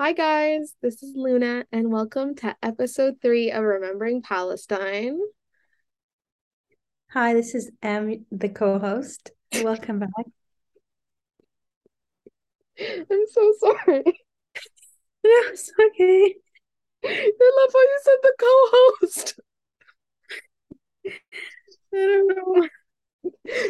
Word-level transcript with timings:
Hi, 0.00 0.14
guys. 0.14 0.72
This 0.80 1.02
is 1.02 1.12
Luna, 1.14 1.66
and 1.70 1.92
welcome 1.92 2.34
to 2.36 2.56
episode 2.62 3.16
three 3.20 3.50
of 3.50 3.62
Remembering 3.62 4.22
Palestine. 4.22 5.20
Hi, 7.10 7.34
this 7.34 7.54
is 7.54 7.70
M, 7.82 8.24
the 8.32 8.48
co-host. 8.48 9.32
Welcome 9.56 9.98
back. 9.98 10.08
I'm 12.80 13.26
so 13.30 13.52
sorry. 13.60 14.02
No, 15.22 15.30
it's 15.52 15.70
okay. 15.78 16.34
I 17.04 17.50
love 17.58 17.70
how 17.74 17.80
you 17.80 18.00
said 18.02 18.16
the 18.22 18.34
co-host. 18.40 19.40
I 21.92 21.98
don't 21.98 22.28
know. 22.28 22.68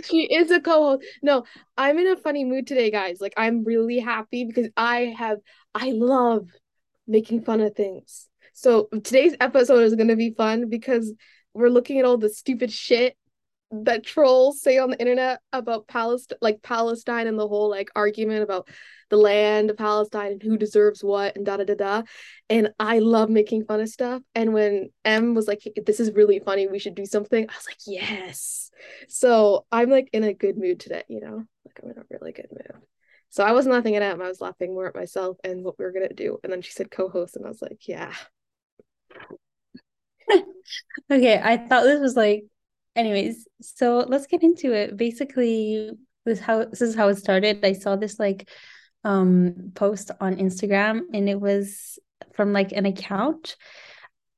She 0.05 0.33
is 0.33 0.53
a 0.53 0.61
co-host. 0.61 1.05
No, 1.23 1.45
I'm 1.77 1.99
in 1.99 2.07
a 2.07 2.17
funny 2.17 2.45
mood 2.45 2.69
today, 2.69 2.93
guys. 2.93 3.21
Like 3.21 3.35
I'm 3.37 3.65
really 3.65 3.99
happy 3.99 4.45
because 4.45 4.69
I 4.77 5.13
have 5.19 5.39
I 5.75 5.93
love 5.93 6.49
making 7.07 7.43
fun 7.43 7.61
of 7.61 7.75
things. 7.75 8.29
So 8.53 8.89
today's 8.93 9.35
episode 9.41 9.85
is 9.85 9.95
gonna 9.95 10.17
be 10.17 10.35
fun 10.35 10.69
because 10.69 11.13
we're 11.55 11.69
looking 11.69 11.99
at 11.99 12.05
all 12.05 12.17
the 12.19 12.29
stupid 12.29 12.73
shit 12.73 13.17
that 13.73 14.05
trolls 14.05 14.61
say 14.61 14.79
on 14.79 14.91
the 14.91 15.01
internet 15.01 15.41
about 15.53 15.87
Palestine, 15.87 16.39
like 16.41 16.61
Palestine 16.63 17.27
and 17.29 17.39
the 17.39 17.47
whole 17.47 17.71
like 17.71 17.89
argument 17.95 18.43
about 18.43 18.69
the 19.11 19.17
land 19.17 19.71
of 19.71 19.77
Palestine 19.77 20.33
and 20.33 20.43
who 20.43 20.57
deserves 20.57 21.05
what 21.05 21.37
and 21.37 21.47
da 21.47 21.57
da 21.57 21.65
da 21.65 21.75
da. 21.75 22.03
And 22.49 22.71
I 22.81 22.99
love 22.99 23.31
making 23.31 23.65
fun 23.65 23.81
of 23.81 23.89
stuff. 23.89 24.23
And 24.35 24.53
when 24.53 24.91
M 25.05 25.35
was 25.35 25.47
like, 25.47 25.63
"This 25.87 26.01
is 26.01 26.13
really 26.13 26.41
funny, 26.41 26.67
we 26.67 26.79
should 26.81 26.95
do 26.97 27.07
something," 27.07 27.49
I 27.49 27.55
was 27.55 27.67
like, 27.67 27.79
"Yes." 27.87 28.71
So 29.09 29.67
I'm 29.71 29.91
like 29.91 30.11
in 30.13 30.25
a 30.25 30.35
good 30.35 30.57
mood 30.59 30.81
today, 30.81 31.05
you 31.09 31.21
know, 31.21 31.45
like 31.65 31.81
I'm 31.83 31.91
in 31.91 31.99
a 31.99 32.05
really 32.11 32.33
good 32.33 32.49
mood. 32.51 32.83
So 33.31 33.45
I 33.45 33.53
wasn't 33.53 33.75
laughing 33.75 33.97
at 33.97 34.03
him, 34.03 34.21
I 34.21 34.29
was 34.29 34.41
laughing 34.41 34.75
more 34.75 34.87
at 34.89 34.95
myself 34.95 35.39
and 35.45 35.65
what 35.65 35.79
we 35.79 35.85
were 35.85 35.93
gonna 35.93 36.13
do. 36.13 36.39
And 36.45 36.53
then 36.53 36.63
she 36.63 36.73
said 36.73 36.91
co-host, 36.91 37.37
and 37.37 37.47
I 37.47 37.49
was 37.49 37.63
like, 37.63 37.89
"Yeah." 37.89 38.13
Okay, 41.11 41.41
I 41.43 41.57
thought 41.57 41.85
this 41.85 42.01
was 42.01 42.17
like, 42.17 42.45
anyways, 42.97 43.47
so 43.61 43.99
let's 44.09 44.27
get 44.27 44.43
into 44.43 44.73
it. 44.73 44.97
Basically, 44.97 45.91
this 46.25 46.41
how 46.41 46.65
this 46.65 46.81
is 46.83 46.95
how 46.95 47.09
it 47.09 47.17
started. 47.17 47.65
I 47.65 47.73
saw 47.73 47.97
this 47.97 48.19
like 48.19 48.49
um 49.05 49.73
post 49.75 50.11
on 50.21 50.37
Instagram 50.37 51.01
and 51.15 51.29
it 51.29 51.41
was 51.41 51.99
from 52.35 52.53
like 52.53 52.73
an 52.73 52.85
account 52.87 53.57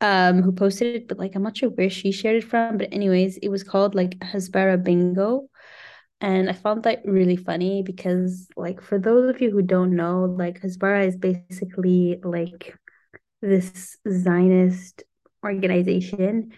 um 0.00 0.42
who 0.42 0.52
posted 0.52 0.96
it, 0.96 1.08
but 1.08 1.18
like 1.18 1.34
I'm 1.34 1.42
not 1.42 1.56
sure 1.56 1.70
where 1.70 1.90
she 1.90 2.12
shared 2.12 2.36
it 2.36 2.44
from. 2.48 2.78
But 2.78 2.92
anyways, 2.92 3.38
it 3.38 3.48
was 3.48 3.64
called 3.64 3.94
like 3.94 4.18
Hasbara 4.20 4.82
Bingo. 4.82 5.48
And 6.22 6.48
I 6.48 6.52
found 6.52 6.84
that 6.84 7.02
really 7.04 7.34
funny 7.34 7.82
because 7.82 8.48
like 8.56 8.80
for 8.80 8.96
those 8.96 9.28
of 9.28 9.42
you 9.42 9.50
who 9.50 9.60
don't 9.60 9.96
know, 9.96 10.24
like 10.24 10.60
Hasbara 10.60 11.08
is 11.08 11.16
basically 11.16 12.20
like 12.22 12.78
this 13.40 13.96
Zionist 14.08 15.02
organization. 15.44 16.52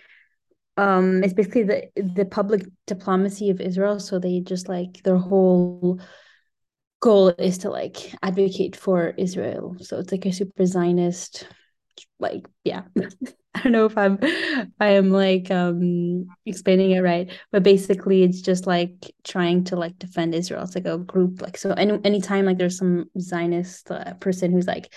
Um, 0.76 1.24
it's 1.24 1.32
basically 1.32 1.62
the 1.62 1.88
the 1.96 2.26
public 2.26 2.66
diplomacy 2.86 3.48
of 3.48 3.62
Israel. 3.62 3.98
So 4.00 4.18
they 4.18 4.40
just 4.40 4.68
like 4.68 5.02
their 5.02 5.16
whole 5.16 5.98
goal 7.00 7.28
is 7.30 7.58
to 7.58 7.70
like 7.70 8.14
advocate 8.22 8.76
for 8.76 9.14
Israel. 9.16 9.76
So 9.80 9.98
it's 9.98 10.12
like 10.12 10.26
a 10.26 10.32
super 10.32 10.66
Zionist, 10.66 11.48
like 12.20 12.46
yeah. 12.64 12.82
I 13.56 13.60
don't 13.62 13.72
know 13.72 13.86
if 13.86 13.96
I'm 13.96 14.18
I 14.80 14.90
am 14.90 15.10
like 15.10 15.50
um 15.50 16.26
explaining 16.44 16.90
it 16.92 17.00
right, 17.00 17.30
but 17.52 17.62
basically 17.62 18.24
it's 18.24 18.40
just 18.40 18.66
like 18.66 19.12
trying 19.22 19.64
to 19.64 19.76
like 19.76 19.98
defend 19.98 20.34
Israel. 20.34 20.62
It's 20.64 20.74
like 20.74 20.86
a 20.86 20.98
group 20.98 21.40
like 21.40 21.56
so 21.56 21.72
any 21.72 21.98
anytime 22.04 22.46
like 22.46 22.58
there's 22.58 22.78
some 22.78 23.04
Zionist 23.18 23.90
uh, 23.90 24.14
person 24.14 24.50
who's 24.50 24.66
like 24.66 24.92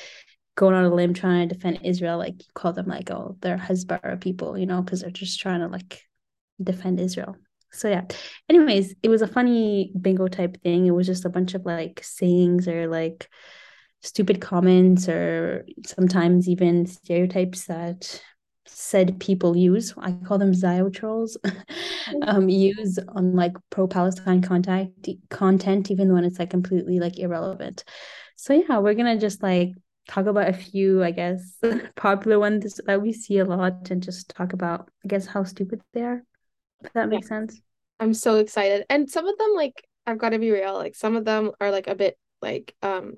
going 0.55 0.73
on 0.73 0.85
a 0.85 0.93
limb 0.93 1.13
trying 1.13 1.47
to 1.47 1.55
defend 1.55 1.81
Israel, 1.83 2.17
like 2.17 2.33
you 2.39 2.49
call 2.55 2.73
them 2.73 2.87
like 2.87 3.11
oh 3.11 3.37
they're 3.41 3.57
Hasbara 3.57 4.19
people, 4.19 4.57
you 4.57 4.65
know, 4.65 4.81
because 4.81 5.01
they're 5.01 5.11
just 5.11 5.39
trying 5.39 5.59
to 5.59 5.67
like 5.67 6.01
defend 6.61 6.99
Israel. 6.99 7.35
So 7.71 7.89
yeah. 7.89 8.05
Anyways, 8.49 8.95
it 9.03 9.09
was 9.09 9.21
a 9.21 9.27
funny 9.27 9.91
bingo 9.99 10.27
type 10.27 10.61
thing. 10.63 10.87
It 10.87 10.91
was 10.91 11.05
just 11.05 11.25
a 11.25 11.29
bunch 11.29 11.53
of 11.53 11.63
like 11.65 12.01
sayings 12.03 12.67
or 12.67 12.87
like 12.87 13.29
stupid 14.01 14.41
comments 14.41 15.07
or 15.07 15.65
sometimes 15.85 16.47
even 16.47 16.87
stereotypes 16.87 17.65
that 17.65 18.21
said 18.67 19.19
people 19.19 19.55
use. 19.55 19.93
I 19.97 20.11
call 20.11 20.37
them 20.37 20.53
Zio 20.53 20.89
trolls. 20.89 21.37
um, 22.23 22.49
use 22.49 22.99
on 23.09 23.35
like 23.35 23.53
pro 23.69 23.87
Palestine 23.87 24.41
contact 24.41 25.09
content, 25.29 25.91
even 25.91 26.13
when 26.13 26.23
it's 26.23 26.39
like 26.39 26.49
completely 26.49 26.99
like 26.99 27.17
irrelevant. 27.19 27.83
So 28.35 28.53
yeah, 28.53 28.77
we're 28.77 28.93
gonna 28.93 29.17
just 29.17 29.41
like 29.41 29.71
talk 30.07 30.25
about 30.25 30.49
a 30.49 30.53
few, 30.53 31.03
I 31.03 31.11
guess, 31.11 31.57
popular 31.95 32.39
ones 32.39 32.79
that 32.85 33.01
we 33.01 33.13
see 33.13 33.39
a 33.39 33.45
lot 33.45 33.89
and 33.91 34.01
just 34.01 34.29
talk 34.29 34.53
about, 34.53 34.89
I 35.03 35.07
guess, 35.07 35.25
how 35.25 35.43
stupid 35.43 35.81
they 35.93 36.01
are. 36.01 36.23
If 36.83 36.93
that 36.93 37.09
makes 37.09 37.27
sense. 37.27 37.59
I'm 37.99 38.13
so 38.13 38.37
excited. 38.37 38.85
And 38.89 39.09
some 39.09 39.27
of 39.27 39.37
them, 39.37 39.53
like, 39.55 39.83
I've 40.05 40.19
got 40.19 40.29
to 40.29 40.39
be 40.39 40.51
real, 40.51 40.75
like 40.75 40.95
some 40.95 41.15
of 41.15 41.25
them 41.25 41.51
are 41.59 41.71
like 41.71 41.87
a 41.87 41.95
bit 41.95 42.17
like 42.41 42.75
um 42.81 43.15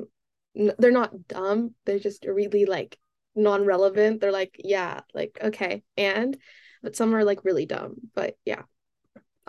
they're 0.56 0.92
not 0.92 1.28
dumb, 1.28 1.76
they're 1.86 2.00
just 2.00 2.26
really 2.26 2.66
like 2.66 2.98
non-relevant. 3.36 4.22
They're 4.22 4.32
like, 4.32 4.56
yeah, 4.64 5.02
like 5.14 5.38
okay. 5.42 5.84
And 5.98 6.38
but 6.82 6.96
some 6.96 7.14
are 7.16 7.24
like 7.24 7.44
really 7.46 7.66
dumb. 7.66 7.96
But 8.16 8.38
yeah. 8.46 8.64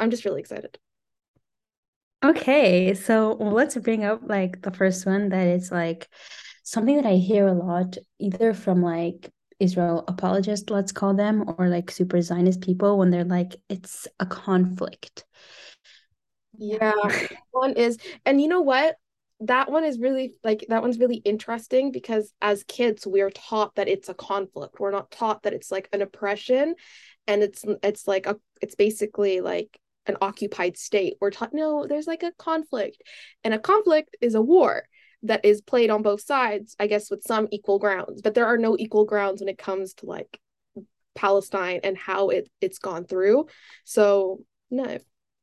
I'm 0.00 0.10
just 0.10 0.24
really 0.24 0.40
excited. 0.40 0.78
Okay, 2.24 2.94
so 2.94 3.32
let's 3.32 3.76
bring 3.76 4.04
up 4.04 4.22
like 4.24 4.62
the 4.62 4.70
first 4.70 5.06
one 5.06 5.28
that 5.28 5.46
is 5.46 5.70
like 5.70 6.08
something 6.64 6.96
that 6.96 7.06
I 7.06 7.14
hear 7.14 7.46
a 7.46 7.52
lot, 7.52 7.96
either 8.18 8.54
from 8.54 8.82
like 8.82 9.30
Israel 9.58 10.04
apologists, 10.08 10.70
let's 10.70 10.92
call 10.92 11.14
them, 11.14 11.44
or 11.58 11.68
like 11.68 11.90
super 11.90 12.20
Zionist 12.20 12.62
people 12.62 12.98
when 12.98 13.10
they're 13.10 13.24
like, 13.24 13.56
it's 13.68 14.08
a 14.18 14.26
conflict. 14.26 15.24
Yeah, 16.56 16.92
one 17.50 17.74
is, 17.74 17.98
and 18.24 18.40
you 18.40 18.48
know 18.48 18.62
what? 18.62 18.96
That 19.40 19.70
one 19.70 19.84
is 19.84 19.98
really 19.98 20.34
like 20.44 20.66
that 20.68 20.82
one's 20.82 20.98
really 20.98 21.16
interesting 21.16 21.92
because 21.92 22.32
as 22.42 22.62
kids 22.64 23.06
we're 23.06 23.30
taught 23.30 23.74
that 23.76 23.88
it's 23.88 24.08
a 24.08 24.14
conflict. 24.14 24.78
We're 24.78 24.90
not 24.90 25.10
taught 25.10 25.44
that 25.44 25.54
it's 25.54 25.70
like 25.70 25.88
an 25.92 26.02
oppression 26.02 26.74
and 27.26 27.42
it's 27.42 27.64
it's 27.82 28.06
like 28.06 28.26
a 28.26 28.36
it's 28.60 28.74
basically 28.74 29.40
like 29.40 29.78
an 30.06 30.16
occupied 30.20 30.76
state. 30.76 31.14
We're 31.20 31.30
taught 31.30 31.54
no, 31.54 31.86
there's 31.86 32.06
like 32.06 32.22
a 32.22 32.32
conflict. 32.38 33.02
And 33.44 33.54
a 33.54 33.58
conflict 33.58 34.16
is 34.20 34.34
a 34.34 34.42
war 34.42 34.84
that 35.22 35.44
is 35.44 35.60
played 35.60 35.90
on 35.90 36.02
both 36.02 36.22
sides, 36.22 36.74
I 36.78 36.86
guess 36.86 37.10
with 37.10 37.22
some 37.22 37.48
equal 37.50 37.78
grounds, 37.78 38.22
but 38.22 38.34
there 38.34 38.46
are 38.46 38.56
no 38.56 38.76
equal 38.78 39.04
grounds 39.04 39.40
when 39.40 39.48
it 39.48 39.58
comes 39.58 39.94
to 39.94 40.06
like 40.06 40.38
Palestine 41.14 41.80
and 41.84 41.96
how 41.96 42.30
it 42.30 42.48
it's 42.60 42.78
gone 42.78 43.04
through. 43.04 43.46
So 43.84 44.44
no, 44.70 44.98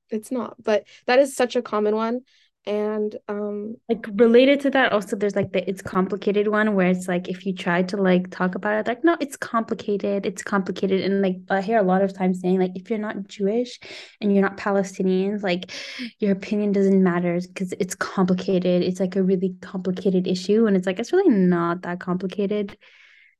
it's 0.09 0.31
not. 0.31 0.56
But 0.62 0.85
that 1.06 1.19
is 1.19 1.35
such 1.35 1.56
a 1.56 1.62
common 1.62 1.96
one. 1.96 2.22
And 2.67 3.16
um 3.29 3.75
Like 3.88 4.05
related 4.16 4.59
to 4.61 4.69
that, 4.72 4.91
also 4.91 5.16
there's 5.16 5.38
like 5.38 5.53
the 5.53 5.67
it's 5.69 5.81
complicated 5.81 6.50
one 6.50 6.75
where 6.75 6.89
it's 6.89 7.07
like 7.07 7.29
if 7.29 7.45
you 7.45 7.55
try 7.55 7.81
to 7.83 7.95
like 7.95 8.29
talk 8.29 8.55
about 8.55 8.78
it, 8.78 8.88
like 8.88 9.05
no, 9.05 9.16
it's 9.22 9.38
complicated, 9.38 10.25
it's 10.25 10.44
complicated. 10.44 11.00
And 11.01 11.22
like 11.22 11.38
I 11.50 11.61
hear 11.61 11.78
a 11.78 11.83
lot 11.83 12.01
of 12.01 12.13
times 12.13 12.41
saying 12.41 12.59
like 12.59 12.72
if 12.75 12.89
you're 12.89 13.00
not 13.00 13.28
Jewish 13.29 13.79
and 14.19 14.33
you're 14.33 14.41
not 14.41 14.57
Palestinian, 14.57 15.39
like 15.39 15.72
your 16.19 16.33
opinion 16.33 16.73
doesn't 16.73 17.01
matter 17.01 17.39
because 17.39 17.73
it's 17.79 17.95
complicated. 17.95 18.84
It's 18.84 18.99
like 18.99 19.16
a 19.16 19.23
really 19.23 19.55
complicated 19.61 20.28
issue. 20.28 20.67
And 20.67 20.75
it's 20.75 20.85
like 20.85 20.99
it's 20.99 21.13
really 21.13 21.29
not 21.34 21.84
that 21.84 22.01
complicated. 22.01 22.78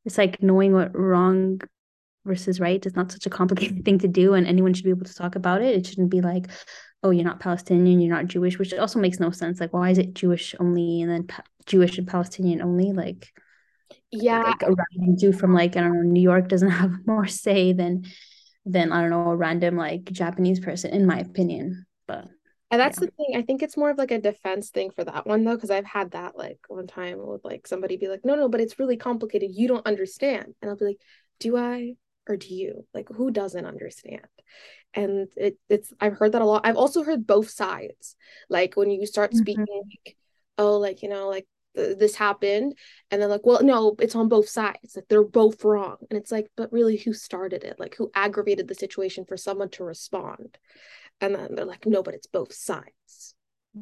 It's 0.06 0.18
like 0.18 0.42
knowing 0.42 0.72
what 0.72 0.98
wrong 0.98 1.60
versus 2.26 2.60
right 2.60 2.86
is 2.86 2.96
not 2.96 3.12
such 3.12 3.26
a 3.26 3.30
complicated 3.30 3.84
thing 3.86 4.00
to 4.00 4.08
do 4.08 4.36
and 4.36 4.48
anyone 4.48 4.74
should 4.74 4.84
be 4.86 4.90
able 4.90 5.06
to 5.06 5.14
talk 5.14 5.36
about 5.36 5.62
it. 5.62 5.76
It 5.76 5.86
shouldn't 5.86 6.12
be 6.12 6.22
like 6.22 6.48
oh, 7.08 7.12
you're 7.12 7.26
not 7.26 7.40
Palestinian, 7.40 8.00
you're 8.00 8.16
not 8.16 8.28
Jewish, 8.28 8.60
which 8.60 8.74
also 8.74 9.00
makes 9.00 9.20
no 9.20 9.32
sense. 9.32 9.60
Like, 9.60 9.74
why 9.74 9.90
is 9.90 9.98
it 9.98 10.14
Jewish 10.14 10.56
only 10.60 11.02
and 11.02 11.12
then 11.12 11.28
pa- 11.28 11.44
Jewish 11.66 11.98
and 11.98 12.08
Palestinian 12.08 12.62
only? 12.62 12.92
Like, 12.92 13.32
yeah, 14.12 14.44
like 14.44 14.64
a 14.64 14.74
random 14.74 15.18
Jew 15.18 15.34
from 15.34 15.54
like 15.54 15.76
I 15.76 15.82
don't 15.82 15.94
know 15.94 16.02
New 16.02 16.22
York 16.22 16.48
doesn't 16.48 16.70
have 16.82 16.92
more 17.06 17.28
say 17.28 17.74
than 17.74 18.06
than 18.66 18.92
I 18.92 19.02
don't 19.02 19.10
know 19.10 19.30
a 19.30 19.36
random 19.36 19.78
like 19.78 20.06
Japanese 20.06 20.60
person, 20.60 20.92
in 20.92 21.06
my 21.06 21.20
opinion. 21.20 21.86
But 22.08 22.28
and 22.70 22.82
that's 22.82 23.00
yeah. 23.00 23.06
the 23.08 23.12
thing. 23.12 23.38
I 23.38 23.42
think 23.44 23.64
it's 23.64 23.78
more 23.78 23.90
of 23.90 23.98
like 23.98 24.12
a 24.12 24.20
defense 24.20 24.70
thing 24.70 24.92
for 24.92 25.04
that 25.06 25.26
one 25.26 25.44
though, 25.44 25.56
because 25.56 25.72
I've 25.72 25.86
had 25.86 26.12
that 26.12 26.38
like 26.38 26.60
one 26.68 26.88
time 26.88 27.18
with 27.20 27.46
like 27.46 27.68
somebody 27.68 27.98
be 27.98 28.10
like, 28.10 28.26
no, 28.26 28.36
no, 28.36 28.50
but 28.50 28.62
it's 28.62 28.80
really 28.80 28.98
complicated. 28.98 29.52
You 29.54 29.68
don't 29.68 29.88
understand. 29.88 30.54
And 30.62 30.70
I'll 30.70 30.78
be 30.78 30.86
like, 30.86 31.02
do 31.40 31.58
I? 31.58 31.94
Or 32.28 32.36
do 32.36 32.54
you? 32.54 32.86
Like, 32.94 33.08
who 33.08 33.32
doesn't 33.32 33.66
understand? 33.66 34.28
And 34.94 35.28
it, 35.36 35.58
it's 35.70 35.94
i've 36.00 36.14
heard 36.18 36.32
that 36.34 36.42
a 36.42 36.46
lot. 36.46 36.66
I've 36.66 36.78
also 36.78 37.04
heard 37.04 37.28
both 37.28 37.50
sides. 37.50 38.16
Like 38.50 38.76
when 38.76 38.90
you 38.92 39.06
start 39.06 39.36
speaking 39.36 39.66
Mhm. 39.66 39.90
like 40.06 40.18
oh 40.58 40.78
like 40.78 41.04
you 41.04 41.10
know 41.10 41.30
like 41.30 41.46
th- 41.76 41.98
this 41.98 42.16
happened 42.16 42.78
and 43.12 43.22
they're 43.22 43.30
like 43.30 43.46
well 43.46 43.64
no 43.64 43.96
it's 44.00 44.16
on 44.16 44.30
both 44.30 44.50
sides. 44.50 44.96
Like 44.96 45.08
they're 45.10 45.24
both 45.24 45.64
wrong. 45.64 45.98
And 46.10 46.18
it's 46.18 46.32
like 46.32 46.48
but 46.58 46.72
really 46.74 46.98
who 46.98 47.14
started 47.14 47.64
it? 47.64 47.80
Like 47.80 47.96
who 47.96 48.12
aggravated 48.16 48.68
the 48.68 48.76
situation 48.76 49.26
for 49.26 49.38
someone 49.38 49.70
to 49.72 49.84
respond? 49.84 50.58
And 51.22 51.36
then 51.36 51.56
they're 51.56 51.66
like 51.66 51.86
no 51.86 52.04
but 52.04 52.16
it's 52.16 52.28
both 52.28 52.54
sides 52.54 53.36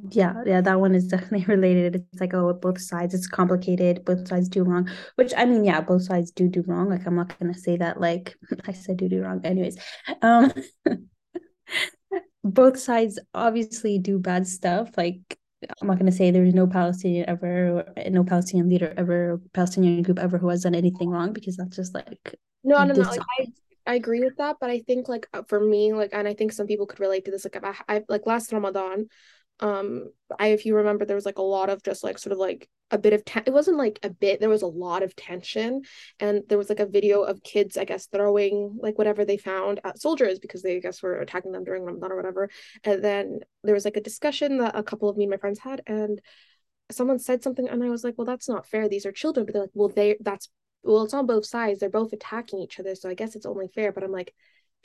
yeah, 0.09 0.44
yeah, 0.45 0.62
that 0.62 0.80
one 0.80 0.95
is 0.95 1.07
definitely 1.07 1.45
related. 1.56 1.95
It's 1.95 2.21
like, 2.21 2.33
oh, 2.33 2.53
both 2.53 2.80
sides, 2.80 3.13
it's 3.13 3.27
complicated. 3.27 4.06
Both 4.06 4.27
sides 4.27 4.50
do 4.50 4.63
wrong, 4.63 4.89
which 5.15 5.33
I 5.36 5.45
mean, 5.45 5.63
yeah, 5.63 5.81
both 5.81 6.03
sides 6.03 6.31
do 6.31 6.47
do 6.47 6.63
wrong. 6.68 6.89
Like, 6.89 7.06
I'm 7.06 7.15
not 7.15 7.38
gonna 7.39 7.53
say 7.53 7.77
that, 7.77 8.00
like, 8.00 8.36
I 8.68 8.74
said 8.74 8.97
do 8.97 9.09
do 9.09 9.21
wrong. 9.24 9.42
Anyways, 9.44 9.77
um, 10.21 10.53
both 12.44 12.80
sides 12.80 13.19
obviously 13.33 14.00
do 14.00 14.19
bad 14.19 14.47
stuff. 14.47 14.92
Like, 14.97 15.39
I'm 15.81 15.88
not 15.88 16.00
gonna 16.00 16.12
say 16.12 16.31
there's 16.31 16.53
no 16.53 16.68
Palestinian 16.68 17.30
ever, 17.30 17.86
no 18.09 18.24
Palestinian 18.24 18.69
leader 18.69 18.94
ever, 18.97 19.42
Palestinian 19.53 20.03
group 20.03 20.19
ever 20.19 20.38
who 20.38 20.50
has 20.50 20.63
done 20.63 20.75
anything 20.75 21.09
wrong 21.09 21.33
because 21.33 21.57
that's 21.57 21.75
just 21.75 21.94
like 21.94 22.36
no, 22.63 22.83
no, 22.83 22.94
no. 22.94 23.01
Like, 23.03 23.19
I 23.39 23.45
I 23.88 23.95
agree 23.95 24.21
with 24.21 24.38
that, 24.38 24.57
but 24.59 24.69
I 24.69 24.80
think 24.80 25.07
like 25.07 25.27
uh, 25.33 25.44
for 25.47 25.59
me, 25.59 25.94
like, 25.94 26.09
and 26.13 26.27
I 26.27 26.33
think 26.33 26.51
some 26.51 26.68
people 26.68 26.88
could 26.88 27.00
relate 27.00 27.25
to 27.25 27.31
this. 27.31 27.45
Like, 27.45 27.63
I, 27.63 27.75
I 27.88 28.03
like 28.09 28.25
last 28.25 28.51
Ramadan, 28.51 29.07
um 29.62 30.10
i 30.40 30.48
if 30.48 30.66
you 30.66 30.75
remember 30.75 31.06
there 31.06 31.16
was 31.16 31.25
like 31.25 31.38
a 31.38 31.42
lot 31.42 31.69
of 31.69 31.81
just 31.84 32.04
like 32.04 32.18
sort 32.18 32.34
of 32.34 32.38
like 32.38 32.69
a 32.92 32.98
bit 32.98 33.13
of 33.13 33.24
it 33.48 33.54
wasn't 33.54 33.78
like 33.78 34.00
a 34.04 34.10
bit 34.10 34.40
there 34.40 34.50
was 34.50 34.62
a 34.62 34.68
lot 34.68 35.02
of 35.02 35.16
tension. 35.16 35.81
And 36.19 36.44
there 36.48 36.57
was 36.57 36.69
like 36.69 36.80
a 36.80 36.86
video 36.86 37.24
of 37.24 37.42
kids 37.44 37.78
i 37.78 37.84
guess 37.86 38.07
throwing 38.07 38.78
like 38.80 38.98
whatever 38.98 39.25
they 39.25 39.38
found 39.38 39.80
at 39.84 40.00
soldiers 40.00 40.40
because 40.40 40.62
they 40.62 40.78
I 40.78 40.80
guess 40.80 41.02
were 41.02 41.19
attacking 41.19 41.52
them 41.52 41.63
during 41.63 41.84
ramadan 41.84 42.12
or 42.12 42.16
whatever. 42.16 42.50
And 42.84 43.04
then 43.04 43.40
there 43.63 43.74
was 43.74 43.86
like 43.86 43.98
a 43.98 44.02
discussion 44.02 44.60
that 44.60 44.78
a 44.78 44.84
couple 44.84 45.10
of 45.10 45.18
me 45.18 45.24
and 45.24 45.31
my 45.31 45.38
friends 45.38 45.60
had 45.60 45.81
and 45.88 46.22
someone 46.92 47.18
said 47.18 47.42
something 47.42 47.68
and 47.68 47.84
i 47.84 47.90
was 47.90 48.04
like 48.04 48.16
well 48.18 48.25
that's 48.25 48.50
not 48.50 48.68
fair. 48.68 48.88
These 48.88 49.06
are 49.06 49.12
children. 49.12 49.46
But 49.46 49.54
they're 49.54 49.63
like 49.63 49.72
well 49.74 49.90
they 49.90 50.18
that's 50.22 50.50
well 50.84 51.04
it's 51.04 51.13
on 51.13 51.25
both 51.25 51.46
sides. 51.46 51.80
They're 51.80 51.90
both 51.90 52.13
attacking 52.13 52.60
each 52.60 52.80
other. 52.80 52.94
So 52.96 53.10
i 53.10 53.16
guess 53.16 53.36
it's 53.36 53.48
only 53.48 53.68
fair. 53.74 53.92
But 53.92 54.04
i'm 54.04 54.12
like 54.12 54.34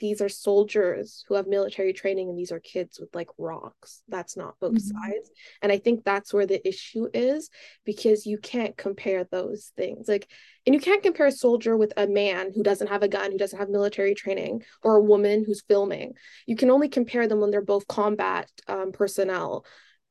these 0.01 0.19
are 0.19 0.27
soldiers 0.27 1.23
who 1.27 1.35
have 1.35 1.45
military 1.45 1.93
training 1.93 2.27
and 2.27 2.37
these 2.37 2.51
are 2.51 2.59
kids 2.59 2.99
with 2.99 3.13
like 3.13 3.29
rocks. 3.37 4.01
That's 4.09 4.35
not 4.35 4.59
both 4.59 4.73
mm-hmm. 4.73 4.97
sides. 4.97 5.31
And 5.61 5.71
i 5.71 5.77
think 5.77 6.03
that's 6.03 6.33
where 6.33 6.47
the 6.47 6.67
issue 6.67 7.07
is 7.13 7.49
because 7.85 8.25
you 8.25 8.39
can't 8.39 8.75
compare 8.75 9.23
those 9.23 9.71
things. 9.77 10.09
Like 10.09 10.27
and 10.65 10.73
you 10.75 10.81
can't 10.81 11.03
compare 11.03 11.27
a 11.27 11.31
soldier 11.31 11.77
with 11.77 11.93
a 11.95 12.07
man 12.07 12.51
who 12.53 12.63
doesn't 12.63 12.87
have 12.87 13.03
a 13.03 13.07
gun 13.07 13.31
who 13.31 13.37
doesn't 13.37 13.59
have 13.59 13.69
military 13.69 14.15
training 14.15 14.63
or 14.83 14.95
a 14.95 15.03
woman 15.03 15.43
who's 15.45 15.63
filming. 15.67 16.13
You 16.47 16.55
can 16.55 16.71
only 16.71 16.89
compare 16.89 17.27
them 17.27 17.39
when 17.39 17.51
they're 17.51 17.61
both 17.61 17.87
combat 17.87 18.49
um, 18.67 18.91
personnel 18.91 19.65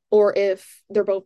or 0.09 0.33
if 0.35 0.81
they're 0.89 1.03
both 1.03 1.25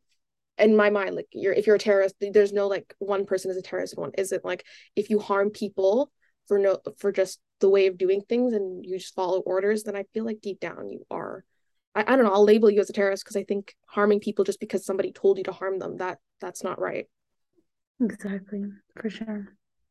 in 0.57 0.75
my 0.75 0.89
mind 0.89 1.15
like 1.15 1.27
you're 1.33 1.53
if 1.53 1.67
you're 1.67 1.75
a 1.75 1.79
terrorist 1.79 2.15
there's 2.21 2.53
no 2.53 2.67
like 2.67 2.95
one 2.99 3.25
person 3.25 3.51
is 3.51 3.57
a 3.57 3.61
terrorist 3.61 3.95
one 3.95 4.11
isn't. 4.17 4.43
Like 4.43 4.65
if 4.95 5.11
you 5.11 5.19
harm 5.19 5.51
people 5.51 6.11
for 6.47 6.57
no 6.57 6.79
for 6.97 7.11
just 7.11 7.39
the 7.61 7.69
way 7.69 7.87
of 7.87 7.97
doing 7.97 8.21
things 8.21 8.53
and 8.53 8.85
you 8.85 8.97
just 8.97 9.15
follow 9.15 9.39
orders, 9.39 9.83
then 9.83 9.95
I 9.95 10.03
feel 10.13 10.25
like 10.25 10.41
deep 10.41 10.59
down 10.59 10.89
you 10.89 11.05
are 11.09 11.43
I, 11.95 12.01
I 12.01 12.15
don't 12.15 12.25
know, 12.25 12.33
I'll 12.33 12.43
label 12.43 12.69
you 12.69 12.81
as 12.81 12.89
a 12.89 12.93
terrorist 12.93 13.23
because 13.23 13.37
I 13.37 13.43
think 13.43 13.73
harming 13.87 14.19
people 14.19 14.43
just 14.43 14.59
because 14.59 14.85
somebody 14.85 15.11
told 15.11 15.37
you 15.37 15.45
to 15.45 15.53
harm 15.53 15.79
them, 15.79 15.97
that 15.97 16.19
that's 16.41 16.63
not 16.63 16.79
right. 16.79 17.05
Exactly, 18.01 18.65
for 18.99 19.09
sure. 19.09 19.47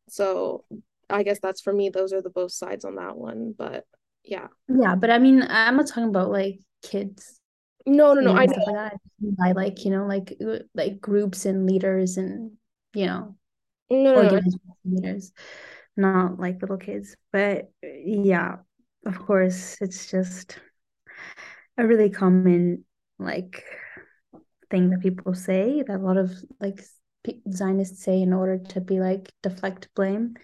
So 0.08 0.64
I 1.08 1.22
guess 1.22 1.40
that's 1.40 1.62
for 1.62 1.72
me, 1.72 1.88
those 1.88 2.12
are 2.12 2.20
the 2.20 2.30
both 2.30 2.52
sides 2.52 2.84
on 2.84 2.96
that 2.96 3.16
one. 3.16 3.54
But 3.56 3.84
yeah. 4.22 4.48
Yeah, 4.68 4.94
but 4.94 5.10
I 5.10 5.18
mean 5.18 5.42
I'm 5.42 5.76
not 5.76 5.86
talking 5.86 6.04
about 6.04 6.30
like 6.30 6.60
kids. 6.82 7.40
No, 7.86 8.14
no, 8.14 8.20
no. 8.20 8.32
I 8.32 8.46
know. 8.46 8.64
Like 8.66 8.92
I 9.42 9.52
like, 9.52 9.84
you 9.84 9.90
know, 9.90 10.06
like 10.06 10.34
uh, 10.46 10.60
like 10.74 11.00
groups 11.00 11.46
and 11.46 11.66
leaders 11.66 12.16
and 12.16 12.52
you 12.94 13.06
know 13.06 13.36
no, 13.90 14.22
no, 14.22 14.22
no. 14.22 14.50
leaders 14.84 15.32
not 15.96 16.38
like 16.38 16.60
little 16.60 16.76
kids. 16.76 17.16
But 17.32 17.70
yeah, 17.82 18.56
of 19.06 19.18
course, 19.18 19.76
it's 19.80 20.10
just 20.10 20.58
a 21.76 21.86
really 21.86 22.10
common 22.10 22.84
like 23.18 23.64
thing 24.70 24.90
that 24.90 25.00
people 25.00 25.34
say 25.34 25.82
that 25.86 25.96
a 25.96 26.02
lot 26.02 26.16
of 26.16 26.32
like 26.60 26.82
Zionists 27.50 28.02
say 28.02 28.20
in 28.20 28.32
order 28.32 28.58
to 28.58 28.80
be 28.80 29.00
like 29.00 29.32
deflect 29.42 29.88
blame. 29.94 30.34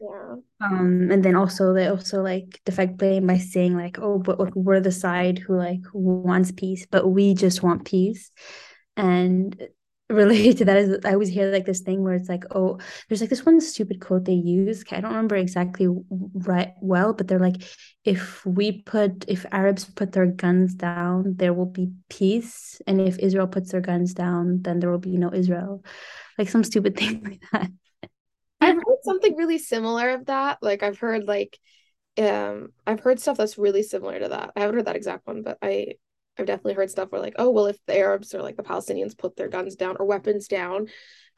Yeah. 0.00 0.36
Um, 0.62 1.10
and 1.10 1.22
then 1.22 1.36
also 1.36 1.74
they 1.74 1.86
also 1.86 2.22
like 2.22 2.60
deflect 2.64 2.96
blame 2.96 3.26
by 3.26 3.36
saying 3.36 3.76
like, 3.76 3.98
oh, 3.98 4.18
but 4.18 4.40
like 4.40 4.54
we're 4.54 4.80
the 4.80 4.92
side 4.92 5.38
who 5.38 5.56
like 5.56 5.82
wants 5.92 6.52
peace, 6.52 6.86
but 6.90 7.06
we 7.08 7.34
just 7.34 7.62
want 7.62 7.84
peace. 7.84 8.30
And 8.96 9.54
related 10.10 10.58
to 10.58 10.64
that 10.66 10.76
is 10.76 10.98
I 11.04 11.12
always 11.12 11.28
hear 11.28 11.50
like 11.50 11.66
this 11.66 11.80
thing 11.80 12.02
where 12.02 12.14
it's 12.14 12.28
like, 12.28 12.44
oh, 12.54 12.78
there's 13.08 13.20
like 13.20 13.30
this 13.30 13.46
one 13.46 13.60
stupid 13.60 14.00
quote 14.00 14.24
they 14.24 14.32
use. 14.32 14.84
I 14.90 15.00
don't 15.00 15.10
remember 15.10 15.36
exactly 15.36 15.88
right 16.10 16.72
well, 16.80 17.12
but 17.12 17.28
they're 17.28 17.38
like, 17.38 17.62
if 18.04 18.44
we 18.44 18.82
put 18.82 19.24
if 19.28 19.46
Arabs 19.52 19.84
put 19.84 20.12
their 20.12 20.26
guns 20.26 20.74
down, 20.74 21.34
there 21.36 21.52
will 21.52 21.66
be 21.66 21.92
peace, 22.08 22.80
and 22.86 23.00
if 23.00 23.18
Israel 23.18 23.46
puts 23.46 23.72
their 23.72 23.80
guns 23.80 24.14
down, 24.14 24.62
then 24.62 24.80
there 24.80 24.90
will 24.90 24.98
be 24.98 25.16
no 25.16 25.32
Israel. 25.32 25.84
Like 26.38 26.48
some 26.48 26.64
stupid 26.64 26.96
thing 26.98 27.22
like 27.24 27.42
that. 27.52 27.70
I've 28.60 28.76
heard 28.76 29.02
something 29.04 29.36
really 29.36 29.58
similar 29.58 30.10
of 30.10 30.26
that. 30.26 30.58
Like 30.62 30.82
I've 30.82 30.98
heard 30.98 31.26
like 31.26 31.58
um 32.18 32.72
I've 32.86 33.00
heard 33.00 33.20
stuff 33.20 33.36
that's 33.36 33.58
really 33.58 33.82
similar 33.82 34.18
to 34.18 34.28
that. 34.28 34.50
I 34.56 34.60
haven't 34.60 34.76
heard 34.76 34.86
that 34.86 34.96
exact 34.96 35.26
one, 35.26 35.42
but 35.42 35.58
I 35.62 35.94
I've 36.40 36.46
definitely 36.46 36.74
heard 36.74 36.90
stuff 36.90 37.12
where 37.12 37.20
like, 37.20 37.36
oh, 37.38 37.50
well, 37.50 37.66
if 37.66 37.76
the 37.86 37.96
Arabs 37.96 38.34
or 38.34 38.42
like 38.42 38.56
the 38.56 38.62
Palestinians 38.62 39.16
put 39.16 39.36
their 39.36 39.48
guns 39.48 39.76
down 39.76 39.96
or 40.00 40.06
weapons 40.06 40.48
down 40.48 40.88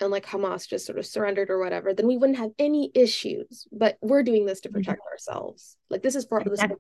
and 0.01 0.11
like 0.11 0.27
Hamas 0.27 0.69
just 0.69 0.87
sort 0.87 0.99
of 0.99 1.07
surrendered 1.07 1.51
or 1.51 1.59
whatever, 1.59 1.93
then 1.93 2.07
we 2.07 2.17
wouldn't 2.17 2.39
have 2.39 2.51
any 2.59 2.91
issues. 2.95 3.67
But 3.73 3.99
we're 4.01 4.23
doing 4.23 4.47
this 4.47 4.61
to 4.61 4.69
mm-hmm. 4.69 4.79
protect 4.79 5.01
ourselves. 5.11 5.77
Like 5.91 6.03
this 6.03 6.15
is 6.15 6.25
for 6.25 6.41
exactly. 6.41 6.77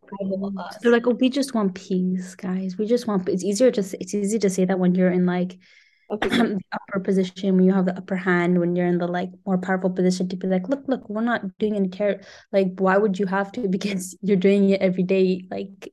us. 0.58 0.76
They're 0.80 0.92
like, 0.92 1.06
oh, 1.06 1.16
we 1.18 1.28
just 1.28 1.54
want 1.54 1.74
peace, 1.74 2.34
guys. 2.34 2.78
We 2.78 2.86
just 2.86 3.06
want 3.06 3.28
it's 3.28 3.44
easier 3.44 3.70
to 3.72 3.80
it's 4.00 4.14
easy 4.14 4.38
to 4.38 4.50
say 4.50 4.64
that 4.64 4.78
when 4.78 4.94
you're 4.94 5.10
in 5.10 5.26
like 5.26 5.58
the 6.20 6.60
upper 6.72 7.00
position 7.00 7.56
when 7.56 7.64
you 7.64 7.72
have 7.72 7.86
the 7.86 7.96
upper 7.96 8.16
hand 8.16 8.60
when 8.60 8.76
you're 8.76 8.86
in 8.86 8.98
the 8.98 9.06
like 9.06 9.30
more 9.46 9.56
powerful 9.56 9.88
position 9.88 10.28
to 10.28 10.36
be 10.36 10.46
like 10.46 10.68
look 10.68 10.84
look 10.86 11.08
we're 11.08 11.22
not 11.22 11.40
doing 11.58 11.74
any 11.74 11.88
care 11.88 12.20
like 12.52 12.66
why 12.76 12.98
would 12.98 13.18
you 13.18 13.24
have 13.24 13.50
to 13.50 13.66
because 13.70 14.14
you're 14.20 14.36
doing 14.36 14.68
it 14.68 14.82
every 14.82 15.04
day 15.04 15.46
like 15.50 15.90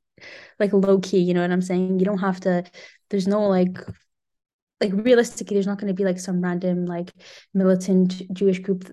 like 0.60 0.74
low 0.74 1.00
key, 1.00 1.19
you 1.19 1.33
know 1.33 1.42
what 1.42 1.51
I'm 1.51 1.62
saying? 1.62 2.00
You 2.00 2.06
don't 2.06 2.19
have 2.19 2.39
to 2.42 2.63
there's 3.10 3.27
no 3.27 3.48
like 3.48 3.80
like 4.81 4.94
realistically 4.94 5.56
there's 5.56 5.68
not 5.68 5.77
going 5.77 5.89
to 5.89 5.94
be 5.94 6.06
like 6.06 6.19
some 6.19 6.42
random 6.42 6.86
like 6.86 7.12
militant 7.54 8.21
Jewish 8.33 8.60
group 8.60 8.89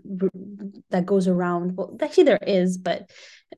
that 0.90 1.06
goes 1.06 1.28
around. 1.28 1.76
Well 1.76 1.96
actually 2.00 2.25
there 2.25 2.38
is 2.46 2.76
but 2.78 3.08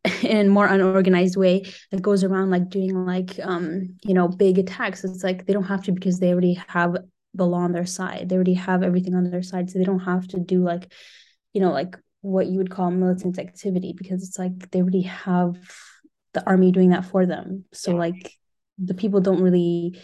in 0.23 0.47
a 0.47 0.51
more 0.51 0.67
unorganized 0.67 1.37
way 1.37 1.65
that 1.91 2.03
goes 2.03 2.25
around 2.25 2.51
like 2.51 2.69
doing 2.69 3.07
like 3.07 3.39
um 3.43 3.97
you 4.03 4.15
know 4.15 4.29
big 4.29 4.59
attacks. 4.59 5.05
It's 5.05 5.25
like 5.25 5.47
they 5.47 5.53
don't 5.53 5.65
have 5.65 5.85
to 5.85 5.93
because 5.93 6.19
they 6.19 6.33
already 6.33 6.61
have 6.69 6.97
the 7.35 7.47
law 7.47 7.61
on 7.61 7.73
their 7.73 7.87
side. 7.87 8.29
They 8.29 8.35
already 8.35 8.55
have 8.55 8.83
everything 8.83 9.15
on 9.15 9.31
their 9.31 9.43
side. 9.43 9.71
So 9.71 9.79
they 9.79 9.85
don't 9.85 10.01
have 10.01 10.29
to 10.29 10.39
do 10.39 10.63
like 10.63 10.93
you 11.55 11.61
know 11.61 11.73
like 11.73 11.97
what 12.21 12.47
you 12.47 12.59
would 12.59 12.71
call 12.71 12.91
militant 12.91 13.39
activity 13.39 13.95
because 13.97 14.27
it's 14.27 14.39
like 14.39 14.71
they 14.71 14.83
already 14.83 15.03
have 15.03 15.57
the 16.35 16.47
army 16.47 16.73
doing 16.73 16.91
that 16.91 17.07
for 17.07 17.27
them. 17.27 17.65
So 17.73 17.93
like 17.93 18.33
the 18.79 18.95
people 18.95 19.21
don't 19.21 19.43
really 19.43 19.99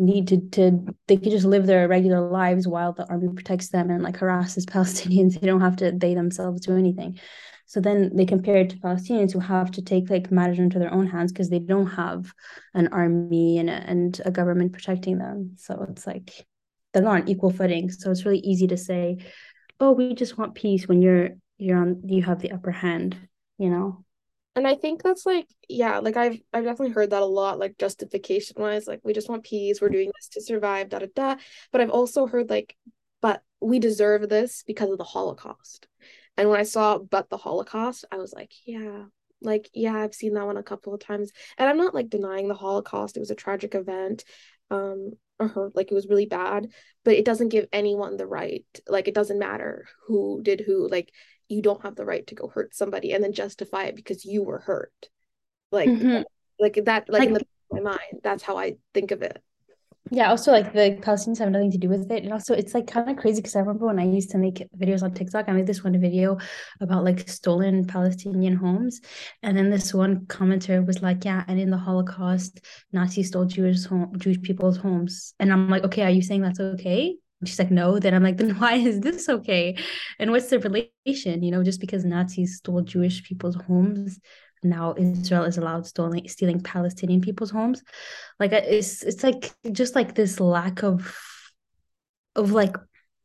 need 0.00 0.28
to 0.28 0.40
to 0.50 0.94
they 1.08 1.16
could 1.16 1.32
just 1.32 1.44
live 1.44 1.66
their 1.66 1.88
regular 1.88 2.20
lives 2.20 2.68
while 2.68 2.92
the 2.92 3.04
army 3.08 3.28
protects 3.34 3.70
them 3.70 3.90
and 3.90 4.02
like 4.02 4.16
harasses 4.16 4.66
palestinians. 4.74 5.40
They 5.40 5.46
don't 5.46 5.60
have 5.60 5.76
to 5.76 5.92
they 5.92 6.14
themselves 6.14 6.60
do 6.60 6.76
anything. 6.76 7.18
So 7.66 7.80
then 7.80 8.16
they 8.16 8.24
compare 8.24 8.56
it 8.58 8.70
to 8.70 8.78
palestinians 8.78 9.32
who 9.32 9.40
have 9.40 9.70
to 9.72 9.82
take 9.82 10.08
like 10.08 10.30
matters 10.30 10.58
into 10.58 10.78
their 10.78 10.92
own 10.92 11.06
hands 11.06 11.32
because 11.32 11.50
they 11.50 11.58
don't 11.58 11.86
have 11.86 12.32
an 12.72 12.88
army 12.88 13.58
and 13.58 13.68
a, 13.68 13.72
and 13.72 14.20
a 14.24 14.30
government 14.30 14.72
protecting 14.72 15.18
them. 15.18 15.52
So 15.56 15.86
it's 15.90 16.06
like 16.06 16.46
they're 16.92 17.02
not 17.02 17.22
on 17.22 17.28
equal 17.28 17.50
footing. 17.50 17.90
So 17.90 18.10
it's 18.10 18.24
really 18.24 18.38
easy 18.38 18.68
to 18.68 18.76
say 18.76 19.18
oh 19.80 19.92
we 19.92 20.14
just 20.14 20.38
want 20.38 20.54
peace 20.54 20.88
when 20.88 21.02
you're 21.02 21.30
you're 21.58 21.78
on 21.78 22.02
you 22.06 22.22
have 22.22 22.40
the 22.40 22.52
upper 22.52 22.70
hand 22.70 23.16
you 23.58 23.70
know 23.70 24.04
and 24.58 24.66
I 24.66 24.74
think 24.74 25.02
that's 25.02 25.24
like, 25.24 25.46
yeah, 25.68 25.98
like 26.00 26.16
I've 26.16 26.40
I've 26.52 26.64
definitely 26.64 26.92
heard 26.92 27.10
that 27.10 27.22
a 27.22 27.26
lot, 27.26 27.58
like 27.58 27.78
justification 27.78 28.60
wise, 28.60 28.88
like 28.88 29.00
we 29.04 29.12
just 29.12 29.28
want 29.28 29.44
peace, 29.44 29.80
we're 29.80 29.88
doing 29.88 30.10
this 30.14 30.28
to 30.30 30.42
survive, 30.42 30.88
da 30.88 30.98
da 30.98 31.06
da. 31.14 31.36
But 31.70 31.80
I've 31.80 31.90
also 31.90 32.26
heard 32.26 32.50
like, 32.50 32.76
but 33.20 33.42
we 33.60 33.78
deserve 33.78 34.28
this 34.28 34.64
because 34.66 34.90
of 34.90 34.98
the 34.98 35.04
Holocaust. 35.04 35.86
And 36.36 36.50
when 36.50 36.58
I 36.58 36.64
saw 36.64 36.98
but 36.98 37.30
the 37.30 37.36
Holocaust, 37.36 38.04
I 38.10 38.16
was 38.16 38.32
like, 38.32 38.52
yeah, 38.64 39.04
like 39.40 39.70
yeah, 39.72 39.94
I've 39.94 40.14
seen 40.14 40.34
that 40.34 40.46
one 40.46 40.56
a 40.56 40.62
couple 40.64 40.92
of 40.92 41.00
times. 41.00 41.30
And 41.56 41.68
I'm 41.68 41.78
not 41.78 41.94
like 41.94 42.10
denying 42.10 42.48
the 42.48 42.54
Holocaust. 42.54 43.16
It 43.16 43.20
was 43.20 43.30
a 43.30 43.36
tragic 43.36 43.74
event. 43.76 44.24
Um, 44.70 45.12
or 45.38 45.48
her 45.48 45.70
like 45.74 45.90
it 45.92 45.94
was 45.94 46.08
really 46.08 46.26
bad, 46.26 46.66
but 47.04 47.14
it 47.14 47.24
doesn't 47.24 47.50
give 47.50 47.66
anyone 47.72 48.16
the 48.16 48.26
right. 48.26 48.66
Like 48.88 49.06
it 49.06 49.14
doesn't 49.14 49.38
matter 49.38 49.86
who 50.06 50.40
did 50.42 50.60
who. 50.60 50.88
Like 50.88 51.12
you 51.48 51.62
don't 51.62 51.82
have 51.82 51.96
the 51.96 52.04
right 52.04 52.26
to 52.26 52.34
go 52.34 52.48
hurt 52.48 52.74
somebody 52.74 53.12
and 53.12 53.22
then 53.22 53.32
justify 53.32 53.84
it 53.84 53.96
because 53.96 54.24
you 54.24 54.42
were 54.42 54.58
hurt 54.58 55.08
like 55.72 55.88
mm-hmm. 55.88 56.22
like 56.58 56.78
that 56.84 57.08
like, 57.08 57.20
like 57.20 57.28
in 57.28 57.34
the, 57.34 57.46
my 57.70 57.80
mind 57.80 58.20
that's 58.22 58.42
how 58.42 58.56
i 58.56 58.74
think 58.94 59.10
of 59.10 59.22
it 59.22 59.42
Yeah, 60.10 60.30
also 60.30 60.52
like 60.52 60.72
the 60.72 60.96
Palestinians 61.02 61.38
have 61.38 61.50
nothing 61.50 61.70
to 61.72 61.78
do 61.78 61.88
with 61.88 62.10
it. 62.10 62.24
And 62.24 62.32
also 62.32 62.54
it's 62.54 62.72
like 62.72 62.86
kind 62.86 63.10
of 63.10 63.16
crazy 63.16 63.40
because 63.40 63.56
I 63.56 63.60
remember 63.60 63.86
when 63.86 63.98
I 63.98 64.06
used 64.06 64.30
to 64.30 64.38
make 64.38 64.66
videos 64.76 65.02
on 65.02 65.12
TikTok, 65.12 65.48
I 65.48 65.52
made 65.52 65.66
this 65.66 65.84
one 65.84 66.00
video 66.00 66.38
about 66.80 67.04
like 67.04 67.28
stolen 67.28 67.86
Palestinian 67.86 68.56
homes. 68.56 69.00
And 69.42 69.56
then 69.56 69.68
this 69.68 69.92
one 69.92 70.24
commenter 70.26 70.84
was 70.86 71.02
like, 71.02 71.24
Yeah, 71.24 71.44
and 71.46 71.60
in 71.60 71.70
the 71.70 71.76
Holocaust, 71.76 72.64
Nazis 72.92 73.28
stole 73.28 73.44
Jewish 73.44 73.84
home 73.84 74.12
Jewish 74.16 74.40
people's 74.40 74.78
homes. 74.78 75.34
And 75.38 75.52
I'm 75.52 75.68
like, 75.68 75.84
okay, 75.84 76.04
are 76.04 76.10
you 76.10 76.22
saying 76.22 76.42
that's 76.42 76.60
okay? 76.60 77.16
And 77.40 77.48
she's 77.48 77.58
like, 77.58 77.70
no. 77.70 77.98
Then 77.98 78.14
I'm 78.14 78.22
like, 78.22 78.36
then 78.36 78.58
why 78.58 78.74
is 78.74 79.00
this 79.00 79.28
okay? 79.28 79.76
And 80.18 80.30
what's 80.30 80.50
the 80.50 80.58
relation? 80.58 81.42
You 81.42 81.50
know, 81.50 81.62
just 81.62 81.80
because 81.80 82.04
Nazis 82.04 82.56
stole 82.56 82.82
Jewish 82.82 83.22
people's 83.24 83.56
homes 83.56 84.18
now 84.62 84.94
Israel 84.96 85.44
is 85.44 85.58
allowed 85.58 85.86
stealing 85.86 86.28
stealing 86.28 86.60
Palestinian 86.60 87.20
people's 87.20 87.50
homes. 87.50 87.82
Like 88.38 88.52
uh, 88.52 88.60
it's 88.64 89.02
it's 89.02 89.22
like 89.22 89.52
just 89.72 89.94
like 89.94 90.14
this 90.14 90.40
lack 90.40 90.82
of 90.82 91.16
of 92.34 92.52
like 92.52 92.76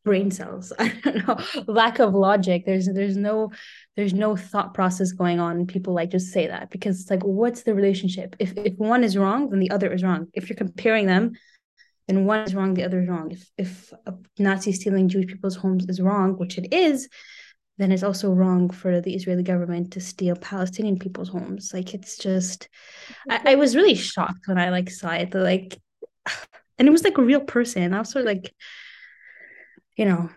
brain 0.04 0.32
cells. 0.32 0.74
I 0.80 0.90
don't 1.04 1.28
know, 1.28 1.40
lack 1.68 2.00
of 2.00 2.14
logic. 2.14 2.66
There's 2.66 2.88
there's 2.88 3.18
no 3.18 3.52
there's 3.96 4.14
no 4.14 4.36
thought 4.36 4.74
process 4.74 5.12
going 5.12 5.40
on. 5.40 5.68
People 5.68 5.94
like 5.94 6.12
just 6.12 6.32
say 6.32 6.48
that 6.48 6.70
because 6.70 7.02
it's 7.02 7.10
like 7.10 7.24
what's 7.24 7.64
the 7.64 7.74
relationship? 7.74 8.36
If 8.40 8.54
if 8.58 8.74
one 8.78 9.04
is 9.04 9.18
wrong, 9.18 9.50
then 9.50 9.60
the 9.60 9.72
other 9.72 9.92
is 9.92 10.04
wrong. 10.04 10.28
If 10.34 10.50
you're 10.50 10.58
comparing 10.58 11.08
them, 11.08 11.34
then 12.08 12.26
one 12.26 12.42
is 12.42 12.54
wrong, 12.54 12.74
the 12.74 12.84
other 12.84 13.02
is 13.02 13.10
wrong. 13.10 13.32
If 13.32 13.52
if 13.58 13.94
a 14.06 14.14
Nazi 14.38 14.72
stealing 14.72 15.08
Jewish 15.08 15.28
people's 15.28 15.56
homes 15.56 15.86
is 15.88 16.02
wrong, 16.02 16.38
which 16.38 16.58
it 16.58 16.74
is, 16.74 17.08
then 17.78 17.92
it's 17.92 18.04
also 18.04 18.32
wrong 18.32 18.70
for 18.70 19.02
the 19.02 19.16
Israeli 19.16 19.44
government 19.44 19.92
to 19.94 20.02
steal 20.02 20.36
Palestinian 20.36 21.00
people's 21.00 21.30
homes. 21.30 21.72
Like 21.74 21.94
it's 21.94 22.18
just, 22.18 22.70
I, 23.30 23.54
I 23.54 23.56
was 23.56 23.76
really 23.76 23.96
shocked 23.96 24.48
when 24.48 24.58
I 24.58 24.70
like 24.70 24.90
saw 24.90 25.12
it. 25.12 25.34
Like, 25.34 25.78
and 26.78 26.88
it 26.88 26.92
was 26.92 27.04
like 27.04 27.18
a 27.18 27.24
real 27.24 27.42
person. 27.42 27.94
I 27.94 28.00
was 28.00 28.12
sort 28.12 28.26
of 28.26 28.28
like, 28.28 28.54
you 29.96 30.06
know, 30.06 30.30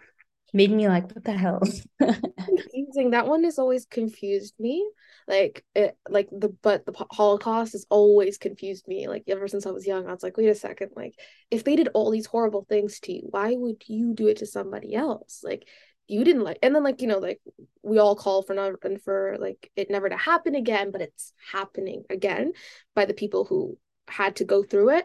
made 0.56 0.72
me 0.72 0.88
like, 0.88 1.14
what 1.14 1.22
the 1.22 1.32
hell? 1.32 1.60
Confusing. 2.00 3.10
That 3.10 3.26
one 3.26 3.44
has 3.44 3.58
always 3.58 3.84
confused 3.84 4.54
me. 4.58 4.88
Like 5.28 5.64
it, 5.74 5.96
like 6.08 6.28
the 6.30 6.48
but 6.62 6.86
the 6.86 6.92
Holocaust 7.10 7.72
has 7.72 7.84
always 7.90 8.38
confused 8.38 8.88
me. 8.88 9.06
Like 9.08 9.24
ever 9.28 9.48
since 9.48 9.66
I 9.66 9.70
was 9.70 9.86
young, 9.86 10.06
I 10.06 10.12
was 10.12 10.22
like, 10.22 10.36
wait 10.36 10.48
a 10.48 10.54
second. 10.54 10.92
Like 10.96 11.14
if 11.50 11.64
they 11.64 11.76
did 11.76 11.88
all 11.94 12.10
these 12.10 12.26
horrible 12.26 12.64
things 12.68 13.00
to 13.00 13.12
you, 13.12 13.22
why 13.30 13.54
would 13.54 13.82
you 13.86 14.14
do 14.14 14.28
it 14.28 14.38
to 14.38 14.46
somebody 14.46 14.94
else? 14.94 15.40
Like 15.44 15.68
you 16.08 16.24
didn't 16.24 16.44
like 16.44 16.58
and 16.62 16.74
then 16.74 16.84
like 16.84 17.02
you 17.02 17.08
know 17.08 17.18
like 17.18 17.40
we 17.82 17.98
all 17.98 18.14
call 18.14 18.42
for 18.42 18.54
not 18.54 18.74
and 18.84 19.02
for 19.02 19.36
like 19.40 19.70
it 19.74 19.90
never 19.90 20.08
to 20.08 20.16
happen 20.16 20.54
again 20.54 20.92
but 20.92 21.00
it's 21.00 21.32
happening 21.50 22.04
again 22.08 22.52
by 22.94 23.04
the 23.04 23.14
people 23.14 23.44
who 23.44 23.76
had 24.08 24.36
to 24.36 24.44
go 24.44 24.62
through 24.62 24.90
it 24.90 25.04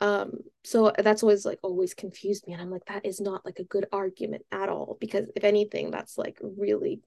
um 0.00 0.32
so 0.62 0.92
that's 0.98 1.22
always 1.22 1.46
like 1.46 1.58
always 1.62 1.94
confused 1.94 2.46
me 2.46 2.52
and 2.52 2.60
i'm 2.60 2.70
like 2.70 2.84
that 2.84 3.06
is 3.06 3.20
not 3.20 3.44
like 3.46 3.58
a 3.58 3.64
good 3.64 3.86
argument 3.92 4.44
at 4.52 4.68
all 4.68 4.98
because 5.00 5.26
if 5.34 5.42
anything 5.42 5.90
that's 5.90 6.18
like 6.18 6.38
really 6.42 7.00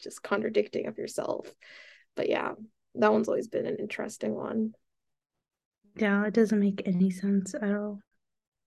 just 0.00 0.22
contradicting 0.22 0.86
of 0.86 0.98
yourself. 0.98 1.52
But 2.14 2.28
yeah 2.28 2.52
that 2.96 3.12
one's 3.12 3.26
always 3.26 3.48
been 3.48 3.66
an 3.66 3.76
interesting 3.76 4.34
one. 4.34 4.74
Yeah 5.96 6.26
it 6.26 6.34
doesn't 6.34 6.60
make 6.60 6.82
any 6.86 7.10
sense 7.10 7.54
at 7.54 7.74
all. 7.74 8.00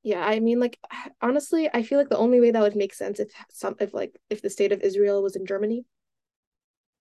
Yeah 0.04 0.26
i 0.26 0.40
mean 0.40 0.60
like 0.60 0.80
honestly 1.22 1.70
i 1.74 1.84
feel 1.84 1.98
like 1.98 2.10
the 2.10 2.18
only 2.18 2.42
way 2.42 2.52
that 2.52 2.62
would 2.62 2.76
make 2.76 2.94
sense 2.94 3.20
if 3.20 3.32
some 3.52 3.76
if 3.80 3.94
like 3.94 4.18
if 4.30 4.42
the 4.42 4.50
state 4.50 4.72
of 4.72 4.82
israel 4.82 5.24
was 5.24 5.36
in 5.36 5.46
germany 5.46 5.86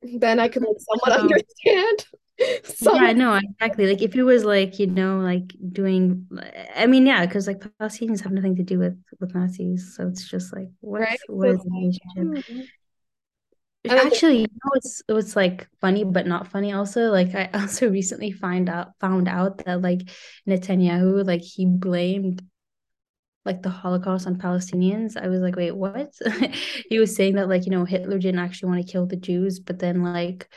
then 0.02 0.40
i 0.40 0.48
could 0.48 0.62
like 0.62 0.76
somewhat 0.78 1.20
understand 1.20 2.06
Some... 2.64 2.96
yeah 2.96 3.12
no 3.12 3.34
exactly 3.34 3.86
like 3.86 4.02
if 4.02 4.14
it 4.14 4.22
was 4.22 4.44
like 4.44 4.78
you 4.78 4.86
know 4.86 5.18
like 5.18 5.54
doing 5.72 6.26
i 6.74 6.86
mean 6.86 7.06
yeah 7.06 7.24
because 7.24 7.46
like 7.46 7.60
palestinians 7.80 8.22
have 8.22 8.32
nothing 8.32 8.56
to 8.56 8.62
do 8.62 8.78
with 8.78 9.02
with 9.20 9.34
nazis 9.34 9.94
so 9.96 10.06
it's 10.06 10.28
just 10.28 10.52
like 10.52 10.68
what 10.80 11.00
right? 11.00 11.18
what 11.28 11.50
is 11.50 11.58
the 11.58 11.70
relationship. 11.70 12.68
Actually, 13.88 14.38
you 14.40 14.46
know, 14.46 14.72
it's 14.74 15.02
it's 15.08 15.36
like 15.36 15.68
funny 15.80 16.02
but 16.02 16.26
not 16.26 16.48
funny. 16.48 16.72
Also, 16.72 17.10
like 17.10 17.34
I 17.36 17.48
also 17.54 17.88
recently 17.88 18.32
find 18.32 18.68
out 18.68 18.88
found 19.00 19.28
out 19.28 19.64
that 19.64 19.80
like 19.80 20.10
Netanyahu, 20.48 21.24
like 21.24 21.42
he 21.42 21.66
blamed 21.66 22.42
like 23.44 23.62
the 23.62 23.70
Holocaust 23.70 24.26
on 24.26 24.36
Palestinians. 24.36 25.16
I 25.16 25.28
was 25.28 25.40
like, 25.40 25.56
wait, 25.56 25.74
what? 25.74 26.12
he 26.90 26.98
was 26.98 27.14
saying 27.14 27.36
that 27.36 27.48
like, 27.48 27.64
you 27.64 27.70
know, 27.70 27.84
Hitler 27.84 28.18
didn't 28.18 28.40
actually 28.40 28.70
want 28.70 28.84
to 28.84 28.92
kill 28.92 29.06
the 29.06 29.16
Jews, 29.16 29.60
but 29.60 29.78
then 29.78 30.02
like 30.02 30.48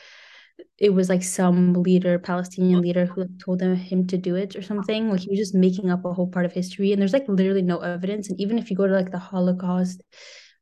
it 0.77 0.93
was 0.93 1.09
like 1.09 1.23
some 1.23 1.73
leader, 1.73 2.17
Palestinian 2.19 2.81
leader 2.81 3.05
who 3.05 3.25
told 3.43 3.61
him, 3.61 3.75
him 3.75 4.07
to 4.07 4.17
do 4.17 4.35
it 4.35 4.55
or 4.55 4.61
something. 4.61 5.09
Like 5.09 5.21
he 5.21 5.29
was 5.29 5.39
just 5.39 5.55
making 5.55 5.89
up 5.89 6.05
a 6.05 6.13
whole 6.13 6.27
part 6.27 6.45
of 6.45 6.53
history. 6.53 6.91
And 6.91 7.01
there's 7.01 7.13
like 7.13 7.27
literally 7.27 7.61
no 7.61 7.79
evidence. 7.79 8.29
And 8.29 8.39
even 8.39 8.57
if 8.57 8.69
you 8.69 8.77
go 8.77 8.87
to 8.87 8.93
like 8.93 9.11
the 9.11 9.19
Holocaust 9.19 10.01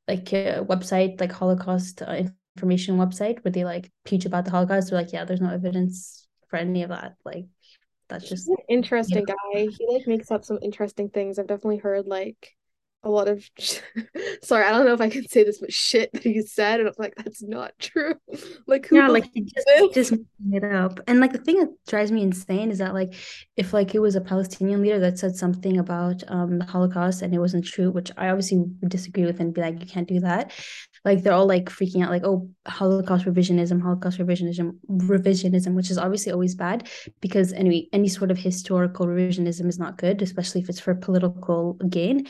like 0.07 0.33
uh, 0.33 0.63
website, 0.63 1.19
like 1.19 1.31
Holocaust 1.31 2.01
uh, 2.01 2.23
information 2.55 2.97
website 2.97 3.43
where 3.43 3.51
they 3.51 3.65
like 3.65 3.91
teach 4.05 4.25
about 4.25 4.45
the 4.45 4.51
Holocaust, 4.51 4.89
they're 4.89 4.99
like, 4.99 5.13
yeah, 5.13 5.25
there's 5.25 5.41
no 5.41 5.51
evidence 5.51 6.27
for 6.49 6.57
any 6.57 6.83
of 6.83 6.89
that. 6.89 7.15
Like 7.23 7.45
that's 8.09 8.27
just 8.27 8.49
interesting 8.69 9.19
you 9.19 9.25
know. 9.27 9.35
guy. 9.53 9.67
He 9.77 9.87
like 9.87 10.07
makes 10.07 10.31
up 10.31 10.45
some 10.45 10.59
interesting 10.61 11.09
things. 11.09 11.37
I've 11.37 11.47
definitely 11.47 11.77
heard 11.77 12.07
like 12.07 12.56
a 13.07 13.11
lot 13.11 13.27
of 13.27 13.43
sorry, 14.43 14.65
I 14.65 14.71
don't 14.71 14.85
know 14.85 14.93
if 14.93 15.01
I 15.01 15.09
can 15.09 15.27
say 15.27 15.43
this, 15.43 15.59
but 15.59 15.73
shit 15.73 16.11
that 16.13 16.23
he 16.23 16.41
said, 16.41 16.79
and 16.79 16.89
I'm 16.89 16.95
like, 16.97 17.15
that's 17.15 17.41
not 17.41 17.71
true. 17.79 18.15
like 18.67 18.87
who 18.87 18.97
yeah, 18.97 19.07
like 19.07 19.25
he 19.33 19.41
just 19.41 19.93
just 19.93 20.11
made 20.45 20.63
it 20.63 20.75
up. 20.75 20.99
And 21.07 21.19
like 21.19 21.31
the 21.31 21.39
thing 21.39 21.59
that 21.59 21.69
drives 21.87 22.11
me 22.11 22.21
insane 22.21 22.71
is 22.71 22.79
that 22.79 22.93
like 22.93 23.13
if 23.55 23.73
like 23.73 23.95
it 23.95 23.99
was 23.99 24.15
a 24.15 24.21
Palestinian 24.21 24.81
leader 24.81 24.99
that 24.99 25.17
said 25.17 25.35
something 25.35 25.77
about 25.77 26.23
um 26.27 26.59
the 26.59 26.65
Holocaust 26.65 27.21
and 27.21 27.33
it 27.33 27.39
wasn't 27.39 27.65
true, 27.65 27.91
which 27.91 28.11
I 28.17 28.29
obviously 28.29 28.57
would 28.57 28.89
disagree 28.89 29.25
with 29.25 29.39
and 29.39 29.53
be 29.53 29.61
like, 29.61 29.79
you 29.79 29.87
can't 29.87 30.07
do 30.07 30.19
that. 30.21 30.51
Like 31.05 31.23
they're 31.23 31.33
all 31.33 31.47
like 31.47 31.65
freaking 31.69 32.03
out, 32.03 32.09
like, 32.09 32.25
oh, 32.25 32.49
Holocaust 32.67 33.25
revisionism, 33.25 33.81
Holocaust 33.81 34.19
revisionism, 34.19 34.73
revisionism, 34.89 35.73
which 35.73 35.89
is 35.89 35.97
obviously 35.97 36.33
always 36.33 36.55
bad 36.55 36.89
because 37.21 37.53
any 37.53 37.87
any 37.93 38.09
sort 38.09 38.31
of 38.31 38.37
historical 38.37 39.05
revisionism 39.05 39.67
is 39.67 39.79
not 39.79 39.97
good, 39.97 40.21
especially 40.21 40.61
if 40.61 40.69
it's 40.69 40.79
for 40.79 40.95
political 40.95 41.73
gain. 41.89 42.27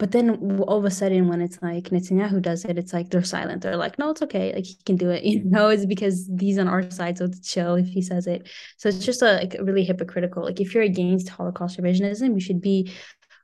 But 0.00 0.12
then 0.12 0.62
all 0.62 0.78
of 0.78 0.86
a 0.86 0.90
sudden, 0.90 1.28
when 1.28 1.42
it's 1.42 1.58
like 1.60 1.90
Netanyahu 1.90 2.40
does 2.40 2.64
it, 2.64 2.78
it's 2.78 2.94
like 2.94 3.10
they're 3.10 3.22
silent. 3.22 3.60
They're 3.60 3.76
like, 3.76 3.98
no, 3.98 4.10
it's 4.10 4.22
okay. 4.22 4.54
Like 4.54 4.64
he 4.64 4.78
can 4.86 4.96
do 4.96 5.10
it. 5.10 5.22
You 5.30 5.44
know, 5.44 5.68
it's 5.68 5.84
because 5.84 6.28
he's 6.40 6.58
on 6.58 6.68
our 6.68 6.90
side, 6.90 7.18
so 7.18 7.26
it's 7.26 7.46
chill 7.46 7.74
if 7.74 7.86
he 7.86 8.00
says 8.00 8.26
it. 8.26 8.48
So 8.78 8.88
it's 8.88 9.04
just 9.04 9.20
a, 9.20 9.34
like 9.34 9.54
really 9.60 9.84
hypocritical. 9.84 10.42
Like 10.42 10.58
if 10.58 10.74
you're 10.74 10.84
against 10.84 11.28
Holocaust 11.28 11.78
revisionism, 11.78 12.32
you 12.32 12.40
should 12.40 12.62
be 12.62 12.92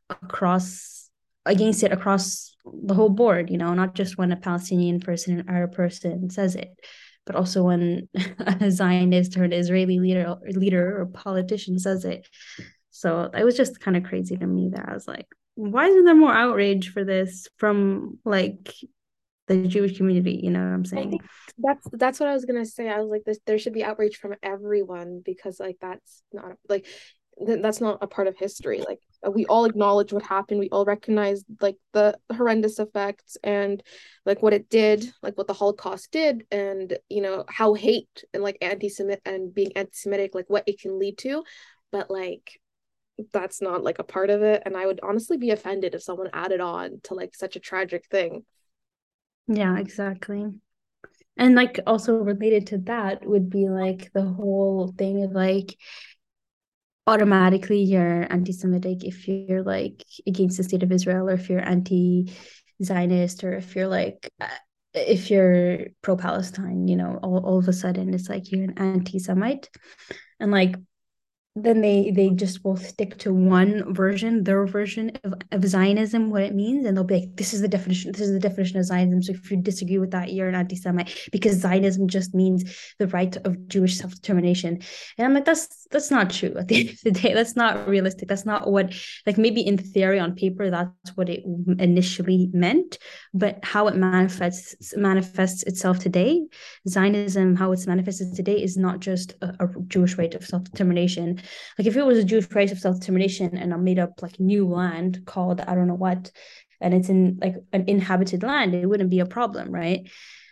across 0.09 1.11
against 1.45 1.83
it 1.83 1.93
across 1.93 2.57
the 2.65 2.95
whole 2.95 3.11
board. 3.11 3.51
You 3.51 3.59
know, 3.59 3.75
not 3.75 3.95
just 3.95 4.17
when 4.17 4.33
a 4.33 4.37
Palestinian 4.37 4.99
person, 5.01 5.39
an 5.39 5.51
Arab 5.51 5.73
person 5.73 6.31
says 6.31 6.55
it, 6.57 6.71
but 7.27 7.37
also 7.37 7.65
when 7.65 8.09
a 8.39 8.71
Zionist 8.71 9.37
or 9.37 9.45
an 9.45 9.53
Israeli 9.53 10.01
leader, 10.01 10.37
leader 10.49 11.03
or 11.03 11.05
politician 11.05 11.79
says 11.79 12.07
it. 12.07 12.27
So 12.93 13.31
it 13.37 13.45
was 13.45 13.59
just 13.59 13.79
kind 13.79 13.95
of 13.95 14.05
crazy 14.05 14.39
to 14.39 14.47
me 14.47 14.71
that 14.73 14.89
I 14.89 14.95
was 14.95 15.07
like, 15.07 15.27
why 15.57 15.89
isn't 15.89 16.05
there 16.05 16.15
more 16.15 16.33
outrage 16.33 16.93
for 16.93 17.03
this 17.03 17.49
from 17.57 18.19
like 18.25 18.73
the 19.49 19.67
Jewish 19.67 19.97
community? 19.97 20.41
You 20.43 20.51
know 20.51 20.61
what 20.61 20.75
I'm 20.75 20.85
saying? 20.85 21.19
That's 21.59 21.89
that's 21.93 22.21
what 22.21 22.29
I 22.29 22.35
was 22.35 22.45
gonna 22.45 22.67
say. 22.67 22.89
I 22.89 23.01
was 23.01 23.09
like, 23.11 23.25
this 23.25 23.39
there 23.47 23.59
should 23.59 23.73
be 23.73 23.85
outrage 23.85 24.19
from 24.19 24.35
everyone 24.43 25.23
because 25.25 25.59
like 25.59 25.79
that's 25.81 26.23
not 26.33 26.57
like 26.69 26.87
th- 27.45 27.63
that's 27.63 27.81
not 27.81 27.99
a 28.03 28.07
part 28.07 28.29
of 28.29 28.37
history. 28.37 28.83
Like 28.87 29.01
uh, 29.27 29.31
we 29.31 29.47
all 29.47 29.65
acknowledge 29.65 30.13
what 30.13 30.23
happened. 30.23 30.61
We 30.61 30.69
all 30.69 30.85
recognize 30.85 31.43
like 31.61 31.77
the 31.95 32.19
horrendous 32.35 32.79
effects 32.79 33.39
and 33.43 33.83
like 34.27 34.43
what 34.43 34.53
it 34.53 34.69
did, 34.69 35.11
like 35.23 35.39
what 35.39 35.47
the 35.47 35.55
Holocaust 35.55 36.11
did, 36.13 36.45
and 36.51 36.97
you 37.09 37.23
know 37.23 37.45
how 37.49 37.73
hate 37.73 38.25
and 38.35 38.43
like 38.43 38.59
anti-Semitic 38.61 39.23
and 39.25 39.55
being 39.55 39.73
anti-Semitic, 39.77 40.35
like 40.35 40.49
what 40.49 40.65
it 40.67 40.79
can 40.81 40.99
lead 40.99 41.17
to. 41.19 41.45
But 41.93 42.11
like 42.11 42.61
that's 43.33 43.63
not 43.63 43.83
like 43.83 43.99
a 43.99 44.05
part 44.05 44.29
of 44.31 44.43
it 44.43 44.63
and 44.67 44.77
i 44.77 44.85
would 44.85 45.01
honestly 45.03 45.37
be 45.37 45.51
offended 45.51 45.95
if 45.95 46.03
someone 46.03 46.29
added 46.33 46.61
on 46.61 47.01
to 47.03 47.15
like 47.15 47.35
such 47.35 47.57
a 47.57 47.61
tragic 47.61 48.07
thing. 48.07 48.45
Yeah 49.49 49.79
exactly. 49.79 50.45
And 51.37 51.55
like 51.55 51.79
also 51.87 52.15
related 52.15 52.69
to 52.69 52.79
that 52.79 53.27
would 53.27 53.51
be 53.51 53.69
like 53.69 54.11
the 54.13 54.25
whole 54.25 54.95
thing 54.97 55.23
of 55.23 55.33
like 55.33 55.77
automatically 57.07 57.83
you're 57.83 58.27
anti-semitic 58.33 59.05
if 59.05 59.29
you're 59.29 59.63
like 59.63 60.03
against 60.27 60.57
the 60.57 60.65
state 60.65 60.83
of 60.83 60.91
israel 60.91 61.29
or 61.29 61.35
if 61.35 61.49
you're 61.49 61.61
anti-zionist 61.61 63.45
or 63.45 63.53
if 63.53 63.77
you're 63.77 63.87
like 63.87 64.29
uh, 64.41 64.49
if 64.93 65.31
you're 65.31 65.87
pro-palestine 66.03 66.89
you 66.89 66.97
know 66.97 67.21
all, 67.23 67.39
all 67.47 67.59
of 67.59 67.69
a 67.69 67.73
sudden 67.73 68.13
it's 68.13 68.29
like 68.29 68.51
you're 68.51 68.65
an 68.65 68.79
anti-semite. 68.79 69.69
And 70.41 70.51
like 70.51 70.75
then 71.57 71.81
they 71.81 72.11
they 72.11 72.29
just 72.31 72.63
will 72.65 72.77
stick 72.77 73.17
to 73.19 73.33
one 73.33 73.95
version, 73.95 74.45
their 74.45 74.67
version 74.67 75.13
of, 75.25 75.35
of 75.53 75.65
Zionism, 75.65 76.31
what 76.31 76.43
it 76.43 76.55
means, 76.55 76.85
and 76.85 76.95
they'll 76.95 77.05
be 77.05 77.21
like, 77.21 77.37
"This 77.37 77.55
is 77.55 77.63
the 77.63 77.69
definition. 77.69 78.13
This 78.13 78.21
is 78.21 78.33
the 78.33 78.39
definition 78.39 78.79
of 78.79 78.85
Zionism." 78.85 79.23
So 79.23 79.33
if 79.33 79.51
you 79.51 79.57
disagree 79.57 79.97
with 79.99 80.11
that, 80.11 80.35
you're 80.35 80.49
an 80.49 80.55
anti-Semite 80.55 81.29
because 81.33 81.57
Zionism 81.57 82.09
just 82.09 82.35
means 82.35 82.93
the 82.99 83.07
right 83.09 83.35
of 83.47 83.69
Jewish 83.69 83.97
self-determination. 83.97 84.81
And 85.17 85.27
I'm 85.27 85.33
like, 85.33 85.47
that's 85.47 85.87
that's 85.91 86.11
not 86.11 86.31
true. 86.31 86.55
At 86.59 86.69
the 86.69 86.81
end 86.81 86.91
of 86.91 87.01
the 87.03 87.11
day, 87.11 87.33
that's 87.33 87.57
not 87.57 87.89
realistic. 87.89 88.29
That's 88.29 88.45
not 88.45 88.71
what 88.71 88.95
like 89.27 89.39
maybe 89.39 89.63
in 89.63 89.79
theory 89.79 90.19
on 90.19 90.35
paper 90.35 90.69
that's 90.71 91.17
what 91.17 91.31
it 91.31 91.43
initially 91.79 92.51
meant, 92.53 92.99
but 93.33 93.61
how 93.65 93.89
it 93.89 93.97
manifests 93.97 94.95
manifests 94.95 95.63
itself 95.63 96.01
today, 96.01 96.47
Zionism, 96.87 97.57
how 97.57 97.73
it's 97.73 97.87
manifested 97.87 98.35
today, 98.35 98.63
is 98.63 98.77
not 98.77 99.01
just 99.01 99.33
a, 99.41 99.55
a 99.61 99.69
Jewish 99.87 100.19
right 100.19 100.35
of 100.35 100.45
self-determination 100.45 101.41
like 101.79 101.87
if 101.87 101.97
it 101.97 102.05
was 102.05 102.19
a 102.19 102.25
Jewish 102.25 102.51
right 102.53 102.71
of 102.71 102.79
self-determination 102.79 103.57
and 103.57 103.73
I 103.73 103.77
made 103.77 103.99
up 103.99 104.23
like 104.23 104.41
new 104.41 104.69
land 104.69 105.23
called 105.27 105.61
I 105.61 105.75
don't 105.75 105.89
know 105.89 105.95
what, 105.95 106.31
and 106.81 106.95
it's 106.95 107.09
in 107.09 107.39
like 107.41 107.57
an 107.73 107.85
inhabited 107.89 108.43
land, 108.43 108.75
it 108.75 108.87
wouldn't 108.87 109.11
be 109.11 109.21
a 109.21 109.27
problem, 109.27 109.71
right? 109.71 110.09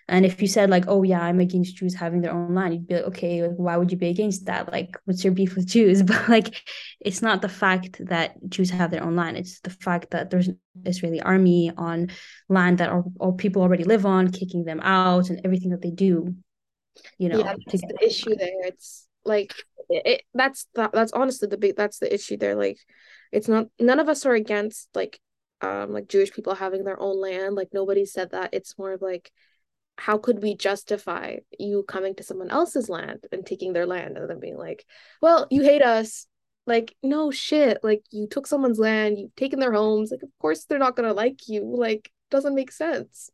And 0.06 0.26
if 0.26 0.42
you 0.42 0.48
said 0.48 0.68
like, 0.68 0.84
oh 0.86 1.02
yeah, 1.02 1.22
I'm 1.22 1.40
against 1.40 1.76
Jews 1.76 1.94
having 1.94 2.20
their 2.20 2.32
own 2.32 2.54
land, 2.54 2.74
you'd 2.74 2.86
be 2.86 2.94
like, 2.94 3.04
okay, 3.04 3.42
like, 3.42 3.56
why 3.56 3.76
would 3.76 3.90
you 3.90 3.96
be 3.96 4.08
against 4.08 4.46
that? 4.46 4.70
Like, 4.70 4.98
what's 5.04 5.24
your 5.24 5.32
beef 5.32 5.56
with 5.56 5.66
Jews? 5.66 6.02
But 6.14 6.28
like, 6.28 6.62
it's 7.00 7.22
not 7.22 7.40
the 7.40 7.48
fact 7.48 8.04
that 8.06 8.36
Jews 8.48 8.70
have 8.70 8.90
their 8.90 9.02
own 9.02 9.16
land; 9.16 9.38
it's 9.38 9.60
the 9.60 9.70
fact 9.70 10.10
that 10.10 10.30
there's 10.30 10.48
an 10.48 10.58
Israeli 10.84 11.22
army 11.22 11.72
on 11.76 12.10
land 12.48 12.78
that 12.78 12.90
all, 12.90 13.12
all 13.18 13.32
people 13.32 13.62
already 13.62 13.84
live 13.84 14.04
on, 14.04 14.30
kicking 14.30 14.64
them 14.64 14.80
out, 14.80 15.30
and 15.30 15.40
everything 15.44 15.70
that 15.70 15.80
they 15.80 15.90
do. 15.90 16.34
You 17.18 17.30
know, 17.30 17.38
yeah, 17.38 17.54
that's 17.66 17.80
the 17.80 17.98
issue 18.04 18.36
there. 18.36 18.66
It's 18.66 19.06
like 19.24 19.54
it, 19.88 20.02
it 20.06 20.22
that's 20.34 20.66
that, 20.74 20.92
that's 20.92 21.12
honestly 21.12 21.48
the 21.48 21.56
big 21.56 21.76
that's 21.76 21.98
the 21.98 22.12
issue 22.12 22.36
there 22.36 22.54
like 22.54 22.78
it's 23.32 23.48
not 23.48 23.66
none 23.78 24.00
of 24.00 24.08
us 24.08 24.24
are 24.26 24.34
against 24.34 24.88
like 24.94 25.18
um 25.60 25.92
like 25.92 26.08
jewish 26.08 26.32
people 26.32 26.54
having 26.54 26.84
their 26.84 27.00
own 27.00 27.20
land 27.20 27.54
like 27.54 27.68
nobody 27.72 28.04
said 28.04 28.30
that. 28.30 28.50
It's 28.52 28.78
more 28.78 28.92
of 28.92 29.02
like 29.02 29.30
how 29.96 30.18
could 30.18 30.42
we 30.42 30.56
justify 30.56 31.36
you 31.58 31.84
coming 31.86 32.14
to 32.16 32.24
someone 32.24 32.50
else's 32.50 32.88
land 32.88 33.26
and 33.30 33.46
taking 33.46 33.72
their 33.72 33.86
land 33.86 34.16
and 34.16 34.28
then 34.28 34.40
being 34.40 34.56
like 34.56 34.84
well 35.20 35.46
you 35.50 35.62
hate 35.62 35.82
us. 35.82 36.26
Like 36.66 36.96
no 37.02 37.30
shit. 37.30 37.78
Like 37.82 38.02
you 38.10 38.26
took 38.26 38.46
someone's 38.46 38.78
land 38.78 39.18
you've 39.18 39.34
taken 39.36 39.60
their 39.60 39.72
homes. 39.72 40.10
Like 40.10 40.22
of 40.22 40.30
course 40.40 40.64
they're 40.64 40.78
not 40.78 40.96
gonna 40.96 41.12
like 41.12 41.46
you. 41.48 41.64
Like 41.76 42.10
doesn't 42.30 42.54
make 42.54 42.72
sense. 42.72 43.30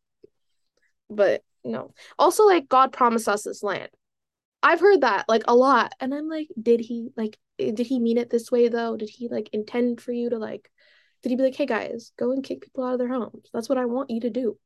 But 1.08 1.42
no. 1.64 1.94
Also 2.18 2.44
like 2.44 2.68
god 2.68 2.92
promised 2.92 3.28
us 3.28 3.44
this 3.44 3.62
land 3.62 3.90
I've 4.62 4.80
heard 4.80 5.02
that 5.02 5.28
like 5.28 5.44
a 5.48 5.54
lot. 5.54 5.94
And 6.00 6.14
I'm 6.14 6.28
like, 6.28 6.48
did 6.60 6.80
he 6.80 7.10
like 7.16 7.38
did 7.58 7.78
he 7.80 7.98
mean 7.98 8.18
it 8.18 8.30
this 8.30 8.50
way 8.50 8.68
though? 8.68 8.96
Did 8.96 9.08
he 9.08 9.28
like 9.28 9.50
intend 9.52 10.00
for 10.00 10.12
you 10.12 10.30
to 10.30 10.38
like 10.38 10.70
did 11.22 11.30
he 11.30 11.36
be 11.36 11.42
like, 11.42 11.54
hey 11.54 11.66
guys, 11.66 12.12
go 12.18 12.32
and 12.32 12.42
kick 12.42 12.62
people 12.62 12.84
out 12.84 12.94
of 12.94 12.98
their 12.98 13.08
homes? 13.08 13.50
That's 13.52 13.68
what 13.68 13.78
I 13.78 13.84
want 13.84 14.10
you 14.10 14.20
to 14.20 14.30
do. 14.30 14.58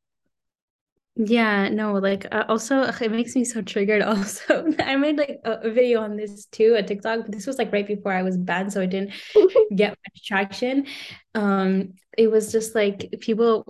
Yeah, 1.17 1.69
no, 1.69 1.93
like 1.95 2.27
uh, 2.33 2.45
also 2.49 2.83
it 2.83 3.11
makes 3.11 3.37
me 3.37 3.45
so 3.45 3.63
triggered. 3.63 4.03
Also, 4.15 4.67
I 4.81 4.97
made 4.97 5.17
like 5.17 5.41
a, 5.45 5.53
a, 5.63 5.71
video 5.71 6.01
on 6.01 6.17
this 6.17 6.47
too, 6.47 6.75
a 6.77 6.83
TikTok, 6.83 7.21
but 7.23 7.33
this 7.33 7.47
was 7.47 7.57
like 7.57 7.73
right 7.73 7.87
before 7.87 8.13
I 8.13 8.23
was 8.23 8.37
banned, 8.37 8.73
so 8.73 8.81
I 8.81 8.87
didn't 8.87 9.13
get 9.77 9.91
much 9.91 10.25
traction. 10.25 10.87
Um, 11.35 11.95
it 12.19 12.31
was 12.31 12.51
just 12.51 12.75
like 12.75 13.15
people 13.21 13.65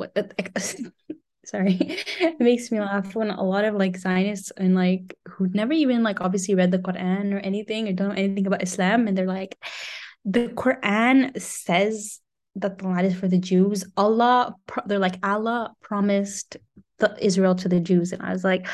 sorry. 1.44 1.78
It 2.20 2.40
makes 2.40 2.70
me 2.70 2.80
laugh 2.80 3.14
when 3.14 3.30
a 3.30 3.42
lot 3.42 3.64
of 3.64 3.74
like 3.74 3.96
zionists 3.96 4.50
and 4.56 4.74
like 4.74 5.16
who 5.28 5.48
never 5.48 5.72
even 5.72 6.02
like 6.02 6.20
obviously 6.20 6.54
read 6.54 6.70
the 6.70 6.78
quran 6.78 7.34
or 7.34 7.38
anything 7.38 7.88
or 7.88 7.92
don't 7.92 8.08
know 8.08 8.14
anything 8.14 8.46
about 8.46 8.62
islam 8.62 9.06
and 9.08 9.16
they're 9.16 9.26
like 9.26 9.56
the 10.24 10.48
quran 10.48 11.40
says 11.40 12.20
that 12.56 12.78
the 12.78 12.88
land 12.88 13.06
is 13.06 13.16
for 13.16 13.28
the 13.28 13.38
jews. 13.38 13.84
Allah 13.96 14.54
they're 14.86 14.98
like 14.98 15.18
allah 15.24 15.74
promised 15.82 16.56
the 16.98 17.16
israel 17.20 17.54
to 17.56 17.68
the 17.68 17.80
jews. 17.80 18.12
And 18.12 18.22
i 18.22 18.32
was 18.32 18.44
like 18.44 18.66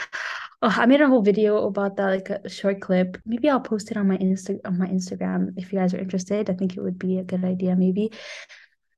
oh, 0.63 0.75
i 0.77 0.87
made 0.87 1.01
a 1.01 1.09
whole 1.09 1.23
video 1.23 1.67
about 1.67 1.97
that 1.97 2.07
like 2.07 2.31
a 2.31 2.49
short 2.49 2.81
clip. 2.81 3.17
Maybe 3.25 3.49
i'll 3.49 3.61
post 3.61 3.91
it 3.91 3.97
on 3.97 4.07
my 4.09 4.19
insta 4.19 4.59
on 4.65 4.79
my 4.79 4.87
instagram 4.87 5.55
if 5.57 5.73
you 5.73 5.79
guys 5.79 5.95
are 5.95 5.99
interested. 5.99 6.51
I 6.51 6.55
think 6.55 6.77
it 6.77 6.83
would 6.83 6.99
be 6.99 7.19
a 7.19 7.25
good 7.25 7.45
idea 7.45 7.75
maybe 7.75 8.13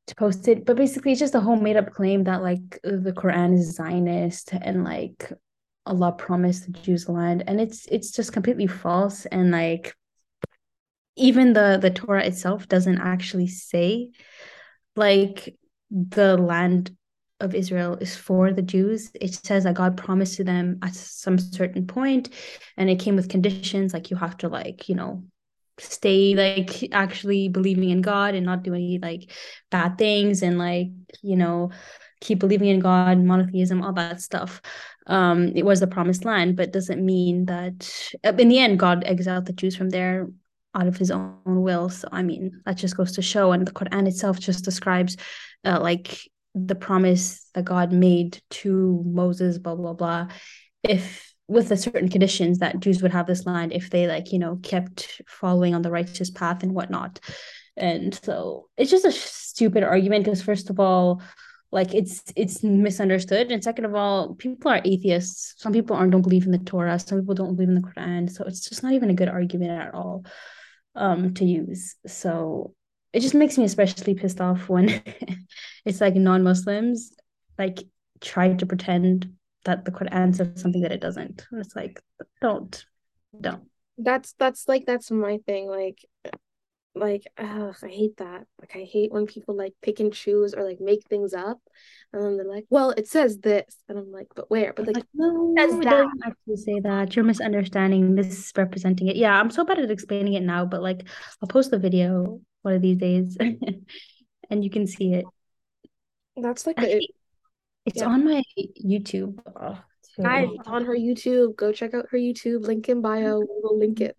to 0.06 0.14
post 0.14 0.48
it 0.48 0.64
but 0.64 0.76
basically 0.76 1.12
it's 1.12 1.20
just 1.20 1.34
a 1.34 1.40
whole 1.40 1.56
made 1.56 1.76
up 1.76 1.92
claim 1.92 2.24
that 2.24 2.42
like 2.42 2.78
the 2.82 3.12
quran 3.16 3.54
is 3.54 3.74
zionist 3.74 4.52
and 4.52 4.84
like 4.84 5.32
allah 5.86 6.12
promised 6.12 6.66
the 6.66 6.72
jews 6.72 7.04
the 7.04 7.12
land 7.12 7.44
and 7.46 7.60
it's 7.60 7.86
it's 7.86 8.10
just 8.10 8.32
completely 8.32 8.66
false 8.66 9.26
and 9.26 9.50
like 9.50 9.94
even 11.16 11.52
the 11.52 11.78
the 11.80 11.90
torah 11.90 12.24
itself 12.24 12.68
doesn't 12.68 12.98
actually 12.98 13.46
say 13.46 14.10
like 14.96 15.54
the 15.90 16.36
land 16.36 16.96
of 17.42 17.54
Israel 17.54 17.96
is 18.00 18.16
for 18.16 18.52
the 18.52 18.62
Jews. 18.62 19.10
It 19.20 19.34
says 19.34 19.64
that 19.64 19.74
God 19.74 19.96
promised 19.96 20.36
to 20.36 20.44
them 20.44 20.78
at 20.80 20.94
some 20.94 21.38
certain 21.38 21.86
point, 21.86 22.30
and 22.76 22.88
it 22.88 23.00
came 23.00 23.16
with 23.16 23.28
conditions 23.28 23.92
like 23.92 24.10
you 24.10 24.16
have 24.16 24.36
to 24.38 24.48
like 24.48 24.88
you 24.88 24.94
know 24.94 25.24
stay 25.82 26.34
like 26.34 26.88
actually 26.92 27.48
believing 27.48 27.90
in 27.90 28.02
God 28.02 28.34
and 28.34 28.46
not 28.46 28.62
doing 28.62 29.00
like 29.02 29.30
bad 29.70 29.98
things 29.98 30.42
and 30.42 30.58
like 30.58 30.88
you 31.22 31.36
know 31.36 31.70
keep 32.20 32.38
believing 32.38 32.68
in 32.68 32.78
God, 32.78 33.18
monotheism, 33.18 33.82
all 33.82 33.92
that 33.94 34.20
stuff. 34.20 34.62
Um, 35.08 35.48
it 35.56 35.64
was 35.64 35.80
the 35.80 35.88
promised 35.88 36.24
land, 36.24 36.56
but 36.56 36.72
doesn't 36.72 37.04
mean 37.04 37.46
that 37.46 37.92
uh, 38.24 38.32
in 38.34 38.48
the 38.48 38.60
end 38.60 38.78
God 38.78 39.02
exiled 39.04 39.46
the 39.46 39.52
Jews 39.52 39.76
from 39.76 39.90
there 39.90 40.28
out 40.74 40.86
of 40.86 40.96
his 40.96 41.10
own 41.10 41.34
will. 41.44 41.88
So 41.88 42.08
I 42.12 42.22
mean 42.22 42.62
that 42.64 42.76
just 42.76 42.96
goes 42.96 43.12
to 43.12 43.22
show, 43.22 43.52
and 43.52 43.66
the 43.66 43.72
Quran 43.72 44.06
itself 44.06 44.38
just 44.38 44.64
describes 44.64 45.16
uh, 45.64 45.80
like 45.80 46.18
the 46.54 46.74
promise 46.74 47.48
that 47.54 47.64
God 47.64 47.92
made 47.92 48.40
to 48.50 49.02
Moses, 49.04 49.58
blah 49.58 49.74
blah 49.74 49.94
blah. 49.94 50.28
If 50.82 51.31
with 51.52 51.68
the 51.68 51.76
certain 51.76 52.08
conditions 52.08 52.58
that 52.58 52.80
Jews 52.80 53.02
would 53.02 53.12
have 53.12 53.26
this 53.26 53.46
land 53.46 53.72
if 53.72 53.90
they 53.90 54.06
like 54.06 54.32
you 54.32 54.38
know 54.38 54.58
kept 54.62 55.22
following 55.26 55.74
on 55.74 55.82
the 55.82 55.90
righteous 55.90 56.30
path 56.30 56.62
and 56.62 56.74
whatnot. 56.74 57.20
And 57.76 58.14
so 58.14 58.68
it's 58.76 58.90
just 58.90 59.04
a 59.04 59.12
stupid 59.12 59.82
argument 59.82 60.24
because 60.24 60.42
first 60.42 60.70
of 60.70 60.78
all, 60.80 61.22
like 61.70 61.94
it's 61.94 62.22
it's 62.36 62.62
misunderstood, 62.62 63.50
and 63.50 63.62
second 63.64 63.84
of 63.84 63.94
all, 63.94 64.34
people 64.34 64.70
are 64.70 64.82
atheists. 64.84 65.54
Some 65.58 65.72
people 65.72 65.96
aren't 65.96 66.12
don't 66.12 66.22
believe 66.22 66.44
in 66.44 66.52
the 66.52 66.58
Torah. 66.58 66.98
Some 66.98 67.20
people 67.20 67.34
don't 67.34 67.56
believe 67.56 67.70
in 67.70 67.74
the 67.74 67.88
Quran. 67.88 68.30
So 68.30 68.44
it's 68.44 68.68
just 68.68 68.82
not 68.82 68.92
even 68.92 69.10
a 69.10 69.14
good 69.14 69.28
argument 69.28 69.70
at 69.72 69.94
all 69.94 70.24
um 70.94 71.34
to 71.34 71.44
use. 71.44 71.96
So 72.06 72.74
it 73.12 73.20
just 73.20 73.34
makes 73.34 73.58
me 73.58 73.64
especially 73.64 74.14
pissed 74.14 74.40
off 74.40 74.68
when 74.68 75.02
it's 75.84 76.00
like 76.00 76.14
non-Muslims 76.14 77.12
like 77.58 77.78
try 78.20 78.52
to 78.54 78.66
pretend 78.66 79.32
that 79.64 79.84
the 79.84 79.90
Quran 79.90 80.34
says 80.34 80.60
something 80.60 80.82
that 80.82 80.92
it 80.92 81.00
doesn't. 81.00 81.46
And 81.50 81.60
it's 81.60 81.76
like, 81.76 82.00
don't, 82.40 82.84
don't. 83.40 83.64
That's 83.98 84.34
that's 84.38 84.68
like 84.68 84.86
that's 84.86 85.10
my 85.10 85.38
thing. 85.46 85.68
Like, 85.68 85.98
like 86.94 87.26
ugh, 87.38 87.76
I 87.82 87.88
hate 87.88 88.16
that. 88.18 88.46
Like 88.60 88.72
I 88.74 88.84
hate 88.84 89.12
when 89.12 89.26
people 89.26 89.56
like 89.56 89.74
pick 89.82 90.00
and 90.00 90.12
choose 90.12 90.54
or 90.54 90.64
like 90.64 90.80
make 90.80 91.06
things 91.08 91.32
up, 91.32 91.58
and 92.12 92.22
then 92.22 92.36
they're 92.36 92.46
like, 92.46 92.66
"Well, 92.68 92.90
it 92.90 93.06
says 93.06 93.38
this," 93.38 93.76
and 93.88 93.98
I'm 93.98 94.12
like, 94.12 94.28
"But 94.34 94.50
where?" 94.50 94.72
But 94.72 94.86
like, 94.88 94.96
like 94.96 95.04
no, 95.14 95.54
it 95.56 95.70
that. 95.70 95.84
doesn't 95.84 96.22
actually 96.24 96.56
say 96.56 96.80
that. 96.80 97.14
You're 97.16 97.24
misunderstanding. 97.24 98.14
misrepresenting 98.14 99.08
it. 99.08 99.16
Yeah, 99.16 99.38
I'm 99.38 99.50
so 99.50 99.64
bad 99.64 99.78
at 99.78 99.90
explaining 99.90 100.34
it 100.34 100.42
now, 100.42 100.64
but 100.64 100.82
like, 100.82 101.08
I'll 101.40 101.48
post 101.48 101.70
the 101.70 101.78
video 101.78 102.40
one 102.62 102.74
of 102.74 102.82
these 102.82 102.98
days, 102.98 103.36
and 104.50 104.64
you 104.64 104.70
can 104.70 104.86
see 104.86 105.14
it. 105.14 105.24
That's 106.36 106.66
like 106.66 106.76
the 106.76 107.06
it's 107.86 107.98
yeah. 107.98 108.06
on 108.06 108.24
my 108.24 108.42
YouTube. 108.84 109.38
Oh, 109.56 109.78
Guys, 110.20 110.48
on 110.66 110.84
her 110.84 110.94
YouTube. 110.94 111.56
Go 111.56 111.72
check 111.72 111.94
out 111.94 112.06
her 112.10 112.18
YouTube. 112.18 112.62
Link 112.66 112.88
in 112.88 113.00
bio. 113.00 113.42
We'll 113.48 113.78
link 113.78 114.00
it. 114.00 114.16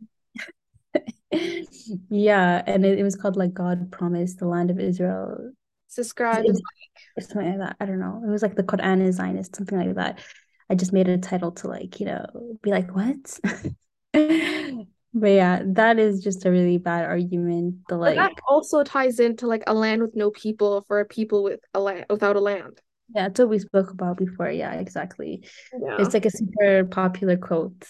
yeah, 2.10 2.62
and 2.66 2.86
it, 2.86 3.00
it, 3.00 3.04
was 3.04 3.16
called 3.16 3.36
like 3.36 3.54
God 3.54 3.92
promised 3.92 4.40
the 4.40 4.48
land 4.48 4.72
of 4.72 4.80
Israel. 4.80 5.52
Subscribe. 5.88 6.46
It's, 6.46 6.62
something 7.28 7.50
like 7.50 7.60
that. 7.60 7.76
I 7.80 7.86
don't 7.86 8.00
know. 8.00 8.22
It 8.26 8.30
was 8.30 8.42
like 8.42 8.56
the 8.56 8.64
Quran 8.64 9.06
is 9.06 9.18
Zionist, 9.18 9.56
something 9.56 9.78
like 9.78 9.96
that. 9.96 10.20
I 10.70 10.76
just 10.76 10.94
made 10.94 11.08
a 11.08 11.18
title 11.18 11.52
to 11.52 11.68
like, 11.68 12.00
you 12.00 12.08
know, 12.08 12.58
be 12.62 12.72
like, 12.72 12.96
what? 12.96 13.40
but 15.14 15.28
yeah, 15.28 15.62
that 15.66 16.00
is 16.00 16.24
just 16.24 16.46
a 16.46 16.52
really 16.52 16.78
bad 16.78 17.06
argument. 17.06 17.76
The 17.90 17.98
like 17.98 18.16
but 18.16 18.22
that 18.22 18.42
also 18.48 18.84
ties 18.84 19.20
into 19.20 19.48
like 19.48 19.64
a 19.68 19.74
land 19.74 20.02
with 20.02 20.16
no 20.16 20.32
people 20.32 20.84
for 20.88 21.00
a 21.00 21.06
people 21.06 21.44
with 21.44 21.60
a 21.74 21.80
land 21.80 22.06
without 22.10 22.36
a 22.36 22.42
land. 22.42 22.82
Yeah, 23.10 23.28
that's 23.28 23.40
what 23.40 23.50
we 23.50 23.60
spoke 23.60 23.92
about 23.92 24.18
before. 24.18 24.50
Yeah, 24.50 24.74
exactly. 24.74 25.48
Yeah. 25.74 25.98
It's 26.00 26.14
like 26.14 26.26
a 26.26 26.32
super 26.32 26.86
popular 26.86 27.38
quote 27.38 27.86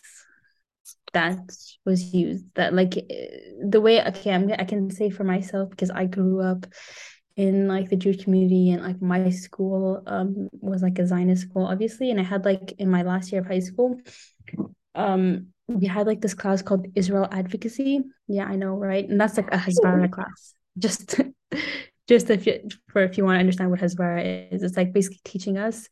that 1.14 1.40
was 1.86 2.14
used 2.14 2.46
that 2.56 2.74
like 2.74 2.94
the 2.94 3.80
way 3.80 4.04
okay 4.04 4.34
I'm 4.34 4.52
I 4.52 4.66
can 4.66 4.90
say 4.90 5.10
for 5.10 5.24
myself 5.24 5.70
because 5.70 5.92
I 5.92 6.06
grew 6.06 6.42
up 6.42 6.66
in 7.36 7.68
like 7.68 7.90
the 7.90 7.96
Jewish 7.96 8.24
community 8.24 8.72
and 8.72 8.84
like 8.84 9.02
my 9.02 9.30
school 9.30 10.04
um 10.08 10.50
was 10.54 10.82
like 10.82 11.00
a 11.00 11.08
Zionist 11.08 11.44
school 11.44 11.66
obviously 11.66 12.10
and 12.12 12.20
I 12.20 12.24
had 12.24 12.46
like 12.46 12.74
in 12.80 12.90
my 12.90 13.04
last 13.04 13.32
year 13.32 13.42
of 13.42 13.48
high 13.48 13.60
school 13.60 14.02
um 14.96 15.48
we 15.68 15.88
had 15.88 16.08
like 16.08 16.22
this 16.22 16.34
class 16.34 16.62
called 16.62 16.88
Israel 16.96 17.28
Advocacy. 17.32 18.02
Yeah, 18.28 18.46
I 18.46 18.56
know, 18.56 18.76
right? 18.76 19.08
And 19.08 19.20
that's 19.20 19.38
like 19.38 19.54
a 19.54 19.58
Hasbara 19.58 20.12
class. 20.12 20.54
Just 20.78 21.22
just 22.08 22.30
if 22.30 22.46
you 22.46 22.68
for 22.90 23.04
if 23.04 23.18
you 23.18 23.26
want 23.26 23.36
to 23.36 23.40
understand 23.40 23.72
what 23.72 23.80
Hasbara 23.80 24.52
is, 24.52 24.64
it's 24.64 24.78
like 24.78 24.94
basically 24.94 25.22
teaching 25.24 25.58
us 25.58 25.88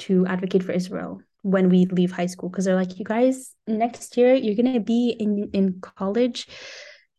to 0.00 0.26
advocate 0.26 0.62
for 0.62 0.72
Israel 0.72 1.20
when 1.42 1.68
we 1.68 1.86
leave 1.86 2.12
high 2.12 2.26
school 2.26 2.48
because 2.48 2.64
they're 2.64 2.76
like, 2.76 2.98
you 2.98 3.04
guys, 3.04 3.54
next 3.66 4.16
year 4.16 4.34
you're 4.34 4.54
gonna 4.54 4.80
be 4.80 5.16
in 5.18 5.50
in 5.52 5.80
college. 5.80 6.46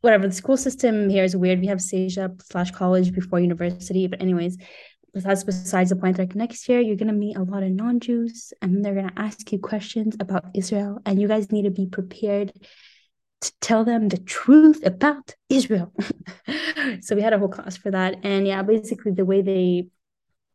Whatever 0.02 0.28
the 0.28 0.34
school 0.34 0.58
system 0.58 1.10
here 1.10 1.24
is 1.24 1.36
weird. 1.36 1.60
We 1.60 1.68
have 1.68 1.78
CEGEP 1.78 2.42
slash 2.42 2.72
college 2.72 3.14
before 3.14 3.40
university, 3.40 4.08
but 4.08 4.20
anyways, 4.20 4.58
that's 5.14 5.44
besides 5.44 5.92
the 5.92 5.96
point. 5.96 6.18
Like 6.18 6.36
next 6.36 6.68
year, 6.68 6.80
you're 6.80 6.96
gonna 6.96 7.14
meet 7.14 7.38
a 7.38 7.44
lot 7.44 7.62
of 7.62 7.70
non-Jews, 7.70 8.54
and 8.64 8.84
they're 8.84 8.96
gonna 8.96 9.14
ask 9.16 9.52
you 9.52 9.60
questions 9.60 10.16
about 10.20 10.46
Israel, 10.56 11.00
and 11.06 11.22
you 11.22 11.28
guys 11.28 11.52
need 11.52 11.64
to 11.64 11.72
be 11.72 11.86
prepared 11.86 12.52
to 13.42 13.54
tell 13.62 13.84
them 13.84 14.10
the 14.10 14.18
truth 14.18 14.86
about 14.86 15.36
Israel. 15.50 15.94
so 17.02 17.16
we 17.16 17.22
had 17.22 17.34
a 17.34 17.40
whole 17.40 17.50
class 17.50 17.78
for 17.78 17.92
that, 17.92 18.18
and 18.24 18.48
yeah, 18.48 18.62
basically 18.64 19.12
the 19.12 19.26
way 19.26 19.42
they 19.42 19.88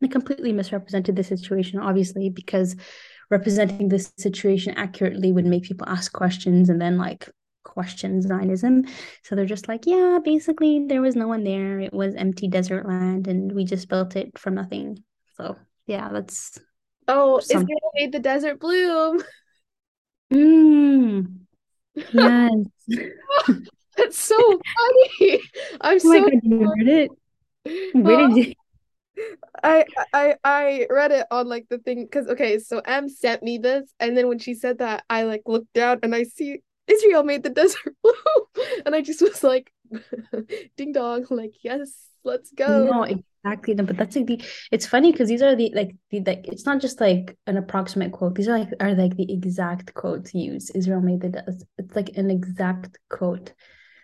they 0.01 0.09
completely 0.09 0.53
misrepresented 0.53 1.17
the 1.17 1.25
situation, 1.25 1.79
obviously, 1.79 2.29
because 2.29 2.77
representing 3.31 3.89
this 3.89 4.13
situation 4.19 4.75
accurately 4.77 5.33
would 5.33 5.47
make 5.47 5.65
people 5.65 5.89
ask 5.89 6.13
questions 6.13 6.69
and 6.69 6.81
then 6.81 6.99
like 6.99 7.29
question 7.65 8.23
Zionism. 8.23 8.85
So 9.23 9.35
they're 9.35 9.47
just 9.47 9.69
like, 9.69 9.87
yeah, 9.87 10.19
basically 10.23 10.87
there 10.87 11.03
was 11.03 11.17
no 11.17 11.27
one 11.29 11.45
there. 11.45 11.81
It 11.81 11.93
was 11.93 12.15
empty 12.15 12.49
desert 12.49 12.87
land 12.87 13.27
and 13.27 13.53
we 13.53 13.65
just 13.65 13.89
built 13.89 14.17
it 14.17 14.39
from 14.39 14.55
nothing. 14.55 15.03
So 15.37 15.57
yeah, 15.87 16.11
that's 16.13 16.59
Oh, 17.09 17.41
something. 17.41 17.69
Israel 17.69 17.91
made 17.95 18.13
the 18.13 18.19
desert 18.19 18.61
bloom. 18.61 19.23
Mm. 20.33 21.46
Yes. 22.13 22.53
that's 23.97 24.19
so 24.19 24.37
funny. 24.37 25.41
I'm 25.81 25.97
oh 25.97 25.99
so 25.99 26.21
God, 26.21 26.33
you 26.43 26.75
read 26.77 26.89
it. 26.89 27.11
Where 27.95 28.17
did 28.17 28.31
uh, 28.31 28.35
you 28.35 28.55
I 29.63 29.85
I 30.13 30.35
I 30.45 30.87
read 30.91 31.13
it 31.13 31.27
on 31.31 31.49
like 31.49 31.67
the 31.69 31.79
thing 31.79 32.05
because 32.05 32.29
okay, 32.29 32.59
so 32.59 32.81
M 32.81 33.09
sent 33.09 33.43
me 33.43 33.59
this, 33.59 33.93
and 33.99 34.17
then 34.17 34.29
when 34.29 34.39
she 34.39 34.55
said 34.55 34.79
that, 34.79 35.05
I 35.09 35.23
like 35.25 35.43
looked 35.47 35.73
down 35.73 36.01
and 36.03 36.15
I 36.15 36.25
see 36.25 36.61
Israel 36.87 37.23
made 37.23 37.43
the 37.43 37.51
desert 37.61 37.95
blue, 38.03 38.65
and 38.85 38.95
I 38.95 39.01
just 39.01 39.23
was 39.23 39.43
like, 39.43 39.73
ding 40.77 40.93
dong, 40.93 41.27
like 41.31 41.55
yes, 41.63 42.09
let's 42.27 42.51
go. 42.51 42.85
No, 42.91 43.03
exactly. 43.05 43.75
No, 43.75 43.85
but 43.85 43.97
that's 43.97 44.17
like 44.17 44.27
the. 44.27 44.43
It's 44.71 44.87
funny 44.87 45.13
because 45.13 45.29
these 45.29 45.43
are 45.43 45.55
the 45.55 45.73
like 45.75 45.97
the 46.11 46.21
like 46.21 46.47
it's 46.49 46.67
not 46.67 46.81
just 46.81 47.01
like 47.01 47.39
an 47.47 47.57
approximate 47.57 48.13
quote. 48.13 48.35
These 48.35 48.49
are 48.49 48.59
like 48.59 48.69
are 48.81 48.95
like 48.95 49.17
the 49.17 49.33
exact 49.33 49.95
quotes 49.95 50.35
used. 50.35 50.73
Israel 50.75 51.01
made 51.01 51.21
the. 51.21 51.65
It's 51.79 51.97
like 51.97 52.17
an 52.17 52.31
exact 52.31 52.99
quote. 53.09 53.53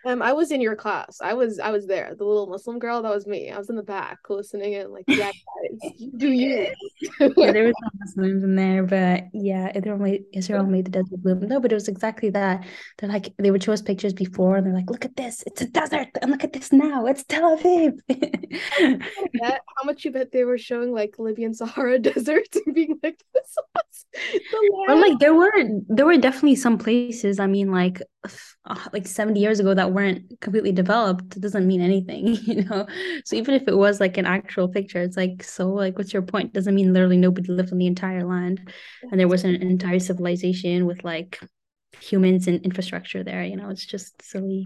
Um, 0.05 0.21
I 0.21 0.33
was 0.33 0.51
in 0.51 0.59
your 0.59 0.75
class. 0.75 1.19
I 1.21 1.33
was 1.33 1.59
I 1.59 1.71
was 1.71 1.87
there. 1.87 2.13
The 2.17 2.25
little 2.25 2.47
Muslim 2.47 2.79
girl, 2.79 3.01
that 3.01 3.13
was 3.13 3.25
me. 3.25 3.51
I 3.51 3.57
was 3.57 3.69
in 3.69 3.75
the 3.75 3.83
back 3.83 4.19
listening 4.29 4.75
and 4.75 4.91
like, 4.91 5.05
yeah, 5.07 5.31
guys, 5.31 5.91
do 6.17 6.31
you? 6.31 6.73
yeah, 7.19 7.51
there 7.51 7.65
was 7.65 7.73
some 7.81 7.99
Muslims 7.99 8.43
in 8.43 8.55
there, 8.55 8.83
but 8.83 9.25
yeah, 9.33 9.71
Israel 9.75 9.97
made, 9.97 10.23
Israel 10.33 10.65
made 10.65 10.85
the 10.85 10.91
desert 10.91 11.23
bloom. 11.23 11.47
No, 11.47 11.59
but 11.59 11.71
it 11.71 11.75
was 11.75 11.87
exactly 11.87 12.29
that. 12.31 12.65
They're 12.97 13.09
like 13.09 13.33
they 13.37 13.51
would 13.51 13.63
show 13.63 13.71
us 13.71 13.81
pictures 13.81 14.13
before, 14.13 14.57
and 14.57 14.65
they're 14.65 14.73
like, 14.73 14.89
look 14.89 15.05
at 15.05 15.15
this, 15.15 15.43
it's 15.47 15.61
a 15.61 15.67
desert, 15.67 16.09
and 16.21 16.31
look 16.31 16.43
at 16.43 16.53
this 16.53 16.73
now, 16.73 17.05
it's 17.05 17.23
Tel 17.23 17.57
Aviv. 17.57 17.99
how 19.31 19.83
much 19.85 20.05
you 20.05 20.11
bet 20.11 20.31
they 20.31 20.43
were 20.43 20.57
showing 20.57 20.91
like 20.91 21.15
Libyan 21.17 21.53
Sahara 21.53 21.99
desert 22.11 22.47
and 22.65 22.75
being 22.75 22.99
like, 23.01 23.23
this 23.33 23.55
was 23.75 24.05
the 24.51 24.85
land. 24.87 25.01
like 25.01 25.19
there 25.19 25.33
were 25.33 25.51
there 25.87 26.05
were 26.05 26.17
definitely 26.17 26.55
some 26.55 26.77
places. 26.77 27.39
I 27.39 27.47
mean, 27.47 27.71
like 27.71 28.01
like 28.93 29.05
70 29.05 29.39
years 29.39 29.59
ago 29.59 29.73
that 29.73 29.91
weren't 29.91 30.39
completely 30.39 30.71
developed 30.71 31.39
doesn't 31.39 31.67
mean 31.67 31.81
anything 31.81 32.27
you 32.43 32.63
know? 32.63 32.87
So 33.25 33.35
even 33.35 33.55
if 33.55 33.67
it 33.67 33.75
was 33.75 33.99
like 33.99 34.17
an 34.17 34.25
actual 34.25 34.67
picture 34.67 35.01
it's 35.01 35.17
like 35.17 35.43
so 35.43 35.69
like 35.69 35.97
what's 35.97 36.13
your 36.13 36.21
point? 36.21 36.53
Doesn't 36.53 36.75
mean 36.75 36.93
literally 36.93 37.17
nobody 37.17 37.51
lived 37.51 37.71
on 37.71 37.77
the 37.77 37.87
entire 37.87 38.23
land 38.23 38.71
and 39.11 39.19
there 39.19 39.27
wasn't 39.27 39.61
an 39.61 39.69
entire 39.69 39.99
civilization 39.99 40.85
with 40.85 41.03
like 41.03 41.39
humans 41.99 42.47
and 42.47 42.61
infrastructure 42.61 43.23
there 43.23 43.43
you 43.43 43.57
know? 43.57 43.69
It's 43.69 43.85
just 43.85 44.21
silly. 44.21 44.65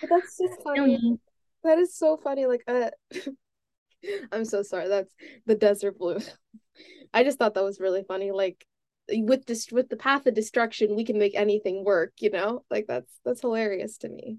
But 0.00 0.10
that's 0.10 0.38
just 0.38 0.62
funny. 0.64 1.18
that 1.64 1.78
is 1.78 1.94
so 1.94 2.16
funny 2.16 2.46
like 2.46 2.62
uh 2.66 2.90
i'm 4.32 4.44
so 4.44 4.62
sorry 4.62 4.88
that's 4.88 5.12
the 5.46 5.54
desert 5.54 5.98
blue. 5.98 6.18
I 7.14 7.24
just 7.24 7.38
thought 7.38 7.54
that 7.54 7.64
was 7.64 7.80
really 7.80 8.04
funny 8.06 8.30
like 8.32 8.66
with 9.10 9.46
this 9.46 9.70
with 9.70 9.88
the 9.88 9.96
path 9.96 10.26
of 10.26 10.34
destruction 10.34 10.96
we 10.96 11.04
can 11.04 11.18
make 11.18 11.34
anything 11.34 11.84
work 11.84 12.12
you 12.18 12.30
know? 12.30 12.64
Like 12.70 12.86
that's 12.86 13.12
that's 13.24 13.40
hilarious 13.40 13.98
to 13.98 14.08
me. 14.08 14.38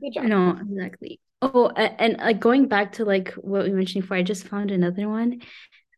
Good 0.00 0.14
job. 0.14 0.24
No 0.24 0.50
exactly. 0.50 1.20
Oh 1.42 1.68
and, 1.68 2.16
like 2.18 2.40
going 2.40 2.68
back 2.68 2.92
to 2.92 3.04
like 3.04 3.32
what 3.32 3.64
we 3.64 3.70
mentioned 3.70 4.04
before 4.04 4.16
i 4.16 4.22
just 4.22 4.46
found 4.46 4.70
another 4.70 5.08
one. 5.08 5.42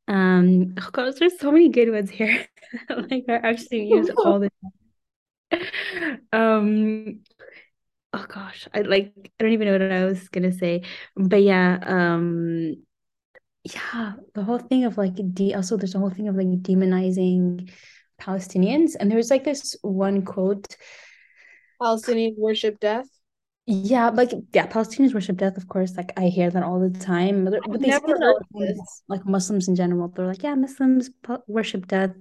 Um 0.09 0.75
oh 0.79 0.89
gosh 0.93 1.15
there's 1.19 1.39
so 1.39 1.53
many 1.53 1.69
good 1.69 1.91
ones 1.91 2.11
here. 2.11 2.47
Like 2.91 3.25
i 3.29 3.35
actually 3.35 3.87
use 3.89 4.11
all 4.11 4.41
the 4.41 4.51
time. 5.53 6.21
Um 6.33 7.21
oh 8.17 8.27
gosh 8.29 8.67
i 8.73 8.81
like 8.81 9.13
i 9.17 9.31
don't 9.39 9.53
even 9.53 9.67
know 9.67 9.73
what 9.73 9.93
i 9.93 10.05
was 10.05 10.29
gonna 10.29 10.53
say 10.53 10.83
but 11.17 11.43
yeah 11.43 11.79
um 11.83 12.75
yeah 13.65 14.15
the 14.35 14.43
whole 14.43 14.59
thing 14.59 14.85
of 14.85 14.97
like 14.97 15.15
de 15.35 15.55
also 15.55 15.77
there's 15.77 15.95
a 15.95 15.99
whole 15.99 16.11
thing 16.11 16.29
of 16.29 16.37
like 16.37 16.47
demonizing 16.63 17.71
Palestinians. 18.21 18.93
And 18.99 19.11
there 19.11 19.19
was 19.19 19.31
like 19.31 19.45
this 19.45 19.77
one 19.83 20.25
quote 20.25 20.77
Palestinians 21.81 22.37
worship 22.39 22.81
death. 22.81 23.07
Yeah, 23.69 24.11
like 24.11 24.31
yeah, 24.53 24.69
Palestinians 24.69 25.13
worship 25.13 25.37
death, 25.39 25.57
of 25.57 25.69
course. 25.69 25.97
Like 25.97 26.13
I 26.17 26.27
hear 26.27 26.51
that 26.51 26.63
all 26.63 26.79
the 26.79 26.97
time. 26.99 27.45
But, 27.45 27.61
but 27.67 27.81
they 27.81 27.89
never 27.89 28.17
heard 28.17 28.43
this. 28.53 29.03
like 29.09 29.27
Muslims 29.27 29.67
in 29.67 29.75
general. 29.75 30.09
They're 30.09 30.27
like, 30.27 30.43
yeah, 30.45 30.55
Muslims 30.55 31.11
worship 31.49 31.89
death. 31.89 32.13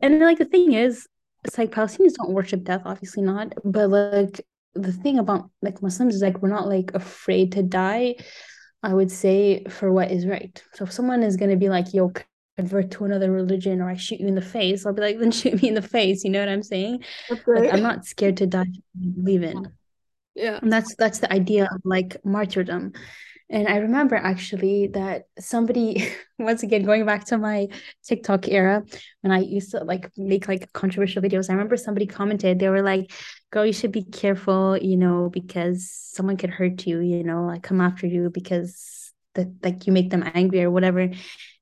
And 0.00 0.18
like 0.20 0.38
the 0.38 0.46
thing 0.46 0.72
is, 0.72 1.06
it's 1.44 1.58
like 1.58 1.72
Palestinians 1.72 2.14
don't 2.14 2.32
worship 2.32 2.64
death, 2.64 2.82
obviously 2.86 3.22
not. 3.22 3.52
But 3.64 3.90
like 3.90 4.40
the 4.74 4.92
thing 4.92 5.18
about 5.18 5.50
like 5.60 5.82
Muslims 5.82 6.14
is 6.14 6.22
like 6.22 6.40
we're 6.40 6.48
not 6.48 6.68
like 6.68 6.94
afraid 6.94 7.52
to 7.52 7.62
die. 7.62 8.16
I 8.82 8.94
would 8.94 9.10
say 9.10 9.64
for 9.68 9.92
what 9.92 10.10
is 10.10 10.26
right. 10.26 10.62
So 10.74 10.84
if 10.84 10.92
someone 10.92 11.22
is 11.22 11.36
gonna 11.36 11.56
be 11.56 11.68
like, 11.68 11.92
yo, 11.92 12.12
convert 12.58 12.90
to 12.90 13.04
another 13.04 13.30
religion 13.30 13.80
or 13.80 13.88
I 13.88 13.94
shoot 13.94 14.18
you 14.18 14.26
in 14.26 14.34
the 14.34 14.42
face, 14.42 14.84
I'll 14.84 14.92
be 14.92 15.00
like, 15.00 15.18
then 15.20 15.30
shoot 15.30 15.62
me 15.62 15.68
in 15.68 15.74
the 15.74 15.82
face. 15.96 16.24
You 16.24 16.30
know 16.30 16.40
what 16.40 16.48
I'm 16.48 16.64
saying? 16.64 17.04
Like, 17.46 17.72
I'm 17.72 17.82
not 17.82 18.04
scared 18.04 18.36
to 18.38 18.46
die 18.46 18.66
believe 19.16 19.44
in. 19.44 19.70
Yeah. 20.34 20.58
And 20.60 20.72
that's 20.72 20.94
that's 20.96 21.20
the 21.20 21.32
idea 21.32 21.64
of 21.72 21.80
like 21.84 22.16
martyrdom. 22.24 22.92
And 23.50 23.66
I 23.66 23.76
remember 23.78 24.14
actually 24.14 24.88
that 24.88 25.22
somebody, 25.38 26.06
once 26.38 26.62
again, 26.62 26.82
going 26.82 27.06
back 27.06 27.24
to 27.26 27.38
my 27.38 27.68
TikTok 28.06 28.46
era, 28.48 28.84
when 29.22 29.32
I 29.32 29.38
used 29.38 29.70
to 29.70 29.78
like 29.84 30.10
make 30.16 30.48
like 30.48 30.70
controversial 30.72 31.22
videos, 31.22 31.48
I 31.48 31.54
remember 31.54 31.76
somebody 31.76 32.06
commented, 32.06 32.58
they 32.58 32.68
were 32.68 32.82
like, 32.82 33.10
girl, 33.50 33.64
you 33.64 33.72
should 33.72 33.92
be 33.92 34.04
careful, 34.04 34.76
you 34.76 34.96
know, 34.96 35.30
because 35.32 35.90
someone 35.90 36.36
could 36.36 36.50
hurt 36.50 36.86
you, 36.86 37.00
you 37.00 37.24
know, 37.24 37.44
like 37.46 37.62
come 37.62 37.80
after 37.80 38.06
you 38.06 38.30
because 38.30 39.12
that 39.34 39.48
like 39.62 39.86
you 39.86 39.92
make 39.92 40.10
them 40.10 40.28
angry 40.34 40.62
or 40.62 40.70
whatever 40.70 41.10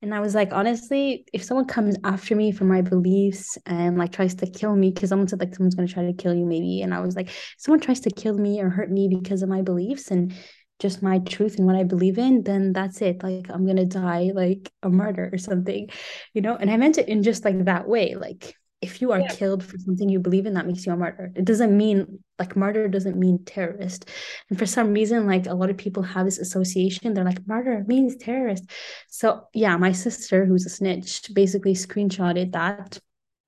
and 0.02 0.14
i 0.14 0.20
was 0.20 0.34
like 0.34 0.52
honestly 0.52 1.24
if 1.32 1.42
someone 1.42 1.66
comes 1.66 1.96
after 2.04 2.34
me 2.34 2.52
for 2.52 2.64
my 2.64 2.80
beliefs 2.80 3.58
and 3.66 3.98
like 3.98 4.12
tries 4.12 4.34
to 4.34 4.46
kill 4.46 4.74
me 4.74 4.90
because 4.90 5.08
someone 5.08 5.28
said 5.28 5.40
like 5.40 5.54
someone's 5.54 5.74
to 5.74 5.86
try 5.86 6.04
to 6.04 6.12
kill 6.12 6.34
you 6.34 6.44
maybe 6.44 6.82
and 6.82 6.94
i 6.94 7.00
was 7.00 7.16
like 7.16 7.30
someone 7.58 7.80
tries 7.80 8.00
to 8.00 8.10
kill 8.10 8.36
me 8.36 8.60
or 8.60 8.68
hurt 8.68 8.90
me 8.90 9.08
because 9.08 9.42
of 9.42 9.48
my 9.48 9.62
beliefs 9.62 10.10
and 10.10 10.34
just 10.78 11.02
my 11.02 11.18
truth 11.20 11.56
and 11.56 11.66
what 11.66 11.76
i 11.76 11.82
believe 11.82 12.18
in 12.18 12.42
then 12.42 12.72
that's 12.72 13.00
it. 13.00 13.22
Like 13.22 13.48
i'm 13.50 13.66
to 13.66 13.86
die 13.86 14.32
like 14.34 14.70
a 14.82 14.90
murder 14.90 15.30
or 15.32 15.38
something 15.38 15.88
you 16.34 16.42
know? 16.42 16.54
And 16.56 16.70
i 16.70 16.76
meant 16.76 16.98
it 16.98 17.08
in 17.08 17.22
just 17.22 17.44
like 17.44 17.64
that 17.64 17.88
way 17.88 18.14
like 18.14 18.54
if 18.80 19.00
you 19.00 19.12
are 19.12 19.20
yeah. 19.20 19.32
killed 19.32 19.64
for 19.64 19.78
something 19.78 20.08
you 20.08 20.18
believe 20.18 20.46
in 20.46 20.54
that 20.54 20.66
makes 20.66 20.84
you 20.84 20.92
a 20.92 20.96
martyr. 20.96 21.32
It 21.34 21.44
doesn't 21.44 21.76
mean 21.76 22.18
like 22.38 22.56
martyr 22.56 22.88
doesn't 22.88 23.16
mean 23.16 23.42
terrorist. 23.44 24.08
And 24.50 24.58
for 24.58 24.66
some 24.66 24.92
reason 24.92 25.26
like 25.26 25.46
a 25.46 25.54
lot 25.54 25.70
of 25.70 25.78
people 25.78 26.02
have 26.02 26.26
this 26.26 26.38
association. 26.38 27.14
They're 27.14 27.24
like 27.24 27.46
martyr 27.46 27.84
means 27.86 28.16
terrorist. 28.16 28.64
So 29.08 29.44
yeah 29.54 29.76
my 29.76 29.92
sister 29.92 30.44
who's 30.44 30.66
a 30.66 30.70
snitch 30.70 31.32
basically 31.32 31.74
screenshotted 31.74 32.52
that. 32.52 32.98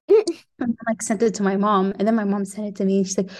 And 0.60 0.76
like 0.88 1.02
sent 1.02 1.22
it 1.22 1.34
to 1.34 1.44
my 1.44 1.56
mom. 1.56 1.94
And 1.98 2.08
then 2.08 2.16
my 2.16 2.24
mom 2.24 2.44
sent 2.44 2.66
it 2.66 2.76
to 2.76 2.84
me 2.84 2.98
and 2.98 3.06
she's 3.06 3.16
like 3.16 3.30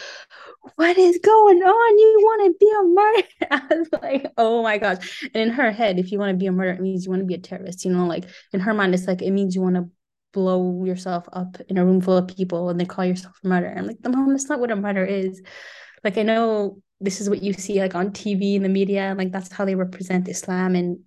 what 0.77 0.97
is 0.99 1.19
going 1.25 1.63
on? 1.63 1.99
You 1.99 2.21
want 2.23 2.53
to 2.53 2.59
be 2.61 2.73
a 2.79 2.83
martyr? 2.85 3.69
I 3.71 3.77
was 3.77 3.89
like 4.03 4.33
oh 4.37 4.63
my 4.63 4.79
gosh. 4.79 5.29
And 5.35 5.43
in 5.43 5.51
her 5.51 5.73
head 5.73 5.99
if 5.99 6.13
you 6.13 6.19
want 6.19 6.31
to 6.31 6.37
be 6.37 6.47
a 6.47 6.53
martyr 6.53 6.73
it 6.73 6.81
means 6.81 7.07
you 7.07 7.11
want 7.11 7.23
to 7.23 7.27
be 7.27 7.35
a 7.35 7.39
terrorist 7.39 7.85
you 7.85 7.93
know? 7.93 8.07
Like 8.07 8.25
in 8.53 8.61
her 8.61 8.75
mind 8.75 8.95
it's 8.95 9.07
like 9.07 9.23
it 9.23 9.31
means 9.31 9.57
you 9.57 9.63
want 9.63 9.77
to 9.77 9.91
blow 10.33 10.85
yourself 10.85 11.29
up 11.33 11.57
in 11.69 11.79
a 11.79 11.85
room 11.85 12.01
full 12.01 12.17
of 12.17 12.29
people 12.29 12.69
and 12.69 12.79
they 12.79 12.85
call 12.85 13.05
yourself 13.05 13.39
a 13.45 13.49
martyr. 13.49 13.75
I'm 13.77 13.87
like, 13.87 13.99
mom, 14.05 14.31
that's 14.31 14.49
not 14.49 14.61
what 14.61 14.71
a 14.71 14.77
martyr 14.77 15.05
is. 15.05 15.43
Like 16.05 16.19
I 16.19 16.23
know 16.23 16.81
this 17.01 17.21
is 17.21 17.31
what 17.31 17.43
you 17.43 17.53
see 17.53 17.81
like 17.81 17.95
on 17.95 18.11
TV 18.11 18.55
in 18.55 18.63
the 18.63 18.69
media, 18.69 19.03
and 19.03 19.19
like 19.19 19.33
that's 19.33 19.53
how 19.53 19.65
they 19.65 19.75
represent 19.75 20.29
Islam 20.29 20.75
and 20.75 21.01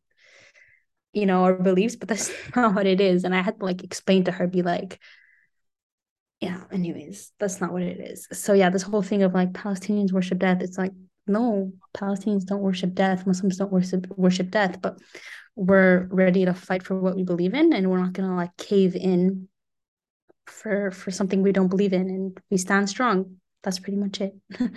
you 1.14 1.26
know 1.26 1.44
our 1.44 1.54
beliefs, 1.54 1.96
but 1.96 2.08
that's 2.08 2.32
not 2.56 2.76
what 2.76 2.88
it 2.88 3.02
is. 3.02 3.24
And 3.24 3.36
I 3.36 3.42
had 3.42 3.60
to 3.60 3.66
like 3.66 3.84
explain 3.84 4.26
to 4.26 4.32
her, 4.32 4.48
be 4.48 4.62
like, 4.62 5.00
yeah, 6.40 6.64
anyways, 6.72 7.32
that's 7.40 7.62
not 7.62 7.72
what 7.72 7.84
it 7.84 8.00
is. 8.00 8.28
So 8.32 8.54
yeah, 8.54 8.70
this 8.70 8.84
whole 8.84 9.02
thing 9.02 9.24
of 9.24 9.34
like 9.34 9.54
Palestinians 9.54 10.12
worship 10.12 10.40
death, 10.40 10.62
it's 10.62 10.78
like 10.78 10.94
no, 11.28 11.72
Palestinians 11.96 12.46
don't 12.46 12.62
worship 12.62 12.94
death, 12.94 13.28
Muslims 13.28 13.58
don't 13.58 13.72
worship 13.72 14.08
worship 14.18 14.50
death, 14.52 14.82
but 14.82 15.00
we're 15.56 16.08
ready 16.12 16.46
to 16.46 16.54
fight 16.54 16.84
for 16.84 17.00
what 17.00 17.16
we 17.16 17.24
believe 17.24 17.54
in 17.54 17.74
and 17.74 17.90
we're 17.90 18.00
not 18.00 18.14
gonna 18.14 18.36
like 18.36 18.56
cave 18.58 18.96
in 18.96 19.48
for 20.46 20.92
for 20.92 21.12
something 21.12 21.42
we 21.42 21.52
don't 21.52 21.68
believe 21.68 21.94
in 21.94 22.10
and 22.10 22.40
we 22.50 22.58
stand 22.58 22.90
strong. 22.90 23.38
That's 23.64 23.80
pretty 23.80 23.98
much 23.98 24.22
it. 24.22 24.36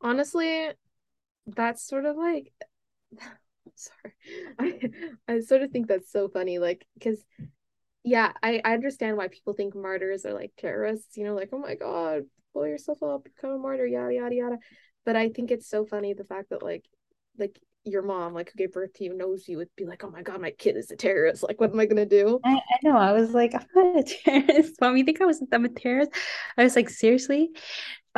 Honestly, 0.00 0.70
that's 1.46 1.86
sort 1.86 2.04
of 2.04 2.16
like 2.16 2.52
sorry. 3.74 4.14
I 4.58 4.90
I 5.28 5.40
sort 5.40 5.62
of 5.62 5.70
think 5.70 5.88
that's 5.88 6.10
so 6.10 6.28
funny, 6.28 6.58
like 6.58 6.86
because 6.94 7.24
yeah, 8.04 8.32
I, 8.42 8.60
I 8.64 8.74
understand 8.74 9.16
why 9.16 9.28
people 9.28 9.54
think 9.54 9.74
martyrs 9.74 10.26
are 10.26 10.34
like 10.34 10.52
terrorists, 10.58 11.16
you 11.16 11.24
know, 11.24 11.34
like, 11.34 11.48
oh 11.52 11.58
my 11.58 11.74
God, 11.74 12.24
blow 12.52 12.64
yourself 12.64 13.02
up, 13.02 13.24
become 13.24 13.50
a 13.50 13.58
martyr, 13.58 13.86
yada 13.86 14.14
yada 14.14 14.34
yada. 14.34 14.58
But 15.06 15.16
I 15.16 15.30
think 15.30 15.50
it's 15.50 15.68
so 15.68 15.86
funny 15.86 16.12
the 16.12 16.24
fact 16.24 16.50
that 16.50 16.62
like 16.62 16.84
like 17.38 17.58
your 17.84 18.02
mom, 18.02 18.34
like 18.34 18.50
who 18.50 18.56
gave 18.56 18.72
birth 18.72 18.92
to 18.94 19.04
you, 19.04 19.14
knows 19.14 19.48
you 19.48 19.58
would 19.58 19.68
be 19.76 19.84
like, 19.84 20.04
oh 20.04 20.10
my 20.10 20.22
god, 20.22 20.40
my 20.40 20.50
kid 20.50 20.76
is 20.76 20.90
a 20.90 20.96
terrorist. 20.96 21.42
Like, 21.42 21.60
what 21.60 21.72
am 21.72 21.80
I 21.80 21.86
gonna 21.86 22.06
do? 22.06 22.40
I, 22.44 22.54
I 22.54 22.78
know. 22.82 22.96
I 22.96 23.12
was 23.12 23.30
like, 23.30 23.54
I'm 23.54 23.66
not 23.74 23.98
a 23.98 24.02
terrorist. 24.24 24.80
Mom, 24.80 24.96
you 24.96 25.04
think 25.04 25.20
I 25.20 25.26
was 25.26 25.42
I'm 25.52 25.64
a 25.64 25.68
terrorist? 25.68 26.12
I 26.56 26.64
was 26.64 26.76
like, 26.76 26.88
seriously? 26.88 27.50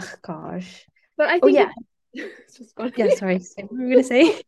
Oh 0.01 0.13
gosh. 0.23 0.87
But 1.17 1.29
I 1.29 1.41
think 1.41 1.45
oh, 1.45 1.47
think 1.47 1.71
yeah. 2.15 2.25
it's 2.47 2.59
just 2.59 2.77
funny. 2.77 2.93
Yeah, 2.97 3.15
sorry. 3.15 3.41
What 3.57 3.73
were 3.73 3.85
you 3.85 3.91
gonna 3.91 4.05
say? 4.05 4.41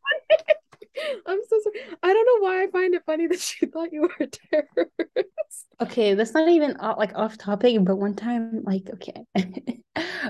I'm 1.26 1.40
so 1.48 1.61
sorry. 1.62 1.96
I 2.02 2.12
don't 2.12 2.26
know 2.26 2.46
why 2.46 2.62
I 2.62 2.66
find 2.68 2.94
it 2.94 3.02
funny 3.07 3.26
that 3.28 3.40
she 3.40 3.66
thought 3.66 3.92
you 3.92 4.02
were 4.02 4.16
a 4.20 4.26
terrorist. 4.26 5.66
Okay, 5.81 6.14
that's 6.14 6.35
not 6.35 6.48
even 6.48 6.76
like 6.81 7.14
off 7.14 7.38
topic, 7.38 7.76
but 7.85 7.96
one 7.96 8.14
time, 8.14 8.62
like, 8.64 8.90
okay, 8.94 9.24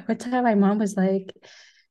one 0.06 0.18
time 0.18 0.44
my 0.44 0.54
mom 0.54 0.78
was 0.78 0.96
like, 0.96 1.32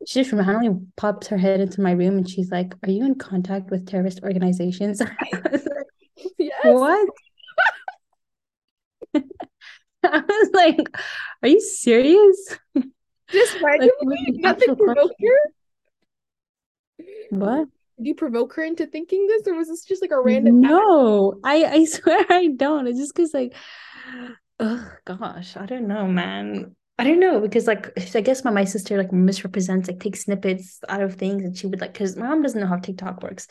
she 0.05 0.21
just 0.21 0.31
randomly 0.31 0.85
pops 0.95 1.27
her 1.27 1.37
head 1.37 1.59
into 1.59 1.81
my 1.81 1.91
room 1.91 2.17
and 2.17 2.29
she's 2.29 2.51
like, 2.51 2.73
Are 2.83 2.91
you 2.91 3.05
in 3.05 3.15
contact 3.15 3.71
with 3.71 3.87
terrorist 3.87 4.21
organizations? 4.23 5.01
Like, 6.19 6.33
yes. 6.39 6.55
What? 6.63 7.09
I 10.03 10.19
was 10.19 10.49
like, 10.53 10.89
Are 11.43 11.49
you 11.49 11.59
serious? 11.59 12.57
Just 13.29 13.61
randomly, 13.61 14.17
Like, 14.41 14.59
nothing 14.59 14.75
her. 14.77 14.95
What? 17.29 17.67
Did 17.97 18.07
you 18.07 18.15
provoke 18.15 18.53
her 18.53 18.63
into 18.63 18.85
thinking 18.85 19.27
this, 19.27 19.47
or 19.47 19.55
was 19.55 19.67
this 19.67 19.83
just 19.83 20.01
like 20.01 20.11
a 20.11 20.21
random? 20.21 20.61
No, 20.61 21.39
I 21.43 21.65
I 21.65 21.85
swear 21.85 22.25
I 22.29 22.47
don't. 22.47 22.87
It's 22.87 22.99
just 22.99 23.15
because 23.15 23.33
like, 23.33 23.53
oh 24.59 24.91
gosh, 25.05 25.57
I 25.57 25.65
don't 25.65 25.87
know, 25.87 26.07
man. 26.07 26.75
I 26.99 27.03
don't 27.03 27.19
know 27.19 27.39
because 27.39 27.67
like 27.67 27.91
I 28.15 28.21
guess 28.21 28.43
my 28.43 28.49
my 28.49 28.63
sister 28.63 28.97
like 28.97 29.11
misrepresents 29.11 29.87
like 29.87 29.99
takes 29.99 30.23
snippets 30.23 30.79
out 30.89 31.01
of 31.01 31.13
things 31.13 31.43
and 31.43 31.55
she 31.55 31.67
would 31.67 31.79
like 31.79 31.93
because 31.93 32.15
my 32.15 32.27
mom 32.27 32.41
doesn't 32.41 32.59
know 32.59 32.65
how 32.65 32.77
TikTok 32.77 33.21
works, 33.21 33.47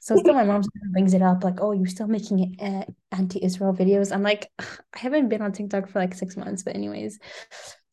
so 0.00 0.16
still 0.16 0.34
my 0.34 0.44
mom 0.44 0.62
brings 0.92 1.14
it 1.14 1.22
up 1.22 1.44
like 1.44 1.60
oh 1.60 1.70
you're 1.70 1.86
still 1.86 2.08
making 2.08 2.56
uh, 2.60 2.84
anti-Israel 3.12 3.72
videos. 3.72 4.12
I'm 4.12 4.24
like 4.24 4.50
I 4.58 4.98
haven't 4.98 5.28
been 5.28 5.42
on 5.42 5.52
TikTok 5.52 5.88
for 5.88 6.00
like 6.00 6.14
six 6.14 6.36
months, 6.36 6.64
but 6.64 6.74
anyways, 6.74 7.20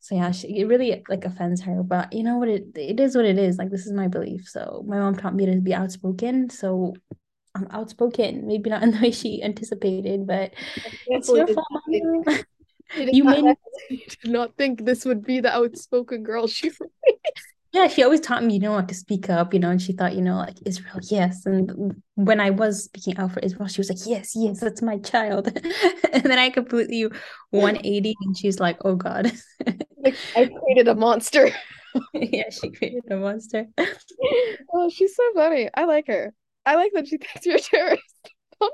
so 0.00 0.14
yeah, 0.14 0.30
she, 0.32 0.58
it 0.58 0.66
really 0.66 1.04
like 1.08 1.24
offends 1.24 1.60
her. 1.62 1.82
But 1.82 2.12
you 2.12 2.24
know 2.24 2.38
what? 2.38 2.48
It 2.48 2.66
it 2.76 2.98
is 2.98 3.14
what 3.14 3.24
it 3.24 3.38
is. 3.38 3.58
Like 3.58 3.70
this 3.70 3.86
is 3.86 3.92
my 3.92 4.08
belief. 4.08 4.48
So 4.48 4.84
my 4.86 4.98
mom 4.98 5.16
taught 5.16 5.34
me 5.34 5.46
to 5.46 5.60
be 5.60 5.74
outspoken. 5.74 6.50
So 6.50 6.94
I'm 7.56 7.66
outspoken. 7.70 8.46
Maybe 8.46 8.70
not 8.70 8.82
in 8.82 8.90
the 8.90 9.00
way 9.00 9.10
she 9.10 9.42
anticipated, 9.42 10.26
but 10.26 10.52
it's 11.06 11.28
your 11.28 11.46
fault, 11.46 11.66
you 12.94 13.24
made 13.24 13.56
did 13.90 14.30
not 14.30 14.56
think 14.56 14.84
this 14.84 15.04
would 15.04 15.24
be 15.24 15.40
the 15.40 15.52
outspoken 15.52 16.22
girl 16.22 16.46
she 16.46 16.70
yeah 17.72 17.88
she 17.88 18.02
always 18.02 18.20
taught 18.20 18.44
me 18.44 18.54
you 18.54 18.60
know 18.60 18.72
like 18.72 18.88
to 18.88 18.94
speak 18.94 19.28
up 19.28 19.52
you 19.52 19.60
know 19.60 19.70
and 19.70 19.82
she 19.82 19.92
thought 19.92 20.14
you 20.14 20.22
know 20.22 20.36
like 20.36 20.56
israel 20.64 20.98
yes 21.10 21.44
and 21.46 21.94
when 22.14 22.40
i 22.40 22.50
was 22.50 22.84
speaking 22.84 23.16
out 23.18 23.32
for 23.32 23.40
israel 23.40 23.66
she 23.66 23.80
was 23.80 23.88
like 23.88 23.98
yes 24.06 24.32
yes 24.34 24.60
that's 24.60 24.82
my 24.82 24.98
child. 24.98 25.46
And 26.12 26.24
then 26.24 26.38
i 26.38 26.48
completely 26.48 27.04
180 27.50 28.14
and 28.22 28.38
she's 28.38 28.58
like 28.58 28.78
oh 28.84 28.94
god. 28.94 29.32
Like 29.98 30.14
i 30.36 30.46
created 30.46 30.88
a 30.88 30.94
monster. 30.94 31.50
Yeah 32.14 32.50
she 32.50 32.70
created 32.70 33.04
a 33.10 33.16
monster. 33.16 33.66
Oh 34.72 34.88
she's 34.88 35.14
so 35.14 35.22
funny. 35.34 35.68
I 35.74 35.84
like 35.84 36.06
her. 36.06 36.32
I 36.64 36.76
like 36.76 36.92
that 36.94 37.08
she 37.08 37.18
thinks 37.18 37.44
you're 37.44 37.56
a 37.56 37.60
terrorist. 37.60 38.02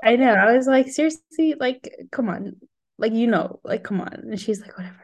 I 0.03 0.15
know. 0.15 0.33
I 0.33 0.55
was 0.55 0.67
like 0.67 0.87
seriously 0.87 1.55
like 1.59 1.89
come 2.11 2.29
on 2.29 2.55
like 2.97 3.13
you 3.13 3.27
know 3.27 3.59
like 3.63 3.83
come 3.83 4.01
on 4.01 4.13
and 4.13 4.39
she's 4.39 4.61
like 4.61 4.77
whatever 4.77 5.03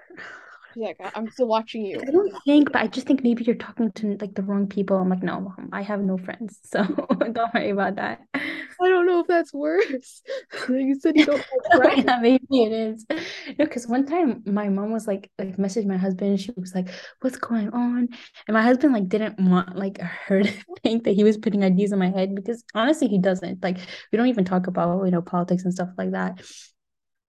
yeah, 0.76 0.94
I'm 1.16 1.30
still 1.30 1.48
watching 1.48 1.86
you. 1.86 2.00
I 2.00 2.12
don't 2.12 2.34
think, 2.46 2.72
but 2.72 2.82
I 2.82 2.88
just 2.88 3.08
think 3.08 3.24
maybe 3.24 3.44
you're 3.44 3.56
talking 3.56 3.92
to 3.94 4.18
like 4.22 4.36
the 4.36 4.44
wrong 4.44 4.68
people. 4.68 4.98
I'm 4.98 5.10
like, 5.10 5.24
no, 5.24 5.42
mom, 5.42 5.70
I 5.72 5.82
have 5.82 6.02
no 6.02 6.18
friends, 6.18 6.60
so 6.66 6.84
don't 7.10 7.54
worry 7.54 7.72
about 7.72 7.96
that. 7.96 8.22
I 8.34 8.88
don't 8.88 9.06
know 9.06 9.20
if 9.20 9.28
that's 9.28 9.54
worse. 9.54 10.22
you 10.70 10.98
said 11.00 11.18
you 11.18 11.26
don't 11.26 11.38
have 11.72 11.82
friends. 11.82 12.04
yeah, 12.06 12.20
maybe 12.22 12.64
it 12.64 12.72
is. 12.72 13.06
No, 13.10 13.66
because 13.66 13.88
one 13.88 14.06
time 14.06 14.42
my 14.46 14.70
mom 14.70 14.92
was 14.92 15.08
like, 15.08 15.30
like 15.38 15.58
messaged 15.58 15.86
my 15.86 15.98
husband. 15.98 16.40
She 16.40 16.52
was 16.56 16.74
like, 16.74 16.88
"What's 17.22 17.38
going 17.38 17.70
on?" 17.72 18.08
And 18.48 18.54
my 18.54 18.62
husband 18.62 18.94
like 18.94 19.10
didn't 19.10 19.40
want 19.40 19.76
like 19.76 20.00
her 20.00 20.44
to 20.44 20.52
think 20.84 21.04
that 21.04 21.16
he 21.16 21.24
was 21.24 21.38
putting 21.38 21.64
ideas 21.64 21.92
in 21.92 22.00
my 22.00 22.10
head 22.10 22.36
because 22.36 22.64
honestly, 22.74 23.08
he 23.08 23.18
doesn't. 23.18 23.62
Like, 23.62 23.78
we 24.12 24.18
don't 24.18 24.28
even 24.28 24.46
talk 24.46 24.68
about 24.68 25.04
you 25.04 25.12
know 25.12 25.22
politics 25.22 25.64
and 25.64 25.74
stuff 25.74 25.90
like 25.98 26.12
that 26.12 26.42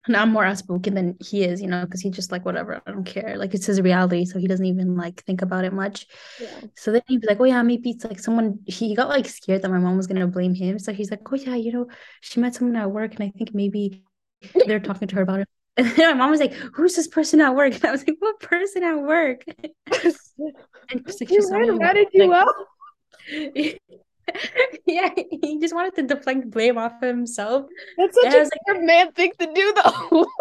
and 0.07 0.17
I'm 0.17 0.33
more 0.33 0.45
outspoken 0.45 0.95
than 0.95 1.17
he 1.21 1.45
is, 1.45 1.61
you 1.61 1.69
know, 1.69 1.85
because 1.85 2.01
he 2.01 2.11
just 2.11 2.33
like 2.33 2.45
whatever, 2.45 2.81
I 2.87 2.93
don't 2.93 3.05
care. 3.05 3.37
Like 3.37 3.55
it's 3.55 3.67
his 3.67 3.81
reality, 3.81 4.25
so 4.25 4.39
he 4.39 4.47
doesn't 4.47 4.65
even 4.65 4.97
like 4.97 5.23
think 5.25 5.43
about 5.43 5.65
it 5.65 5.73
much. 5.73 6.07
Yeah. 6.41 6.61
So 6.77 6.93
then 6.93 7.03
he'd 7.09 7.21
be 7.21 7.27
like, 7.27 7.41
"Oh 7.41 7.45
yeah, 7.45 7.63
maybe 7.63 7.91
it's 7.91 8.05
like 8.05 8.19
someone." 8.19 8.61
He 8.67 8.95
got 8.95 9.09
like 9.09 9.27
scared 9.29 9.63
that 9.63 9.71
my 9.71 9.79
mom 9.79 9.97
was 9.97 10.07
gonna 10.07 10.27
blame 10.27 10.55
him, 10.55 10.79
so 10.79 10.93
he's 10.93 11.11
like, 11.11 11.21
"Oh 11.31 11.37
yeah, 11.37 11.57
you 11.57 11.73
know, 11.73 11.89
she 12.21 12.41
met 12.41 12.55
someone 12.55 12.77
at 12.77 12.91
work, 12.91 13.15
and 13.15 13.23
I 13.23 13.33
think 13.37 13.55
maybe 13.55 14.03
they're 14.67 14.81
talking 14.81 15.09
to 15.09 15.17
her 15.17 15.23
about 15.23 15.41
it." 15.41 15.49
And 15.79 15.87
then 15.91 16.11
my 16.11 16.25
mom 16.25 16.31
was 16.31 16.41
like, 16.41 16.55
"Who's 16.55 16.97
this 16.97 17.07
person 17.09 17.41
at 17.41 17.55
work?" 17.55 17.75
And 17.77 17.85
I 17.85 17.91
was 17.93 18.07
like, 18.07 18.17
"What 18.19 18.41
person 18.41 18.83
at 18.83 18.97
work?" 19.01 19.45
and 19.63 21.05
she's 21.07 21.21
like, 21.21 21.31
"You 21.31 21.79
ratted 21.79 22.09
you 22.13 22.33
out." 22.33 22.55
yeah, 24.87 25.11
he 25.15 25.59
just 25.61 25.75
wanted 25.75 25.95
to 25.97 26.03
deflect 26.03 26.51
blame 26.51 26.79
off 26.79 27.01
himself. 27.01 27.67
That's 27.97 28.15
such 28.21 28.35
a 28.35 28.73
like, 28.73 28.83
man 28.83 29.13
thing 29.13 29.33
to 29.39 29.47
do, 29.53 29.75
though. 29.75 30.27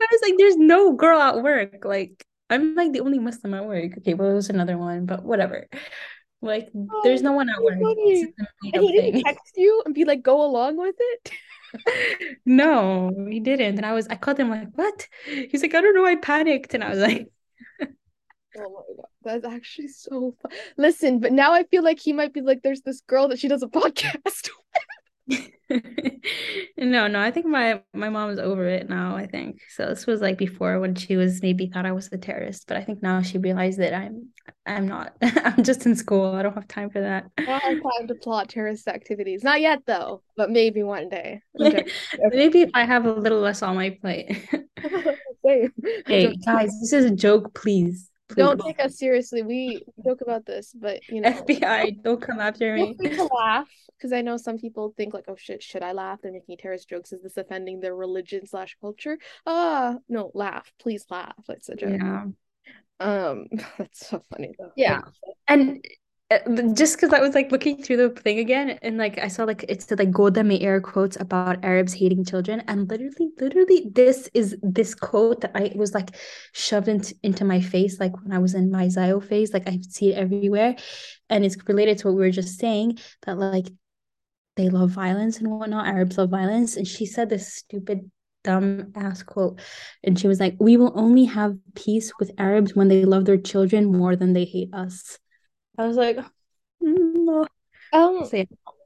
I 0.00 0.06
was 0.12 0.20
like, 0.22 0.34
"There's 0.38 0.56
no 0.56 0.92
girl 0.92 1.20
at 1.20 1.42
work. 1.42 1.84
Like, 1.84 2.24
I'm 2.50 2.74
like 2.74 2.92
the 2.92 3.00
only 3.00 3.18
Muslim 3.18 3.54
at 3.54 3.66
work." 3.66 3.98
Okay, 3.98 4.14
well, 4.14 4.30
there's 4.30 4.50
another 4.50 4.78
one, 4.78 5.06
but 5.06 5.24
whatever. 5.24 5.66
Like, 6.40 6.68
oh, 6.74 7.00
there's 7.02 7.22
no 7.22 7.32
one 7.32 7.50
at 7.50 7.62
work. 7.62 7.74
And 7.74 7.82
he 8.62 8.72
didn't 8.72 9.12
thing. 9.12 9.24
text 9.24 9.54
you 9.56 9.82
and 9.84 9.94
be 9.94 10.04
like, 10.04 10.22
"Go 10.22 10.44
along 10.44 10.76
with 10.76 10.96
it." 10.98 11.32
no, 12.46 13.10
he 13.28 13.40
didn't. 13.40 13.76
And 13.76 13.84
I 13.84 13.92
was, 13.92 14.06
I 14.08 14.14
called 14.14 14.38
him 14.38 14.50
like, 14.50 14.68
"What?" 14.74 15.08
He's 15.24 15.62
like, 15.62 15.74
"I 15.74 15.80
don't 15.80 15.94
know." 15.94 16.06
I 16.06 16.16
panicked, 16.16 16.74
and 16.74 16.84
I 16.84 16.90
was 16.90 17.00
like. 17.00 17.28
Oh 18.60 18.70
my 18.70 18.94
god, 18.96 19.06
that's 19.28 19.44
actually 19.44 19.88
so 19.88 20.34
fun. 20.42 20.52
Listen, 20.76 21.20
but 21.20 21.32
now 21.32 21.52
I 21.52 21.64
feel 21.64 21.84
like 21.84 22.00
he 22.00 22.12
might 22.12 22.32
be 22.32 22.40
like, 22.40 22.62
there's 22.62 22.82
this 22.82 23.00
girl 23.02 23.28
that 23.28 23.38
she 23.38 23.48
does 23.48 23.62
a 23.62 23.66
podcast. 23.68 24.50
no, 26.78 27.06
no, 27.06 27.20
I 27.20 27.30
think 27.30 27.46
my 27.46 27.82
my 27.92 28.08
mom 28.08 28.30
is 28.30 28.38
over 28.38 28.66
it 28.66 28.88
now. 28.88 29.16
I 29.16 29.26
think 29.26 29.60
so. 29.68 29.86
This 29.86 30.06
was 30.06 30.22
like 30.22 30.38
before 30.38 30.80
when 30.80 30.94
she 30.94 31.16
was 31.16 31.42
maybe 31.42 31.66
thought 31.66 31.84
I 31.84 31.92
was 31.92 32.08
a 32.12 32.16
terrorist, 32.18 32.66
but 32.66 32.78
I 32.78 32.82
think 32.82 33.02
now 33.02 33.20
she 33.20 33.36
realized 33.36 33.78
that 33.78 33.92
I'm 33.92 34.30
I'm 34.64 34.88
not. 34.88 35.14
I'm 35.22 35.62
just 35.62 35.84
in 35.86 35.96
school. 35.96 36.34
I 36.34 36.42
don't 36.42 36.54
have 36.54 36.68
time 36.68 36.90
for 36.90 37.00
that. 37.00 37.26
I 37.38 37.44
don't 37.44 37.60
have 37.60 37.82
time 37.82 38.08
to 38.08 38.14
plot 38.14 38.48
terrorist 38.48 38.88
activities. 38.88 39.42
Not 39.44 39.60
yet, 39.60 39.82
though, 39.86 40.22
but 40.36 40.50
maybe 40.50 40.82
one 40.82 41.08
day. 41.08 41.42
Okay. 41.60 41.84
maybe 42.30 42.62
if 42.62 42.70
I 42.72 42.84
have 42.84 43.04
a 43.04 43.12
little 43.12 43.40
less 43.40 43.62
on 43.62 43.74
my 43.74 43.90
plate. 43.90 44.48
hey 45.42 46.36
guys, 46.44 46.70
this 46.80 46.92
is 46.92 47.04
a 47.04 47.14
joke, 47.14 47.54
please. 47.54 48.07
Don't 48.34 48.60
take 48.60 48.80
us 48.80 48.98
seriously. 48.98 49.42
We 49.42 49.82
joke 50.04 50.20
about 50.20 50.44
this, 50.46 50.72
but 50.74 51.00
you 51.08 51.20
know, 51.20 51.30
FBI, 51.30 52.02
don't 52.02 52.20
come 52.20 52.40
after 52.40 52.74
me. 52.74 52.94
to 52.94 53.24
laugh 53.38 53.68
because 53.96 54.12
I 54.12 54.20
know 54.20 54.36
some 54.36 54.58
people 54.58 54.92
think 54.96 55.14
like, 55.14 55.24
oh 55.28 55.36
shit, 55.36 55.62
should 55.62 55.82
I 55.82 55.92
laugh? 55.92 56.20
They're 56.22 56.32
making 56.32 56.58
terrorist 56.58 56.88
jokes. 56.88 57.12
Is 57.12 57.22
this 57.22 57.36
offending 57.36 57.80
their 57.80 57.94
religion 57.94 58.46
slash 58.46 58.76
culture? 58.80 59.18
Ah, 59.46 59.94
uh, 59.94 59.94
no, 60.08 60.30
laugh. 60.34 60.72
Please 60.78 61.04
laugh. 61.10 61.34
It's 61.48 61.68
a 61.68 61.76
joke. 61.76 61.96
Yeah. 62.00 62.24
Um, 63.00 63.46
that's 63.78 64.06
so 64.06 64.22
funny 64.30 64.54
though. 64.58 64.72
Yeah, 64.76 65.02
and 65.46 65.84
Uh, 66.30 66.40
just 66.74 66.94
because 66.94 67.10
I 67.14 67.20
was 67.20 67.34
like 67.34 67.50
looking 67.50 67.82
through 67.82 67.96
the 67.96 68.10
thing 68.10 68.38
again 68.38 68.78
and 68.82 68.98
like 68.98 69.16
I 69.16 69.28
saw 69.28 69.44
like 69.44 69.64
it 69.66 69.80
said 69.80 69.98
like 69.98 70.10
Golda 70.10 70.44
Meir 70.44 70.78
quotes 70.78 71.16
about 71.18 71.64
Arabs 71.64 71.94
hating 71.94 72.26
children 72.26 72.62
and 72.68 72.86
literally 72.86 73.30
literally 73.40 73.90
this 73.94 74.28
is 74.34 74.54
this 74.62 74.94
quote 74.94 75.40
that 75.40 75.52
I 75.54 75.72
was 75.74 75.94
like 75.94 76.16
shoved 76.52 76.88
into, 76.88 77.14
into 77.22 77.46
my 77.46 77.62
face 77.62 77.98
like 77.98 78.12
when 78.22 78.32
I 78.32 78.40
was 78.40 78.52
in 78.52 78.70
my 78.70 78.90
Zio 78.90 79.20
phase 79.20 79.54
like 79.54 79.66
I 79.66 79.78
see 79.88 80.12
it 80.12 80.18
everywhere 80.18 80.76
and 81.30 81.46
it's 81.46 81.56
related 81.66 81.96
to 81.98 82.08
what 82.08 82.16
we 82.16 82.20
were 82.20 82.30
just 82.30 82.58
saying 82.58 82.98
that 83.22 83.38
like 83.38 83.68
they 84.56 84.68
love 84.68 84.90
violence 84.90 85.38
and 85.38 85.50
whatnot 85.50 85.86
Arabs 85.86 86.18
love 86.18 86.28
violence 86.28 86.76
and 86.76 86.86
she 86.86 87.06
said 87.06 87.30
this 87.30 87.54
stupid 87.54 88.10
dumb 88.44 88.92
ass 88.94 89.22
quote. 89.22 89.60
And 90.04 90.18
she 90.18 90.28
was 90.28 90.40
like, 90.40 90.56
We 90.58 90.76
will 90.76 90.92
only 90.94 91.24
have 91.24 91.56
peace 91.74 92.12
with 92.18 92.32
Arabs 92.38 92.74
when 92.74 92.88
they 92.88 93.04
love 93.04 93.24
their 93.24 93.38
children 93.38 93.90
more 93.90 94.14
than 94.14 94.32
they 94.32 94.44
hate 94.44 94.72
us. 94.72 95.18
I 95.78 95.86
was 95.86 95.96
like, 95.96 96.18
no. 96.80 97.46
Um, 97.92 98.28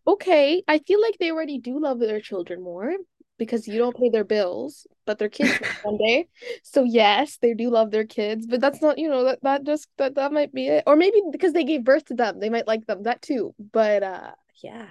okay. 0.07 0.63
I 0.69 0.79
feel 0.79 1.01
like 1.01 1.17
they 1.19 1.31
already 1.31 1.59
do 1.59 1.81
love 1.81 1.99
their 1.99 2.21
children 2.21 2.63
more 2.63 2.93
because 3.39 3.67
you 3.67 3.79
don't 3.79 3.97
pay 3.97 4.11
their 4.11 4.25
bills, 4.25 4.87
but 5.07 5.19
their 5.19 5.29
kids 5.29 5.59
one 5.83 5.97
day. 5.97 6.29
So 6.63 6.85
yes, 6.85 7.39
they 7.39 7.55
do 7.55 7.71
love 7.71 7.91
their 7.91 8.07
kids, 8.07 8.47
but 8.47 8.61
that's 8.61 8.81
not, 8.83 8.99
you 8.99 9.09
know, 9.09 9.25
that, 9.25 9.43
that 9.43 9.65
just 9.65 9.89
that 9.99 10.15
that 10.15 10.33
might 10.33 10.53
be 10.53 10.69
it. 10.69 10.85
Or 10.87 10.97
maybe 10.97 11.21
because 11.33 11.53
they 11.53 11.65
gave 11.65 11.83
birth 11.83 12.05
to 12.07 12.15
them, 12.15 12.39
they 12.39 12.51
might 12.51 12.69
like 12.69 12.87
them. 12.87 13.05
That 13.05 13.23
too. 13.23 13.55
But 13.73 14.03
uh 14.03 14.33
yeah. 14.63 14.89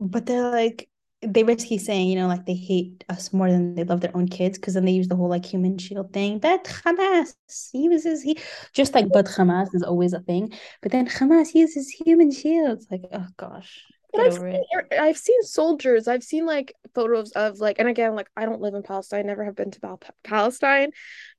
But 0.00 0.26
they're 0.26 0.50
like 0.50 0.88
they 1.26 1.42
basically 1.42 1.78
saying, 1.78 2.08
you 2.08 2.16
know, 2.16 2.28
like 2.28 2.46
they 2.46 2.54
hate 2.54 3.04
us 3.08 3.32
more 3.32 3.50
than 3.50 3.74
they 3.74 3.84
love 3.84 4.00
their 4.00 4.16
own 4.16 4.28
kids 4.28 4.58
because 4.58 4.74
then 4.74 4.84
they 4.84 4.92
use 4.92 5.08
the 5.08 5.16
whole 5.16 5.28
like 5.28 5.44
human 5.44 5.78
shield 5.78 6.12
thing. 6.12 6.38
But 6.38 6.64
Hamas 6.64 7.34
uses 7.72 8.22
he 8.22 8.38
just 8.72 8.94
like 8.94 9.08
but 9.12 9.26
Hamas 9.26 9.74
is 9.74 9.82
always 9.82 10.12
a 10.12 10.20
thing. 10.20 10.52
But 10.82 10.92
then 10.92 11.08
Hamas 11.08 11.54
uses 11.54 11.88
human 11.90 12.30
shields. 12.30 12.86
Like, 12.90 13.04
oh 13.12 13.26
gosh. 13.36 13.84
I've 14.16 14.34
seen, 14.34 14.64
er, 14.76 14.86
I've 14.92 15.18
seen 15.18 15.42
soldiers. 15.42 16.06
I've 16.06 16.22
seen 16.22 16.46
like 16.46 16.72
photos 16.94 17.32
of 17.32 17.58
like, 17.58 17.80
and 17.80 17.88
again, 17.88 18.14
like 18.14 18.28
I 18.36 18.46
don't 18.46 18.60
live 18.60 18.74
in 18.74 18.84
Palestine. 18.84 19.26
Never 19.26 19.44
have 19.44 19.56
been 19.56 19.72
to 19.72 19.98
Palestine, 20.22 20.90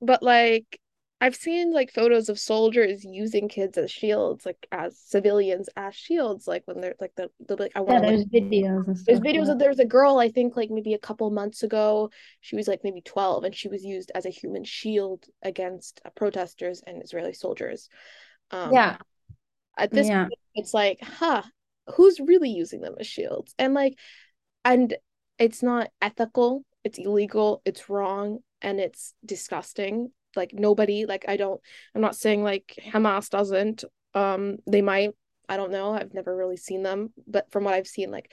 but 0.02 0.22
like 0.22 0.78
I've 1.26 1.34
seen 1.34 1.72
like 1.72 1.92
photos 1.92 2.28
of 2.28 2.38
soldiers 2.38 3.04
using 3.04 3.48
kids 3.48 3.76
as 3.76 3.90
shields, 3.90 4.46
like 4.46 4.64
as 4.70 4.96
civilians 4.96 5.68
as 5.76 5.92
shields, 5.92 6.46
like 6.46 6.62
when 6.66 6.80
they're 6.80 6.94
like 7.00 7.16
the, 7.16 7.30
the 7.48 7.56
like 7.56 7.72
I 7.74 7.80
want 7.80 8.04
yeah, 8.04 8.10
there's 8.10 8.26
like, 8.32 8.44
videos. 8.44 9.04
There's 9.04 9.18
videos 9.18 9.50
of 9.50 9.58
there's 9.58 9.80
a 9.80 9.84
girl 9.84 10.20
I 10.20 10.28
think 10.28 10.56
like 10.56 10.70
maybe 10.70 10.94
a 10.94 11.00
couple 11.00 11.28
months 11.32 11.64
ago. 11.64 12.10
She 12.42 12.54
was 12.54 12.68
like 12.68 12.82
maybe 12.84 13.00
12 13.00 13.42
and 13.42 13.52
she 13.52 13.66
was 13.66 13.82
used 13.82 14.12
as 14.14 14.24
a 14.24 14.30
human 14.30 14.62
shield 14.62 15.24
against 15.42 16.00
uh, 16.04 16.10
protesters 16.10 16.80
and 16.86 17.02
Israeli 17.02 17.32
soldiers. 17.32 17.88
Um, 18.52 18.72
yeah. 18.72 18.98
At 19.76 19.90
this 19.90 20.06
yeah. 20.06 20.26
point, 20.26 20.34
it's 20.54 20.74
like, 20.74 21.00
huh, 21.02 21.42
who's 21.96 22.20
really 22.20 22.50
using 22.50 22.82
them 22.82 22.94
as 23.00 23.06
shields? 23.08 23.52
And 23.58 23.74
like, 23.74 23.98
and 24.64 24.94
it's 25.40 25.60
not 25.60 25.90
ethical. 26.00 26.64
It's 26.84 26.98
illegal. 26.98 27.62
It's 27.64 27.90
wrong 27.90 28.38
and 28.62 28.78
it's 28.78 29.12
disgusting 29.24 30.12
like 30.36 30.52
nobody 30.52 31.06
like 31.06 31.24
i 31.28 31.36
don't 31.36 31.60
i'm 31.94 32.00
not 32.00 32.16
saying 32.16 32.42
like 32.42 32.78
hamas 32.92 33.28
doesn't 33.30 33.84
um 34.14 34.56
they 34.66 34.82
might 34.82 35.10
i 35.48 35.56
don't 35.56 35.72
know 35.72 35.92
i've 35.92 36.14
never 36.14 36.36
really 36.36 36.56
seen 36.56 36.82
them 36.82 37.12
but 37.26 37.50
from 37.50 37.64
what 37.64 37.74
i've 37.74 37.86
seen 37.86 38.10
like 38.10 38.30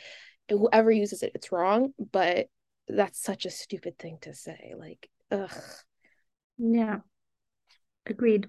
whoever 0.50 0.92
uses 0.92 1.24
it 1.24 1.32
it's 1.36 1.52
wrong 1.52 1.94
but 2.12 2.48
that's 2.88 3.22
such 3.22 3.46
a 3.46 3.50
stupid 3.50 3.98
thing 3.98 4.18
to 4.22 4.34
say 4.34 4.74
like 4.78 5.10
ugh. 5.32 5.50
Yeah. 6.58 6.98
Agreed. 8.06 8.48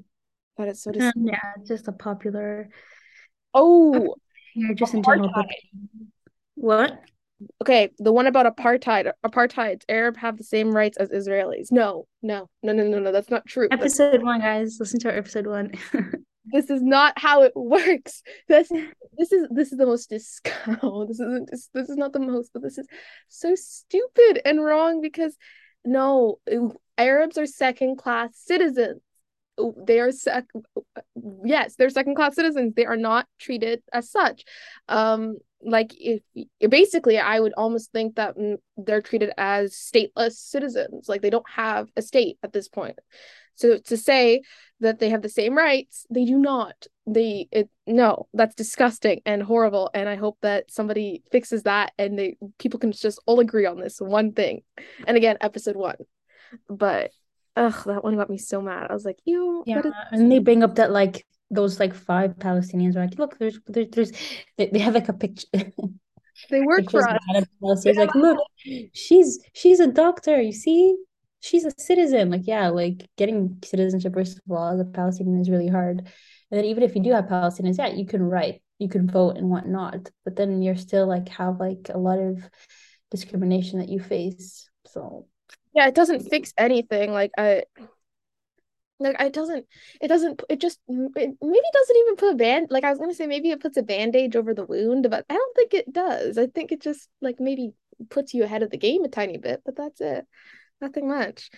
But 0.56 0.68
it's 0.68 0.82
so 0.82 0.90
um, 0.90 1.12
yeah 1.16 1.38
it's 1.58 1.68
just 1.68 1.88
a 1.88 1.92
popular 1.92 2.68
oh 3.54 4.14
here 4.52 4.72
just 4.74 4.94
in 4.94 5.02
general. 5.02 5.32
what 6.54 7.00
okay, 7.62 7.90
the 7.98 8.12
one 8.12 8.26
about 8.26 8.46
apartheid, 8.54 9.10
apartheid, 9.24 9.82
Arab 9.88 10.16
have 10.16 10.36
the 10.36 10.44
same 10.44 10.74
rights 10.74 10.96
as 10.96 11.10
Israelis. 11.10 11.68
No, 11.70 12.06
no, 12.22 12.48
no, 12.62 12.72
no, 12.72 12.84
no, 12.84 12.98
no, 12.98 13.12
that's 13.12 13.30
not 13.30 13.46
true. 13.46 13.68
Episode 13.70 14.22
one, 14.22 14.40
guys, 14.40 14.76
listen 14.80 15.00
to 15.00 15.10
our 15.10 15.16
episode 15.16 15.46
one. 15.46 15.72
this 16.46 16.70
is 16.70 16.82
not 16.82 17.14
how 17.16 17.42
it 17.42 17.52
works. 17.54 18.22
This, 18.48 18.68
this 19.16 19.32
is 19.32 19.48
this 19.50 19.72
is 19.72 19.78
the 19.78 19.86
most 19.86 20.10
discount. 20.10 21.08
This 21.08 21.20
isn't 21.20 21.50
this, 21.50 21.68
this 21.74 21.88
is 21.88 21.96
not 21.96 22.12
the 22.12 22.20
most, 22.20 22.50
but 22.52 22.62
this 22.62 22.78
is 22.78 22.86
so 23.28 23.54
stupid 23.54 24.40
and 24.44 24.64
wrong 24.64 25.00
because 25.00 25.36
no, 25.84 26.38
Arabs 26.96 27.38
are 27.38 27.46
second 27.46 27.96
class 27.96 28.30
citizens 28.34 29.00
they 29.86 30.00
are 30.00 30.10
sec- 30.10 30.46
yes 31.44 31.76
they're 31.76 31.90
second 31.90 32.16
class 32.16 32.34
citizens 32.34 32.74
they 32.74 32.86
are 32.86 32.96
not 32.96 33.26
treated 33.38 33.82
as 33.92 34.10
such 34.10 34.44
um 34.88 35.36
like 35.64 35.92
if 35.98 36.22
basically 36.68 37.18
i 37.18 37.40
would 37.40 37.54
almost 37.56 37.92
think 37.92 38.16
that 38.16 38.36
mm, 38.36 38.56
they're 38.76 39.02
treated 39.02 39.32
as 39.36 39.72
stateless 39.72 40.32
citizens. 40.32 41.08
Like 41.08 41.22
they 41.22 41.30
don't 41.30 41.48
have 41.50 41.88
a 41.96 42.02
state 42.02 42.38
at 42.42 42.52
this 42.52 42.68
point. 42.68 42.98
So 43.56 43.78
to 43.78 43.96
say 43.96 44.42
that 44.80 44.98
they 44.98 45.10
have 45.10 45.22
the 45.22 45.28
same 45.28 45.56
rights 45.56 46.06
they 46.10 46.24
do 46.24 46.38
not. 46.38 46.86
They 47.06 47.48
it 47.52 47.68
no 47.86 48.26
that's 48.34 48.54
disgusting 48.54 49.20
and 49.24 49.42
horrible. 49.42 49.90
And 49.94 50.08
i 50.08 50.16
hope 50.16 50.38
that 50.42 50.70
somebody 50.70 51.22
fixes 51.30 51.62
that 51.64 51.92
and 51.98 52.18
they 52.18 52.36
people 52.58 52.80
can 52.80 52.92
just 52.92 53.20
all 53.26 53.40
agree 53.40 53.66
on 53.66 53.80
this 53.80 54.00
one 54.00 54.32
thing. 54.32 54.62
And 55.06 55.16
again 55.16 55.36
episode 55.40 55.76
one. 55.76 55.96
But 56.68 57.10
ugh 57.56 57.84
that 57.86 58.02
one 58.02 58.16
got 58.16 58.30
me 58.30 58.38
so 58.38 58.60
mad. 58.60 58.90
I 58.90 58.94
was 58.94 59.04
like 59.04 59.18
you 59.24 59.62
yeah 59.66 59.82
and 60.10 60.30
they 60.30 60.40
bring 60.40 60.62
up 60.62 60.76
that 60.76 60.90
like 60.90 61.24
those 61.54 61.80
like 61.80 61.94
five 61.94 62.36
Palestinians 62.36 62.94
were 62.94 63.02
like, 63.02 63.18
look, 63.18 63.38
there's 63.38 63.58
there's, 63.66 63.88
there's 63.90 64.12
they, 64.56 64.68
they 64.68 64.78
have 64.78 64.94
like 64.94 65.08
a 65.08 65.12
picture. 65.12 65.46
They 66.50 66.60
work 66.62 66.90
for 66.90 67.08
us. 67.08 67.86
Like, 67.86 68.14
look, 68.14 68.38
she's 68.92 69.38
she's 69.52 69.80
a 69.80 69.86
doctor. 69.86 70.40
You 70.40 70.52
see, 70.52 70.96
she's 71.40 71.64
a 71.64 71.70
citizen. 71.78 72.30
Like, 72.30 72.46
yeah, 72.46 72.68
like 72.68 73.08
getting 73.16 73.58
citizenship 73.64 74.14
first 74.14 74.38
of 74.38 74.42
all 74.50 74.68
as 74.68 74.80
a 74.80 74.84
Palestinian 74.84 75.40
is 75.40 75.48
really 75.48 75.68
hard. 75.68 76.00
And 76.00 76.58
then 76.58 76.64
even 76.64 76.82
if 76.82 76.94
you 76.96 77.02
do 77.02 77.12
have 77.12 77.26
Palestinians, 77.26 77.78
yeah, 77.78 77.88
you 77.88 78.06
can 78.06 78.22
write, 78.22 78.62
you 78.78 78.88
can 78.88 79.08
vote 79.08 79.36
and 79.36 79.48
whatnot. 79.48 80.10
But 80.24 80.36
then 80.36 80.60
you're 80.60 80.76
still 80.76 81.06
like 81.06 81.28
have 81.28 81.60
like 81.60 81.88
a 81.92 81.98
lot 81.98 82.18
of 82.18 82.42
discrimination 83.10 83.78
that 83.78 83.88
you 83.88 84.00
face. 84.00 84.68
So 84.86 85.26
yeah, 85.74 85.88
it 85.88 85.94
doesn't 85.94 86.28
fix 86.28 86.52
anything. 86.56 87.12
Like 87.12 87.30
I 87.38 87.64
like 89.00 89.20
it 89.20 89.32
doesn't 89.32 89.66
it 90.00 90.08
doesn't 90.08 90.42
it 90.48 90.60
just 90.60 90.78
it 90.88 91.36
maybe 91.42 91.66
doesn't 91.72 91.96
even 91.96 92.16
put 92.16 92.32
a 92.32 92.36
band 92.36 92.68
like 92.70 92.84
i 92.84 92.90
was 92.90 92.98
gonna 92.98 93.14
say 93.14 93.26
maybe 93.26 93.50
it 93.50 93.60
puts 93.60 93.76
a 93.76 93.82
bandage 93.82 94.36
over 94.36 94.54
the 94.54 94.64
wound 94.64 95.08
but 95.10 95.24
i 95.28 95.34
don't 95.34 95.56
think 95.56 95.74
it 95.74 95.92
does. 95.92 96.38
I 96.38 96.46
think 96.46 96.72
it 96.72 96.80
just 96.80 97.08
like 97.20 97.36
maybe 97.40 97.72
puts 98.10 98.34
you 98.34 98.44
ahead 98.44 98.62
of 98.62 98.70
the 98.70 98.78
game 98.78 99.04
a 99.04 99.08
tiny 99.08 99.38
bit 99.38 99.62
but 99.64 99.76
that's 99.76 100.00
it. 100.00 100.26
Nothing 100.80 101.08
much. 101.08 101.50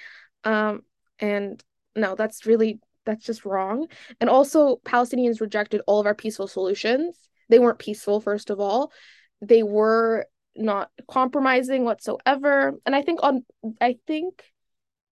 Um 0.45 0.83
and 1.19 1.63
no 1.95 2.15
that's 2.15 2.47
really 2.47 2.81
that's 3.05 3.25
just 3.25 3.45
wrong. 3.45 3.89
And 4.21 4.31
also 4.31 4.77
palestinians 4.85 5.41
rejected 5.41 5.83
all 5.87 6.01
of 6.01 6.07
our 6.07 6.15
peaceful 6.15 6.49
solutions. 6.49 7.19
They 7.49 7.59
weren't 7.59 7.79
peaceful 7.79 8.21
first 8.21 8.51
of 8.51 8.61
all. 8.61 8.93
They 9.41 9.63
were 9.63 10.27
not 10.55 10.91
compromising 11.11 11.85
whatsoever. 11.85 12.75
And 12.87 12.97
i 12.97 13.03
think 13.03 13.21
on 13.23 13.45
i 13.81 13.97
think 14.07 14.43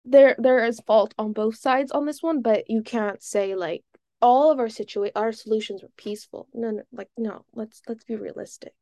there 0.05 0.37
there 0.39 0.65
is 0.65 0.81
fault 0.87 1.15
on 1.19 1.33
both 1.33 1.57
sides 1.57 1.91
on 1.93 2.07
this 2.07 2.23
one, 2.23 2.43
but 2.43 2.69
you 2.69 2.83
can't 2.83 3.23
say 3.23 3.55
like 3.55 3.83
all 4.21 4.51
of 4.51 4.59
our 4.59 4.67
situa 4.67 5.11
our 5.15 5.33
solutions 5.33 5.83
were 5.83 5.91
peaceful. 5.97 6.49
No, 6.55 6.71
no, 6.71 6.83
like 6.93 7.09
no. 7.17 7.45
Let's 7.55 7.83
let's 7.89 8.05
be 8.05 8.17
realistic. 8.17 8.75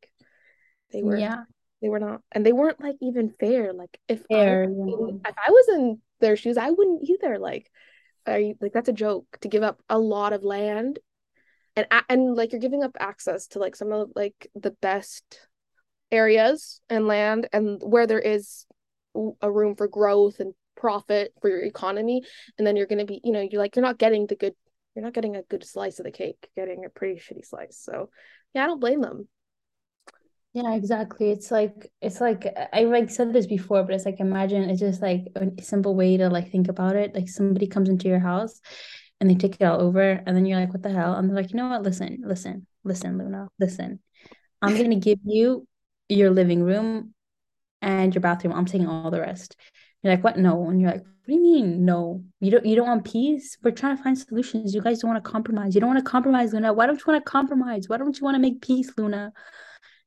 They 0.93 1.03
were 1.03 1.17
yeah. 1.17 1.45
They 1.81 1.89
were 1.89 1.99
not, 1.99 2.23
and 2.31 2.47
they 2.47 2.53
weren't 2.53 2.81
like 2.81 2.95
even 3.01 3.29
fair. 3.29 3.73
Like 3.73 3.99
if 4.07 4.23
fair, 4.31 4.65
I, 4.65 4.67
yeah. 4.69 5.17
if 5.27 5.35
I 5.47 5.51
was 5.51 5.69
in 5.75 6.01
their 6.21 6.37
shoes, 6.37 6.57
I 6.57 6.71
wouldn't 6.71 7.03
either. 7.03 7.41
Like, 7.41 7.69
are 8.25 8.39
you 8.39 8.55
like 8.61 8.73
that's 8.73 8.89
a 8.89 8.93
joke 8.93 9.27
to 9.41 9.49
give 9.49 9.65
up 9.65 9.83
a 9.89 9.99
lot 9.99 10.33
of 10.33 10.45
land, 10.45 11.01
and 11.75 11.87
and 12.09 12.37
like 12.37 12.53
you're 12.53 12.61
giving 12.61 12.85
up 12.85 12.97
access 13.01 13.49
to 13.49 13.59
like 13.59 13.75
some 13.75 13.91
of 13.91 14.11
like 14.15 14.49
the 14.55 14.71
best 14.71 15.41
areas 16.13 16.81
and 16.89 17.09
land 17.09 17.49
and 17.53 17.81
where 17.83 18.07
there 18.07 18.21
is 18.21 18.67
a 19.41 19.51
room 19.51 19.75
for 19.75 19.89
growth 19.89 20.39
and 20.39 20.55
profit 20.83 21.33
for 21.41 21.49
your 21.49 21.63
economy 21.63 22.25
and 22.59 22.67
then 22.67 22.75
you're 22.75 22.89
going 22.89 22.99
to 22.99 23.05
be 23.05 23.21
you 23.23 23.31
know 23.31 23.41
you're 23.41 23.63
like 23.63 23.77
you're 23.77 23.85
not 23.85 23.99
getting 23.99 24.27
the 24.27 24.35
good 24.35 24.53
you're 24.97 25.05
not 25.05 25.15
getting 25.15 25.37
a 25.37 25.43
good 25.43 25.65
slice 25.65 26.01
of 26.01 26.05
the 26.05 26.11
cake 26.11 26.51
you're 26.57 26.67
getting 26.67 26.85
a 26.85 26.91
pretty 26.91 27.21
shitty 27.21 27.47
slice. 27.47 27.79
So 27.79 28.11
yeah 28.53 28.65
i 28.65 28.67
don't 28.67 28.81
blame 28.81 29.01
them. 29.01 29.29
Yeah 30.55 30.75
exactly. 30.75 31.31
It's 31.31 31.53
like 31.53 31.93
it's 32.03 32.21
like 32.21 32.53
i 32.73 32.83
like 32.83 33.11
said 33.11 33.33
this 33.33 33.47
before 33.47 33.85
but 33.85 33.95
it's 33.95 34.05
like 34.05 34.19
imagine 34.19 34.69
it's 34.69 34.81
just 34.81 35.01
like 35.01 35.29
a 35.37 35.63
simple 35.63 35.95
way 35.95 36.17
to 36.17 36.29
like 36.29 36.51
think 36.51 36.67
about 36.67 36.97
it. 36.97 37.15
Like 37.15 37.29
somebody 37.29 37.69
comes 37.69 37.89
into 37.89 38.09
your 38.09 38.19
house 38.19 38.61
and 39.21 39.31
they 39.31 39.37
take 39.37 39.55
it 39.61 39.65
all 39.65 39.81
over 39.81 40.21
and 40.27 40.37
then 40.37 40.45
you're 40.45 40.59
like 40.59 40.73
what 40.73 40.83
the 40.83 40.91
hell? 40.91 41.15
And 41.15 41.29
they're 41.29 41.37
like 41.37 41.53
you 41.53 41.59
know 41.59 41.69
what? 41.69 41.85
Listen 41.85 42.23
listen 42.25 42.67
listen 42.83 43.19
luna 43.19 43.49
listen. 43.61 44.01
I'm 44.61 44.77
gonna 44.77 44.97
give 44.97 45.21
you 45.25 45.65
your 46.09 46.31
living 46.31 46.65
room 46.65 47.15
and 47.81 48.13
your 48.13 48.23
bathroom. 48.23 48.53
I'm 48.53 48.67
taking 48.67 48.89
all 48.89 49.13
the 49.13 49.21
rest 49.21 49.57
you're 50.03 50.13
like, 50.15 50.25
what? 50.25 50.39
No. 50.39 50.69
And 50.69 50.81
you're 50.81 50.91
like, 50.91 51.05
what 51.05 51.27
do 51.27 51.35
you 51.35 51.41
mean? 51.41 51.85
No. 51.85 52.23
You 52.41 52.51
don't 52.51 52.67
you 52.67 52.77
don't 52.77 52.89
want 52.89 53.05
peace? 53.05 53.57
We're 53.63 53.71
trying 53.71 53.97
to 53.97 54.03
find 54.03 54.19
solutions. 54.19 54.75
You 54.75 54.83
guys 54.83 55.01
don't 55.01 55.11
want 55.11 55.25
to 55.25 55.31
compromise. 55.31 55.75
You 55.75 55.81
don't 55.81 55.91
want 55.91 56.05
to 56.05 56.11
compromise, 56.11 56.53
Luna. 56.53 56.73
Why 56.73 56.87
don't 56.87 56.99
you 56.99 57.05
want 57.07 57.25
to 57.25 57.31
compromise? 57.31 57.89
Why 57.89 57.99
don't 57.99 58.19
you 58.19 58.25
want 58.25 58.35
to 58.35 58.41
make 58.41 58.61
peace, 58.61 58.91
Luna? 58.97 59.33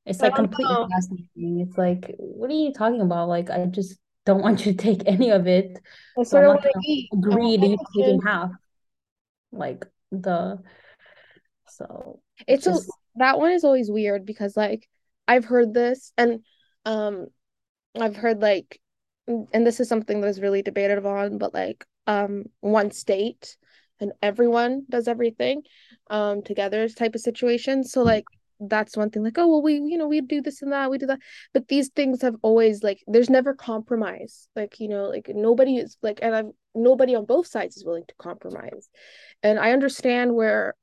It's 0.05 0.21
like 0.21 0.35
completely 0.35 0.75
fascinating. 0.91 1.65
It's 1.67 1.77
like, 1.77 2.13
what 2.17 2.49
are 2.51 2.53
you 2.53 2.73
talking 2.73 3.01
about? 3.01 3.27
Like, 3.27 3.49
I 3.49 3.65
just 3.65 3.97
don't 4.25 4.41
want 4.41 4.65
you 4.65 4.73
to 4.73 4.77
take 4.77 5.03
any 5.07 5.31
of 5.31 5.47
it. 5.47 5.79
I 6.17 6.23
so 6.23 6.41
not 6.41 6.61
gonna 6.61 6.97
agree 7.13 7.57
to 7.57 7.67
you 7.67 7.77
taking 7.95 8.21
half. 8.21 8.51
Like 9.51 9.85
the 10.11 10.59
so 11.67 12.19
it's, 12.39 12.65
it's 12.67 12.75
just... 12.77 12.89
a, 12.89 12.91
that 13.15 13.39
one 13.39 13.51
is 13.51 13.63
always 13.63 13.89
weird 13.89 14.25
because 14.25 14.57
like 14.57 14.87
I've 15.27 15.45
heard 15.45 15.73
this 15.73 16.11
and 16.17 16.41
um 16.85 17.27
I've 17.99 18.15
heard 18.15 18.41
like 18.41 18.79
and 19.27 19.65
this 19.65 19.79
is 19.79 19.89
something 19.89 20.21
that's 20.21 20.39
really 20.39 20.61
debated 20.61 21.05
on, 21.05 21.37
but 21.37 21.53
like 21.53 21.85
um 22.07 22.43
one 22.59 22.91
state 22.91 23.57
and 23.99 24.11
everyone 24.21 24.83
does 24.89 25.07
everything 25.07 25.63
um 26.09 26.41
together 26.43 26.87
type 26.89 27.15
of 27.15 27.21
situation. 27.21 27.83
So 27.83 28.03
like 28.03 28.25
that's 28.59 28.95
one 28.95 29.09
thing 29.09 29.23
like 29.23 29.37
oh 29.37 29.47
well 29.47 29.61
we 29.61 29.73
you 29.73 29.97
know 29.97 30.07
we 30.07 30.21
do 30.21 30.41
this 30.41 30.61
and 30.61 30.71
that 30.71 30.89
we 30.89 30.97
do 30.97 31.07
that. 31.07 31.19
But 31.53 31.67
these 31.67 31.89
things 31.89 32.21
have 32.21 32.35
always 32.41 32.83
like 32.83 33.03
there's 33.07 33.29
never 33.29 33.53
compromise. 33.53 34.47
Like 34.55 34.79
you 34.79 34.87
know 34.87 35.05
like 35.05 35.29
nobody 35.33 35.77
is 35.77 35.97
like 36.01 36.19
and 36.21 36.35
i'm 36.35 36.51
nobody 36.73 37.15
on 37.15 37.25
both 37.25 37.47
sides 37.47 37.77
is 37.77 37.85
willing 37.85 38.05
to 38.07 38.15
compromise. 38.17 38.89
And 39.43 39.59
i 39.59 39.71
understand 39.71 40.35
where 40.35 40.75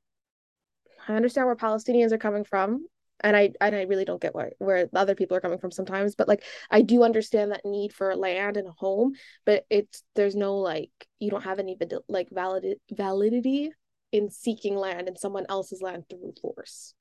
i 1.08 1.14
understand 1.14 1.46
where 1.46 1.56
palestinians 1.56 2.12
are 2.12 2.18
coming 2.18 2.44
from 2.44 2.86
and 3.22 3.36
I 3.36 3.50
and 3.60 3.74
I 3.74 3.82
really 3.82 4.04
don't 4.04 4.20
get 4.20 4.34
where 4.34 4.52
where 4.58 4.88
other 4.94 5.14
people 5.14 5.36
are 5.36 5.40
coming 5.40 5.58
from 5.58 5.70
sometimes, 5.70 6.14
but 6.14 6.28
like 6.28 6.44
I 6.70 6.82
do 6.82 7.02
understand 7.02 7.52
that 7.52 7.64
need 7.64 7.92
for 7.92 8.14
land 8.16 8.56
and 8.56 8.68
a 8.68 8.72
home, 8.72 9.14
but 9.44 9.64
it's 9.70 10.02
there's 10.14 10.36
no 10.36 10.56
like 10.56 10.90
you 11.18 11.30
don't 11.30 11.44
have 11.44 11.58
any 11.58 11.76
like 12.08 12.28
valid 12.30 12.76
validity 12.90 13.72
in 14.12 14.30
seeking 14.30 14.76
land 14.76 15.08
in 15.08 15.16
someone 15.16 15.46
else's 15.48 15.82
land 15.82 16.04
through 16.08 16.34
force. 16.40 16.94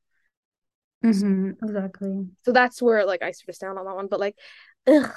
Mm-hmm, 1.03 1.51
exactly. 1.63 2.27
So 2.43 2.51
that's 2.51 2.81
where 2.81 3.05
like 3.05 3.23
I 3.23 3.31
sort 3.31 3.49
of 3.49 3.55
stand 3.55 3.77
on 3.77 3.85
that 3.85 3.95
one, 3.95 4.07
but 4.07 4.19
like, 4.19 4.37
ugh, 4.87 5.11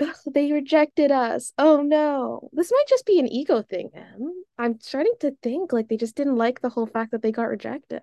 ugh, 0.00 0.16
they 0.32 0.52
rejected 0.52 1.10
us. 1.10 1.52
Oh 1.56 1.82
no, 1.82 2.48
this 2.52 2.72
might 2.72 2.88
just 2.88 3.06
be 3.06 3.20
an 3.20 3.28
ego 3.28 3.62
thing, 3.62 3.90
M. 3.94 4.32
I'm 4.58 4.80
starting 4.80 5.14
to 5.20 5.36
think 5.42 5.72
like 5.72 5.88
they 5.88 5.96
just 5.96 6.16
didn't 6.16 6.36
like 6.36 6.60
the 6.60 6.68
whole 6.68 6.86
fact 6.86 7.12
that 7.12 7.22
they 7.22 7.32
got 7.32 7.48
rejected. 7.48 8.02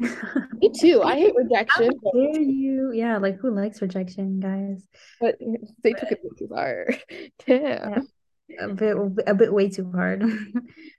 Me 0.00 0.70
too. 0.78 1.02
I 1.02 1.16
hate 1.16 1.34
rejection. 1.34 1.90
How 2.04 2.10
dare 2.12 2.40
you? 2.40 2.92
Yeah, 2.92 3.18
like 3.18 3.38
who 3.38 3.50
likes 3.50 3.82
rejection, 3.82 4.40
guys? 4.40 4.86
But 5.20 5.36
they 5.82 5.92
took 5.92 6.12
it 6.12 6.20
too 6.38 6.48
far. 6.48 6.88
Damn. 7.46 8.08
Yeah, 8.48 8.64
a 8.64 8.74
bit, 8.74 8.96
a 9.26 9.34
bit 9.34 9.52
way 9.52 9.68
too 9.68 9.90
hard. 9.92 10.20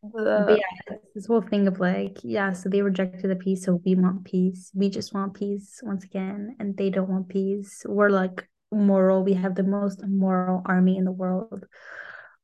but 0.03 0.57
yeah, 0.59 0.95
this 1.15 1.25
whole 1.25 1.41
thing 1.41 1.67
of 1.67 1.79
like, 1.79 2.17
yeah, 2.23 2.53
so 2.53 2.69
they 2.69 2.81
rejected 2.81 3.29
the 3.29 3.35
peace, 3.35 3.65
so 3.65 3.81
we 3.83 3.95
want 3.95 4.23
peace. 4.25 4.71
We 4.75 4.89
just 4.89 5.13
want 5.13 5.33
peace 5.33 5.79
once 5.81 6.03
again, 6.03 6.55
and 6.59 6.77
they 6.77 6.89
don't 6.89 7.09
want 7.09 7.29
peace. 7.29 7.83
We're 7.87 8.09
like 8.09 8.47
moral. 8.71 9.23
We 9.23 9.33
have 9.33 9.55
the 9.55 9.63
most 9.63 10.05
moral 10.05 10.61
army 10.65 10.97
in 10.97 11.05
the 11.05 11.11
world. 11.11 11.65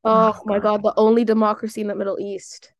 Oh, 0.03 0.33
oh 0.35 0.41
my 0.45 0.59
god, 0.59 0.81
the 0.81 0.93
only 0.97 1.23
democracy 1.23 1.81
in 1.81 1.87
the 1.87 1.95
Middle 1.95 2.19
East. 2.19 2.71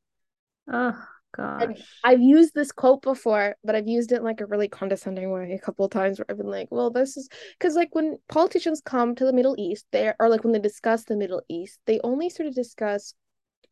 Oh 0.71 0.99
Gosh. 1.35 1.81
I've 2.03 2.21
used 2.21 2.53
this 2.53 2.71
quote 2.71 3.01
before, 3.01 3.55
but 3.63 3.75
I've 3.75 3.87
used 3.87 4.11
it 4.11 4.17
in 4.17 4.23
like 4.23 4.39
a 4.39 4.45
really 4.45 4.69
condescending 4.69 5.29
way 5.31 5.51
a 5.51 5.59
couple 5.59 5.85
of 5.85 5.91
times 5.91 6.17
where 6.17 6.25
I've 6.29 6.37
been 6.37 6.47
like, 6.47 6.69
well, 6.71 6.89
this 6.91 7.17
is 7.17 7.27
because 7.59 7.75
like 7.75 7.93
when 7.93 8.17
politicians 8.29 8.81
come 8.83 9.15
to 9.15 9.25
the 9.25 9.33
Middle 9.33 9.55
East, 9.57 9.85
there 9.91 10.15
or 10.19 10.29
like 10.29 10.43
when 10.43 10.53
they 10.53 10.59
discuss 10.59 11.03
the 11.03 11.17
Middle 11.17 11.41
East, 11.49 11.79
they 11.87 11.99
only 12.03 12.29
sort 12.29 12.47
of 12.47 12.55
discuss 12.55 13.13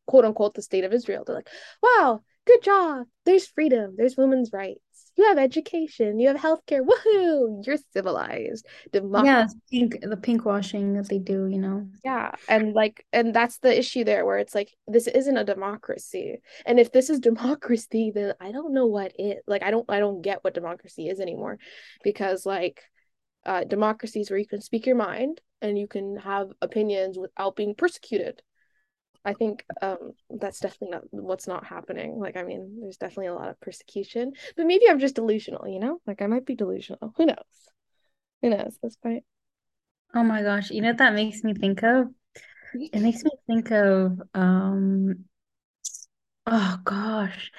quote 0.08 0.26
unquote 0.26 0.56
the 0.56 0.62
state 0.62 0.84
of 0.84 0.94
Israel. 0.94 1.24
They're 1.26 1.38
like, 1.38 1.48
wow, 1.82 2.22
good 2.46 2.62
job. 2.62 3.06
There's 3.26 3.48
freedom, 3.48 3.96
there's 3.98 4.18
women's 4.18 4.52
rights, 4.52 4.82
you 5.16 5.26
have 5.26 5.38
education, 5.38 6.20
you 6.20 6.28
have 6.28 6.38
healthcare. 6.38 6.82
Woohoo! 6.82 7.66
You're 7.66 7.78
civilized. 7.94 8.66
Democracy. 8.92 9.56
Yeah, 9.70 9.80
pink 9.80 10.02
the 10.02 10.18
pink 10.18 10.46
washing 10.46 10.94
that 10.94 11.10
they 11.10 11.20
do, 11.20 11.48
you 11.48 11.60
know. 11.60 11.88
Yeah, 12.04 12.32
and 12.48 12.74
like, 12.74 13.06
and 13.14 13.34
that's 13.34 13.60
the 13.60 13.78
issue 13.78 14.04
there, 14.04 14.26
where 14.26 14.38
it's 14.38 14.56
like 14.56 14.76
this 14.88 15.08
isn't 15.08 15.38
a 15.38 15.44
democracy, 15.44 16.38
and 16.66 16.80
if 16.80 16.92
this 16.92 17.10
is 17.10 17.20
democracy, 17.32 18.12
then 18.14 18.34
I 18.40 18.52
don't 18.52 18.74
know 18.74 18.88
what 18.88 19.14
it 19.20 19.44
like. 19.48 19.64
I 19.64 19.72
don't, 19.72 19.90
I 19.90 20.00
don't 20.00 20.22
get 20.22 20.44
what 20.44 20.54
democracy 20.54 21.08
is 21.08 21.20
anymore, 21.20 21.60
because 22.04 22.46
like, 22.46 22.82
uh, 23.46 23.64
democracies 23.64 24.30
where 24.30 24.40
you 24.40 24.48
can 24.48 24.62
speak 24.62 24.86
your 24.86 24.96
mind 24.96 25.42
and 25.62 25.78
you 25.78 25.88
can 25.88 26.18
have 26.18 26.50
opinions 26.62 27.18
without 27.18 27.56
being 27.56 27.76
persecuted 27.76 28.42
I 29.26 29.34
think 29.34 29.66
um, 29.82 30.14
that's 30.30 30.60
definitely 30.60 30.90
not 30.90 31.04
what's 31.12 31.48
not 31.48 31.66
happening. 31.66 32.20
Like, 32.20 32.38
I 32.38 32.44
mean, 32.44 32.80
there's 32.82 32.98
definitely 32.98 33.28
a 33.28 33.34
lot 33.36 33.50
of 33.50 33.60
persecution, 33.62 34.34
but 34.58 34.66
maybe 34.68 34.90
I'm 34.90 35.00
just 35.00 35.16
delusional, 35.16 35.68
you 35.68 35.80
know? 35.80 36.02
Like, 36.06 36.22
I 36.22 36.28
might 36.28 36.46
be 36.46 36.56
delusional. 36.56 37.14
Who 37.18 37.26
knows? 37.26 37.38
Who 38.42 38.50
knows? 38.52 38.78
That's 38.82 38.98
fine. 38.98 39.22
Oh 40.14 40.24
my 40.24 40.44
gosh, 40.44 40.70
you 40.72 40.82
know 40.82 40.90
what 40.90 40.98
that 41.00 41.14
makes 41.14 41.44
me 41.44 41.54
think 41.54 41.84
of? 41.84 42.08
It 42.94 43.02
makes 43.02 43.24
me 43.24 43.32
think 43.48 43.72
of 43.72 44.22
um 44.36 45.26
oh 46.48 46.78
gosh. 46.84 47.52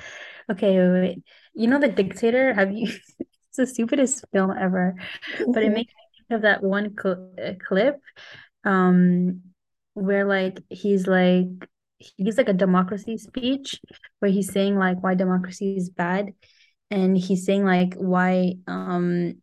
Okay, 0.50 0.78
wait, 0.78 1.00
wait. 1.00 1.24
You 1.54 1.68
know 1.68 1.80
the 1.80 1.88
dictator? 1.88 2.52
Have 2.54 2.72
you 2.72 2.86
it's 3.18 3.56
the 3.56 3.66
stupidest 3.66 4.24
film 4.32 4.50
ever. 4.52 4.94
But 5.52 5.62
it 5.64 5.70
makes 5.72 5.92
me 5.92 6.26
think 6.28 6.36
of 6.38 6.42
that 6.42 6.62
one 6.62 6.94
cl- 7.00 7.32
uh, 7.42 7.52
clip 7.66 8.00
um 8.64 9.42
where 9.94 10.24
like 10.24 10.60
he's 10.70 11.06
like 11.06 11.46
he 11.98 12.24
gives 12.24 12.36
like 12.36 12.48
a 12.48 12.52
democracy 12.52 13.16
speech 13.16 13.80
where 14.18 14.30
he's 14.30 14.52
saying 14.52 14.76
like 14.76 15.02
why 15.02 15.14
democracy 15.14 15.74
is 15.76 15.88
bad. 15.90 16.34
And 16.90 17.16
he's 17.16 17.46
saying 17.46 17.64
like 17.64 17.94
why 17.94 18.54
um 18.66 19.42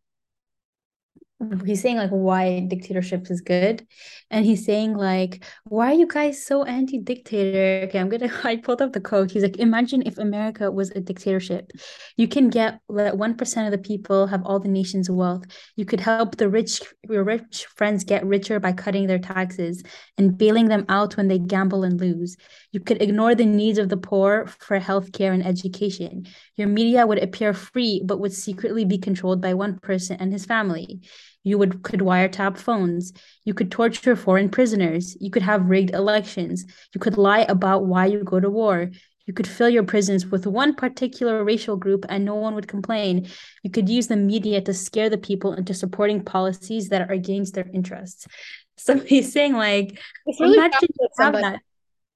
he's 1.66 1.82
saying 1.82 1.98
like 1.98 2.10
why 2.10 2.60
dictatorship 2.68 3.30
is 3.30 3.42
good. 3.42 3.86
And 4.30 4.46
he's 4.46 4.66
saying 4.66 4.96
like 4.96 5.44
why 5.66 5.92
are 5.92 5.96
you 5.96 6.08
guys 6.08 6.46
so 6.46 6.64
anti-dictator? 6.64 7.86
Okay 7.86 8.00
i'm 8.00 8.10
gonna 8.10 8.32
i 8.44 8.58
pulled 8.58 8.82
up 8.82 8.94
the 8.94 9.02
quote. 9.02 9.32
He's 9.32 9.44
like 9.44 9.58
imagine 9.58 10.04
if 10.06 10.18
america 10.18 10.72
was 10.72 10.92
a 10.92 11.02
dictatorship. 11.02 11.72
You 12.18 12.28
can 12.28 12.50
get 12.50 12.80
that 12.90 13.16
1% 13.16 13.66
of 13.66 13.72
the 13.72 13.78
people 13.78 14.28
have 14.28 14.46
all 14.46 14.60
the 14.60 14.70
nation's 14.70 15.10
wealth. 15.10 15.44
You 15.76 15.86
could 15.86 16.00
help 16.00 16.38
the 16.38 16.50
rich 16.50 16.82
your 17.10 17.24
rich 17.24 17.66
friends 17.76 18.04
get 18.04 18.26
richer 18.26 18.60
by 18.60 18.74
cutting 18.74 19.08
their 19.08 19.20
taxes 19.20 19.84
and 20.18 20.38
bailing 20.38 20.68
them 20.68 20.86
out 20.90 21.18
when 21.18 21.28
they 21.28 21.40
gamble 21.40 21.84
and 21.84 22.00
lose. 22.00 22.38
You 22.72 22.80
could 22.80 23.02
ignore 23.02 23.36
the 23.36 23.46
needs 23.46 23.78
of 23.78 23.90
the 23.90 23.98
poor 23.98 24.48
for 24.60 24.80
healthcare 24.80 25.34
and 25.34 25.46
education. 25.46 26.28
Your 26.56 26.68
media 26.68 27.06
would 27.06 27.22
appear 27.22 27.54
free 27.54 28.02
but 28.06 28.20
would 28.20 28.34
secretly 28.34 28.86
be 28.86 28.98
controlled 28.98 29.42
by 29.42 29.54
one 29.54 29.80
person 29.80 30.18
and 30.20 30.32
his 30.32 30.46
family 30.46 31.02
you 31.44 31.58
would 31.58 31.84
could 31.84 32.02
wiretap 32.02 32.58
phones. 32.58 33.14
You 33.46 33.54
could 33.54 33.72
torture 33.72 34.16
foreign 34.16 34.50
prisoners. 34.50 35.18
You 35.20 35.32
could 35.32 35.42
have 35.42 35.70
rigged 35.70 35.94
elections. 35.94 36.66
You 36.94 37.00
could 37.00 37.18
lie 37.18 37.46
about 37.50 37.86
why 37.86 38.06
you 38.06 38.24
go 38.24 38.40
to 38.40 38.50
war. 38.50 38.92
You 39.26 39.34
could 39.34 39.48
fill 39.48 39.70
your 39.70 39.84
prisons 39.84 40.26
with 40.26 40.46
one 40.46 40.76
particular 40.76 41.44
racial 41.44 41.78
group 41.78 42.06
and 42.10 42.26
no 42.26 42.36
one 42.36 42.56
would 42.56 42.68
complain. 42.68 43.28
You 43.64 43.70
could 43.70 43.88
use 43.88 44.08
the 44.08 44.18
media 44.18 44.62
to 44.62 44.74
scare 44.74 45.10
the 45.10 45.18
people 45.18 45.54
into 45.54 45.74
supporting 45.74 46.24
policies 46.24 46.90
that 46.90 47.02
are 47.02 47.14
against 47.14 47.54
their 47.54 47.70
interests. 47.74 48.28
So 48.78 48.98
he's 48.98 49.32
saying 49.32 49.54
like 49.54 50.00
really 50.40 50.58
imagine 50.58 50.90
you 51.00 51.08
have 51.20 51.34
that. 51.34 51.60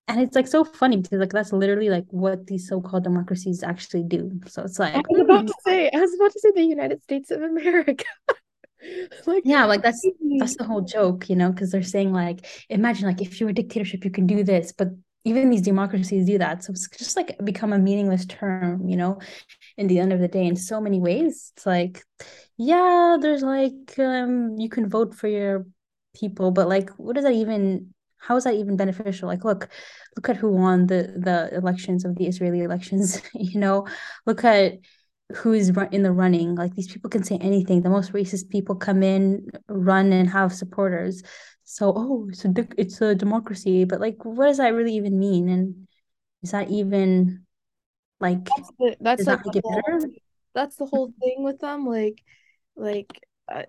And 0.08 0.20
it's 0.20 0.36
like 0.36 0.48
so 0.48 0.64
funny 0.64 0.98
because 0.98 1.20
like 1.20 1.32
that's 1.32 1.54
literally 1.54 1.92
like 1.92 2.06
what 2.10 2.48
these 2.48 2.68
so-called 2.68 3.04
democracies 3.04 3.62
actually 3.62 4.02
do. 4.02 4.40
So 4.48 4.64
it's 4.64 4.80
like 4.80 4.96
I 4.96 5.02
was 5.08 5.22
about 5.22 5.42
hmm. 5.42 5.48
to 5.48 5.54
say, 5.64 5.92
I 5.94 6.00
was 6.00 6.16
about 6.16 6.32
to 6.32 6.40
say 6.40 6.52
the 6.56 6.64
United 6.64 7.04
States 7.04 7.30
of 7.30 7.44
America. 7.44 8.06
like 9.26 9.44
yeah 9.46 9.66
like 9.66 9.82
that's 9.82 10.06
that's 10.40 10.58
the 10.58 10.64
whole 10.64 10.82
joke 10.82 11.30
you 11.30 11.36
know 11.36 11.52
because 11.52 11.72
they're 11.72 11.84
saying 11.84 12.12
like 12.12 12.46
imagine 12.70 13.06
like 13.08 13.22
if 13.22 13.40
you're 13.40 13.50
a 13.50 13.54
dictatorship 13.54 14.04
you 14.04 14.12
can 14.12 14.28
do 14.28 14.44
this 14.44 14.72
but 14.72 14.90
even 15.26 15.50
these 15.50 15.62
democracies 15.62 16.28
do 16.28 16.38
that. 16.38 16.64
So 16.64 16.72
it's 16.72 16.88
just 16.88 17.18
like 17.18 17.36
become 17.44 17.74
a 17.74 17.80
meaningless 17.80 18.26
term 18.26 18.88
you 18.88 18.96
know 18.96 19.20
in 19.76 19.88
the 19.88 20.00
end 20.00 20.14
of 20.14 20.20
the 20.20 20.28
day 20.28 20.46
in 20.46 20.56
so 20.56 20.80
many 20.80 21.00
ways. 21.00 21.52
It's 21.58 21.66
like 21.66 22.04
yeah 22.58 23.18
there's 23.20 23.42
like 23.42 23.98
um 24.00 24.58
you 24.58 24.70
can 24.70 24.88
vote 24.88 25.14
for 25.16 25.28
your 25.28 25.66
people 26.16 26.52
but 26.52 26.70
like 26.70 26.90
what 26.92 27.16
does 27.16 27.26
that 27.26 27.34
even 27.34 27.94
how 28.18 28.36
is 28.38 28.46
that 28.46 28.56
even 28.56 28.78
beneficial? 28.78 29.28
Like 29.28 29.44
look 29.44 29.70
look 30.16 30.30
at 30.30 30.38
who 30.38 30.52
won 30.52 30.88
the 30.88 31.14
the 31.18 31.50
elections 31.54 32.06
of 32.06 32.16
the 32.16 32.28
israeli 32.28 32.62
elections 32.62 33.22
you 33.34 33.60
know? 33.60 33.88
Look 34.26 34.44
at 34.44 34.74
who 35.34 35.54
is 35.54 35.70
in 35.92 36.04
the 36.04 36.12
running. 36.12 36.56
Like 36.56 36.76
these 36.76 36.92
people 36.92 37.10
can 37.10 37.24
say 37.24 37.38
anything. 37.38 37.82
The 37.82 37.90
most 37.90 38.14
racist 38.14 38.50
people 38.50 38.76
come 38.76 39.04
in, 39.04 39.50
run, 39.68 40.12
and 40.12 40.30
have 40.30 40.54
supporters. 40.54 41.24
So, 41.64 41.94
oh, 41.96 42.28
it's 42.30 42.46
a 42.46 42.54
it's 42.78 43.02
a 43.02 43.16
democracy, 43.16 43.86
but 43.86 44.00
like, 44.00 44.24
what 44.24 44.46
does 44.46 44.58
that 44.58 44.74
really 44.74 44.96
even 44.96 45.18
mean? 45.18 45.50
And 45.50 45.88
is 46.44 46.52
that 46.52 46.70
even 46.70 47.46
like 48.20 48.46
that's 48.46 48.72
the, 48.78 48.98
that's 49.02 49.26
like 49.26 49.44
that 49.44 49.54
the 49.54 49.62
whole, 49.64 50.06
that's 50.54 50.76
the 50.76 50.86
whole 50.86 51.14
thing 51.20 51.44
with 51.44 51.60
them. 51.60 51.86
Like, 51.86 52.22
like. 52.76 53.20
Uh, 53.48 53.64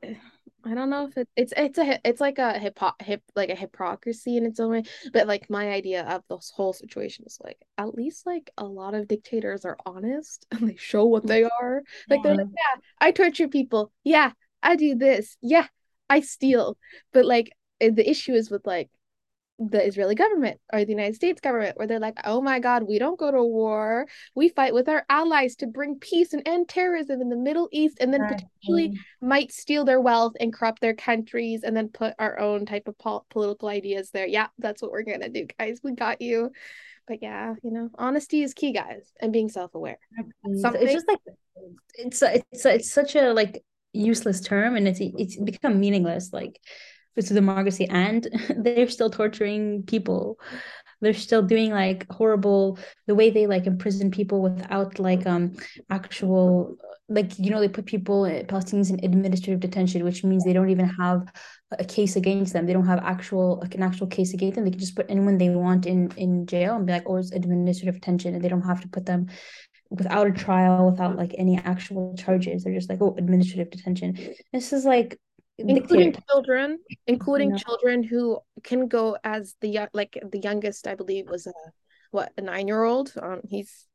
I 0.67 0.75
don't 0.75 0.91
know 0.91 1.07
if 1.07 1.17
it, 1.17 1.29
it's 1.37 1.53
it's 1.57 1.79
a 1.79 2.01
it's 2.05 2.21
like 2.21 2.39
a 2.39 2.59
hip 2.59 2.79
hip 3.01 3.23
like 3.37 3.51
a 3.51 3.55
hypocrisy 3.55 4.37
in 4.37 4.45
its 4.45 4.59
own 4.59 4.71
way, 4.71 4.83
but 5.13 5.27
like 5.27 5.49
my 5.49 5.71
idea 5.71 6.03
of 6.03 6.23
this 6.29 6.53
whole 6.55 6.73
situation 6.73 7.25
is 7.27 7.39
like 7.43 7.59
at 7.79 7.95
least 7.95 8.27
like 8.27 8.51
a 8.59 8.65
lot 8.65 8.95
of 8.95 9.07
dictators 9.07 9.65
are 9.65 9.77
honest 9.87 10.47
and 10.53 10.69
they 10.69 10.77
show 10.77 11.05
what 11.07 11.25
mm. 11.25 11.29
they 11.29 11.45
are. 11.45 11.83
Like 12.09 12.23
they're 12.23 12.35
like, 12.35 12.49
yeah, 12.49 12.81
I 13.01 13.13
torture 13.13 13.49
people. 13.49 13.93
Yeah, 14.03 14.33
I 14.63 14.77
do 14.77 14.97
this. 14.97 15.37
Yeah, 15.41 15.67
I 16.11 16.21
steal. 16.21 16.77
But 17.13 17.25
like 17.25 17.53
eh, 17.81 17.91
the 17.93 18.09
issue 18.09 18.35
is 18.35 18.51
with 18.51 18.67
like 18.67 18.91
the 19.59 19.85
Israeli 19.85 20.15
government 20.15 20.61
or 20.73 20.85
the 20.85 20.91
United 20.91 21.15
States 21.15 21.41
government, 21.41 21.79
where 21.79 21.87
they're 21.87 21.99
like, 21.99 22.19
oh 22.25 22.43
my 22.43 22.59
God, 22.61 22.83
we 22.87 22.99
don't 22.99 23.19
go 23.19 23.31
to 23.31 23.43
war. 23.43 24.07
We 24.35 24.51
fight 24.51 24.75
with 24.75 24.89
our 24.89 25.05
allies 25.09 25.57
to 25.57 25.67
bring 25.67 25.99
peace 25.99 26.35
and 26.35 26.43
end 26.47 26.69
terrorism 26.69 27.21
in 27.23 27.31
the 27.31 27.37
Middle 27.37 27.69
East, 27.73 27.99
and 28.01 28.13
then 28.13 28.23
exactly. 28.23 28.49
potentially 28.61 29.01
might 29.21 29.53
steal 29.53 29.85
their 29.85 30.01
wealth 30.01 30.35
and 30.41 30.53
corrupt 30.53 30.81
their 30.81 30.95
countries 30.95 31.63
and 31.63 31.77
then 31.77 31.89
put 31.89 32.15
our 32.19 32.39
own 32.39 32.67
type 32.67 32.87
of 32.87 32.99
po- 32.99 33.25
political 33.31 33.69
ideas 33.69 34.11
there. 34.11 34.27
Yeah, 34.27 34.49
that's 34.59 34.83
what 34.83 34.91
we're 34.91 35.03
going 35.03 35.23
to 35.23 35.29
do, 35.29 35.47
guys. 35.59 35.81
We 35.83 35.93
got 35.93 36.21
you. 36.21 36.51
But 37.07 37.23
yeah, 37.23 37.55
you 37.63 37.71
know, 37.71 37.89
honesty 37.97 38.43
is 38.43 38.53
key, 38.53 38.73
guys, 38.73 39.13
and 39.21 39.33
being 39.33 39.49
self 39.49 39.75
aware. 39.75 39.99
Something- 40.61 40.83
it's 40.83 40.93
just 40.93 41.09
like, 41.09 41.21
it's, 41.95 42.23
it's, 42.23 42.67
it's 42.67 42.93
such 42.93 43.15
a 43.15 43.33
like 43.33 43.65
useless 43.93 44.41
term 44.41 44.77
and 44.77 44.87
it's, 44.87 45.01
it's 45.01 45.37
become 45.37 45.81
meaningless. 45.81 46.33
Like, 46.33 46.61
it's 47.17 47.31
a 47.31 47.35
democracy 47.35 47.87
and 47.89 48.29
they're 48.57 48.89
still 48.89 49.11
torturing 49.11 49.83
people. 49.85 50.39
They're 51.01 51.15
still 51.15 51.43
doing 51.43 51.73
like 51.73 52.11
horrible 52.11 52.79
the 53.07 53.15
way 53.15 53.31
they 53.31 53.47
like 53.47 53.67
imprison 53.67 54.11
people 54.11 54.41
without 54.41 54.99
like 54.99 55.27
um 55.27 55.57
actual 55.91 56.77
like 57.09 57.39
you 57.39 57.51
know 57.51 57.61
they 57.61 57.69
put 57.69 57.87
people 57.87 58.25
eh, 58.27 58.43
palestinians 58.45 58.91
in 58.91 59.05
administrative 59.05 59.61
detention 59.61 60.03
which 60.03 60.25
means 60.25 60.43
they 60.43 60.55
don't 60.55 60.71
even 60.71 60.89
have 60.89 61.31
a 61.73 61.85
case 61.85 62.17
against 62.17 62.53
them. 62.53 62.67
They 62.67 62.73
don't 62.73 62.87
have 62.87 63.01
actual 63.01 63.59
like 63.61 63.75
an 63.75 63.83
actual 63.83 64.07
case 64.07 64.33
against 64.35 64.55
them. 64.55 64.65
They 64.65 64.71
can 64.71 64.81
just 64.81 64.97
put 64.97 65.11
anyone 65.11 65.39
they 65.39 65.51
want 65.51 65.87
in 65.87 66.13
in 66.17 66.47
jail 66.47 66.77
and 66.77 66.87
be 66.87 66.93
like 66.93 67.05
oh 67.07 67.17
it's 67.17 67.33
administrative 67.33 67.97
detention 67.97 68.35
and 68.35 68.43
they 68.43 68.49
don't 68.49 68.63
have 68.63 68.81
to 68.83 68.89
put 68.89 69.07
them 69.07 69.29
without 69.91 70.27
a 70.27 70.33
trial 70.33 70.91
without 70.91 71.17
like 71.17 71.35
any 71.37 71.59
actual 71.59 72.15
charges. 72.17 72.65
They're 72.65 72.75
just 72.75 72.89
like 72.89 73.03
oh 73.03 73.15
administrative 73.19 73.71
detention. 73.71 74.17
This 74.53 74.73
is 74.73 74.85
like 74.85 75.19
including 75.59 76.15
children 76.31 76.79
including 77.07 77.51
no. 77.51 77.57
children 77.57 78.03
who 78.03 78.39
can 78.63 78.89
go 78.89 79.17
as 79.25 79.55
the 79.61 79.89
like 79.95 80.19
the 80.31 80.39
youngest 80.39 80.87
i 80.87 80.95
believe 80.95 81.29
was 81.29 81.47
a 81.47 81.53
what 82.11 82.33
a 82.37 82.41
nine 82.41 82.69
year 82.69 82.85
old 82.85 83.13
um 83.23 83.41
he's 83.49 83.87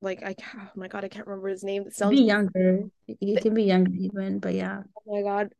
like 0.00 0.22
i 0.22 0.34
oh 0.56 0.68
my 0.74 0.88
god 0.88 1.04
i 1.04 1.08
can't 1.08 1.26
remember 1.26 1.48
his 1.48 1.64
name. 1.64 1.82
It 1.86 1.94
sounds 1.94 2.16
be 2.16 2.24
younger. 2.24 2.84
It 3.06 3.42
can 3.42 3.54
be 3.54 3.64
younger 3.64 3.92
even 3.92 4.38
but 4.38 4.54
yeah. 4.54 4.82
Oh 4.96 5.14
my 5.14 5.22
god 5.22 5.52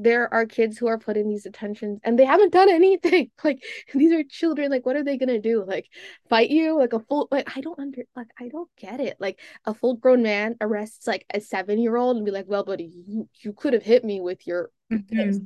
there 0.00 0.32
are 0.32 0.46
kids 0.46 0.78
who 0.78 0.86
are 0.86 0.98
put 0.98 1.16
in 1.16 1.28
these 1.28 1.42
detentions 1.42 1.98
and 2.04 2.18
they 2.18 2.24
haven't 2.24 2.52
done 2.52 2.70
anything. 2.70 3.30
Like 3.42 3.62
these 3.92 4.12
are 4.12 4.22
children. 4.22 4.70
Like 4.70 4.86
what 4.86 4.96
are 4.96 5.04
they 5.04 5.18
gonna 5.18 5.40
do? 5.40 5.64
Like 5.64 5.88
fight 6.28 6.50
you? 6.50 6.78
Like 6.78 6.92
a 6.92 7.00
full 7.00 7.28
like 7.30 7.56
I 7.56 7.60
don't 7.60 7.78
under 7.78 8.02
like 8.16 8.28
I 8.38 8.48
don't 8.48 8.70
get 8.76 9.00
it. 9.00 9.16
Like 9.18 9.40
a 9.64 9.74
full 9.74 9.96
grown 9.96 10.22
man 10.22 10.56
arrests 10.60 11.06
like 11.06 11.26
a 11.34 11.40
seven 11.40 11.78
year 11.78 11.96
old 11.96 12.16
and 12.16 12.24
be 12.24 12.30
like, 12.30 12.46
well, 12.48 12.64
buddy, 12.64 12.90
you 13.06 13.28
you 13.40 13.52
could 13.52 13.72
have 13.72 13.82
hit 13.82 14.04
me 14.04 14.20
with 14.20 14.46
your 14.46 14.70
mm-hmm. 14.92 15.38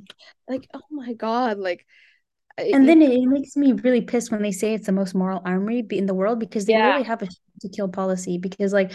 like 0.47 0.67
oh 0.73 0.81
my 0.91 1.13
god 1.13 1.57
like. 1.57 1.85
And 2.55 2.83
it, 2.83 2.85
then 2.85 3.01
it, 3.01 3.25
makes 3.25 3.57
me 3.57 3.71
really 3.71 4.01
pissed 4.01 4.29
when 4.29 4.43
they 4.43 4.51
say 4.51 4.75
it's 4.75 4.85
the 4.85 4.91
most 4.91 5.15
moral 5.15 5.41
armory 5.43 5.83
in 5.89 6.05
the 6.05 6.13
world 6.13 6.39
because 6.39 6.65
they 6.65 6.73
yeah. 6.73 6.91
really 6.91 7.03
have 7.03 7.23
a 7.23 7.27
to 7.61 7.69
kill 7.69 7.87
policy 7.87 8.37
because 8.37 8.73
like 8.73 8.91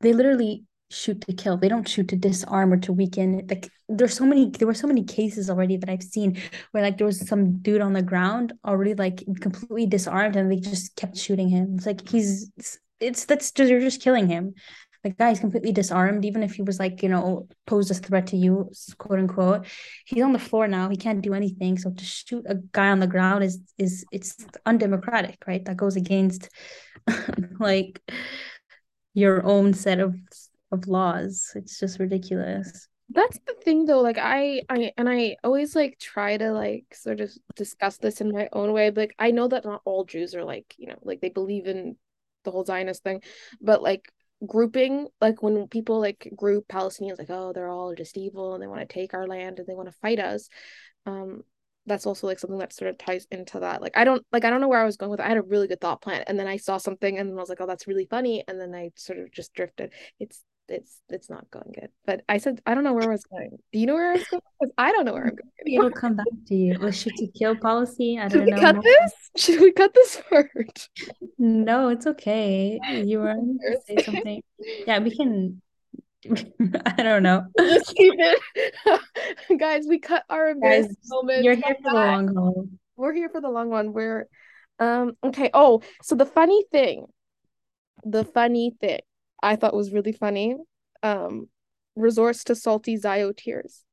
they 0.00 0.14
literally 0.14 0.64
shoot 0.92 1.20
to 1.22 1.32
kill. 1.32 1.56
They 1.56 1.68
don't 1.68 1.88
shoot 1.88 2.08
to 2.08 2.16
disarm 2.16 2.72
or 2.72 2.78
to 2.78 2.92
weaken. 2.92 3.46
Like 3.48 3.68
there's 3.88 4.14
so 4.14 4.24
many 4.24 4.50
there 4.50 4.66
were 4.66 4.74
so 4.74 4.86
many 4.86 5.04
cases 5.04 5.50
already 5.50 5.76
that 5.76 5.88
I've 5.88 6.02
seen 6.02 6.40
where 6.70 6.82
like 6.82 6.98
there 6.98 7.06
was 7.06 7.26
some 7.26 7.58
dude 7.58 7.80
on 7.80 7.92
the 7.92 8.02
ground 8.02 8.52
already 8.64 8.94
like 8.94 9.24
completely 9.40 9.86
disarmed 9.86 10.36
and 10.36 10.50
they 10.50 10.56
just 10.56 10.96
kept 10.96 11.16
shooting 11.16 11.48
him. 11.48 11.74
It's 11.76 11.86
like 11.86 12.08
he's 12.08 12.50
it's 13.00 13.24
that's 13.24 13.50
just 13.52 13.70
you're 13.70 13.80
just 13.80 14.02
killing 14.02 14.28
him. 14.28 14.54
The 15.02 15.10
guy's 15.10 15.40
completely 15.40 15.72
disarmed, 15.72 16.24
even 16.24 16.44
if 16.44 16.54
he 16.54 16.62
was 16.62 16.78
like, 16.78 17.02
you 17.02 17.08
know, 17.08 17.48
posed 17.66 17.90
a 17.90 17.94
threat 17.94 18.28
to 18.28 18.36
you, 18.36 18.70
quote 18.98 19.18
unquote. 19.18 19.66
He's 20.06 20.22
on 20.22 20.32
the 20.32 20.38
floor 20.38 20.68
now. 20.68 20.88
He 20.88 20.96
can't 20.96 21.22
do 21.22 21.34
anything. 21.34 21.76
So 21.76 21.90
to 21.90 22.04
shoot 22.04 22.44
a 22.48 22.54
guy 22.70 22.90
on 22.90 23.00
the 23.00 23.08
ground 23.08 23.42
is 23.42 23.60
is 23.78 24.04
it's 24.12 24.36
undemocratic, 24.64 25.42
right? 25.46 25.64
That 25.64 25.76
goes 25.76 25.96
against 25.96 26.48
like 27.58 28.00
your 29.14 29.44
own 29.44 29.74
set 29.74 29.98
of 29.98 30.14
of 30.72 30.88
laws. 30.88 31.52
It's 31.54 31.78
just 31.78 31.98
ridiculous. 31.98 32.88
That's 33.10 33.38
the 33.46 33.54
thing 33.62 33.84
though, 33.84 34.00
like 34.00 34.18
I 34.18 34.62
I 34.70 34.92
and 34.96 35.08
I 35.08 35.36
always 35.44 35.76
like 35.76 35.98
try 35.98 36.36
to 36.38 36.52
like 36.52 36.94
sort 36.94 37.20
of 37.20 37.30
discuss 37.56 37.98
this 37.98 38.20
in 38.20 38.32
my 38.32 38.48
own 38.52 38.72
way. 38.72 38.90
But 38.90 39.02
like 39.02 39.14
I 39.18 39.30
know 39.32 39.48
that 39.48 39.64
not 39.64 39.82
all 39.84 40.04
Jews 40.04 40.34
are 40.34 40.44
like, 40.44 40.74
you 40.78 40.88
know, 40.88 40.98
like 41.02 41.20
they 41.20 41.28
believe 41.28 41.66
in 41.66 41.96
the 42.44 42.50
whole 42.50 42.64
Zionist 42.64 43.02
thing, 43.02 43.22
but 43.60 43.82
like 43.82 44.10
grouping 44.46 45.08
like 45.20 45.42
when 45.42 45.68
people 45.68 46.00
like 46.00 46.32
group 46.34 46.66
Palestinians 46.68 47.18
like, 47.18 47.30
oh, 47.30 47.52
they're 47.52 47.68
all 47.68 47.94
just 47.94 48.16
evil 48.16 48.54
and 48.54 48.62
they 48.62 48.66
want 48.66 48.80
to 48.80 48.92
take 48.92 49.14
our 49.14 49.26
land 49.26 49.58
and 49.58 49.68
they 49.68 49.74
want 49.74 49.90
to 49.90 49.98
fight 50.00 50.18
us. 50.18 50.48
Um, 51.04 51.42
that's 51.84 52.06
also 52.06 52.26
like 52.28 52.38
something 52.38 52.58
that 52.60 52.72
sort 52.72 52.90
of 52.90 52.98
ties 52.98 53.26
into 53.30 53.60
that. 53.60 53.82
Like 53.82 53.96
I 53.96 54.04
don't 54.04 54.24
like 54.32 54.44
I 54.44 54.50
don't 54.50 54.60
know 54.60 54.68
where 54.68 54.80
I 54.80 54.86
was 54.86 54.96
going 54.96 55.10
with 55.10 55.20
it. 55.20 55.26
I 55.26 55.28
had 55.28 55.36
a 55.36 55.42
really 55.42 55.68
good 55.68 55.80
thought 55.80 56.00
plan 56.00 56.24
and 56.26 56.38
then 56.38 56.46
I 56.46 56.56
saw 56.56 56.78
something 56.78 57.18
and 57.18 57.30
I 57.30 57.34
was 57.34 57.48
like, 57.48 57.60
oh, 57.60 57.66
that's 57.66 57.86
really 57.88 58.06
funny. 58.08 58.42
And 58.48 58.60
then 58.60 58.74
I 58.74 58.90
sort 58.96 59.18
of 59.18 59.30
just 59.32 59.52
drifted. 59.52 59.92
It's 60.18 60.42
it's 60.72 61.00
it's 61.08 61.28
not 61.28 61.50
going 61.50 61.72
good. 61.74 61.90
But 62.06 62.22
I 62.28 62.38
said 62.38 62.60
I 62.66 62.74
don't 62.74 62.82
know 62.82 62.94
where 62.94 63.04
I 63.04 63.12
was 63.12 63.24
going. 63.24 63.58
Do 63.72 63.78
you 63.78 63.86
know 63.86 63.94
where 63.94 64.12
I 64.12 64.14
was 64.14 64.26
going? 64.26 64.42
Because 64.58 64.72
I 64.78 64.90
don't 64.90 65.04
know 65.04 65.12
where 65.12 65.24
I'm 65.24 65.36
going. 65.36 65.50
Anymore. 65.60 65.86
It'll 65.86 65.98
come 65.98 66.16
back 66.16 66.26
to 66.48 66.54
you. 66.54 66.78
Was 66.78 66.98
shoot 66.98 67.12
to 67.18 67.26
kill 67.28 67.56
policy? 67.56 68.18
I 68.18 68.28
don't 68.28 68.46
Should 68.46 68.54
we 68.54 68.60
cut 68.60 68.82
this? 68.82 69.12
Should 69.36 69.60
we 69.60 69.72
cut 69.72 69.94
this 69.94 70.20
part? 70.28 70.88
No, 71.38 71.88
it's 71.88 72.06
okay. 72.06 72.80
You 72.92 73.18
were 73.18 73.34
going 73.34 73.58
to 73.58 73.78
say 73.86 74.02
something. 74.02 74.42
Yeah, 74.86 74.98
we 75.00 75.14
can. 75.14 75.60
I 76.86 77.02
don't 77.02 77.22
know. 77.22 77.46
Just 77.58 77.94
keep 77.94 78.14
it, 78.16 79.00
guys. 79.58 79.86
We 79.88 79.98
cut 79.98 80.24
our 80.30 80.50
embarrassing 80.50 80.96
moment. 81.08 81.44
You're 81.44 81.56
here 81.56 81.76
for 81.82 81.90
the 81.90 81.94
long 81.94 82.34
haul. 82.34 82.68
We're 82.96 83.12
here 83.12 83.28
for 83.28 83.40
the 83.40 83.50
long 83.50 83.70
one. 83.70 83.92
We're 83.92 84.28
um 84.78 85.16
okay. 85.24 85.50
Oh, 85.52 85.82
so 86.02 86.14
the 86.14 86.26
funny 86.26 86.64
thing, 86.70 87.06
the 88.04 88.24
funny 88.24 88.76
thing 88.80 89.00
I 89.42 89.56
thought 89.56 89.74
was 89.74 89.92
really 89.92 90.12
funny. 90.12 90.56
Um, 91.02 91.48
resorts 91.96 92.44
to 92.44 92.54
salty 92.54 92.96
Zio 92.96 93.32
tears. 93.32 93.84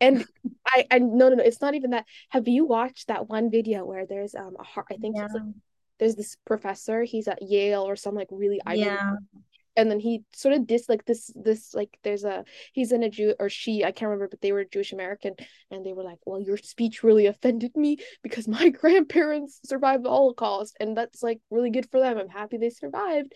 And 0.00 0.24
I, 0.66 0.86
I 0.90 0.98
no 0.98 1.28
no 1.28 1.36
no, 1.36 1.42
it's 1.42 1.60
not 1.60 1.74
even 1.74 1.90
that. 1.90 2.06
Have 2.30 2.48
you 2.48 2.66
watched 2.66 3.08
that 3.08 3.28
one 3.28 3.50
video 3.50 3.84
where 3.84 4.06
there's 4.06 4.34
um 4.34 4.56
a 4.58 4.62
heart? 4.62 4.86
I 4.90 4.96
think 4.96 5.16
yeah. 5.16 5.28
like, 5.32 5.42
there's 5.98 6.16
this 6.16 6.36
professor. 6.44 7.02
He's 7.02 7.28
at 7.28 7.42
Yale 7.42 7.82
or 7.82 7.96
some 7.96 8.14
like 8.14 8.28
really 8.30 8.60
yeah 8.72 9.14
and 9.76 9.90
then 9.90 10.00
he 10.00 10.22
sort 10.32 10.54
of 10.54 10.66
dis 10.66 10.88
like 10.88 11.04
this 11.04 11.30
this 11.34 11.74
like 11.74 11.98
there's 12.02 12.24
a 12.24 12.44
he's 12.72 12.92
in 12.92 13.02
a 13.02 13.10
Jew 13.10 13.34
or 13.38 13.48
she 13.48 13.84
I 13.84 13.92
can't 13.92 14.08
remember 14.08 14.28
but 14.28 14.40
they 14.40 14.52
were 14.52 14.64
Jewish 14.64 14.92
American 14.92 15.34
and 15.70 15.84
they 15.84 15.92
were 15.92 16.04
like 16.04 16.18
well 16.24 16.40
your 16.40 16.56
speech 16.56 17.02
really 17.02 17.26
offended 17.26 17.76
me 17.76 17.98
because 18.22 18.48
my 18.48 18.68
grandparents 18.80 19.60
survived 19.64 20.04
the 20.04 20.10
Holocaust 20.10 20.76
and 20.80 20.96
that's 20.96 21.22
like 21.22 21.40
really 21.50 21.70
good 21.70 21.90
for 21.90 22.00
them. 22.00 22.18
I'm 22.18 22.28
happy 22.28 22.56
they 22.56 22.70
survived 22.70 23.32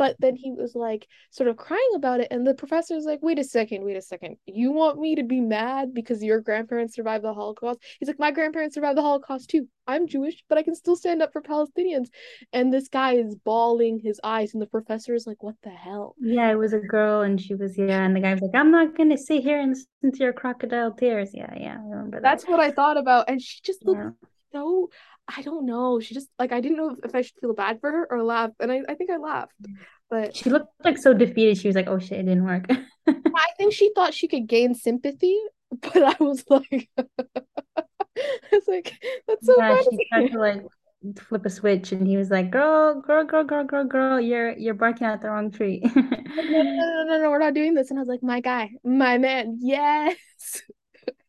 but 0.00 0.16
then 0.18 0.34
he 0.34 0.50
was 0.50 0.74
like 0.74 1.06
sort 1.30 1.46
of 1.46 1.58
crying 1.58 1.92
about 1.94 2.20
it 2.20 2.28
and 2.30 2.46
the 2.46 2.54
professor 2.54 2.94
was 2.94 3.04
like 3.04 3.18
wait 3.20 3.38
a 3.38 3.44
second 3.44 3.84
wait 3.84 3.98
a 3.98 4.00
second. 4.00 4.36
You 4.46 4.72
want 4.72 4.98
me 4.98 5.14
to 5.16 5.22
be 5.22 5.40
mad 5.40 5.92
because 5.92 6.22
your 6.22 6.40
grandparents 6.40 6.94
survived 6.94 7.22
the 7.22 7.34
holocaust? 7.34 7.80
He's 7.98 8.08
like 8.08 8.18
my 8.18 8.30
grandparents 8.30 8.76
survived 8.76 8.96
the 8.96 9.02
holocaust 9.02 9.50
too. 9.50 9.68
I'm 9.86 10.06
jewish 10.06 10.42
but 10.48 10.56
i 10.56 10.62
can 10.62 10.74
still 10.74 10.96
stand 10.96 11.20
up 11.20 11.34
for 11.34 11.42
palestinians. 11.42 12.06
And 12.54 12.72
this 12.72 12.88
guy 12.88 13.12
is 13.16 13.36
bawling 13.44 14.00
his 14.02 14.18
eyes 14.24 14.54
and 14.54 14.62
the 14.62 14.72
professor 14.78 15.12
is 15.14 15.26
like 15.26 15.42
what 15.42 15.56
the 15.62 15.68
hell? 15.68 16.14
Yeah 16.18 16.50
it 16.50 16.58
was 16.58 16.72
a 16.72 16.78
girl 16.78 17.20
and 17.20 17.38
she 17.38 17.54
was 17.54 17.76
yeah 17.76 18.02
and 18.06 18.16
the 18.16 18.20
guy 18.20 18.32
was 18.32 18.40
like 18.40 18.54
i'm 18.54 18.70
not 18.70 18.96
gonna 18.96 19.18
sit 19.18 19.42
here 19.42 19.60
and 19.60 19.72
listen 19.76 20.18
to 20.18 20.24
your 20.24 20.32
crocodile 20.32 20.92
tears. 20.92 21.32
Yeah 21.34 21.52
yeah 21.58 21.76
I 21.78 21.88
remember 21.90 22.16
that. 22.16 22.22
that's 22.22 22.44
what 22.44 22.58
i 22.58 22.70
thought 22.70 22.96
about 22.96 23.28
and 23.28 23.42
she 23.42 23.60
just 23.62 23.84
looked 23.84 24.00
yeah. 24.00 24.28
so 24.54 24.88
I 25.36 25.42
don't 25.42 25.66
know. 25.66 26.00
She 26.00 26.14
just 26.14 26.28
like 26.38 26.52
I 26.52 26.60
didn't 26.60 26.78
know 26.78 26.96
if 27.04 27.14
I 27.14 27.22
should 27.22 27.36
feel 27.40 27.54
bad 27.54 27.80
for 27.80 27.90
her 27.90 28.06
or 28.10 28.22
laugh, 28.22 28.50
and 28.60 28.70
I, 28.72 28.82
I 28.88 28.94
think 28.94 29.10
I 29.10 29.16
laughed. 29.16 29.52
Mm. 29.62 29.74
But 30.08 30.36
she 30.36 30.50
looked 30.50 30.72
like 30.84 30.98
so 30.98 31.14
defeated. 31.14 31.58
She 31.58 31.68
was 31.68 31.76
like, 31.76 31.88
"Oh 31.88 31.98
shit, 31.98 32.18
it 32.18 32.24
didn't 32.24 32.44
work." 32.44 32.66
I 33.08 33.46
think 33.56 33.72
she 33.72 33.92
thought 33.94 34.14
she 34.14 34.28
could 34.28 34.46
gain 34.46 34.74
sympathy, 34.74 35.38
but 35.70 36.02
I 36.02 36.16
was 36.18 36.44
like, 36.48 36.88
"It's 38.16 38.68
like 38.68 38.94
that's 39.28 39.46
so." 39.46 39.54
Yeah, 39.56 39.80
she 39.82 40.06
tried 40.12 40.32
to 40.32 40.38
like 40.38 40.62
flip 41.16 41.46
a 41.46 41.50
switch, 41.50 41.92
and 41.92 42.06
he 42.06 42.16
was 42.16 42.30
like, 42.30 42.50
"Girl, 42.50 43.00
girl, 43.00 43.24
girl, 43.24 43.44
girl, 43.44 43.64
girl, 43.64 43.84
girl, 43.84 44.20
you're 44.20 44.56
you're 44.58 44.74
barking 44.74 45.06
at 45.06 45.22
the 45.22 45.30
wrong 45.30 45.52
tree." 45.52 45.80
no, 45.94 46.02
no, 46.02 46.62
no, 46.62 47.04
no, 47.04 47.22
no, 47.22 47.30
we're 47.30 47.38
not 47.38 47.54
doing 47.54 47.74
this. 47.74 47.90
And 47.90 47.98
I 47.98 48.02
was 48.02 48.08
like, 48.08 48.22
"My 48.22 48.40
guy, 48.40 48.70
my 48.82 49.18
man, 49.18 49.58
yes." 49.60 50.16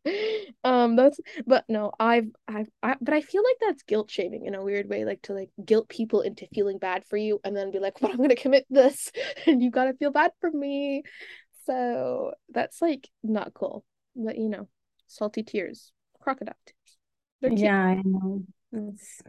um 0.64 0.96
that's 0.96 1.20
but 1.46 1.64
no 1.70 1.92
I've 2.00 2.30
I've 2.48 2.70
I, 2.82 2.96
but 3.02 3.14
I 3.14 3.22
feel 3.22 3.44
like 3.44 3.58
that's 3.62 3.84
guilt 3.84 4.10
shaming 4.10 4.46
in 4.46 4.56
a 4.56 4.64
weird 4.64 4.90
way 4.90 5.06
like 5.06 5.22
to 5.24 5.34
like 5.34 5.50
guilt 5.64 5.90
people 5.90 6.22
into 6.22 6.48
feeling 6.54 6.80
bad 6.80 7.06
for 7.06 7.18
you 7.18 7.40
and 7.44 7.56
then 7.56 7.72
be 7.72 7.80
like 7.80 7.98
well 8.02 8.12
I'm 8.12 8.18
gonna 8.18 8.36
commit 8.36 8.66
this 8.70 9.12
and 9.46 9.62
you 9.62 9.70
gotta 9.72 9.94
feel 9.94 10.12
bad 10.12 10.32
for 10.40 10.52
me. 10.52 11.04
So 11.66 12.34
that's 12.50 12.82
like 12.82 13.10
not 13.24 13.54
cool 13.54 13.86
but 14.16 14.38
you 14.38 14.50
know 14.50 14.68
salty 15.08 15.44
tears 15.44 15.92
crocodile 16.20 16.56
tears. 16.66 17.60
Yeah 17.60 17.76
I 17.78 18.02
know. 18.04 18.44
It's 18.74 19.22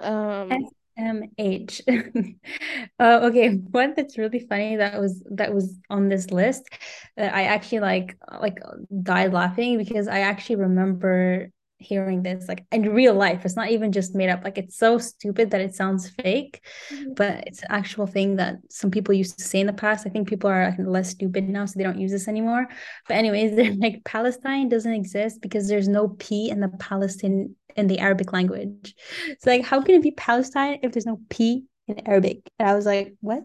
um 0.00 0.70
MH. 1.00 1.82
uh, 3.00 3.20
okay, 3.24 3.54
one 3.54 3.94
that's 3.96 4.18
really 4.18 4.40
funny 4.40 4.76
that 4.76 5.00
was 5.00 5.22
that 5.30 5.54
was 5.54 5.78
on 5.88 6.08
this 6.08 6.30
list 6.30 6.68
that 7.16 7.34
I 7.34 7.44
actually 7.44 7.80
like 7.80 8.16
like 8.40 8.58
died 9.02 9.32
laughing 9.32 9.78
because 9.78 10.08
I 10.08 10.20
actually 10.20 10.56
remember 10.56 11.50
hearing 11.80 12.22
this 12.22 12.46
like 12.46 12.64
in 12.72 12.82
real 12.92 13.14
life 13.14 13.44
it's 13.44 13.56
not 13.56 13.70
even 13.70 13.90
just 13.90 14.14
made 14.14 14.28
up 14.28 14.44
like 14.44 14.58
it's 14.58 14.76
so 14.76 14.98
stupid 14.98 15.50
that 15.50 15.60
it 15.60 15.74
sounds 15.74 16.10
fake 16.10 16.62
mm-hmm. 16.92 17.14
but 17.14 17.42
it's 17.46 17.60
an 17.62 17.68
actual 17.70 18.06
thing 18.06 18.36
that 18.36 18.56
some 18.68 18.90
people 18.90 19.14
used 19.14 19.38
to 19.38 19.44
say 19.44 19.60
in 19.60 19.66
the 19.66 19.72
past. 19.72 20.06
I 20.06 20.10
think 20.10 20.28
people 20.28 20.50
are 20.50 20.74
less 20.78 21.10
stupid 21.10 21.48
now 21.48 21.66
so 21.66 21.74
they 21.76 21.84
don't 21.84 21.98
use 21.98 22.10
this 22.10 22.28
anymore. 22.28 22.68
But 23.08 23.16
anyways 23.16 23.56
they're 23.56 23.74
like 23.74 24.04
palestine 24.04 24.68
doesn't 24.68 24.92
exist 24.92 25.40
because 25.40 25.68
there's 25.68 25.88
no 25.88 26.08
p 26.18 26.50
in 26.50 26.60
the 26.60 26.68
palestine 26.68 27.54
in 27.76 27.86
the 27.86 27.98
arabic 27.98 28.32
language. 28.32 28.94
So 29.40 29.50
like 29.50 29.64
how 29.64 29.80
can 29.80 29.96
it 29.96 30.02
be 30.02 30.12
palestine 30.12 30.78
if 30.82 30.92
there's 30.92 31.06
no 31.06 31.20
p 31.28 31.64
in 31.88 32.06
arabic? 32.06 32.50
And 32.58 32.68
i 32.68 32.74
was 32.74 32.86
like 32.86 33.14
what? 33.20 33.44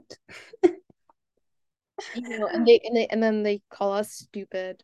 You 2.14 2.28
know, 2.28 2.48
and 2.48 2.68
they 2.68 2.82
and 2.84 2.96
they 2.96 3.08
and 3.08 3.24
then 3.24 3.44
they 3.44 3.62
call 3.70 3.94
us 3.94 4.12
stupid 4.12 4.84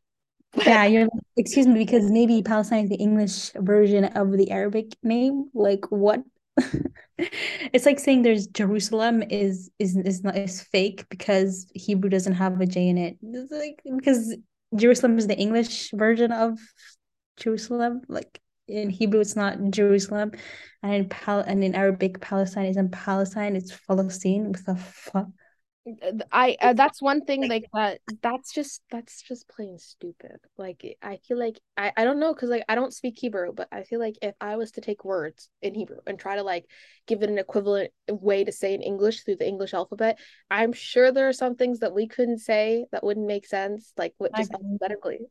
yeah, 0.56 0.86
you're 0.86 1.08
excuse 1.38 1.68
me 1.68 1.76
because 1.76 2.12
maybe 2.12 2.41
Palestine 2.41 2.84
is 2.86 2.89
the 2.89 2.95
English 2.95 3.52
version 3.56 4.06
of 4.06 4.32
the 4.32 4.52
Arabic 4.52 4.95
name. 5.04 5.49
Like 5.54 5.86
what? 5.89 6.22
it's 7.18 7.86
like 7.86 7.99
saying 7.99 8.24
there's 8.24 8.47
Jerusalem 8.47 9.24
is 9.24 9.72
is 9.80 9.95
is 9.97 10.24
not 10.24 10.38
is 10.38 10.62
fake 10.62 11.06
because 11.10 11.72
Hebrew 11.74 12.10
doesn't 12.10 12.34
have 12.34 12.60
a 12.60 12.66
J 12.66 12.89
in 12.89 12.97
it. 12.97 13.18
It's 13.22 13.52
like 13.52 13.82
because 13.97 14.36
Jerusalem 14.76 15.18
is 15.18 15.28
the 15.28 15.38
English 15.38 15.91
version 15.91 16.32
of 16.32 16.60
Jerusalem. 17.38 18.02
Like 18.10 18.39
in 18.68 18.89
Hebrew, 18.89 19.22
it's 19.22 19.36
not 19.36 19.58
Jerusalem, 19.70 20.32
and 20.84 20.93
in 20.93 21.10
Pal 21.10 21.39
and 21.39 21.64
in 21.64 21.76
Arabic, 21.76 22.20
Palestine 22.20 22.66
isn't 22.66 22.91
Palestine. 22.91 23.56
It's 23.56 23.78
Palestine 23.88 24.52
with 24.52 24.68
a. 24.68 25.28
I 26.32 26.57
uh, 26.61 26.73
that's 26.73 27.01
one 27.01 27.25
thing 27.25 27.47
like 27.49 27.65
that 27.73 28.01
that's 28.21 28.53
just 28.53 28.84
that's 28.91 29.21
just 29.23 29.47
plain 29.47 29.79
stupid. 29.79 30.38
Like 30.55 30.97
I 31.01 31.17
feel 31.27 31.39
like 31.39 31.59
I 31.75 31.91
I 31.97 32.03
don't 32.03 32.19
know 32.19 32.36
cuz 32.36 32.49
like 32.51 32.63
I 32.69 32.75
don't 32.75 32.93
speak 32.93 33.17
Hebrew, 33.17 33.51
but 33.51 33.67
I 33.71 33.84
feel 33.84 33.99
like 33.99 34.15
if 34.21 34.36
I 34.39 34.57
was 34.57 34.71
to 34.73 34.82
take 34.82 35.03
words 35.03 35.49
in 35.61 35.73
Hebrew 35.73 35.97
and 36.05 36.19
try 36.19 36.36
to 36.36 36.43
like 36.43 36.67
give 37.07 37.23
it 37.23 37.29
an 37.29 37.39
equivalent 37.39 37.91
way 38.07 38.43
to 38.43 38.51
say 38.51 38.75
in 38.75 38.84
English 38.84 39.23
through 39.23 39.38
the 39.38 39.47
English 39.47 39.73
alphabet, 39.73 40.19
I'm 40.51 40.71
sure 40.71 41.11
there 41.11 41.27
are 41.27 41.34
some 41.34 41.55
things 41.55 41.79
that 41.79 41.95
we 41.95 42.07
couldn't 42.07 42.39
say 42.39 42.86
that 42.91 43.03
wouldn't 43.03 43.25
make 43.25 43.47
sense 43.47 43.91
like 43.97 44.13
what 44.19 44.36
just 44.36 44.53
alphabetically. 44.53 45.21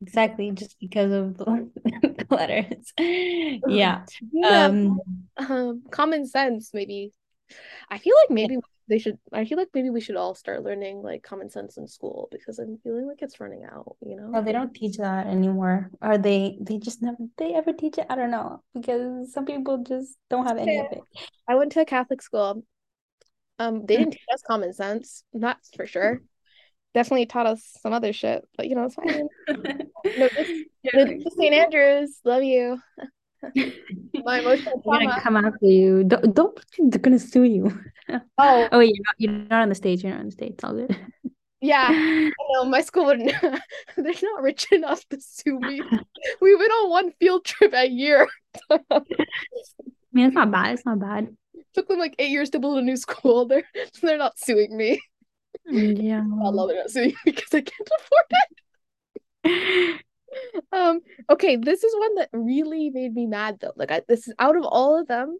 Exactly, 0.00 0.50
just 0.52 0.78
because 0.78 1.10
of 1.10 1.38
the, 1.38 1.70
the 1.84 2.26
letters. 2.30 2.92
Yeah. 3.66 4.04
yeah. 4.32 4.66
Um, 4.66 5.00
um 5.36 5.82
common 5.90 6.26
sense 6.26 6.70
maybe 6.72 7.12
I 7.90 7.98
feel 7.98 8.14
like 8.22 8.30
maybe 8.30 8.58
they 8.88 8.98
should 8.98 9.18
i 9.32 9.44
feel 9.44 9.58
like 9.58 9.68
maybe 9.74 9.90
we 9.90 10.00
should 10.00 10.16
all 10.16 10.34
start 10.34 10.62
learning 10.62 11.02
like 11.02 11.22
common 11.22 11.48
sense 11.48 11.76
in 11.76 11.88
school 11.88 12.28
because 12.30 12.58
i'm 12.58 12.78
feeling 12.84 13.06
like 13.06 13.22
it's 13.22 13.40
running 13.40 13.64
out 13.64 13.96
you 14.04 14.16
know? 14.16 14.28
No 14.28 14.42
they 14.42 14.52
don't 14.52 14.74
teach 14.74 14.98
that 14.98 15.26
anymore. 15.26 15.90
Or 16.00 16.18
they 16.18 16.58
they 16.60 16.78
just 16.78 17.02
never 17.02 17.18
they 17.38 17.54
ever 17.54 17.72
teach 17.72 17.98
it? 17.98 18.06
I 18.08 18.16
don't 18.16 18.30
know 18.30 18.62
because 18.74 19.32
some 19.32 19.46
people 19.46 19.78
just 19.78 20.16
don't 20.30 20.46
have 20.46 20.58
any 20.58 20.78
of 20.78 20.86
it. 20.92 21.00
I 21.48 21.54
went 21.54 21.72
to 21.72 21.80
a 21.80 21.84
catholic 21.84 22.22
school. 22.22 22.64
Um 23.58 23.86
they 23.86 23.96
didn't 23.96 24.12
teach 24.12 24.22
us 24.32 24.42
common 24.46 24.72
sense 24.72 25.24
that's 25.32 25.70
for 25.74 25.86
sure. 25.86 26.22
Definitely 26.92 27.26
taught 27.26 27.46
us 27.46 27.76
some 27.80 27.92
other 27.92 28.12
shit 28.12 28.46
but 28.56 28.68
you 28.68 28.74
know 28.74 28.84
it's 28.84 28.94
fine. 28.94 29.28
No 30.18 30.28
this, 30.28 30.64
yeah. 30.82 31.06
st 31.30 31.54
andrews 31.54 32.20
love 32.24 32.42
you 32.42 32.78
my 34.24 34.40
emotional 34.40 34.80
trauma. 34.82 35.06
gonna 35.06 35.20
come 35.20 35.36
after 35.36 35.66
you. 35.66 36.04
Don't, 36.04 36.34
don't 36.34 36.60
they're 36.78 37.00
gonna 37.00 37.18
sue 37.18 37.44
you. 37.44 37.78
Oh, 38.38 38.68
oh, 38.72 38.80
you're 38.80 39.04
not, 39.06 39.14
you're 39.18 39.32
not 39.32 39.62
on 39.62 39.68
the 39.68 39.74
stage. 39.74 40.02
You're 40.02 40.12
not 40.12 40.20
on 40.20 40.26
the 40.26 40.32
stage. 40.32 40.52
It's 40.52 40.64
all 40.64 40.74
good. 40.74 40.96
Yeah, 41.60 41.88
I 41.90 42.32
know 42.52 42.64
my 42.66 42.82
school 42.82 43.06
would. 43.06 43.20
they're 43.96 44.14
not 44.22 44.42
rich 44.42 44.70
enough 44.72 45.06
to 45.08 45.20
sue 45.20 45.58
me. 45.58 45.80
we 46.40 46.54
went 46.54 46.72
on 46.72 46.90
one 46.90 47.12
field 47.12 47.44
trip 47.44 47.72
a 47.74 47.88
year. 47.88 48.28
I 48.70 48.80
mean, 50.12 50.26
it's 50.26 50.34
not 50.34 50.50
bad. 50.50 50.74
It's 50.74 50.84
not 50.84 50.98
bad. 50.98 51.34
It 51.54 51.66
took 51.72 51.88
them 51.88 51.98
like 51.98 52.14
eight 52.18 52.30
years 52.30 52.50
to 52.50 52.58
build 52.58 52.78
a 52.78 52.82
new 52.82 52.96
school. 52.96 53.46
They're 53.46 53.64
they're 54.02 54.18
not 54.18 54.38
suing 54.38 54.76
me. 54.76 55.00
Mm, 55.70 56.02
yeah, 56.02 56.18
I 56.18 56.48
love 56.50 56.70
it 56.70 56.76
not 56.76 56.90
suing 56.90 57.10
me 57.10 57.32
because 57.32 57.54
I 57.54 57.62
can't 57.62 57.88
afford 57.98 58.26
it 58.30 60.00
um 60.72 61.00
okay 61.30 61.56
this 61.56 61.84
is 61.84 61.94
one 61.96 62.14
that 62.16 62.28
really 62.32 62.90
made 62.90 63.14
me 63.14 63.26
mad 63.26 63.58
though. 63.60 63.72
Like 63.76 63.90
I, 63.90 64.02
this 64.08 64.28
is 64.28 64.34
out 64.38 64.56
of 64.56 64.64
all 64.64 64.98
of 64.98 65.06
them 65.06 65.38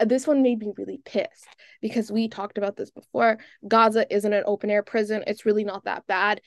uh, 0.00 0.04
this 0.04 0.26
one 0.26 0.42
made 0.42 0.58
me 0.58 0.72
really 0.76 1.00
pissed 1.04 1.56
because 1.80 2.10
we 2.10 2.28
talked 2.28 2.58
about 2.58 2.76
this 2.76 2.90
before. 2.90 3.38
Gaza 3.66 4.06
isn't 4.14 4.32
an 4.32 4.44
open 4.46 4.70
air 4.70 4.82
prison. 4.82 5.24
It's 5.26 5.46
really 5.46 5.64
not 5.64 5.84
that 5.84 6.06
bad. 6.06 6.40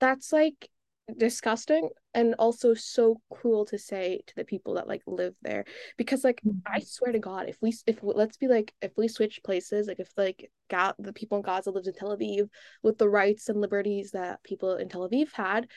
That's 0.00 0.32
like 0.32 0.68
disgusting 1.16 1.88
and 2.14 2.34
also 2.38 2.74
so 2.74 3.20
cruel 3.32 3.64
to 3.64 3.78
say 3.78 4.20
to 4.26 4.34
the 4.34 4.44
people 4.44 4.74
that 4.74 4.88
like 4.88 5.02
live 5.06 5.34
there 5.40 5.64
because 5.96 6.24
like 6.24 6.40
mm-hmm. 6.44 6.58
i 6.66 6.80
swear 6.80 7.12
to 7.12 7.20
god 7.20 7.48
if 7.48 7.56
we 7.62 7.72
if 7.86 8.00
let's 8.02 8.36
be 8.36 8.48
like 8.48 8.74
if 8.82 8.90
we 8.96 9.06
switch 9.06 9.40
places 9.44 9.86
like 9.86 10.00
if 10.00 10.10
like 10.16 10.50
Ga- 10.68 10.94
the 10.98 11.12
people 11.12 11.38
in 11.38 11.44
gaza 11.44 11.70
lived 11.70 11.86
in 11.86 11.94
tel 11.94 12.16
aviv 12.16 12.48
with 12.82 12.98
the 12.98 13.08
rights 13.08 13.48
and 13.48 13.60
liberties 13.60 14.10
that 14.12 14.42
people 14.42 14.74
in 14.74 14.88
tel 14.88 15.08
aviv 15.08 15.32
had 15.32 15.68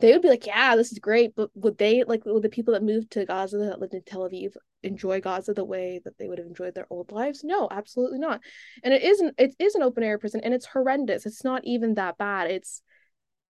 they 0.00 0.12
would 0.12 0.22
be 0.22 0.28
like, 0.28 0.46
yeah, 0.46 0.76
this 0.76 0.92
is 0.92 0.98
great, 0.98 1.34
but 1.34 1.50
would 1.54 1.78
they 1.78 2.04
like 2.04 2.24
would 2.24 2.42
the 2.42 2.48
people 2.48 2.74
that 2.74 2.82
moved 2.82 3.10
to 3.12 3.24
Gaza 3.24 3.58
that 3.58 3.80
lived 3.80 3.94
in 3.94 4.02
Tel 4.02 4.28
Aviv 4.28 4.52
enjoy 4.82 5.20
Gaza 5.20 5.54
the 5.54 5.64
way 5.64 6.00
that 6.04 6.18
they 6.18 6.28
would 6.28 6.38
have 6.38 6.46
enjoyed 6.46 6.74
their 6.74 6.86
old 6.90 7.12
lives? 7.12 7.42
No, 7.44 7.68
absolutely 7.70 8.18
not. 8.18 8.40
And 8.82 8.92
it 8.92 9.02
isn't 9.02 9.34
it 9.38 9.54
is 9.58 9.74
an 9.74 9.82
open 9.82 10.02
air 10.02 10.18
prison 10.18 10.40
and 10.42 10.54
it's 10.54 10.66
horrendous. 10.66 11.26
It's 11.26 11.44
not 11.44 11.64
even 11.64 11.94
that 11.94 12.18
bad. 12.18 12.50
It's 12.50 12.82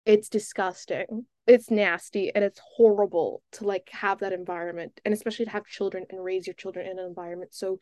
it's 0.04 0.28
disgusting. 0.28 1.26
It's 1.46 1.70
nasty 1.70 2.34
and 2.34 2.42
it's 2.44 2.60
horrible 2.76 3.42
to 3.52 3.64
like 3.64 3.88
have 3.90 4.20
that 4.20 4.32
environment 4.32 5.00
and 5.04 5.12
especially 5.12 5.44
to 5.44 5.50
have 5.50 5.66
children 5.66 6.04
and 6.10 6.22
raise 6.22 6.46
your 6.46 6.54
children 6.54 6.86
in 6.86 6.98
an 6.98 7.04
environment 7.04 7.52
so 7.52 7.78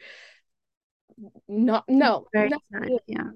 not 1.46 1.84
no, 1.88 2.26
yeah 3.06 3.30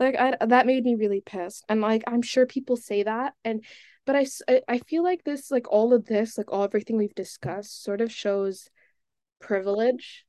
like 0.00 0.16
I, 0.16 0.46
that 0.46 0.66
made 0.66 0.82
me 0.82 0.96
really 0.96 1.20
pissed 1.20 1.64
and 1.68 1.80
like 1.80 2.02
i'm 2.06 2.22
sure 2.22 2.46
people 2.46 2.76
say 2.76 3.02
that 3.02 3.34
and 3.44 3.64
but 4.10 4.26
I, 4.48 4.62
I 4.66 4.78
feel 4.78 5.04
like 5.04 5.22
this 5.22 5.52
like 5.52 5.70
all 5.70 5.94
of 5.94 6.06
this 6.06 6.36
like 6.36 6.50
all 6.50 6.64
everything 6.64 6.96
we've 6.96 7.14
discussed 7.14 7.84
sort 7.84 8.00
of 8.00 8.10
shows 8.10 8.68
privilege. 9.40 10.24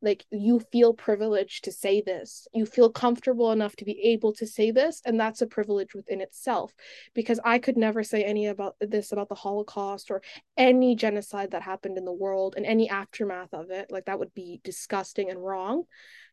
Like 0.00 0.24
you 0.30 0.60
feel 0.72 0.94
privileged 0.94 1.64
to 1.64 1.72
say 1.72 2.00
this. 2.00 2.48
You 2.54 2.64
feel 2.64 2.90
comfortable 2.90 3.52
enough 3.52 3.76
to 3.76 3.84
be 3.84 4.00
able 4.04 4.32
to 4.34 4.46
say 4.46 4.70
this 4.70 5.02
and 5.04 5.20
that's 5.20 5.42
a 5.42 5.46
privilege 5.46 5.94
within 5.94 6.22
itself. 6.22 6.72
Because 7.12 7.38
i 7.44 7.58
could 7.58 7.76
never 7.76 8.02
say 8.02 8.24
any 8.24 8.46
about 8.46 8.76
this 8.80 9.12
about 9.12 9.28
the 9.28 9.34
holocaust 9.34 10.10
or 10.10 10.22
any 10.56 10.96
genocide 10.96 11.50
that 11.50 11.60
happened 11.60 11.98
in 11.98 12.06
the 12.06 12.12
world 12.12 12.54
and 12.56 12.64
any 12.64 12.88
aftermath 12.88 13.52
of 13.52 13.70
it. 13.70 13.90
Like 13.90 14.06
that 14.06 14.18
would 14.18 14.32
be 14.32 14.62
disgusting 14.64 15.28
and 15.28 15.44
wrong. 15.44 15.82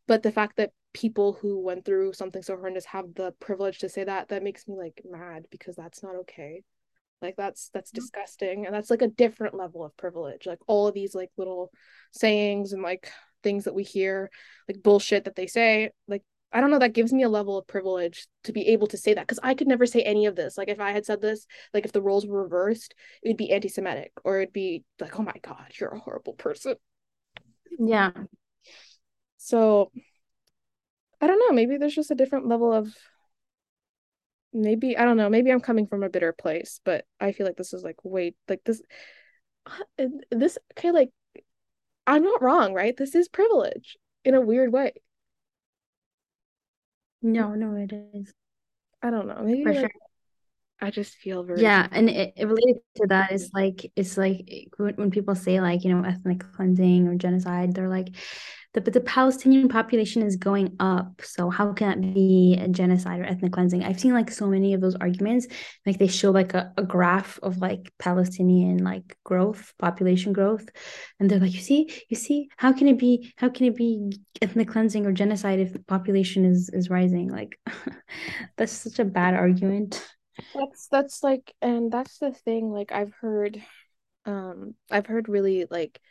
But 0.08 0.24
the 0.24 0.32
fact 0.32 0.56
that 0.56 0.72
people 0.94 1.34
who 1.34 1.60
went 1.60 1.84
through 1.84 2.14
something 2.14 2.44
so 2.44 2.56
horrendous 2.56 2.86
have 2.86 3.14
the 3.14 3.34
privilege 3.42 3.80
to 3.80 3.90
say 3.90 4.06
that 4.06 4.30
that 4.30 4.42
makes 4.42 4.70
me 4.70 4.78
like 4.78 5.02
mad 5.04 5.48
because 5.52 5.76
that's 5.76 6.02
not 6.02 6.16
okay 6.16 6.64
like 7.24 7.36
that's 7.36 7.70
that's 7.74 7.92
mm-hmm. 7.92 8.02
disgusting 8.02 8.66
and 8.66 8.76
that's 8.76 8.90
like 8.90 9.02
a 9.02 9.08
different 9.08 9.56
level 9.56 9.84
of 9.84 9.96
privilege. 9.98 10.46
Like 10.46 10.60
all 10.68 10.88
of 10.88 10.94
these 10.94 11.16
like 11.16 11.32
little 11.38 11.72
sayings 12.12 12.74
and 12.74 12.84
like 12.84 13.10
things 13.42 13.64
that 13.64 13.74
we 13.74 13.84
hear 13.84 14.30
like 14.68 14.84
bullshit 14.84 15.26
that 15.26 15.36
they 15.36 15.48
say 15.48 15.92
like 16.08 16.22
I 16.52 16.62
don't 16.62 16.70
know 16.70 16.80
that 16.80 16.94
gives 16.94 17.12
me 17.12 17.24
a 17.24 17.30
level 17.30 17.58
of 17.58 17.66
privilege 17.66 18.28
to 18.44 18.52
be 18.52 18.68
able 18.68 18.86
to 18.88 18.98
say 18.98 19.16
that 19.16 19.22
because 19.22 19.40
I 19.42 19.56
could 19.56 19.68
never 19.68 19.88
say 19.88 20.04
any 20.04 20.28
of 20.28 20.36
this. 20.36 20.58
Like 20.58 20.70
if 20.70 20.80
I 20.80 20.92
had 20.92 21.06
said 21.06 21.22
this 21.22 21.48
like 21.74 21.86
if 21.86 21.94
the 21.94 22.02
roles 22.02 22.28
were 22.28 22.44
reversed 22.44 22.94
it 23.24 23.30
would 23.30 23.38
be 23.38 23.52
anti-Semitic 23.52 24.12
or 24.24 24.42
it'd 24.42 24.54
be 24.54 24.84
like 25.00 25.20
oh 25.20 25.24
my 25.24 25.36
god 25.42 25.72
you're 25.80 25.90
a 25.90 26.00
horrible 26.00 26.34
person. 26.34 26.76
Yeah. 27.80 28.12
So 29.38 29.92
I 31.20 31.28
don't 31.28 31.40
know 31.40 31.56
maybe 31.56 31.78
there's 31.78 31.96
just 31.96 32.12
a 32.12 32.16
different 32.16 32.48
level 32.48 32.72
of 32.72 32.94
maybe 34.54 34.98
I 34.98 35.06
don't 35.06 35.18
know, 35.18 35.30
maybe 35.30 35.52
I'm 35.52 35.60
coming 35.62 35.88
from 35.88 36.04
a 36.04 36.10
bitter 36.10 36.34
place, 36.34 36.80
but 36.84 37.06
I 37.20 37.32
feel 37.32 37.46
like 37.46 37.58
this 37.58 37.74
is 37.74 37.84
like 37.84 37.98
wait, 38.04 38.36
like 38.48 38.64
this 38.64 38.82
uh, 39.66 40.06
this 40.32 40.58
okay 40.78 40.92
like 40.92 41.10
I'm 42.06 42.24
not 42.24 42.42
wrong, 42.42 42.74
right? 42.74 42.96
This 42.96 43.16
is 43.16 43.28
privilege 43.28 43.98
in 44.26 44.34
a 44.36 44.42
weird 44.42 44.72
way. 44.72 44.94
No, 47.22 47.56
no, 47.56 47.76
it 47.76 47.94
is. 48.14 48.34
I 49.02 49.10
don't 49.10 49.28
know. 49.28 49.42
Maybe 49.44 49.66
like, 49.66 49.80
sure. 49.80 49.90
I 50.84 50.92
just 50.92 51.16
feel 51.16 51.44
very 51.44 51.62
yeah, 51.62 51.88
and 51.92 52.10
it, 52.10 52.34
it 52.36 52.46
related 52.46 52.82
to 52.98 53.08
that 53.08 53.32
is 53.32 53.50
like 53.54 53.90
it's 53.96 54.18
like 54.18 54.50
when, 54.78 55.12
people 55.12 55.34
say 55.34 55.62
like 55.62 55.86
you 55.86 55.96
know 55.96 56.04
ethnic 56.04 56.44
cleansing 56.54 57.08
or 57.08 57.16
genocide, 57.16 57.74
they're 57.74 57.88
like 57.88 58.10
the, 58.74 58.82
the 58.82 59.02
Palestinian 59.02 59.70
population 59.70 60.24
is 60.24 60.36
going 60.36 60.76
up. 60.80 61.22
So 61.22 61.50
how 61.50 61.72
can 61.74 62.02
that 62.02 62.14
be 62.14 62.58
a 62.60 62.68
genocide 62.68 63.22
or 63.22 63.24
ethnic 63.24 63.54
cleansing? 63.54 63.84
I've 63.84 64.00
seen 64.00 64.14
like 64.14 64.30
so 64.32 64.48
many 64.48 64.74
of 64.74 64.82
those 64.82 64.96
arguments. 64.96 65.48
Like 65.86 66.00
they 66.00 66.08
show 66.08 66.32
like 66.32 66.54
a, 66.54 66.74
a 66.76 66.84
graph 66.84 67.40
of 67.44 67.60
like 67.60 67.94
Palestinian 68.00 68.84
like 68.84 69.16
growth, 69.24 69.74
population 69.80 70.34
growth. 70.34 70.68
And 71.20 71.30
they're 71.30 71.40
like, 71.40 71.54
you 71.54 71.62
see, 71.62 71.88
you 72.10 72.18
see, 72.18 72.50
how 72.58 72.74
can 72.74 72.88
it 72.88 72.98
be, 72.98 73.32
how 73.38 73.50
can 73.50 73.68
it 73.68 73.76
be 73.76 74.18
ethnic 74.42 74.68
cleansing 74.68 75.06
or 75.06 75.14
genocide 75.14 75.60
if 75.60 75.72
the 75.72 75.80
population 75.80 76.44
is 76.44 76.70
is 76.74 76.90
rising? 76.90 77.30
Like 77.30 77.58
that's 78.58 78.74
such 78.74 79.00
a 79.00 79.06
bad 79.06 79.36
argument. 79.36 80.04
That's 80.54 80.88
that's 80.88 81.24
like 81.24 81.54
and 81.62 81.92
that's 81.92 82.18
the 82.20 82.32
thing, 82.32 82.72
like 82.72 82.92
I've 82.92 83.14
heard 83.14 83.64
Um, 84.26 84.76
I've 84.92 85.08
heard 85.08 85.30
really 85.30 85.68
like 85.72 86.02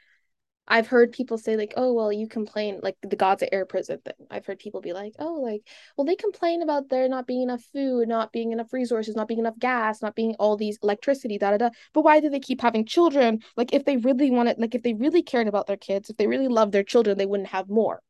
I've 0.68 0.88
heard 0.88 1.12
people 1.12 1.38
say 1.38 1.56
like, 1.56 1.74
oh 1.76 1.92
well, 1.94 2.12
you 2.12 2.28
complain 2.28 2.80
like 2.82 2.96
the 3.02 3.16
gods 3.16 3.42
of 3.42 3.50
air 3.52 3.66
prison 3.66 4.00
thing. 4.04 4.26
I've 4.30 4.46
heard 4.46 4.58
people 4.60 4.80
be 4.82 4.92
like, 4.94 5.14
oh 5.20 5.34
like, 5.34 5.62
well 5.96 6.06
they 6.06 6.16
complain 6.16 6.62
about 6.62 6.88
there 6.90 7.08
not 7.08 7.26
being 7.26 7.42
enough 7.42 7.64
food, 7.72 8.08
not 8.08 8.32
being 8.32 8.52
enough 8.52 8.72
resources, 8.72 9.16
not 9.16 9.28
being 9.28 9.40
enough 9.40 9.58
gas, 9.58 10.02
not 10.02 10.16
being 10.16 10.34
all 10.40 10.56
these 10.56 10.78
electricity, 10.82 11.38
da 11.38 11.52
da 11.52 11.58
da. 11.58 11.70
But 11.94 12.04
why 12.04 12.20
do 12.20 12.30
they 12.30 12.40
keep 12.40 12.62
having 12.62 12.86
children? 12.86 13.40
Like 13.56 13.72
if 13.74 13.84
they 13.86 13.98
really 13.98 14.30
wanted, 14.32 14.58
like 14.60 14.74
if 14.76 14.82
they 14.84 14.94
really 14.94 15.22
cared 15.22 15.48
about 15.48 15.66
their 15.68 15.78
kids, 15.78 16.10
if 16.10 16.16
they 16.18 16.28
really 16.28 16.48
loved 16.48 16.72
their 16.72 16.84
children, 16.84 17.18
they 17.18 17.26
wouldn't 17.26 17.50
have 17.50 17.68
more. 17.70 18.02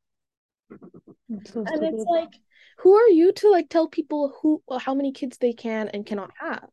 And 1.67 1.83
it's 1.85 2.05
like, 2.07 2.35
who 2.79 2.95
are 2.95 3.09
you 3.09 3.33
to 3.33 3.51
like 3.51 3.69
tell 3.69 3.89
people 3.89 4.35
who 4.41 4.63
how 4.81 4.95
many 4.95 5.13
kids 5.13 5.39
they 5.39 5.53
can 5.53 5.89
and 5.89 6.07
cannot 6.07 6.31
have? 6.39 6.69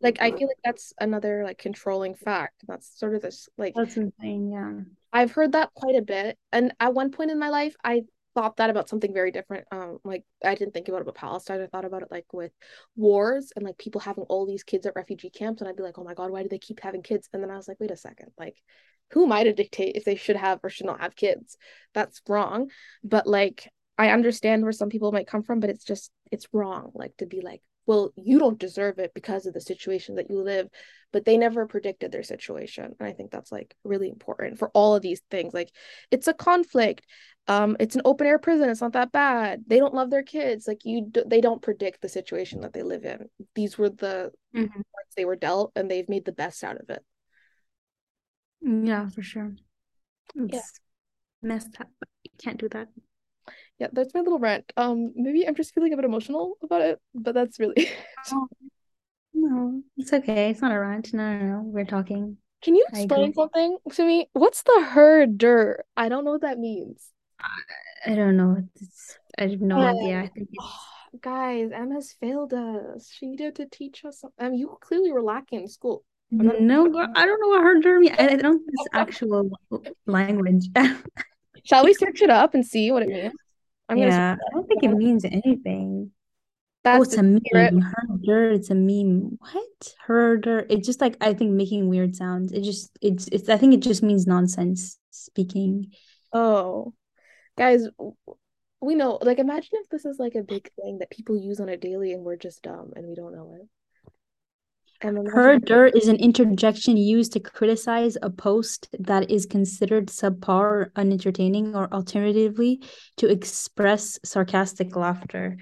Like 0.00 0.20
I 0.20 0.30
feel 0.30 0.46
like 0.46 0.58
that's 0.64 0.92
another 1.00 1.42
like 1.44 1.58
controlling 1.58 2.14
fact. 2.14 2.62
That's 2.66 2.98
sort 2.98 3.14
of 3.14 3.22
this 3.22 3.48
like 3.58 3.74
that's 3.74 3.96
insane, 3.96 4.50
yeah. 4.52 4.80
I've 5.12 5.32
heard 5.32 5.52
that 5.52 5.74
quite 5.74 5.96
a 5.96 6.02
bit. 6.02 6.38
And 6.52 6.72
at 6.78 6.94
one 6.94 7.10
point 7.10 7.30
in 7.30 7.38
my 7.38 7.48
life, 7.48 7.74
I 7.82 8.02
thought 8.34 8.58
that 8.58 8.70
about 8.70 8.88
something 8.88 9.12
very 9.12 9.32
different. 9.32 9.66
Um, 9.72 9.98
like 10.04 10.24
I 10.44 10.54
didn't 10.54 10.74
think 10.74 10.88
about 10.88 11.00
it 11.00 11.06
with 11.06 11.16
Palestine. 11.16 11.60
I 11.60 11.66
thought 11.66 11.84
about 11.84 12.02
it 12.02 12.12
like 12.12 12.26
with 12.32 12.52
wars 12.94 13.52
and 13.56 13.64
like 13.64 13.78
people 13.78 14.00
having 14.00 14.24
all 14.24 14.46
these 14.46 14.62
kids 14.62 14.86
at 14.86 14.94
refugee 14.94 15.30
camps, 15.30 15.60
and 15.60 15.68
I'd 15.68 15.76
be 15.76 15.82
like, 15.82 15.98
oh 15.98 16.04
my 16.04 16.14
god, 16.14 16.30
why 16.30 16.42
do 16.42 16.48
they 16.48 16.58
keep 16.58 16.80
having 16.80 17.02
kids? 17.02 17.28
And 17.32 17.42
then 17.42 17.50
I 17.50 17.56
was 17.56 17.66
like, 17.66 17.80
wait 17.80 17.90
a 17.90 17.96
second, 17.96 18.30
like 18.38 18.56
who 19.10 19.24
am 19.24 19.32
I 19.32 19.44
to 19.44 19.52
dictate 19.52 19.96
if 19.96 20.04
they 20.04 20.16
should 20.16 20.36
have 20.36 20.60
or 20.62 20.68
should 20.68 20.86
not 20.86 21.00
have 21.00 21.16
kids? 21.16 21.56
That's 21.94 22.20
wrong. 22.28 22.70
But 23.02 23.26
like 23.26 23.70
I 23.98 24.10
understand 24.10 24.62
where 24.62 24.72
some 24.72 24.88
people 24.88 25.10
might 25.10 25.26
come 25.26 25.42
from, 25.42 25.58
but 25.58 25.70
it's 25.70 25.84
just 25.84 26.12
it's 26.30 26.46
wrong. 26.52 26.92
Like 26.94 27.16
to 27.16 27.26
be 27.26 27.40
like, 27.40 27.60
well, 27.84 28.12
you 28.16 28.38
don't 28.38 28.58
deserve 28.58 29.00
it 29.00 29.12
because 29.12 29.46
of 29.46 29.54
the 29.54 29.60
situation 29.60 30.14
that 30.14 30.30
you 30.30 30.40
live, 30.40 30.68
but 31.12 31.24
they 31.24 31.36
never 31.36 31.66
predicted 31.66 32.12
their 32.12 32.22
situation. 32.22 32.94
And 33.00 33.08
I 33.08 33.12
think 33.12 33.32
that's 33.32 33.50
like 33.50 33.74
really 33.82 34.08
important 34.08 34.58
for 34.58 34.68
all 34.68 34.94
of 34.94 35.02
these 35.02 35.20
things. 35.30 35.52
Like 35.52 35.70
it's 36.12 36.28
a 36.28 36.34
conflict. 36.34 37.04
Um, 37.48 37.76
it's 37.80 37.96
an 37.96 38.02
open 38.04 38.26
air 38.26 38.38
prison. 38.38 38.68
It's 38.68 38.82
not 38.82 38.92
that 38.92 39.10
bad. 39.10 39.64
They 39.66 39.78
don't 39.78 39.94
love 39.94 40.10
their 40.10 40.22
kids. 40.22 40.68
Like 40.68 40.84
you, 40.84 41.08
do, 41.10 41.24
they 41.26 41.40
don't 41.40 41.62
predict 41.62 42.00
the 42.00 42.08
situation 42.08 42.60
that 42.60 42.72
they 42.74 42.82
live 42.82 43.04
in. 43.04 43.26
These 43.56 43.78
were 43.78 43.90
the 43.90 44.30
mm-hmm. 44.54 44.80
they 45.16 45.24
were 45.24 45.36
dealt, 45.36 45.72
and 45.74 45.90
they've 45.90 46.08
made 46.08 46.24
the 46.26 46.32
best 46.32 46.62
out 46.62 46.76
of 46.78 46.88
it. 46.90 47.02
Yeah, 48.60 49.08
for 49.08 49.22
sure. 49.22 49.56
It's 50.36 50.54
yeah. 50.54 50.60
messed 51.42 51.80
up. 51.80 51.88
You 52.22 52.30
can't 52.38 52.60
do 52.60 52.68
that 52.68 52.88
yeah, 53.78 53.88
that's 53.92 54.14
my 54.14 54.20
little 54.20 54.38
rant. 54.38 54.72
Um, 54.76 55.12
maybe 55.14 55.46
I'm 55.46 55.54
just 55.54 55.74
feeling 55.74 55.92
a 55.92 55.96
bit 55.96 56.04
emotional 56.04 56.56
about 56.62 56.82
it, 56.82 57.00
but 57.14 57.34
that's 57.34 57.60
really. 57.60 57.88
oh, 58.32 58.48
no, 59.34 59.82
it's 59.96 60.12
okay. 60.12 60.50
It's 60.50 60.60
not 60.60 60.72
a 60.72 60.78
rant. 60.78 61.12
No, 61.14 61.38
no, 61.38 61.46
no. 61.46 61.62
We're 61.64 61.84
talking. 61.84 62.38
Can 62.60 62.74
you 62.74 62.84
explain 62.88 63.32
something 63.34 63.78
to 63.92 64.04
me? 64.04 64.28
What's 64.32 64.62
the 64.64 64.84
herder? 64.90 65.84
I 65.96 66.08
don't 66.08 66.24
know 66.24 66.32
what 66.32 66.40
that 66.40 66.58
means. 66.58 67.12
I 68.04 68.16
don't 68.16 68.36
know. 68.36 68.56
It's, 68.74 69.16
I 69.38 69.42
have 69.42 69.60
no 69.60 69.80
yeah. 69.80 69.90
idea. 69.90 70.18
I 70.18 70.26
think 70.26 70.48
it's... 70.52 70.58
Oh, 70.60 70.80
guys, 71.20 71.70
M 71.72 71.92
has 71.92 72.16
failed 72.20 72.52
us. 72.52 73.08
She 73.12 73.26
needed 73.26 73.54
to 73.56 73.66
teach 73.66 74.04
us. 74.04 74.20
Something. 74.20 74.50
Mean, 74.50 74.58
you 74.58 74.76
clearly 74.80 75.12
were 75.12 75.22
lacking 75.22 75.60
in 75.60 75.68
school. 75.68 76.04
No, 76.30 76.86
I 77.14 77.26
don't 77.26 77.40
know 77.40 77.48
what 77.48 77.62
herder 77.62 78.00
means. 78.00 78.16
I 78.18 78.26
don't 78.26 78.42
know 78.42 78.58
this 78.58 78.86
actual 78.92 79.50
language. 80.06 80.66
Shall 81.64 81.84
we 81.84 81.94
search 81.94 82.22
it 82.22 82.30
up 82.30 82.54
and 82.54 82.66
see 82.66 82.90
what 82.90 83.02
it 83.02 83.08
means? 83.08 83.32
I'm 83.88 83.98
yeah, 83.98 84.34
I 84.34 84.54
don't 84.54 84.66
think 84.66 84.82
it 84.82 84.94
means 84.94 85.24
anything. 85.24 86.10
Oh, 86.84 86.98
That's 86.98 86.98
oh, 86.98 87.02
it's 87.02 87.16
a 87.16 87.22
meme. 87.22 87.80
Herder, 87.80 88.50
it's 88.50 88.70
a 88.70 88.74
meme. 88.74 89.38
What? 89.40 89.94
Herder. 90.06 90.66
It's 90.70 90.86
just 90.86 91.00
like 91.00 91.16
I 91.20 91.34
think 91.34 91.52
making 91.52 91.88
weird 91.88 92.16
sounds. 92.16 92.52
It 92.52 92.62
just 92.62 92.90
it's 93.00 93.28
it's 93.28 93.48
I 93.48 93.56
think 93.56 93.74
it 93.74 93.80
just 93.80 94.02
means 94.02 94.26
nonsense 94.26 94.98
speaking. 95.10 95.92
Oh. 96.32 96.94
Guys, 97.56 97.88
we 98.80 98.94
know 98.94 99.18
like 99.22 99.38
imagine 99.38 99.70
if 99.72 99.88
this 99.88 100.04
is 100.04 100.18
like 100.18 100.34
a 100.34 100.42
big 100.42 100.70
thing 100.80 100.98
that 100.98 101.10
people 101.10 101.36
use 101.36 101.60
on 101.60 101.68
a 101.68 101.76
daily 101.76 102.12
and 102.12 102.22
we're 102.22 102.36
just 102.36 102.62
dumb 102.62 102.92
and 102.94 103.06
we 103.06 103.14
don't 103.14 103.34
know 103.34 103.56
it. 103.60 103.68
Herder 105.00 105.86
is 105.86 106.08
an 106.08 106.16
interjection 106.16 106.96
used 106.96 107.32
to 107.32 107.40
criticize 107.40 108.16
a 108.20 108.30
post 108.30 108.88
that 108.98 109.30
is 109.30 109.46
considered 109.46 110.08
subpar 110.08 110.48
or 110.48 110.92
unentertaining, 110.96 111.76
or 111.76 111.92
alternatively, 111.92 112.82
to 113.16 113.30
express 113.30 114.18
sarcastic 114.24 114.96
laughter. 114.96 115.56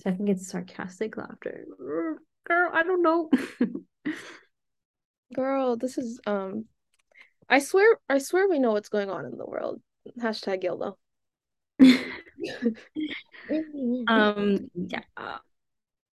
So 0.00 0.10
I 0.10 0.14
think 0.14 0.28
it's 0.28 0.48
sarcastic 0.48 1.16
laughter. 1.16 1.66
Girl, 2.46 2.70
I 2.72 2.82
don't 2.82 3.02
know. 3.02 3.30
Girl, 5.34 5.76
this 5.76 5.96
is 5.96 6.20
um 6.26 6.64
I 7.48 7.60
swear 7.60 7.98
I 8.08 8.18
swear 8.18 8.48
we 8.48 8.58
know 8.58 8.72
what's 8.72 8.88
going 8.88 9.10
on 9.10 9.24
in 9.24 9.38
the 9.38 9.46
world. 9.46 9.80
Hashtag 10.20 10.62
Gilda. 10.62 10.94
um 14.08 14.68
yeah. 14.74 15.02
Um, 15.16 15.38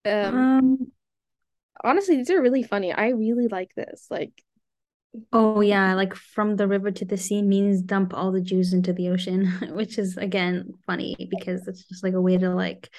um 0.05 0.91
honestly, 1.83 2.17
these 2.17 2.29
are 2.29 2.41
really 2.41 2.63
funny. 2.63 2.91
I 2.91 3.09
really 3.09 3.47
like 3.47 3.73
this. 3.75 4.07
Like, 4.09 4.31
oh 5.33 5.61
yeah, 5.61 5.93
like 5.95 6.15
from 6.15 6.55
the 6.55 6.67
river 6.67 6.91
to 6.91 7.05
the 7.05 7.17
sea 7.17 7.41
means 7.41 7.81
dump 7.81 8.13
all 8.13 8.31
the 8.31 8.41
Jews 8.41 8.73
into 8.73 8.93
the 8.93 9.09
ocean, 9.09 9.45
which 9.71 9.97
is 9.97 10.17
again 10.17 10.73
funny 10.85 11.15
because 11.29 11.67
it's 11.67 11.85
just 11.85 12.03
like 12.03 12.13
a 12.13 12.21
way 12.21 12.37
to 12.37 12.49
like 12.49 12.89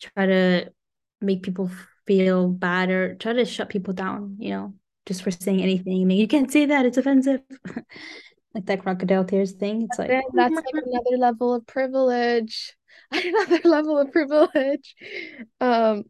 try 0.00 0.26
to 0.26 0.72
make 1.20 1.42
people 1.42 1.70
feel 2.06 2.48
bad 2.48 2.90
or 2.90 3.14
try 3.16 3.32
to 3.32 3.44
shut 3.44 3.68
people 3.68 3.94
down, 3.94 4.36
you 4.38 4.50
know, 4.50 4.74
just 5.06 5.22
for 5.22 5.30
saying 5.30 5.62
anything. 5.62 6.02
I 6.02 6.04
mean, 6.04 6.18
you 6.18 6.28
can't 6.28 6.50
say 6.50 6.66
that; 6.66 6.86
it's 6.86 6.98
offensive. 6.98 7.42
like 8.54 8.66
that 8.66 8.82
crocodile 8.82 9.24
tears 9.24 9.52
thing. 9.52 9.82
It's 9.82 9.98
like 9.98 10.10
that's 10.34 10.54
like 10.54 10.64
another 10.72 11.16
level 11.18 11.54
of 11.54 11.66
privilege. 11.66 12.76
Another 13.12 13.60
level 13.64 13.98
of 13.98 14.12
privilege. 14.12 14.94
Um, 15.60 16.04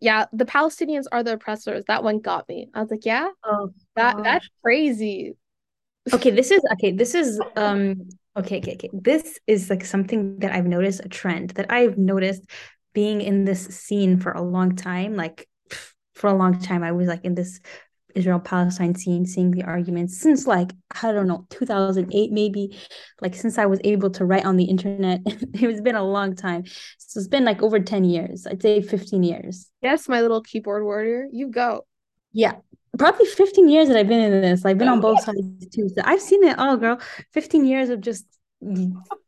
yeah, 0.00 0.26
the 0.32 0.44
Palestinians 0.44 1.04
are 1.10 1.22
the 1.22 1.34
oppressors. 1.34 1.84
That 1.88 2.04
one 2.04 2.20
got 2.20 2.48
me. 2.48 2.68
I 2.74 2.80
was 2.80 2.90
like, 2.90 3.04
yeah, 3.04 3.28
oh, 3.44 3.72
that 3.96 4.16
gosh. 4.16 4.24
that's 4.24 4.48
crazy. 4.62 5.36
Okay, 6.12 6.30
this 6.30 6.50
is 6.50 6.62
okay. 6.74 6.92
This 6.92 7.14
is 7.14 7.40
um 7.56 8.08
okay, 8.36 8.58
okay, 8.58 8.74
okay. 8.74 8.90
This 8.92 9.38
is 9.46 9.70
like 9.70 9.84
something 9.84 10.38
that 10.38 10.52
I've 10.52 10.66
noticed 10.66 11.00
a 11.04 11.08
trend 11.08 11.50
that 11.50 11.66
I've 11.70 11.98
noticed 11.98 12.42
being 12.94 13.20
in 13.20 13.44
this 13.44 13.64
scene 13.66 14.18
for 14.18 14.32
a 14.32 14.42
long 14.42 14.76
time. 14.76 15.16
Like 15.16 15.48
for 16.14 16.28
a 16.28 16.34
long 16.34 16.60
time, 16.60 16.82
I 16.82 16.92
was 16.92 17.08
like 17.08 17.24
in 17.24 17.34
this 17.34 17.60
Israel 18.18 18.40
Palestine 18.40 18.94
scene, 18.94 19.24
seeing 19.24 19.50
the 19.50 19.62
arguments 19.62 20.20
since 20.20 20.46
like, 20.46 20.72
I 21.02 21.12
don't 21.12 21.28
know, 21.28 21.46
2008, 21.50 22.32
maybe 22.32 22.76
like 23.20 23.34
since 23.34 23.58
I 23.58 23.66
was 23.66 23.80
able 23.84 24.10
to 24.10 24.24
write 24.24 24.44
on 24.44 24.56
the 24.56 24.64
internet. 24.64 25.20
it's 25.26 25.80
been 25.80 25.96
a 25.96 26.04
long 26.04 26.34
time. 26.34 26.64
So 26.98 27.20
it's 27.20 27.28
been 27.28 27.44
like 27.44 27.62
over 27.62 27.80
10 27.80 28.04
years, 28.04 28.46
I'd 28.46 28.62
say 28.62 28.82
15 28.82 29.22
years. 29.22 29.70
Yes, 29.80 30.08
my 30.08 30.20
little 30.20 30.42
keyboard 30.42 30.84
warrior, 30.84 31.26
you 31.32 31.48
go. 31.48 31.86
Yeah, 32.32 32.56
probably 32.98 33.26
15 33.26 33.68
years 33.68 33.88
that 33.88 33.96
I've 33.96 34.08
been 34.08 34.20
in 34.20 34.42
this. 34.42 34.64
I've 34.64 34.78
been 34.78 34.88
on 34.88 35.00
both 35.00 35.22
sides 35.22 35.66
too. 35.72 35.88
So 35.88 36.02
I've 36.04 36.20
seen 36.20 36.44
it 36.44 36.58
all, 36.58 36.76
girl. 36.76 37.00
15 37.32 37.64
years 37.64 37.88
of 37.88 38.00
just 38.00 38.26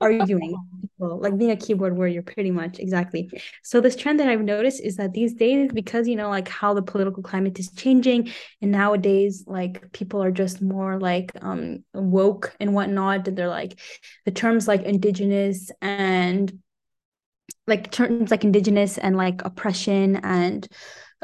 arguing 0.01 0.57
people 0.81 1.21
like 1.21 1.39
being 1.39 1.53
a 1.53 1.57
keyboard 1.57 1.97
warrior 1.97 2.21
pretty 2.21 2.51
much 2.51 2.81
exactly. 2.81 3.31
So 3.63 3.81
this 3.81 3.95
trend 3.95 4.19
that 4.19 4.29
i've 4.29 4.41
noticed 4.41 4.83
is 4.83 4.97
that 4.97 5.13
these 5.13 5.35
days 5.35 5.71
because 5.73 6.09
you 6.09 6.17
know 6.17 6.29
like 6.29 6.49
how 6.49 6.75
the 6.75 6.83
political 6.83 7.23
climate 7.23 7.59
is 7.59 7.71
changing 7.73 8.31
and 8.61 8.73
nowadays 8.73 9.45
like 9.47 9.93
people 9.93 10.23
are 10.23 10.33
just 10.33 10.61
more 10.61 10.99
like 10.99 11.31
um 11.43 11.85
woke 11.95 12.55
and 12.59 12.75
whatnot 12.75 13.29
and 13.29 13.37
they're 13.37 13.49
like 13.49 13.79
the 14.25 14.33
terms 14.33 14.67
like 14.67 14.83
indigenous 14.83 15.71
and 15.81 16.59
like 17.67 17.91
terms 17.93 18.33
like 18.33 18.45
indigenous 18.45 18.99
and 18.99 19.17
like 19.17 19.45
oppression 19.45 20.17
and 20.25 20.67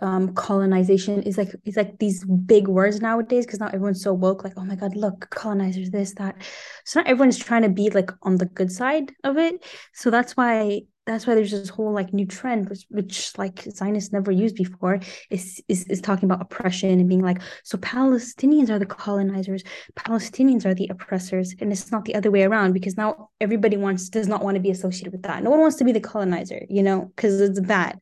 um, 0.02 0.34
colonization 0.34 1.22
is 1.22 1.38
like 1.38 1.54
it's 1.64 1.76
like 1.76 1.98
these 1.98 2.24
big 2.24 2.68
words 2.68 3.00
nowadays 3.00 3.46
because 3.46 3.60
now 3.60 3.68
everyone's 3.68 4.02
so 4.02 4.12
woke 4.12 4.44
like 4.44 4.52
oh 4.56 4.64
my 4.64 4.74
god 4.74 4.94
look 4.94 5.30
colonizers 5.30 5.90
this 5.90 6.14
that. 6.14 6.36
So 6.84 7.00
not 7.00 7.08
everyone's 7.08 7.38
trying 7.38 7.62
to 7.62 7.68
be 7.68 7.90
like 7.90 8.10
on 8.22 8.36
the 8.36 8.46
good 8.46 8.70
side 8.70 9.12
of 9.24 9.38
it. 9.38 9.64
So 9.94 10.10
that's 10.10 10.36
why 10.36 10.82
that's 11.06 11.26
why 11.26 11.34
there's 11.34 11.52
this 11.52 11.68
whole 11.68 11.92
like 11.92 12.12
new 12.12 12.26
trend 12.26 12.68
which, 12.68 12.84
which 12.90 13.38
like 13.38 13.62
zionists 13.70 14.12
never 14.12 14.30
used 14.30 14.56
before 14.56 14.98
is, 15.30 15.62
is 15.68 15.84
is 15.84 16.00
talking 16.00 16.24
about 16.28 16.42
oppression 16.42 16.90
and 16.90 17.08
being 17.08 17.22
like 17.22 17.40
so 17.62 17.78
palestinians 17.78 18.70
are 18.70 18.78
the 18.78 18.86
colonizers 18.86 19.62
palestinians 19.94 20.64
are 20.64 20.74
the 20.74 20.88
oppressors 20.88 21.54
and 21.60 21.72
it's 21.72 21.90
not 21.90 22.04
the 22.04 22.14
other 22.14 22.30
way 22.30 22.42
around 22.42 22.72
because 22.72 22.96
now 22.96 23.30
everybody 23.40 23.76
wants 23.76 24.08
does 24.08 24.28
not 24.28 24.42
want 24.42 24.54
to 24.56 24.60
be 24.60 24.70
associated 24.70 25.12
with 25.12 25.22
that. 25.22 25.42
No 25.42 25.50
one 25.50 25.60
wants 25.60 25.76
to 25.76 25.84
be 25.84 25.92
the 25.92 26.00
colonizer 26.00 26.62
you 26.68 26.82
know 26.82 27.12
because 27.14 27.40
it's 27.40 27.60
bad. 27.60 28.00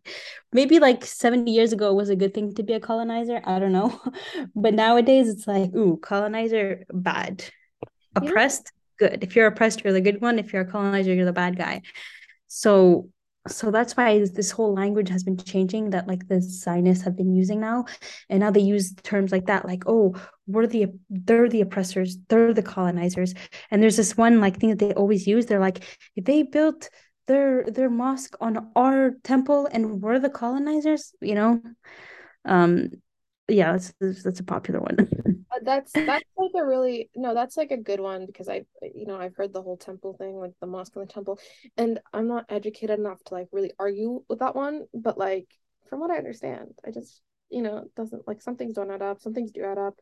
Maybe 0.52 0.78
like 0.78 1.04
70 1.04 1.50
years 1.50 1.72
ago 1.72 1.90
it 1.90 1.94
was 1.94 2.10
a 2.10 2.16
good 2.16 2.32
thing 2.34 2.54
to 2.54 2.62
be 2.62 2.74
a 2.74 2.80
colonizer 2.80 3.40
i 3.44 3.58
don't 3.58 3.72
know 3.72 4.00
but 4.54 4.74
nowadays 4.74 5.28
it's 5.28 5.46
like 5.46 5.74
ooh 5.74 5.98
colonizer 5.98 6.84
bad. 6.92 7.44
Oppressed 8.16 8.72
yeah. 9.00 9.08
good. 9.08 9.24
If 9.24 9.34
you're 9.34 9.46
oppressed 9.46 9.82
you're 9.82 9.92
the 9.92 10.00
good 10.00 10.20
one. 10.20 10.38
If 10.38 10.52
you're 10.52 10.62
a 10.62 10.70
colonizer 10.70 11.12
you're 11.12 11.24
the 11.24 11.32
bad 11.32 11.56
guy 11.56 11.82
so 12.54 13.08
so 13.46 13.70
that's 13.70 13.94
why 13.94 14.20
this 14.20 14.50
whole 14.52 14.72
language 14.72 15.10
has 15.10 15.22
been 15.22 15.36
changing 15.36 15.90
that 15.90 16.08
like 16.08 16.26
the 16.28 16.40
Zionists 16.40 17.04
have 17.04 17.14
been 17.14 17.34
using 17.34 17.60
now. 17.60 17.84
And 18.30 18.40
now 18.40 18.50
they 18.50 18.60
use 18.60 18.94
terms 19.02 19.32
like 19.32 19.46
that, 19.46 19.66
like, 19.66 19.82
oh, 19.86 20.14
we're 20.46 20.66
the 20.66 20.86
they're 21.10 21.48
the 21.50 21.60
oppressors, 21.60 22.16
they're 22.28 22.54
the 22.54 22.62
colonizers. 22.62 23.34
And 23.70 23.82
there's 23.82 23.98
this 23.98 24.16
one 24.16 24.40
like 24.40 24.58
thing 24.60 24.70
that 24.70 24.78
they 24.78 24.94
always 24.94 25.26
use. 25.26 25.44
They're 25.44 25.60
like, 25.60 25.84
they 26.16 26.42
built 26.44 26.88
their 27.26 27.64
their 27.64 27.90
mosque 27.90 28.36
on 28.40 28.70
our 28.76 29.10
temple 29.24 29.68
and 29.70 30.00
we're 30.00 30.20
the 30.20 30.30
colonizers, 30.30 31.12
you 31.20 31.34
know? 31.34 31.60
Um 32.46 32.90
yeah, 33.48 33.72
that's 33.72 34.22
that's 34.22 34.40
a 34.40 34.44
popular 34.44 34.80
one. 34.80 34.96
That's 35.62 35.92
that's 35.92 36.24
like 36.36 36.50
a 36.56 36.66
really 36.66 37.10
no, 37.14 37.32
that's 37.32 37.56
like 37.56 37.70
a 37.70 37.76
good 37.76 38.00
one 38.00 38.26
because 38.26 38.48
I 38.48 38.64
you 38.82 39.06
know 39.06 39.16
I've 39.16 39.36
heard 39.36 39.52
the 39.52 39.62
whole 39.62 39.76
temple 39.76 40.14
thing 40.14 40.36
with 40.36 40.52
the 40.60 40.66
mosque 40.66 40.96
and 40.96 41.08
the 41.08 41.12
temple, 41.12 41.38
and 41.76 42.00
I'm 42.12 42.26
not 42.26 42.46
educated 42.48 42.98
enough 42.98 43.22
to 43.26 43.34
like 43.34 43.46
really 43.52 43.72
argue 43.78 44.24
with 44.28 44.40
that 44.40 44.56
one. 44.56 44.86
But 44.92 45.16
like 45.16 45.46
from 45.88 46.00
what 46.00 46.10
I 46.10 46.16
understand, 46.16 46.74
I 46.84 46.90
just 46.90 47.22
you 47.50 47.62
know 47.62 47.84
doesn't 47.94 48.26
like 48.26 48.42
some 48.42 48.56
things 48.56 48.74
don't 48.74 48.90
add 48.90 49.00
up, 49.00 49.20
some 49.20 49.32
things 49.32 49.52
do 49.52 49.64
add 49.64 49.78
up. 49.78 49.94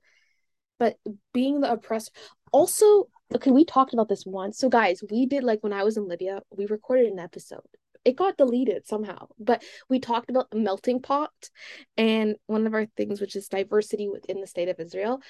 But 0.78 0.96
being 1.34 1.60
the 1.60 1.70
oppressed, 1.70 2.16
also 2.50 3.08
okay, 3.34 3.50
we 3.50 3.66
talked 3.66 3.92
about 3.92 4.08
this 4.08 4.24
once. 4.24 4.58
So 4.58 4.70
guys, 4.70 5.02
we 5.10 5.26
did 5.26 5.44
like 5.44 5.62
when 5.62 5.74
I 5.74 5.84
was 5.84 5.98
in 5.98 6.08
Libya, 6.08 6.40
we 6.50 6.64
recorded 6.64 7.12
an 7.12 7.18
episode 7.18 7.60
it 8.04 8.16
got 8.16 8.36
deleted 8.36 8.86
somehow. 8.86 9.28
But 9.38 9.62
we 9.88 10.00
talked 10.00 10.30
about 10.30 10.48
a 10.52 10.56
melting 10.56 11.00
pot 11.00 11.32
and 11.96 12.36
one 12.46 12.66
of 12.66 12.74
our 12.74 12.86
things, 12.96 13.20
which 13.20 13.36
is 13.36 13.48
diversity 13.48 14.08
within 14.08 14.40
the 14.40 14.46
state 14.46 14.68
of 14.68 14.80
Israel. 14.80 15.20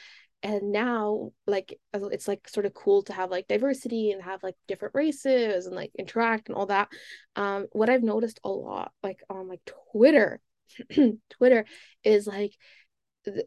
And 0.44 0.72
now, 0.72 1.30
like, 1.46 1.78
it's 1.94 2.26
like 2.26 2.48
sort 2.48 2.66
of 2.66 2.74
cool 2.74 3.02
to 3.04 3.12
have 3.12 3.30
like 3.30 3.46
diversity 3.46 4.10
and 4.10 4.20
have 4.22 4.42
like 4.42 4.56
different 4.66 4.94
races 4.94 5.66
and 5.66 5.76
like 5.76 5.92
interact 5.96 6.48
and 6.48 6.56
all 6.56 6.66
that. 6.66 6.88
Um, 7.36 7.66
what 7.72 7.88
I've 7.88 8.02
noticed 8.02 8.40
a 8.42 8.48
lot, 8.48 8.92
like 9.02 9.20
on 9.30 9.48
like 9.48 9.60
Twitter, 9.92 10.40
Twitter 11.30 11.64
is 12.02 12.26
like 12.26 12.54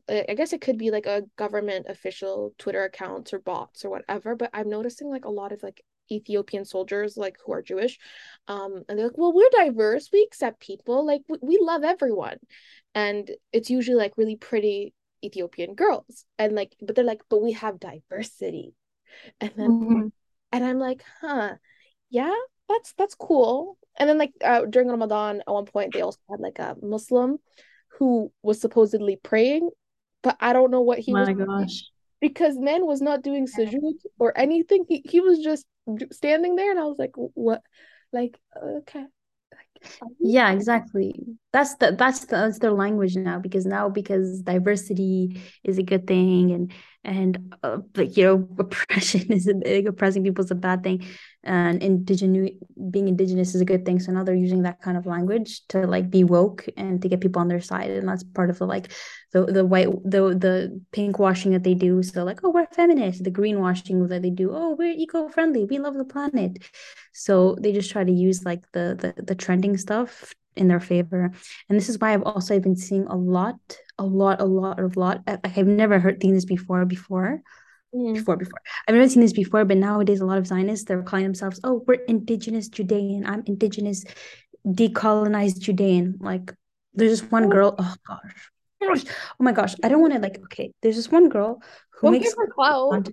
I 0.10 0.36
guess 0.38 0.54
it 0.54 0.62
could 0.62 0.78
be 0.78 0.90
like 0.90 1.06
a 1.06 1.24
government 1.36 1.88
official 1.90 2.54
Twitter 2.58 2.86
accounts 2.86 3.34
or 3.34 3.40
bots 3.40 3.84
or 3.84 3.90
whatever, 3.90 4.36
but 4.36 4.50
I'm 4.54 4.70
noticing 4.70 5.10
like 5.10 5.26
a 5.26 5.30
lot 5.30 5.52
of 5.52 5.62
like 5.64 5.84
Ethiopian 6.12 6.66
soldiers 6.66 7.18
like 7.18 7.38
who 7.46 7.54
are 7.54 7.62
Jewish. 7.62 7.98
Um, 8.48 8.84
and 8.88 8.98
they're 8.98 9.08
like, 9.08 9.18
well, 9.18 9.34
we're 9.34 9.50
diverse. 9.52 10.10
We 10.12 10.24
accept 10.24 10.60
people. 10.60 11.06
Like 11.06 11.22
we, 11.28 11.38
we 11.42 11.60
love 11.62 11.84
everyone. 11.84 12.38
And 12.94 13.30
it's 13.52 13.70
usually 13.70 13.98
like 13.98 14.14
really 14.18 14.36
pretty 14.36 14.94
Ethiopian 15.24 15.76
girls. 15.76 16.26
And 16.38 16.54
like, 16.56 16.76
but 16.82 16.96
they're 16.96 17.06
like, 17.06 17.22
but 17.30 17.42
we 17.42 17.54
have 17.54 17.80
diversity. 17.80 18.74
And 19.40 19.52
then 19.56 19.70
mm-hmm. 19.70 20.08
and 20.52 20.64
I'm 20.64 20.80
like, 20.80 21.04
huh, 21.22 21.56
yeah, 22.10 22.36
that's 22.70 22.94
that's 22.94 23.16
cool. 23.16 23.78
And 23.98 24.10
then 24.10 24.18
like 24.18 24.34
uh, 24.44 24.66
during 24.66 24.90
Ramadan 24.90 25.42
at 25.42 25.54
one 25.54 25.66
point 25.66 25.94
they 25.94 26.02
also 26.02 26.20
had 26.30 26.40
like 26.40 26.60
a 26.60 26.76
Muslim 26.82 27.38
who 27.98 28.32
was 28.44 28.60
supposedly 28.60 29.16
praying, 29.16 29.70
but 30.22 30.38
I 30.40 30.54
don't 30.54 30.72
know 30.72 30.82
what 30.82 31.00
he 31.00 31.14
My 31.14 31.32
was 31.32 31.46
gosh. 31.46 31.84
Because 32.22 32.58
man 32.58 32.86
was 32.86 33.02
not 33.02 33.22
doing 33.22 33.48
sujood 33.48 33.94
or 34.20 34.38
anything. 34.38 34.86
He 34.88 35.04
he 35.06 35.20
was 35.20 35.40
just 35.40 35.66
standing 36.12 36.56
there 36.56 36.72
and 36.72 36.80
I 36.80 36.84
was 36.84 36.98
like, 36.98 37.12
what? 37.16 37.62
Like, 38.12 38.38
okay. 38.56 39.06
yeah, 40.20 40.52
exactly. 40.52 41.14
That's 41.52 41.76
the 41.76 41.96
that's 41.98 42.26
the, 42.26 42.36
that's 42.36 42.60
their 42.60 42.72
language 42.72 43.16
now 43.16 43.40
because 43.40 43.66
now 43.66 43.90
because 43.90 44.42
diversity 44.42 45.42
is 45.64 45.78
a 45.78 45.84
good 45.84 46.08
thing 46.08 46.52
and 46.52 46.72
and 47.06 47.56
uh, 47.64 47.78
like 47.96 48.18
you 48.18 48.24
know 48.24 48.48
oppression 48.60 49.32
is 49.32 49.48
a, 49.48 49.54
like, 49.54 49.86
oppressing 49.86 50.24
people 50.24 50.44
is 50.44 50.52
a 50.52 50.56
bad 50.56 50.84
thing. 50.84 51.06
And 51.44 51.84
indigenous 51.84 52.50
being 52.90 53.08
indigenous 53.08 53.54
is 53.54 53.62
a 53.62 53.66
good 53.66 53.86
thing. 53.86 54.00
So 54.00 54.12
now 54.12 54.24
they're 54.24 54.34
using 54.34 54.64
that 54.64 54.82
kind 54.82 54.98
of 54.98 55.06
language 55.06 55.62
to 55.68 55.86
like 55.86 56.10
be 56.10 56.24
woke 56.24 56.66
and 56.76 57.00
to 57.04 57.08
get 57.08 57.22
people 57.22 57.40
on 57.40 57.48
their 57.48 57.62
side. 57.62 57.92
And 57.92 58.08
that's 58.08 58.24
part 58.24 58.50
of 58.50 58.58
the 58.58 58.66
like 58.66 58.92
the 59.32 59.46
the 59.46 59.66
white 59.66 59.90
the 60.04 60.36
the 60.36 60.82
pink 60.92 61.20
washing 61.20 61.52
that 61.52 61.64
they 61.64 61.76
do. 61.76 62.02
So 62.02 62.24
like 62.24 62.40
oh 62.44 62.50
we're 62.50 62.66
feminist 62.68 63.24
the 63.24 63.30
green 63.30 63.60
washing 63.60 64.08
that 64.08 64.24
they 64.24 64.32
do. 64.32 64.52
Oh 64.54 64.76
we're 64.78 64.96
eco-friendly. 64.98 65.66
We 65.66 65.78
love 65.78 65.94
the 65.96 66.06
planet. 66.06 66.64
So 67.14 67.56
they 67.62 67.72
just 67.72 67.92
try 67.92 68.04
to 68.04 68.12
use 68.12 68.44
like 68.44 68.64
the 68.72 69.14
the, 69.16 69.24
the 69.24 69.36
trending 69.36 69.78
stuff 69.78 70.34
in 70.56 70.68
their 70.68 70.80
favor. 70.80 71.32
And 71.70 71.78
this 71.78 71.90
is 71.90 72.00
why 72.00 72.14
i've 72.14 72.24
also 72.24 72.60
been 72.60 72.76
seeing 72.76 73.06
a 73.08 73.16
lot 73.16 73.60
a 73.98 74.06
lot 74.06 74.42
a 74.42 74.46
lot 74.46 74.80
a 74.80 74.88
lot. 75.00 75.22
I've 75.28 75.68
never 75.68 76.00
heard 76.00 76.20
things 76.20 76.46
before 76.46 76.86
before. 76.86 77.42
Mm. 77.94 78.16
before 78.16 78.36
before. 78.36 78.60
I've 78.88 78.96
never 78.96 79.08
seen 79.08 79.22
this 79.22 79.34
before 79.34 79.64
but 79.66 79.78
nowadays 79.78 80.20
a 80.20 80.26
lot 80.26 80.38
of 80.38 80.48
zionists 80.48 80.86
they're 80.86 81.02
calling 81.04 81.26
themselves 81.26 81.60
oh 81.64 81.84
we're 81.88 82.04
indigenous 82.08 82.68
judean. 82.68 83.26
I'm 83.26 83.44
indigenous 83.46 84.04
decolonized 84.66 85.60
judean. 85.60 86.16
Like 86.20 86.54
there's 86.94 87.22
this 87.22 87.32
one 87.32 87.50
girl 87.50 87.76
oh 87.78 87.96
gosh 88.08 88.52
oh 88.82 89.44
my 89.44 89.52
gosh. 89.52 89.76
I 89.84 89.90
don't 89.90 90.02
want 90.02 90.14
to 90.14 90.20
like 90.20 90.40
okay 90.46 90.72
there's 90.82 90.96
this 90.96 91.12
one 91.12 91.30
girl 91.30 91.62
who 91.92 92.08
don't 92.08 92.14
makes 92.14 92.30
give 92.30 92.38
her 92.38 92.48
clout. 92.48 93.10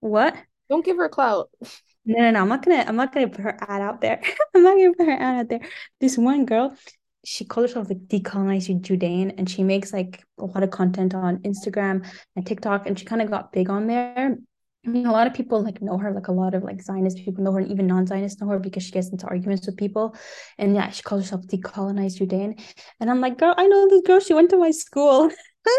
What? 0.00 0.36
Don't 0.68 0.84
give 0.84 0.96
her 0.96 1.08
clout 1.08 1.50
no, 2.06 2.22
no, 2.22 2.30
no. 2.30 2.40
I'm 2.40 2.48
not 2.48 2.64
gonna 2.64 2.84
I'm 2.86 2.96
not 2.96 3.12
gonna 3.12 3.28
put 3.28 3.40
her 3.40 3.56
ad 3.60 3.82
out 3.82 4.00
there. 4.00 4.20
I'm 4.54 4.62
not 4.62 4.76
gonna 4.76 4.94
put 4.94 5.06
her 5.06 5.12
ad 5.12 5.40
out 5.40 5.48
there. 5.48 5.60
This 6.00 6.16
one 6.16 6.46
girl, 6.46 6.76
she 7.24 7.44
calls 7.44 7.70
herself 7.70 7.88
like 7.88 8.06
decolonized 8.06 8.80
Judean 8.80 9.32
and 9.32 9.50
she 9.50 9.64
makes 9.64 9.92
like 9.92 10.24
a 10.38 10.44
lot 10.44 10.62
of 10.62 10.70
content 10.70 11.14
on 11.14 11.38
Instagram 11.38 12.08
and 12.36 12.46
TikTok 12.46 12.86
and 12.86 12.96
she 12.98 13.04
kind 13.04 13.22
of 13.22 13.30
got 13.30 13.52
big 13.52 13.68
on 13.68 13.88
there. 13.88 14.38
I 14.86 14.88
mean, 14.88 15.06
a 15.06 15.12
lot 15.12 15.26
of 15.26 15.34
people 15.34 15.64
like 15.64 15.82
know 15.82 15.98
her, 15.98 16.12
like 16.12 16.28
a 16.28 16.32
lot 16.32 16.54
of 16.54 16.62
like 16.62 16.80
Zionist 16.80 17.18
people 17.18 17.42
know 17.42 17.50
her, 17.52 17.58
and 17.58 17.72
even 17.72 17.88
non-Zionists 17.88 18.40
know 18.40 18.46
her 18.48 18.60
because 18.60 18.84
she 18.84 18.92
gets 18.92 19.08
into 19.08 19.26
arguments 19.26 19.66
with 19.66 19.76
people. 19.76 20.14
And 20.58 20.76
yeah, 20.76 20.90
she 20.90 21.02
calls 21.02 21.22
herself 21.22 21.44
decolonized 21.48 22.18
Judean. 22.18 22.54
And 23.00 23.10
I'm 23.10 23.20
like, 23.20 23.36
girl, 23.36 23.52
I 23.56 23.66
know 23.66 23.88
this 23.88 24.02
girl. 24.02 24.20
She 24.20 24.32
went 24.32 24.50
to 24.50 24.58
my 24.58 24.70
school. 24.70 25.28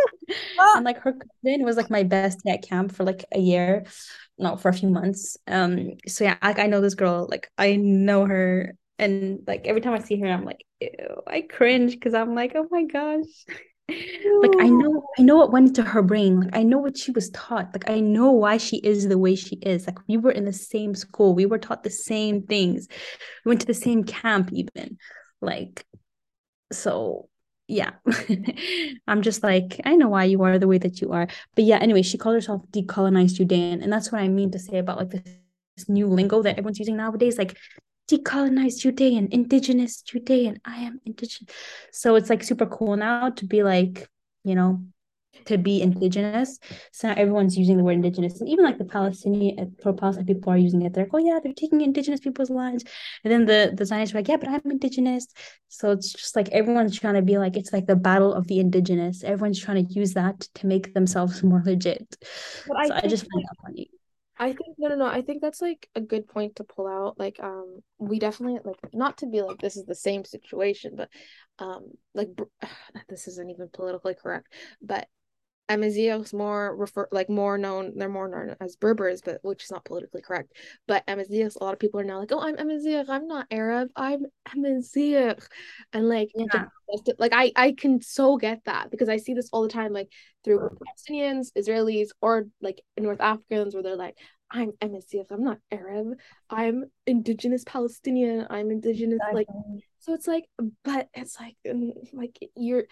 and 0.75 0.83
like 0.83 0.99
her 0.99 1.13
cousin 1.13 1.63
was 1.63 1.77
like 1.77 1.89
my 1.89 2.03
best 2.03 2.39
at 2.45 2.63
camp 2.63 2.91
for 2.91 3.05
like 3.05 3.23
a 3.31 3.39
year 3.39 3.85
no 4.37 4.55
for 4.55 4.69
a 4.69 4.73
few 4.73 4.89
months. 4.89 5.37
Um 5.47 5.93
so 6.07 6.23
yeah 6.23 6.37
like 6.41 6.59
i 6.59 6.67
know 6.67 6.81
this 6.81 6.95
girl 6.95 7.27
like 7.29 7.49
i 7.57 7.75
know 7.75 8.25
her 8.25 8.75
and 8.99 9.39
like 9.47 9.67
every 9.67 9.81
time 9.81 9.93
i 9.93 9.99
see 9.99 10.19
her 10.19 10.27
i'm 10.27 10.45
like 10.45 10.63
ew 10.79 10.89
i 11.27 11.41
cringe 11.41 11.93
because 11.93 12.13
i'm 12.13 12.35
like 12.35 12.53
oh 12.55 12.67
my 12.71 12.83
gosh. 12.83 13.25
Like 13.89 14.59
i 14.59 14.67
know 14.67 15.07
i 15.17 15.21
know 15.21 15.37
what 15.37 15.53
went 15.53 15.69
into 15.69 15.81
her 15.81 16.01
brain. 16.03 16.41
Like 16.41 16.55
i 16.57 16.61
know 16.61 16.77
what 16.77 16.97
she 16.97 17.11
was 17.11 17.29
taught. 17.29 17.69
Like 17.73 17.89
i 17.89 18.01
know 18.01 18.31
why 18.31 18.57
she 18.57 18.77
is 18.77 19.07
the 19.07 19.17
way 19.17 19.33
she 19.35 19.55
is. 19.55 19.87
Like 19.87 19.97
we 20.09 20.17
were 20.17 20.31
in 20.31 20.43
the 20.43 20.51
same 20.51 20.93
school. 20.93 21.33
We 21.33 21.45
were 21.45 21.57
taught 21.57 21.83
the 21.83 21.89
same 21.89 22.41
things. 22.41 22.89
We 23.45 23.49
went 23.51 23.61
to 23.61 23.67
the 23.67 23.73
same 23.73 24.03
camp 24.03 24.49
even. 24.51 24.97
Like 25.39 25.85
so 26.73 27.29
yeah. 27.67 27.91
I'm 29.07 29.21
just 29.21 29.43
like 29.43 29.79
i 29.85 29.95
know 29.95 30.09
why 30.09 30.23
you 30.25 30.41
are 30.43 30.57
the 30.57 30.67
way 30.67 30.77
that 30.77 31.01
you 31.01 31.11
are. 31.11 31.27
But 31.55 31.65
yeah 31.65 31.77
anyway 31.77 32.01
she 32.01 32.17
called 32.17 32.35
herself 32.35 32.63
decolonized 32.71 33.35
judean 33.35 33.81
and 33.81 33.91
that's 33.91 34.11
what 34.11 34.21
i 34.21 34.27
mean 34.27 34.51
to 34.51 34.59
say 34.59 34.77
about 34.77 34.97
like 34.97 35.09
this, 35.09 35.89
new 35.89 36.07
lingo 36.07 36.41
that 36.41 36.57
everyone's 36.57 36.79
using 36.79 36.97
nowadays 36.97 37.37
like 37.37 37.55
decolonized 38.09 38.79
judean 38.79 39.27
indigenous 39.31 40.01
judean 40.01 40.59
i 40.65 40.77
am 40.77 40.99
indigenous. 41.05 41.53
So 41.91 42.15
it's 42.15 42.29
like 42.29 42.43
super 42.43 42.65
cool 42.65 42.95
now 42.95 43.29
to 43.29 43.45
be 43.45 43.63
like 43.63 44.09
you 44.43 44.55
know 44.55 44.81
to 45.45 45.57
be 45.57 45.81
indigenous. 45.81 46.59
So 46.91 47.07
now 47.07 47.15
everyone's 47.15 47.57
using 47.57 47.77
the 47.77 47.83
word 47.83 47.93
indigenous. 47.93 48.39
And 48.39 48.49
even 48.49 48.65
like 48.65 48.77
the 48.77 48.85
Palestinian 48.85 49.75
pro 49.81 49.93
Palestine 49.93 50.25
people 50.25 50.51
are 50.51 50.57
using 50.57 50.81
it. 50.81 50.93
They're 50.93 51.05
like, 51.05 51.13
oh 51.13 51.17
yeah, 51.17 51.39
they're 51.41 51.53
taking 51.53 51.81
indigenous 51.81 52.19
people's 52.19 52.49
lands. 52.49 52.83
And 53.23 53.31
then 53.31 53.45
the, 53.45 53.73
the 53.75 53.85
Zionists 53.85 54.15
are 54.15 54.19
like, 54.19 54.27
yeah, 54.27 54.37
but 54.37 54.49
I'm 54.49 54.61
indigenous. 54.65 55.27
So 55.67 55.91
it's 55.91 56.11
just 56.11 56.35
like 56.35 56.49
everyone's 56.49 56.97
trying 56.97 57.15
to 57.15 57.21
be 57.21 57.37
like, 57.37 57.57
it's 57.57 57.73
like 57.73 57.87
the 57.87 57.95
battle 57.95 58.33
of 58.33 58.47
the 58.47 58.59
indigenous. 58.59 59.23
Everyone's 59.23 59.59
trying 59.59 59.85
to 59.85 59.93
use 59.93 60.13
that 60.13 60.39
to 60.55 60.67
make 60.67 60.93
themselves 60.93 61.43
more 61.43 61.63
legit. 61.65 62.07
But 62.67 62.77
I, 62.77 62.87
so 62.87 62.93
I 62.95 63.07
just 63.07 63.23
find 63.23 63.43
that 63.43 63.57
funny. 63.65 63.89
I 64.39 64.53
think 64.53 64.75
no 64.77 64.89
no 64.89 64.95
no 64.95 65.05
I 65.05 65.21
think 65.21 65.41
that's 65.41 65.61
like 65.61 65.89
a 65.95 66.01
good 66.01 66.27
point 66.27 66.57
to 66.57 66.63
pull 66.63 66.87
out 66.87 67.19
like 67.19 67.39
um 67.41 67.79
we 67.97 68.19
definitely 68.19 68.59
like 68.63 68.93
not 68.93 69.17
to 69.19 69.27
be 69.27 69.41
like 69.41 69.59
this 69.59 69.77
is 69.77 69.85
the 69.85 69.95
same 69.95 70.25
situation 70.25 70.93
but 70.95 71.09
um 71.59 71.85
like 72.13 72.29
this 73.09 73.27
isn't 73.27 73.49
even 73.49 73.69
politically 73.73 74.15
correct 74.15 74.53
but 74.81 75.07
Amazighs 75.69 76.33
more 76.33 76.75
refer 76.75 77.07
like 77.11 77.29
more 77.29 77.57
known 77.57 77.93
they're 77.97 78.07
more 78.07 78.29
known 78.29 78.55
as 78.61 78.75
Berbers 78.77 79.21
but 79.21 79.39
which 79.43 79.65
is 79.65 79.71
not 79.71 79.83
politically 79.83 80.21
correct 80.21 80.53
but 80.87 81.05
Amazighs 81.07 81.59
a 81.59 81.63
lot 81.63 81.73
of 81.73 81.79
people 81.79 81.99
are 81.99 82.05
now 82.05 82.19
like 82.19 82.31
oh 82.31 82.39
I'm 82.39 82.57
Amazigh 82.57 83.03
I'm 83.09 83.27
not 83.27 83.47
Arab 83.51 83.89
I'm 83.95 84.25
Amazigh 84.53 85.35
and 85.93 86.09
like 86.09 86.29
yeah. 86.35 86.65
like 87.19 87.33
I 87.33 87.51
I 87.55 87.73
can 87.73 88.01
so 88.01 88.37
get 88.37 88.61
that 88.65 88.91
because 88.91 89.09
I 89.09 89.17
see 89.17 89.33
this 89.33 89.49
all 89.51 89.63
the 89.63 89.69
time 89.69 89.91
like 89.91 90.11
through 90.43 90.69
Palestinians 91.09 91.51
Israelis 91.57 92.09
or 92.21 92.47
like 92.61 92.81
North 92.97 93.21
Africans 93.21 93.73
where 93.73 93.83
they're 93.83 93.97
like 93.97 94.17
I'm 94.49 94.71
Amazigh 94.81 95.25
I'm 95.29 95.43
not 95.43 95.59
Arab 95.69 96.13
I'm 96.49 96.85
indigenous 97.05 97.65
Palestinian 97.65 98.47
I'm 98.49 98.71
indigenous 98.71 99.19
like 99.33 99.47
so 99.99 100.13
it's 100.13 100.27
like 100.27 100.45
but 100.85 101.09
it's 101.13 101.37
like 101.37 101.57
mm, 101.67 101.91
like 102.13 102.37
you're 102.55 102.85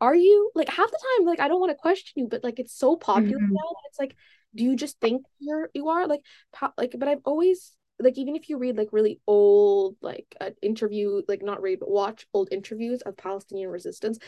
are 0.00 0.14
you 0.14 0.50
like 0.54 0.68
half 0.68 0.90
the 0.90 0.98
time 1.18 1.26
like 1.26 1.40
i 1.40 1.48
don't 1.48 1.60
want 1.60 1.70
to 1.70 1.76
question 1.76 2.12
you 2.22 2.28
but 2.28 2.44
like 2.44 2.58
it's 2.58 2.74
so 2.74 2.96
popular 2.96 3.38
mm-hmm. 3.38 3.52
now 3.52 3.68
that 3.68 3.88
it's 3.88 3.98
like 3.98 4.14
do 4.54 4.64
you 4.64 4.76
just 4.76 5.00
think 5.00 5.22
you're 5.38 5.70
you 5.74 5.88
are 5.88 6.06
like 6.06 6.22
po- 6.52 6.72
like 6.76 6.94
but 6.98 7.08
i've 7.08 7.20
always 7.24 7.72
like 8.00 8.18
even 8.18 8.34
if 8.34 8.48
you 8.48 8.58
read 8.58 8.76
like 8.76 8.88
really 8.92 9.20
old 9.26 9.96
like 10.00 10.34
uh, 10.40 10.50
interview 10.62 11.22
like 11.28 11.42
not 11.42 11.62
read 11.62 11.80
but 11.80 11.90
watch 11.90 12.26
old 12.32 12.48
interviews 12.50 13.02
of 13.02 13.16
Palestinian 13.16 13.70
resistance, 13.70 14.18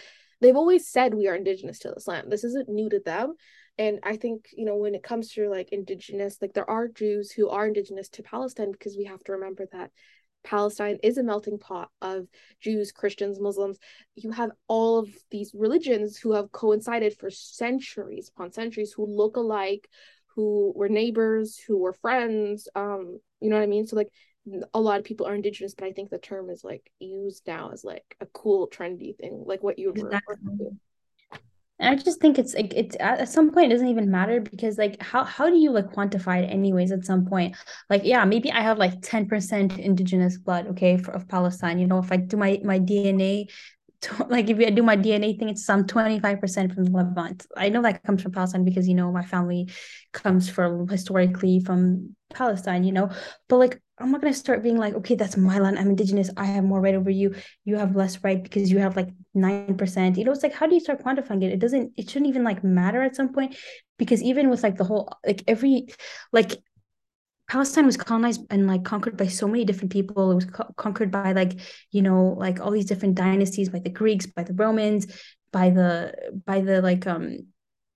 they've 0.41 0.57
always 0.57 0.87
said 0.87 1.15
we 1.15 1.29
are 1.29 1.35
indigenous 1.35 1.79
to 1.81 1.91
this 1.91 2.07
land. 2.07 2.31
This 2.31 2.45
isn't 2.45 2.69
new 2.69 2.89
to 2.91 3.01
them. 3.01 3.35
And 3.79 4.01
I 4.03 4.17
think, 4.17 4.49
you 4.55 4.67
know, 4.67 4.77
when 4.77 4.95
it 4.95 5.03
comes 5.03 5.33
to 5.33 5.49
like 5.49 5.71
indigenous, 5.73 6.39
like 6.43 6.53
there 6.53 6.69
are 6.69 6.89
Jews 6.89 7.33
who 7.33 7.49
are 7.49 7.67
indigenous 7.67 8.09
to 8.11 8.23
Palestine 8.23 8.71
because 8.71 8.97
we 8.97 9.05
have 9.05 9.25
to 9.25 9.33
remember 9.33 9.67
that 9.73 9.91
Palestine 10.45 10.99
is 11.03 11.19
a 11.19 11.23
melting 11.23 11.59
pot 11.59 11.91
of 12.01 12.27
Jews, 12.61 12.93
Christians, 12.93 13.41
Muslims. 13.41 13.79
You 14.15 14.31
have 14.33 14.51
all 14.69 14.99
of 14.99 15.09
these 15.31 15.53
religions 15.55 16.17
who 16.17 16.33
have 16.33 16.53
coincided 16.53 17.17
for 17.19 17.31
centuries 17.31 18.31
upon 18.35 18.53
centuries, 18.53 18.93
who 18.93 19.07
look 19.07 19.37
alike, 19.37 19.89
who 20.35 20.73
were 20.75 20.89
neighbors, 20.89 21.59
who 21.59 21.79
were 21.79 21.93
friends. 21.93 22.69
Um, 22.75 23.21
you 23.41 23.51
know 23.51 23.57
what 23.57 23.63
I 23.63 23.67
mean? 23.67 23.87
So 23.87 23.97
like 23.97 24.09
a 24.75 24.81
lot 24.81 24.99
of 24.99 25.05
people 25.05 25.27
are 25.27 25.35
indigenous, 25.35 25.75
but 25.75 25.87
I 25.87 25.93
think 25.93 26.11
the 26.11 26.19
term 26.19 26.51
is 26.51 26.65
like 26.65 26.91
used 26.99 27.47
now 27.47 27.71
as 27.73 27.85
like 27.85 28.17
a 28.21 28.27
cool, 28.27 28.69
trendy 28.69 29.17
thing, 29.17 29.45
like 29.47 29.63
what 29.63 29.79
you 29.79 29.91
exactly. 29.91 30.37
And 31.83 31.99
I 31.99 32.03
just 32.03 32.21
think 32.21 32.39
it's 32.39 32.55
like 32.55 32.73
it's 32.75 32.97
at 33.01 33.29
some 33.29 33.51
point 33.51 33.67
it 33.67 33.75
doesn't 33.75 33.89
even 33.89 34.09
matter 34.11 34.41
because 34.41 34.79
like 34.79 35.03
how 35.03 35.25
how 35.25 35.51
do 35.51 35.57
you 35.57 35.73
like 35.73 35.93
quantify 35.93 36.43
it 36.43 36.47
anyways 36.47 36.93
at 36.93 37.05
some 37.05 37.27
point? 37.27 37.57
Like 37.91 38.03
yeah, 38.05 38.25
maybe 38.25 38.53
I 38.53 38.61
have 38.61 38.79
like 38.79 39.03
10% 39.03 39.79
indigenous 39.79 40.39
blood, 40.39 40.69
okay, 40.69 40.97
for, 40.97 41.11
of 41.11 41.27
Palestine. 41.29 41.81
You 41.81 41.89
know, 41.89 41.99
if 41.99 42.13
I 42.13 42.17
do 42.19 42.37
my 42.37 42.61
my 42.65 42.79
DNA 42.79 43.51
like 44.29 44.49
if 44.49 44.59
I 44.59 44.71
do 44.71 44.83
my 44.83 44.97
DNA 44.97 45.39
thing, 45.39 45.49
it's 45.49 45.65
some 45.65 45.85
25% 45.87 46.75
from 46.75 46.85
Levant. 46.85 47.47
I 47.57 47.69
know 47.69 47.83
that 47.83 48.03
comes 48.05 48.23
from 48.23 48.33
Palestine 48.33 48.65
because 48.65 48.89
you 48.89 48.95
know 48.95 49.11
my 49.13 49.25
family 49.25 49.69
comes 50.13 50.49
from 50.49 50.89
historically 50.89 51.61
from 51.61 52.15
Palestine, 52.33 52.85
you 52.85 52.93
know. 52.93 53.11
But 53.49 53.57
like 53.57 53.83
I'm 53.99 54.11
not 54.11 54.21
gonna 54.21 54.35
start 54.35 54.63
being 54.63 54.79
like, 54.79 54.95
okay, 54.95 55.15
that's 55.15 55.37
my 55.37 55.59
land. 55.59 55.79
I'm 55.79 55.91
indigenous. 55.91 56.31
I 56.37 56.45
have 56.47 56.65
more 56.65 56.81
right 56.81 56.95
over 56.95 57.11
you. 57.11 57.35
You 57.65 57.77
have 57.77 57.97
less 57.97 58.23
right 58.25 58.43
because 58.43 58.71
you 58.71 58.79
have 58.79 58.97
like 58.97 59.09
nine 59.35 59.77
percent. 59.77 60.17
You 60.19 60.25
know, 60.25 60.33
it's 60.33 60.43
like 60.43 60.55
how 60.55 60.67
do 60.67 60.75
you 60.75 60.81
start 60.81 61.03
quantifying 61.05 61.43
it? 61.43 61.53
It 61.53 61.59
doesn't. 61.59 61.93
It 61.97 62.11
shouldn't 62.11 62.29
even 62.29 62.45
like 62.45 62.63
matter 62.65 63.03
at 63.03 63.17
some 63.17 63.33
point 63.33 63.57
because 63.99 64.23
even 64.23 64.51
with 64.51 64.63
like 64.63 64.77
the 64.77 64.85
whole 64.85 65.09
like 65.27 65.43
every 65.49 65.89
like 66.33 66.53
Palestine 67.49 67.87
was 67.87 67.97
colonized 67.97 68.43
and 68.51 68.67
like 68.67 68.85
conquered 68.85 69.17
by 69.17 69.27
so 69.27 69.47
many 69.47 69.65
different 69.65 69.93
people. 69.93 70.31
It 70.33 70.35
was 70.35 70.45
co- 70.47 70.73
conquered 70.77 71.11
by 71.11 71.33
like 71.33 71.59
you 71.91 72.03
know 72.03 72.35
like 72.39 72.61
all 72.61 72.71
these 72.71 72.87
different 72.87 73.15
dynasties, 73.15 73.69
by 73.69 73.81
the 73.81 73.91
Greeks, 73.91 74.27
by 74.27 74.43
the 74.45 74.55
Romans, 74.55 75.07
by 75.53 75.71
the 75.71 76.15
by 76.47 76.61
the 76.61 76.81
like 76.81 77.07
um 77.07 77.47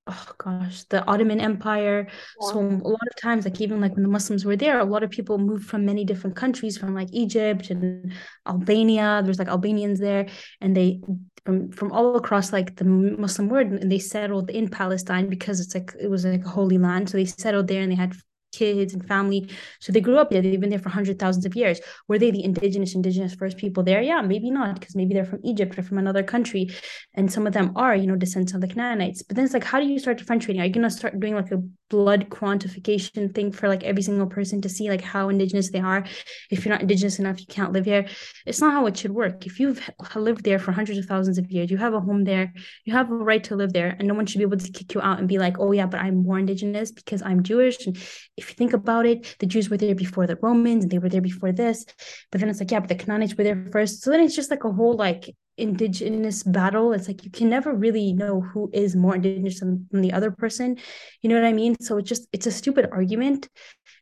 oh 0.07 0.26
gosh, 0.38 0.84
the 0.84 1.04
Ottoman 1.07 1.40
Empire. 1.40 2.07
Yeah. 2.09 2.48
So 2.52 2.61
a 2.61 2.88
lot 2.88 3.07
of 3.11 3.16
times, 3.20 3.44
like 3.44 3.61
even 3.61 3.80
like 3.80 3.94
when 3.94 4.02
the 4.02 4.09
Muslims 4.09 4.44
were 4.44 4.57
there, 4.57 4.78
a 4.78 4.84
lot 4.84 5.02
of 5.02 5.11
people 5.11 5.38
moved 5.38 5.66
from 5.66 5.84
many 5.84 6.04
different 6.04 6.36
countries, 6.36 6.78
from 6.78 6.94
like 6.94 7.09
Egypt 7.12 7.70
and 7.70 8.12
Albania. 8.46 9.22
There's 9.24 9.38
like 9.38 9.48
Albanians 9.48 9.98
there, 9.98 10.26
and 10.61 10.76
they 10.76 11.00
from 11.44 11.70
from 11.72 11.92
all 11.92 12.16
across 12.16 12.52
like 12.52 12.76
the 12.76 12.84
Muslim 12.84 13.48
world, 13.48 13.68
and 13.68 13.90
they 13.90 13.98
settled 13.98 14.50
in 14.50 14.68
Palestine 14.68 15.28
because 15.28 15.61
it's 15.61 15.74
like 15.74 15.92
it 16.00 16.09
was 16.09 16.24
like 16.24 16.44
a 16.44 16.48
holy 16.48 16.78
land. 16.78 17.09
So 17.09 17.16
they 17.16 17.24
settled 17.24 17.68
there, 17.68 17.82
and 17.82 17.90
they 17.90 17.96
had 17.96 18.14
kids 18.57 18.94
and 18.94 19.07
family. 19.07 19.50
So 19.80 19.92
they 19.92 20.00
grew 20.00 20.18
up 20.18 20.30
there. 20.30 20.42
They've 20.42 20.61
been 20.61 20.70
there 20.70 20.78
for 20.78 20.88
hundreds 20.88 21.18
thousands 21.18 21.46
of 21.46 21.54
years. 21.54 21.80
Were 22.09 22.18
they 22.18 22.30
the 22.30 22.44
indigenous, 22.44 22.94
indigenous 22.94 23.34
first 23.34 23.57
people 23.57 23.82
there? 23.82 24.02
Yeah, 24.02 24.22
maybe 24.22 24.50
not, 24.50 24.78
because 24.78 24.96
maybe 24.96 25.14
they're 25.14 25.24
from 25.24 25.40
Egypt 25.44 25.78
or 25.78 25.82
from 25.82 25.98
another 25.98 26.22
country. 26.22 26.70
And 27.14 27.32
some 27.32 27.46
of 27.46 27.52
them 27.52 27.72
are, 27.76 27.94
you 27.94 28.07
know, 28.07 28.16
descendants 28.16 28.54
of 28.54 28.61
the 28.61 28.68
Canaanites. 28.68 29.22
But 29.22 29.36
then 29.36 29.44
it's 29.44 29.54
like, 29.54 29.64
how 29.64 29.80
do 29.80 29.86
you 29.86 29.98
start 29.98 30.18
differentiating? 30.18 30.61
Are 30.61 30.66
you 30.66 30.72
gonna 30.72 30.90
start 30.90 31.18
doing 31.20 31.34
like 31.34 31.52
a 31.52 31.62
blood 31.89 32.28
quantification 32.30 33.34
thing 33.34 33.53
for 33.53 33.68
like 33.68 33.84
every 33.84 34.03
single 34.03 34.26
person 34.26 34.61
to 34.61 34.68
see 34.68 34.89
like 34.89 35.01
how 35.01 35.28
indigenous 35.28 35.70
they 35.70 35.80
are? 35.80 36.05
If 36.51 36.64
you're 36.64 36.74
not 36.74 36.82
indigenous 36.82 37.18
enough, 37.18 37.41
you 37.41 37.47
can't 37.47 37.72
live 37.72 37.84
here. 37.84 38.07
It's 38.45 38.61
not 38.61 38.72
how 38.72 38.87
it 38.87 38.97
should 38.97 39.12
work. 39.12 39.47
If 39.47 39.61
you've 39.61 39.89
lived 40.14 40.45
there 40.45 40.59
for 40.59 40.72
hundreds 40.72 40.99
of 40.99 41.07
thousands 41.07 41.39
of 41.39 41.51
years, 41.51 41.70
you 41.70 41.76
have 41.76 41.95
a 41.95 42.01
home 42.01 42.24
there, 42.24 42.53
you 42.84 42.93
have 42.93 43.11
a 43.11 43.14
right 43.14 43.43
to 43.45 43.57
live 43.57 43.72
there, 43.72 43.97
and 43.99 44.09
no 44.09 44.14
one 44.14 44.26
should 44.26 44.39
be 44.39 44.45
able 44.45 44.59
to 44.59 44.72
kick 44.72 44.95
you 44.95 45.01
out 45.01 45.18
and 45.18 45.28
be 45.28 45.39
like, 45.39 45.59
oh 45.59 45.72
yeah, 45.72 45.87
but 45.87 46.01
I'm 46.01 46.22
more 46.22 46.39
indigenous 46.39 46.91
because 46.91 47.22
I'm 47.22 47.43
Jewish. 47.43 47.87
And 47.87 47.97
if 48.37 48.49
you 48.51 48.55
think 48.55 48.72
about 48.72 49.07
it, 49.07 49.37
the 49.39 49.47
Jews 49.47 49.70
were 49.70 49.76
there 49.76 49.95
before 49.95 50.26
the 50.26 50.39
Romans 50.43 50.84
and 50.84 50.91
they 50.91 50.99
were 50.99 51.09
there 51.09 51.20
before 51.20 51.53
this. 51.53 51.84
But 52.30 52.41
then 52.41 52.51
it's 52.51 52.61
like, 52.61 52.70
yeah, 52.70 52.80
but 52.80 52.89
the 52.89 52.95
Canaanites 52.95 53.37
were 53.37 53.45
there 53.45 53.68
first. 53.72 54.03
So 54.03 54.11
then 54.11 54.20
it's 54.20 54.37
just 54.37 54.51
like 54.51 54.64
a 54.64 54.72
whole 54.72 54.97
like 54.97 55.34
indigenous 55.57 56.42
battle. 56.42 56.92
It's 56.92 57.09
like 57.09 57.24
you 57.24 57.30
can 57.30 57.48
never 57.48 57.72
really 57.72 58.12
know 58.12 58.40
who 58.40 58.70
is 58.72 58.96
more 58.96 59.14
indigenous 59.14 59.61
than, 59.61 59.86
than 59.90 60.02
the 60.02 60.12
other 60.12 60.30
person. 60.30 60.78
You 61.22 61.30
know 61.30 61.36
what 61.36 61.44
I 61.44 61.52
mean? 61.52 61.76
So 61.80 61.98
it's 61.98 62.09
just 62.09 62.28
it's 62.32 62.46
a 62.46 62.52
stupid 62.52 62.88
argument. 62.92 63.48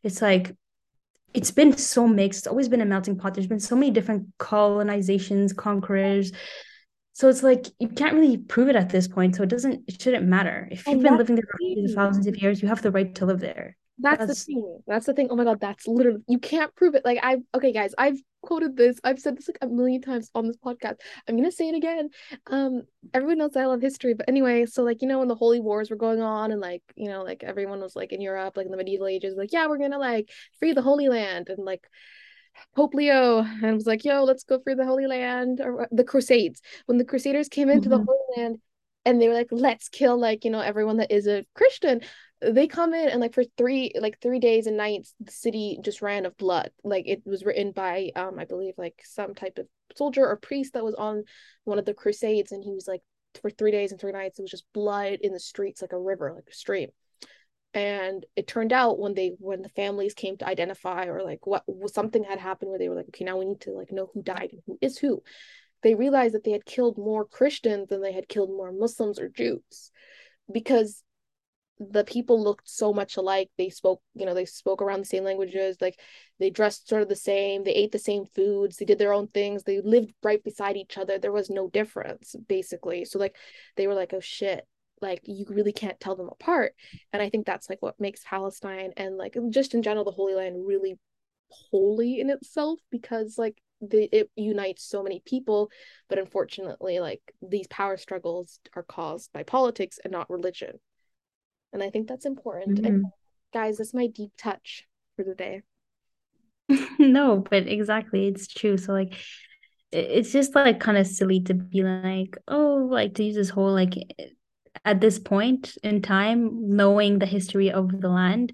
It's 0.03 0.21
like 0.21 0.55
it's 1.33 1.51
been 1.51 1.77
so 1.77 2.07
mixed. 2.07 2.39
It's 2.39 2.47
always 2.47 2.69
been 2.69 2.81
a 2.81 2.85
melting 2.85 3.17
pot. 3.17 3.33
There's 3.33 3.47
been 3.47 3.59
so 3.59 3.75
many 3.75 3.91
different 3.91 4.27
colonizations, 4.39 5.55
conquerors. 5.55 6.31
So 7.13 7.29
it's 7.29 7.43
like 7.43 7.67
you 7.79 7.87
can't 7.89 8.13
really 8.13 8.37
prove 8.37 8.69
it 8.69 8.75
at 8.75 8.89
this 8.89 9.07
point. 9.07 9.35
So 9.35 9.43
it 9.43 9.49
doesn't, 9.49 9.83
it 9.87 10.01
shouldn't 10.01 10.25
matter. 10.25 10.67
If 10.71 10.85
you've 10.87 11.01
been 11.01 11.17
living 11.17 11.35
there 11.35 11.45
for 11.45 11.93
thousands 11.93 12.27
of 12.27 12.37
years, 12.37 12.61
you 12.61 12.67
have 12.67 12.81
the 12.81 12.91
right 12.91 13.13
to 13.15 13.25
live 13.25 13.39
there. 13.39 13.77
That's, 13.97 14.25
that's, 14.25 14.45
the 14.45 14.53
thing. 14.53 14.79
That's 14.87 15.05
the 15.05 15.13
thing. 15.13 15.27
Oh 15.29 15.35
my 15.35 15.45
god, 15.45 15.59
that's 15.61 15.87
literally 15.87 16.21
you 16.27 16.37
can't 16.37 16.75
prove 16.75 16.95
it. 16.95 17.05
Like 17.05 17.19
I 17.23 17.37
okay, 17.55 17.71
guys, 17.71 17.93
I've 17.97 18.21
quoted 18.41 18.75
this. 18.75 18.99
I've 19.03 19.19
said 19.19 19.37
this 19.37 19.47
like 19.47 19.57
a 19.61 19.67
million 19.67 20.01
times 20.01 20.29
on 20.35 20.47
this 20.47 20.57
podcast. 20.57 20.95
I'm 21.27 21.37
gonna 21.37 21.51
say 21.51 21.69
it 21.69 21.75
again. 21.75 22.09
Um, 22.47 22.83
everyone 23.13 23.37
knows 23.37 23.55
I 23.55 23.65
love 23.65 23.81
history, 23.81 24.13
but 24.13 24.27
anyway, 24.27 24.65
so 24.65 24.83
like 24.83 25.01
you 25.01 25.07
know 25.07 25.19
when 25.19 25.29
the 25.29 25.35
holy 25.35 25.61
wars 25.61 25.89
were 25.89 25.95
going 25.95 26.21
on 26.21 26.51
and 26.51 26.59
like 26.59 26.83
you 26.95 27.09
know 27.09 27.23
like 27.23 27.43
everyone 27.43 27.79
was 27.79 27.95
like 27.95 28.11
in 28.11 28.19
Europe, 28.19 28.57
like 28.57 28.65
in 28.65 28.71
the 28.71 28.77
medieval 28.77 29.07
ages, 29.07 29.35
like 29.37 29.53
yeah, 29.53 29.67
we're 29.67 29.77
gonna 29.77 29.99
like 29.99 30.29
free 30.59 30.73
the 30.73 30.81
Holy 30.81 31.07
Land 31.07 31.47
and 31.49 31.63
like 31.63 31.87
Pope 32.75 32.93
Leo 32.93 33.39
and 33.39 33.75
was 33.75 33.87
like, 33.87 34.03
yo, 34.03 34.25
let's 34.25 34.43
go 34.43 34.59
free 34.59 34.75
the 34.75 34.85
Holy 34.85 35.07
Land 35.07 35.61
or 35.61 35.87
the 35.91 36.03
Crusades. 36.03 36.61
When 36.85 36.97
the 36.97 37.05
Crusaders 37.05 37.47
came 37.47 37.69
into 37.69 37.89
mm-hmm. 37.89 37.99
the 37.99 38.05
Holy 38.05 38.43
Land 38.43 38.57
and 39.05 39.21
they 39.21 39.29
were 39.29 39.33
like, 39.33 39.49
let's 39.51 39.87
kill 39.87 40.19
like 40.19 40.43
you 40.43 40.51
know 40.51 40.59
everyone 40.59 40.97
that 40.97 41.11
is 41.11 41.27
a 41.27 41.45
Christian 41.55 42.01
they 42.41 42.67
come 42.67 42.93
in 42.93 43.09
and 43.09 43.21
like 43.21 43.33
for 43.33 43.43
three 43.57 43.91
like 43.99 44.19
three 44.21 44.39
days 44.39 44.67
and 44.67 44.77
nights 44.77 45.13
the 45.19 45.31
city 45.31 45.79
just 45.81 46.01
ran 46.01 46.25
of 46.25 46.37
blood. 46.37 46.71
Like 46.83 47.07
it 47.07 47.21
was 47.25 47.45
written 47.45 47.71
by 47.71 48.11
um 48.15 48.37
i 48.39 48.45
believe 48.45 48.73
like 48.77 49.01
some 49.03 49.33
type 49.33 49.57
of 49.57 49.67
soldier 49.95 50.27
or 50.27 50.35
priest 50.35 50.73
that 50.73 50.83
was 50.83 50.95
on 50.95 51.23
one 51.63 51.79
of 51.79 51.85
the 51.85 51.93
crusades 51.93 52.51
and 52.51 52.63
he 52.63 52.73
was 52.73 52.87
like 52.87 53.01
for 53.41 53.49
three 53.49 53.71
days 53.71 53.91
and 53.91 53.99
three 53.99 54.11
nights 54.11 54.39
it 54.39 54.41
was 54.41 54.51
just 54.51 54.65
blood 54.73 55.19
in 55.21 55.33
the 55.33 55.39
streets 55.39 55.81
like 55.81 55.93
a 55.93 55.99
river 55.99 56.33
like 56.35 56.47
a 56.49 56.55
stream. 56.55 56.89
And 57.73 58.25
it 58.37 58.47
turned 58.47 58.71
out 58.71 58.99
when 58.99 59.13
they 59.13 59.33
when 59.39 59.61
the 59.61 59.69
families 59.69 60.13
came 60.13 60.37
to 60.37 60.47
identify 60.47 61.05
or 61.05 61.23
like 61.23 61.45
what 61.45 61.63
something 61.87 62.23
had 62.23 62.39
happened 62.39 62.69
where 62.69 62.79
they 62.79 62.89
were 62.89 62.95
like 62.95 63.07
okay 63.09 63.25
now 63.25 63.37
we 63.37 63.45
need 63.45 63.61
to 63.61 63.71
like 63.71 63.91
know 63.91 64.09
who 64.13 64.21
died 64.21 64.49
and 64.51 64.61
who 64.65 64.77
is 64.81 64.97
who 64.97 65.23
they 65.83 65.93
realized 65.93 66.33
that 66.33 66.43
they 66.43 66.51
had 66.51 66.65
killed 66.65 66.97
more 66.97 67.25
christians 67.25 67.89
than 67.89 68.01
they 68.01 68.13
had 68.13 68.27
killed 68.27 68.49
more 68.49 68.71
muslims 68.71 69.19
or 69.19 69.29
jews. 69.29 69.91
Because 70.51 71.03
the 71.79 72.03
people 72.03 72.41
looked 72.41 72.69
so 72.69 72.93
much 72.93 73.17
alike. 73.17 73.49
They 73.57 73.69
spoke 73.69 74.01
you 74.13 74.25
know 74.25 74.33
they 74.33 74.45
spoke 74.45 74.81
around 74.81 75.01
the 75.01 75.05
same 75.05 75.23
languages 75.23 75.77
like 75.81 75.99
they 76.39 76.49
dressed 76.49 76.87
sort 76.87 77.01
of 77.01 77.09
the 77.09 77.15
same 77.15 77.63
they 77.63 77.73
ate 77.73 77.91
the 77.91 77.99
same 77.99 78.25
foods 78.25 78.77
they 78.77 78.85
did 78.85 78.97
their 78.97 79.13
own 79.13 79.27
things 79.27 79.63
they 79.63 79.81
lived 79.81 80.13
right 80.23 80.43
beside 80.43 80.77
each 80.77 80.97
other. 80.97 81.19
There 81.19 81.31
was 81.31 81.49
no 81.49 81.69
difference 81.69 82.35
basically. 82.47 83.05
So 83.05 83.19
like 83.19 83.35
they 83.75 83.87
were 83.87 83.93
like 83.93 84.13
oh 84.13 84.19
shit 84.19 84.65
like 85.01 85.21
you 85.25 85.45
really 85.49 85.73
can't 85.73 85.99
tell 85.99 86.15
them 86.15 86.29
apart. 86.29 86.73
And 87.11 87.21
i 87.21 87.29
think 87.29 87.45
that's 87.45 87.69
like 87.69 87.81
what 87.81 87.99
makes 87.99 88.21
palestine 88.23 88.91
and 88.97 89.17
like 89.17 89.35
just 89.49 89.73
in 89.73 89.83
general 89.83 90.05
the 90.05 90.11
holy 90.11 90.35
land 90.35 90.65
really 90.65 90.97
holy 91.49 92.19
in 92.19 92.29
itself 92.29 92.79
because 92.89 93.37
like 93.37 93.57
the, 93.81 94.09
it 94.11 94.29
unites 94.35 94.87
so 94.87 95.03
many 95.03 95.21
people. 95.25 95.69
But 96.07 96.19
unfortunately 96.19 96.99
like 96.99 97.21
these 97.41 97.67
power 97.67 97.97
struggles 97.97 98.59
are 98.75 98.83
caused 98.83 99.33
by 99.33 99.43
politics 99.43 99.99
and 100.03 100.11
not 100.11 100.29
religion 100.29 100.79
and 101.75 101.83
I 101.83 101.89
think 101.89 102.07
that's 102.07 102.25
important. 102.25 102.77
Mm-hmm. 102.77 102.85
And 102.85 103.05
guys, 103.53 103.77
that's 103.77 103.93
my 103.93 104.07
deep 104.07 104.31
touch 104.37 104.87
for 105.15 105.23
the 105.23 105.35
day. 105.35 105.61
no, 106.99 107.43
but 107.47 107.67
exactly, 107.67 108.27
it's 108.27 108.47
true. 108.47 108.77
So 108.77 108.93
like 108.93 109.13
it's 109.91 110.31
just 110.31 110.55
like 110.55 110.79
kind 110.79 110.97
of 110.97 111.05
silly 111.05 111.41
to 111.41 111.53
be 111.53 111.83
like, 111.83 112.37
oh, 112.47 112.87
like 112.89 113.13
to 113.15 113.23
use 113.23 113.35
this 113.35 113.49
whole 113.49 113.73
like 113.73 113.93
at 114.85 115.01
this 115.01 115.19
point 115.19 115.77
in 115.83 116.01
time, 116.01 116.75
knowing 116.75 117.19
the 117.19 117.25
history 117.25 117.71
of 117.71 118.01
the 118.01 118.09
land, 118.09 118.53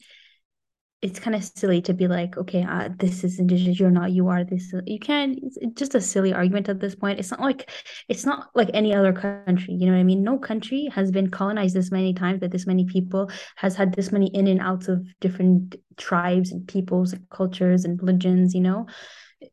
it's 1.02 1.20
kind 1.20 1.36
of 1.36 1.44
silly 1.44 1.82
to 1.82 1.94
be 1.96 2.08
like, 2.08 2.38
okay, 2.38 2.64
uh, 2.64 2.90
this 2.98 3.24
is 3.24 3.40
indigenous, 3.40 3.80
you're 3.80 3.90
not, 3.90 4.12
you 4.12 4.28
are 4.28 4.44
this. 4.44 4.72
You 4.86 5.00
can't. 5.00 5.40
It's 5.42 5.58
just 5.74 5.96
a 5.96 6.02
silly 6.02 6.32
argument 6.32 6.70
at 6.70 6.80
this 6.80 6.94
point. 6.94 7.18
It's 7.18 7.32
not 7.32 7.40
like 7.42 7.72
it's 8.08 8.26
not 8.26 8.50
like 8.54 8.70
any 8.74 8.94
other 8.94 9.12
country. 9.12 9.74
You 9.74 9.88
know 9.88 9.94
what 9.94 10.00
I 10.00 10.04
mean? 10.04 10.24
No 10.24 10.38
country 10.38 10.90
has 10.94 11.10
been 11.10 11.32
colonized 11.32 11.76
this 11.76 11.92
many 11.92 12.14
times 12.14 12.40
by 12.40 12.48
this 12.48 12.68
many 12.68 12.86
people, 12.86 13.32
has 13.56 13.76
had 13.76 13.96
this 13.96 14.12
many 14.12 14.28
in 14.28 14.46
and 14.46 14.62
outs 14.62 14.88
of 14.90 15.04
different 15.20 15.76
tribes 15.98 16.52
and 16.52 16.68
peoples 16.68 17.14
and 17.14 17.28
cultures 17.32 17.84
and 17.84 18.00
religions. 18.00 18.54
You 18.54 18.62
know, 18.62 18.86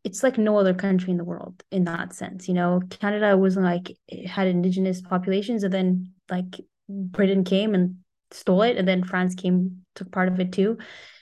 it's 0.04 0.22
like 0.22 0.36
no 0.36 0.58
other 0.58 0.74
country 0.74 1.12
in 1.12 1.16
the 1.16 1.24
world 1.24 1.62
in 1.70 1.84
that 1.84 2.12
sense. 2.12 2.46
You 2.46 2.54
know, 2.54 2.82
Canada 2.90 3.38
was 3.38 3.56
like 3.56 3.96
had 4.26 4.48
indigenous 4.48 5.00
populations, 5.00 5.64
and 5.64 5.72
then 5.72 6.12
like 6.28 6.60
Britain 6.90 7.42
came 7.42 7.74
and 7.74 7.96
stole 8.32 8.60
it, 8.60 8.76
and 8.76 8.86
then 8.86 9.02
France 9.02 9.34
came 9.34 9.86
took 9.94 10.12
part 10.12 10.28
of 10.28 10.38
it 10.40 10.52
too 10.52 10.76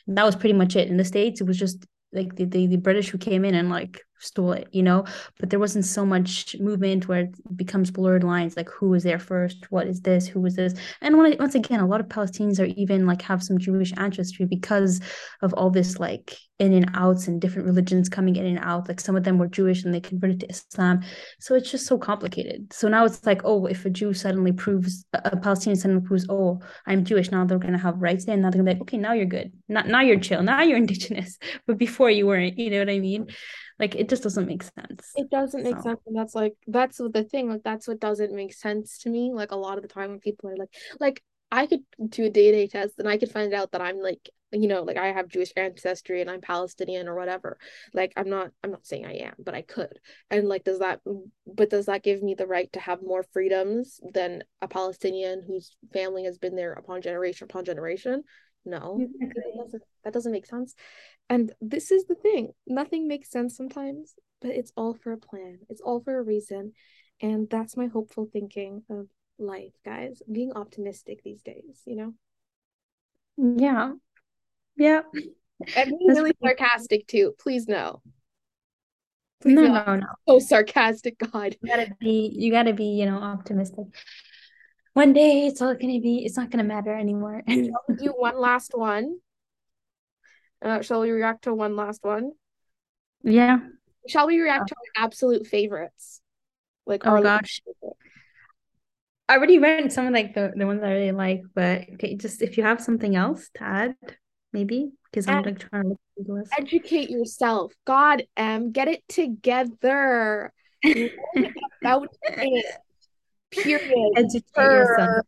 that 0.06 0.24
was 0.24 0.36
pretty 0.36 0.52
much 0.52 0.76
it. 0.76 0.88
In 0.88 0.96
the 0.96 1.04
States, 1.04 1.40
it 1.40 1.46
was 1.46 1.58
just 1.58 1.84
like 2.12 2.36
the, 2.36 2.44
the, 2.44 2.66
the 2.66 2.76
British 2.76 3.10
who 3.10 3.18
came 3.18 3.44
in 3.44 3.54
and 3.54 3.70
like 3.70 4.02
stole 4.20 4.52
it, 4.52 4.68
you 4.72 4.82
know. 4.82 5.04
But 5.38 5.50
there 5.50 5.60
wasn't 5.60 5.84
so 5.84 6.04
much 6.04 6.56
movement 6.58 7.08
where 7.08 7.20
it 7.20 7.56
becomes 7.56 7.90
blurred 7.90 8.24
lines, 8.24 8.56
like 8.56 8.68
who 8.68 8.88
was 8.88 9.02
there 9.02 9.18
first, 9.18 9.70
what 9.70 9.86
is 9.86 10.00
this, 10.00 10.26
who 10.26 10.40
was 10.40 10.56
this, 10.56 10.74
and 11.00 11.16
when, 11.18 11.36
once 11.38 11.54
again, 11.54 11.80
a 11.80 11.86
lot 11.86 12.00
of 12.00 12.08
Palestinians 12.08 12.60
are 12.60 12.72
even 12.76 13.06
like 13.06 13.22
have 13.22 13.42
some 13.42 13.58
Jewish 13.58 13.92
ancestry 13.96 14.46
because 14.46 15.00
of 15.42 15.52
all 15.54 15.70
this 15.70 15.98
like 15.98 16.36
in 16.58 16.72
and 16.72 16.90
outs 16.94 17.28
and 17.28 17.40
different 17.40 17.66
religions 17.66 18.08
coming 18.08 18.36
in 18.36 18.46
and 18.46 18.58
out. 18.60 18.88
Like 18.88 19.00
some 19.00 19.14
of 19.14 19.24
them 19.24 19.38
were 19.38 19.46
Jewish 19.46 19.84
and 19.84 19.92
they 19.92 20.00
converted 20.00 20.40
to 20.40 20.48
Islam, 20.48 21.02
so 21.38 21.54
it's 21.54 21.70
just 21.70 21.86
so 21.86 21.98
complicated. 21.98 22.72
So 22.72 22.88
now 22.88 23.04
it's 23.04 23.24
like, 23.26 23.42
oh, 23.44 23.66
if 23.66 23.84
a 23.84 23.90
Jew 23.90 24.14
suddenly 24.14 24.52
proves 24.52 25.04
a 25.12 25.36
Palestinian 25.36 25.78
suddenly 25.78 26.06
proves, 26.06 26.26
oh, 26.28 26.60
I'm 26.86 27.04
Jewish, 27.04 27.30
now 27.30 27.44
they're 27.44 27.58
gonna 27.58 27.78
have 27.78 28.00
rights, 28.00 28.26
and 28.26 28.42
now 28.42 28.50
they're 28.50 28.62
gonna 28.62 28.74
be 28.74 28.78
like, 28.78 28.82
okay, 28.82 28.98
now 28.98 29.12
you're 29.12 29.26
good, 29.26 29.52
not 29.68 29.88
now 29.88 30.00
you're 30.00 30.20
chill, 30.20 30.42
now 30.42 30.62
you're 30.62 30.76
indigenous, 30.86 31.38
but 31.66 31.78
before 31.78 32.10
you 32.10 32.26
weren't. 32.26 32.58
You 32.58 32.70
know 32.70 32.78
what 32.78 32.90
I 32.90 33.00
mean? 33.00 33.28
Like 33.78 33.94
it 33.94 34.08
just 34.08 34.22
doesn't 34.22 34.46
make 34.46 34.62
sense. 34.62 35.12
It 35.16 35.30
doesn't 35.30 35.62
make 35.62 35.76
so. 35.76 35.82
sense. 35.82 36.00
And 36.06 36.16
that's 36.16 36.34
like 36.34 36.54
that's 36.66 36.98
the 36.98 37.26
thing. 37.30 37.50
Like 37.50 37.62
that's 37.62 37.86
what 37.86 38.00
doesn't 38.00 38.34
make 38.34 38.54
sense 38.54 38.98
to 38.98 39.10
me. 39.10 39.32
Like 39.34 39.50
a 39.50 39.56
lot 39.56 39.76
of 39.76 39.82
the 39.82 39.88
time 39.88 40.10
when 40.10 40.20
people 40.20 40.50
are 40.50 40.56
like 40.56 40.74
like 40.98 41.22
I 41.52 41.66
could 41.66 41.82
do 42.08 42.24
a 42.24 42.30
DNA 42.30 42.70
test 42.70 42.94
and 42.98 43.08
I 43.08 43.18
could 43.18 43.30
find 43.30 43.54
out 43.54 43.72
that 43.72 43.80
I'm 43.80 43.98
like, 44.00 44.30
you 44.50 44.66
know, 44.66 44.82
like 44.82 44.96
I 44.96 45.08
have 45.08 45.28
Jewish 45.28 45.52
ancestry 45.56 46.20
and 46.20 46.30
I'm 46.30 46.40
Palestinian 46.40 47.06
or 47.06 47.14
whatever. 47.14 47.58
Like 47.92 48.12
I'm 48.16 48.30
not 48.30 48.50
I'm 48.64 48.70
not 48.70 48.86
saying 48.86 49.06
I 49.06 49.16
am, 49.26 49.34
but 49.38 49.54
I 49.54 49.62
could. 49.62 49.98
And 50.30 50.48
like 50.48 50.64
does 50.64 50.78
that 50.78 51.00
but 51.46 51.70
does 51.70 51.86
that 51.86 52.02
give 52.02 52.22
me 52.22 52.34
the 52.34 52.46
right 52.46 52.72
to 52.72 52.80
have 52.80 53.02
more 53.02 53.24
freedoms 53.32 54.00
than 54.12 54.42
a 54.62 54.68
Palestinian 54.68 55.44
whose 55.46 55.76
family 55.92 56.24
has 56.24 56.38
been 56.38 56.56
there 56.56 56.72
upon 56.72 57.02
generation 57.02 57.44
upon 57.44 57.64
generation? 57.64 58.22
No. 58.66 59.00
Exactly. 59.00 59.42
That, 59.56 59.64
doesn't, 59.64 59.82
that 60.04 60.12
doesn't 60.12 60.32
make 60.32 60.46
sense. 60.46 60.74
And 61.28 61.52
this 61.60 61.90
is 61.90 62.04
the 62.04 62.14
thing 62.14 62.52
nothing 62.66 63.08
makes 63.08 63.30
sense 63.30 63.56
sometimes, 63.56 64.14
but 64.42 64.50
it's 64.50 64.72
all 64.76 64.94
for 64.94 65.12
a 65.12 65.18
plan, 65.18 65.60
it's 65.68 65.80
all 65.80 66.00
for 66.00 66.18
a 66.18 66.22
reason. 66.22 66.72
And 67.22 67.48
that's 67.48 67.76
my 67.76 67.86
hopeful 67.86 68.28
thinking 68.30 68.82
of 68.90 69.06
life, 69.38 69.72
guys. 69.84 70.20
Being 70.30 70.52
optimistic 70.52 71.22
these 71.22 71.42
days, 71.42 71.82
you 71.86 71.96
know? 71.96 72.14
Yeah. 73.38 73.92
Yeah. 74.76 75.02
And 75.76 75.98
being 75.98 76.08
really 76.08 76.34
sarcastic 76.42 77.06
too. 77.06 77.34
Please 77.38 77.66
no. 77.66 78.02
Please 79.40 79.54
no, 79.54 79.84
no, 79.84 79.96
no. 79.96 80.06
Oh, 80.26 80.38
sarcastic, 80.40 81.18
God. 81.18 81.56
You 81.62 81.68
gotta 81.68 81.94
be, 82.00 82.30
you 82.34 82.50
gotta 82.50 82.72
be, 82.72 82.84
you 82.84 83.06
know, 83.06 83.16
optimistic. 83.16 83.86
One 84.96 85.12
day 85.12 85.46
it's 85.46 85.60
all 85.60 85.74
gonna 85.74 86.00
be, 86.00 86.24
it's 86.24 86.38
not 86.38 86.50
gonna 86.50 86.64
matter 86.64 86.90
anymore. 86.90 87.42
do 87.46 87.70
one 88.16 88.40
last 88.40 88.70
one. 88.74 89.18
Uh, 90.64 90.80
shall 90.80 91.02
we 91.02 91.10
react 91.10 91.44
to 91.44 91.52
one 91.52 91.76
last 91.76 92.02
one? 92.02 92.32
Yeah. 93.22 93.58
Shall 94.08 94.26
we 94.26 94.40
react 94.40 94.68
to 94.68 94.74
our 94.74 95.04
absolute 95.04 95.46
favorites? 95.46 96.22
Like, 96.86 97.06
oh 97.06 97.22
gosh. 97.22 97.60
I 99.28 99.34
already 99.36 99.58
read 99.58 99.92
some 99.92 100.06
of 100.06 100.14
like 100.14 100.32
the, 100.32 100.54
the 100.56 100.64
ones 100.66 100.82
I 100.82 100.92
really 100.92 101.12
like, 101.12 101.42
but 101.54 101.82
okay, 101.96 102.16
just 102.16 102.40
if 102.40 102.56
you 102.56 102.62
have 102.62 102.80
something 102.80 103.14
else 103.14 103.50
to 103.56 103.64
add, 103.64 103.96
maybe 104.54 104.92
because 105.10 105.28
I'm 105.28 105.42
like 105.42 105.58
trying 105.58 105.82
to 105.82 105.88
look 105.90 106.00
through 106.14 106.24
the 106.24 106.32
list. 106.32 106.54
Educate 106.58 107.10
yourself. 107.10 107.74
God, 107.84 108.22
M, 108.34 108.72
get 108.72 108.88
it 108.88 109.06
together. 109.08 110.54
about 111.82 112.08
it. 112.22 112.64
Period. 113.62 114.12
Educate 114.16 114.44
yourself. 114.56 115.26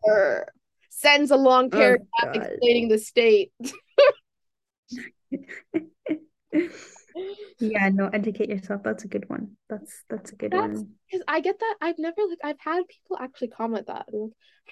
Sends 0.91 1.31
a 1.31 1.37
long 1.37 1.66
oh, 1.66 1.76
paragraph 1.76 2.09
oh, 2.24 2.31
explaining 2.31 2.89
the 2.89 2.99
state. 2.99 3.53
yeah 7.61 7.89
no 7.89 8.09
educate 8.12 8.49
yourself 8.49 8.83
that's 8.83 9.05
a 9.05 9.09
good 9.09 9.29
one 9.29 9.57
that's 9.68 10.05
that's 10.09 10.33
a 10.33 10.37
good 10.37 10.53
that's, 10.53 10.79
one 10.79 10.89
because 11.11 11.24
i 11.29 11.41
get 11.41 11.59
that 11.59 11.76
i've 11.81 11.99
never 11.99 12.22
like 12.29 12.39
i've 12.45 12.61
had 12.61 12.83
people 12.89 13.16
actually 13.20 13.49
comment 13.49 13.87
that 13.87 14.07
like 14.12 14.31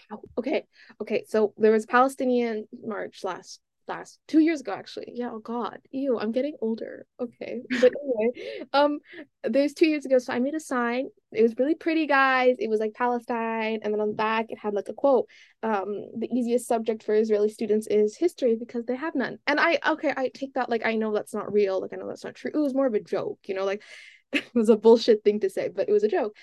how 0.08 0.20
okay 0.38 0.64
okay 1.00 1.24
so 1.28 1.52
there 1.56 1.72
was 1.72 1.86
palestinian 1.86 2.66
march 2.84 3.24
last 3.24 3.60
last 3.88 4.18
two 4.28 4.40
years 4.40 4.60
ago 4.60 4.72
actually. 4.72 5.12
Yeah 5.14 5.30
oh 5.32 5.38
god. 5.38 5.78
Ew 5.90 6.18
i'm 6.18 6.32
getting 6.32 6.56
older. 6.60 7.06
Okay. 7.20 7.60
But 7.80 7.92
anyway 8.02 8.66
um 8.72 8.98
there's 9.44 9.74
two 9.74 9.86
years 9.86 10.04
ago 10.04 10.18
so 10.18 10.32
i 10.32 10.38
made 10.38 10.54
a 10.54 10.60
sign. 10.60 11.08
It 11.32 11.42
was 11.42 11.54
really 11.58 11.74
pretty 11.74 12.06
guys. 12.06 12.56
It 12.58 12.68
was 12.68 12.80
like 12.80 12.94
palestine 12.94 13.80
and 13.82 13.92
then 13.92 14.00
on 14.00 14.08
the 14.08 14.14
back 14.14 14.46
it 14.48 14.58
had 14.58 14.74
like 14.74 14.88
a 14.88 14.94
quote 14.94 15.28
um 15.62 15.86
the 16.18 16.28
easiest 16.32 16.66
subject 16.66 17.02
for 17.02 17.14
israeli 17.14 17.48
students 17.48 17.86
is 17.86 18.16
history 18.16 18.56
because 18.58 18.84
they 18.86 18.96
have 18.96 19.14
none. 19.14 19.38
And 19.46 19.60
i 19.60 19.78
okay 19.86 20.12
i 20.16 20.30
take 20.34 20.54
that 20.54 20.70
like 20.70 20.84
i 20.84 20.96
know 20.96 21.12
that's 21.12 21.34
not 21.34 21.52
real. 21.52 21.80
Like 21.80 21.92
i 21.92 21.96
know 21.96 22.08
that's 22.08 22.24
not 22.24 22.34
true. 22.34 22.50
It 22.52 22.58
was 22.58 22.74
more 22.74 22.86
of 22.86 22.94
a 22.94 23.00
joke 23.00 23.38
you 23.44 23.54
know 23.54 23.64
like 23.64 23.82
it 24.32 24.44
was 24.54 24.68
a 24.68 24.76
bullshit 24.76 25.22
thing 25.24 25.40
to 25.40 25.50
say 25.50 25.68
but 25.68 25.88
it 25.88 25.92
was 25.92 26.04
a 26.04 26.08
joke. 26.08 26.36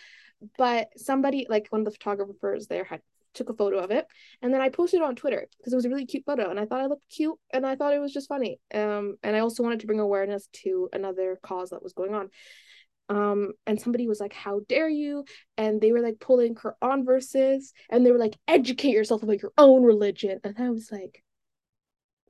But 0.58 0.89
somebody 0.98 1.48
like 1.50 1.68
one 1.70 1.82
of 1.82 1.86
the 1.86 1.91
photographers 1.91 2.68
there 2.68 2.84
had 2.84 3.02
took 3.34 3.49
a 3.49 3.53
photo 3.53 3.79
of 3.79 3.91
it 3.91 4.05
and 4.41 4.53
then 4.53 4.61
I 4.61 4.69
posted 4.69 5.01
it 5.01 5.03
on 5.03 5.15
Twitter 5.15 5.47
because 5.57 5.73
it 5.73 5.75
was 5.75 5.86
a 5.86 5.89
really 5.89 6.05
cute 6.05 6.25
photo 6.25 6.49
and 6.49 6.59
I 6.59 6.65
thought 6.65 6.81
I 6.81 6.88
looked 6.88 7.09
cute 7.09 7.38
and 7.51 7.65
I 7.65 7.75
thought 7.75 7.93
it 7.93 7.99
was 7.99 8.13
just 8.13 8.29
funny. 8.29 8.59
Um, 8.73 9.17
and 9.23 9.36
I 9.36 9.39
also 9.39 9.63
wanted 9.63 9.79
to 9.81 9.88
bring 9.88 9.99
awareness 9.99 10.47
to 10.63 10.89
another 10.93 11.39
cause 11.41 11.71
that 11.71 11.84
was 11.84 11.93
going 11.93 12.13
on. 12.13 12.29
Um, 13.09 13.51
and 13.67 13.79
somebody 13.79 14.07
was 14.07 14.19
like, 14.19 14.34
How 14.34 14.61
dare 14.67 14.89
you? 14.89 15.25
And 15.57 15.81
they 15.81 15.91
were 15.91 16.01
like 16.01 16.19
pulling 16.19 16.55
Quran 16.55 17.05
verses 17.05 17.73
and 17.89 18.05
they 18.05 18.11
were 18.11 18.17
like, 18.17 18.38
Educate 18.47 18.91
yourself 18.91 19.23
about 19.23 19.41
your 19.41 19.51
own 19.57 19.84
religion. 19.84 20.39
And 20.43 20.55
I 20.57 20.69
was 20.69 20.91
like, 20.91 21.23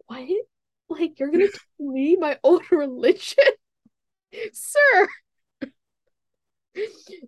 What? 0.08 0.28
Like, 0.90 1.20
you're 1.20 1.32
gonna 1.32 1.48
tell 1.48 1.88
me 1.88 2.18
my 2.18 2.38
own 2.44 2.62
religion? 2.72 3.46
Sir. 4.54 5.08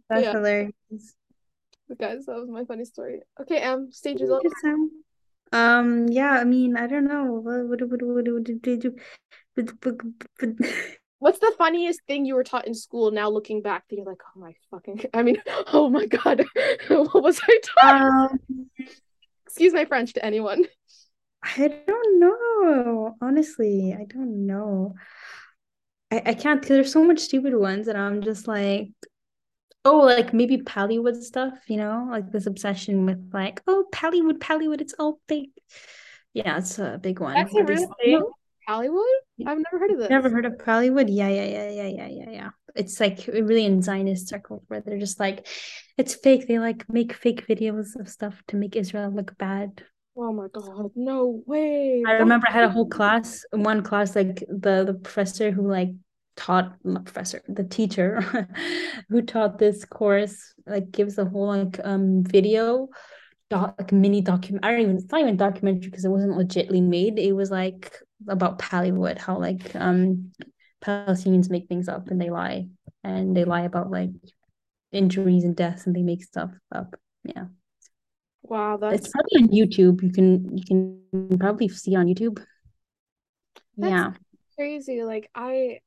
That's 0.09 0.23
yeah. 0.23 0.31
hilarious. 0.31 1.15
Guys, 1.93 2.25
that 2.25 2.35
was 2.35 2.49
my 2.49 2.65
funny 2.65 2.85
story. 2.85 3.21
Okay, 3.39 3.61
um, 3.61 3.91
stage 3.91 4.21
is 4.21 4.31
over. 4.31 4.41
Um, 5.51 6.07
yeah, 6.07 6.31
I 6.31 6.43
mean, 6.43 6.75
I 6.75 6.87
don't 6.87 7.05
know. 7.05 7.25
What 7.33 7.67
what 7.69 7.81
what 7.81 8.01
what, 8.01 8.43
did 8.43 8.83
you 8.83 8.95
What's 11.19 11.39
the 11.39 11.53
funniest 11.57 12.01
thing 12.07 12.25
you 12.25 12.35
were 12.35 12.43
taught 12.43 12.67
in 12.67 12.73
school 12.73 13.09
now 13.11 13.29
looking 13.29 13.61
back 13.61 13.85
that 13.87 13.95
you're 13.95 14.05
like, 14.05 14.21
oh 14.35 14.39
my 14.39 14.53
fucking 14.71 15.05
I 15.13 15.23
mean, 15.23 15.37
oh 15.73 15.89
my 15.89 16.05
god, 16.07 16.43
what 16.87 17.23
was 17.23 17.39
I 17.47 17.59
taught? 17.63 18.01
Um, 18.01 18.39
Excuse 19.45 19.73
my 19.73 19.85
French 19.85 20.13
to 20.13 20.25
anyone. 20.25 20.65
I 21.43 21.81
don't 21.87 22.19
know. 22.19 23.15
Honestly, 23.21 23.95
I 23.97 24.05
don't 24.05 24.45
know. 24.45 24.95
I, 26.11 26.21
I 26.25 26.33
can't 26.33 26.61
because 26.61 26.75
there's 26.75 26.91
so 26.91 27.03
much 27.03 27.19
stupid 27.19 27.55
ones 27.55 27.87
and 27.87 27.97
I'm 27.97 28.21
just 28.21 28.47
like 28.47 28.89
oh 29.85 29.99
like 29.99 30.33
maybe 30.33 30.57
Pallywood 30.57 31.21
stuff, 31.21 31.53
you 31.67 31.77
know, 31.77 32.07
like 32.09 32.31
this 32.31 32.47
obsession 32.47 33.05
with 33.05 33.29
like, 33.33 33.61
oh 33.67 33.85
Pallywood, 33.93 34.39
Pallywood, 34.39 34.81
it's 34.81 34.95
all 34.99 35.19
fake. 35.27 35.51
Yeah, 36.33 36.57
it's 36.57 36.79
a 36.79 36.99
big 37.01 37.19
one. 37.19 37.35
That's 37.35 37.55
a 37.55 37.63
real 37.63 37.95
thing. 38.03 38.21
Pallywood? 38.67 39.05
I've 39.45 39.59
never 39.59 39.79
heard 39.79 39.91
of 39.91 39.99
this. 39.99 40.09
Never 40.09 40.29
heard 40.29 40.45
of 40.45 40.53
Pallywood? 40.53 41.05
Yeah, 41.07 41.29
yeah, 41.29 41.45
yeah, 41.45 41.69
yeah, 41.69 41.87
yeah, 41.87 42.07
yeah, 42.07 42.29
yeah. 42.29 42.49
It's 42.75 42.99
like 42.99 43.27
really 43.27 43.63
in 43.63 43.81
Zionist 43.81 44.27
circles 44.27 44.63
where 44.67 44.81
they're 44.81 44.97
just 44.97 45.19
like, 45.19 45.47
it's 45.97 46.15
fake. 46.15 46.47
They 46.47 46.59
like 46.59 46.89
make 46.89 47.13
fake 47.13 47.47
videos 47.47 47.97
of 47.99 48.09
stuff 48.09 48.41
to 48.47 48.57
make 48.57 48.75
Israel 48.75 49.11
look 49.11 49.37
bad. 49.37 49.83
Oh 50.17 50.33
my 50.33 50.47
god, 50.51 50.91
no 50.95 51.43
way. 51.45 52.03
I 52.07 52.13
remember 52.13 52.47
I 52.49 52.53
had 52.53 52.63
a 52.63 52.69
whole 52.69 52.87
class, 52.87 53.45
one 53.51 53.83
class, 53.83 54.15
like 54.15 54.43
the 54.47 54.83
the 54.85 54.93
professor 54.93 55.51
who 55.51 55.69
like 55.69 55.89
taught 56.37 56.75
professor 56.83 57.41
the 57.47 57.63
teacher 57.63 58.21
who 59.09 59.21
taught 59.21 59.57
this 59.57 59.85
course 59.85 60.53
like 60.67 60.91
gives 60.91 61.17
a 61.17 61.25
whole 61.25 61.47
like 61.47 61.79
um 61.83 62.23
video 62.23 62.89
doc, 63.49 63.75
like 63.79 63.91
mini 63.91 64.21
document 64.21 64.65
I 64.65 64.71
don't 64.71 64.81
even 64.81 64.95
it's 64.97 65.11
not 65.11 65.21
even 65.21 65.37
documentary 65.37 65.89
because 65.89 66.05
it 66.05 66.09
wasn't 66.09 66.37
legitly 66.37 66.81
made. 66.81 67.19
It 67.19 67.33
was 67.33 67.51
like 67.51 67.93
about 68.27 68.59
Pallywood 68.59 69.17
how 69.17 69.39
like 69.39 69.75
um 69.75 70.31
Palestinians 70.83 71.49
make 71.49 71.67
things 71.67 71.87
up 71.87 72.09
and 72.09 72.19
they 72.19 72.29
lie 72.29 72.67
and 73.03 73.35
they 73.35 73.45
lie 73.45 73.61
about 73.61 73.91
like 73.91 74.11
injuries 74.91 75.43
and 75.43 75.55
deaths 75.55 75.85
and 75.85 75.95
they 75.95 76.01
make 76.01 76.23
stuff 76.23 76.51
up 76.71 76.95
yeah. 77.23 77.45
Wow 78.43 78.77
that's 78.77 78.99
it's 78.99 79.09
probably 79.09 79.43
on 79.43 79.47
YouTube. 79.49 80.03
You 80.03 80.11
can 80.11 80.57
you 80.57 80.63
can 80.63 81.37
probably 81.39 81.67
see 81.67 81.95
on 81.95 82.05
YouTube. 82.05 82.43
That's 83.77 83.91
yeah. 83.91 84.11
crazy 84.55 85.03
like 85.03 85.29
I 85.33 85.79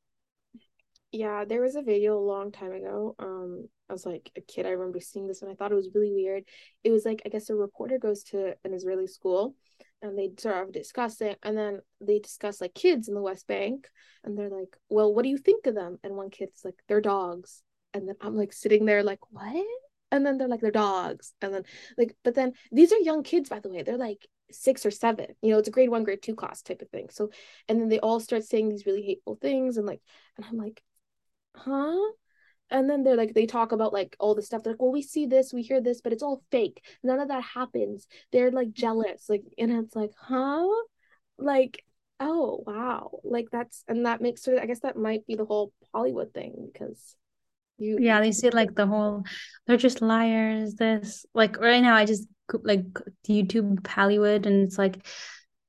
yeah, 1.13 1.45
there 1.45 1.63
was 1.63 1.75
a 1.75 1.83
video 1.83 2.19
a 2.19 2.21
long 2.21 2.53
time 2.53 2.73
ago. 2.73 3.15
Um, 3.19 3.69
I 3.89 3.93
was 3.93 4.05
like 4.05 4.31
a 4.37 4.41
kid. 4.41 4.67
I 4.67 4.71
remember 4.71 5.01
seeing 5.01 5.27
this 5.27 5.41
and 5.41 5.51
I 5.51 5.55
thought 5.55 5.73
it 5.73 5.77
was 5.77 5.91
really 5.95 6.13
weird. 6.13 6.45
It 6.85 6.91
was 6.91 7.05
like 7.05 7.23
I 7.25 7.31
guess 7.31 7.49
a 7.49 7.55
reporter 7.55 7.99
goes 7.99 8.25
to 8.25 8.55
an 8.65 8.75
Israeli 8.75 9.07
school 9.07 9.55
and 10.03 10.19
they 10.19 10.31
sort 10.39 10.63
of 10.63 10.73
discuss 10.73 11.21
it 11.21 11.39
and 11.43 11.57
then 11.57 11.81
they 12.01 12.19
discuss 12.19 12.61
like 12.61 12.75
kids 12.75 13.09
in 13.09 13.15
the 13.15 13.23
West 13.23 13.47
Bank 13.47 13.89
and 14.23 14.37
they're 14.37 14.51
like, 14.51 14.77
Well, 14.91 15.15
what 15.15 15.23
do 15.23 15.31
you 15.31 15.39
think 15.39 15.67
of 15.67 15.75
them? 15.75 15.99
And 16.05 16.15
one 16.15 16.31
kid's 16.31 16.63
like, 16.65 16.79
They're 16.89 17.01
dogs. 17.01 17.63
And 17.95 18.07
then 18.07 18.17
I'm 18.21 18.37
like 18.37 18.53
sitting 18.53 18.85
there 18.85 19.03
like, 19.03 19.21
What? 19.31 19.67
And 20.13 20.27
then 20.27 20.37
they're 20.37 20.49
like, 20.49 20.61
They're 20.61 20.71
dogs. 20.71 21.33
And 21.41 21.55
then 21.55 21.63
like, 21.97 22.15
but 22.23 22.35
then 22.35 22.53
these 22.71 22.93
are 22.93 22.99
young 22.99 23.23
kids, 23.23 23.49
by 23.49 23.61
the 23.61 23.71
way. 23.71 23.83
They're 23.83 23.97
like 23.97 24.27
six 24.51 24.85
or 24.85 24.91
seven. 24.91 25.29
You 25.41 25.53
know, 25.53 25.59
it's 25.59 25.69
a 25.69 25.73
grade 25.73 25.91
one, 25.91 26.05
grade 26.05 26.23
two 26.23 26.35
class 26.35 26.61
type 26.61 26.83
of 26.83 26.91
thing. 26.91 27.09
So, 27.11 27.31
and 27.67 27.81
then 27.81 27.89
they 27.89 28.01
all 28.01 28.21
start 28.21 28.45
saying 28.45 28.69
these 28.69 28.87
really 28.87 29.03
hateful 29.03 29.39
things, 29.41 29.77
and 29.77 29.87
like, 29.87 30.01
and 30.37 30.47
I'm 30.47 30.57
like, 30.57 30.83
huh? 31.55 32.13
And 32.71 32.89
then 32.89 33.03
they're 33.03 33.17
like, 33.17 33.35
they 33.35 33.47
talk 33.47 33.73
about 33.73 33.93
like 33.93 34.15
all 34.21 34.35
the 34.35 34.43
stuff. 34.43 34.63
They're 34.63 34.75
like, 34.75 34.83
well, 34.83 34.93
we 34.93 35.03
see 35.03 35.27
this, 35.27 35.53
we 35.53 35.63
hear 35.63 35.81
this, 35.81 36.01
but 36.01 36.13
it's 36.13 36.23
all 36.23 36.43
fake. 36.51 36.85
None 37.03 37.19
of 37.19 37.29
that 37.29 37.43
happens. 37.43 38.07
They're 38.31 38.51
like 38.51 38.69
mm-hmm. 38.69 38.81
jealous, 38.81 39.29
like, 39.29 39.45
and 39.57 39.73
it's 39.73 39.97
like, 39.97 40.11
huh? 40.19 40.67
Like, 41.39 41.85
oh 42.21 42.63
wow, 42.67 43.21
like 43.25 43.47
that's 43.51 43.85
and 43.89 44.07
that 44.07 44.21
makes 44.21 44.43
sure. 44.43 44.61
I 44.61 44.67
guess 44.67 44.81
that 44.81 44.97
might 44.97 45.27
be 45.27 45.35
the 45.35 45.45
whole 45.45 45.73
Pallywood 45.95 46.35
thing 46.35 46.69
because 46.73 47.17
you. 47.79 47.99
Yeah, 48.01 48.21
they 48.21 48.33
see 48.33 48.51
like 48.51 48.75
the 48.75 48.87
whole. 48.87 49.25
They're 49.67 49.77
just 49.77 50.03
liars. 50.03 50.75
This 50.75 51.25
like 51.35 51.59
right 51.59 51.83
now, 51.83 51.95
I 51.95 52.05
just 52.05 52.27
like 52.63 52.85
YouTube 53.29 53.81
Pallywood, 53.81 54.47
and 54.47 54.65
it's 54.65 54.79
like 54.79 55.07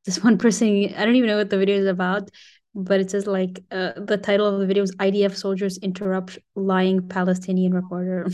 this 0.06 0.24
one 0.24 0.38
person. 0.38 0.94
I 0.96 1.06
don't 1.06 1.16
even 1.16 1.28
know 1.28 1.38
what 1.38 1.50
the 1.50 1.58
video 1.58 1.78
is 1.78 1.88
about, 1.88 2.30
but 2.76 3.00
it 3.00 3.10
says 3.12 3.28
like 3.28 3.64
uh, 3.72 3.94
the 3.98 4.18
title 4.18 4.46
of 4.46 4.60
the 4.60 4.68
video 4.68 4.84
is 4.84 4.96
IDF 4.96 5.36
soldiers 5.36 5.78
interrupt 5.80 6.38
lying 6.56 7.08
Palestinian 7.08 7.74
reporter. 7.74 8.28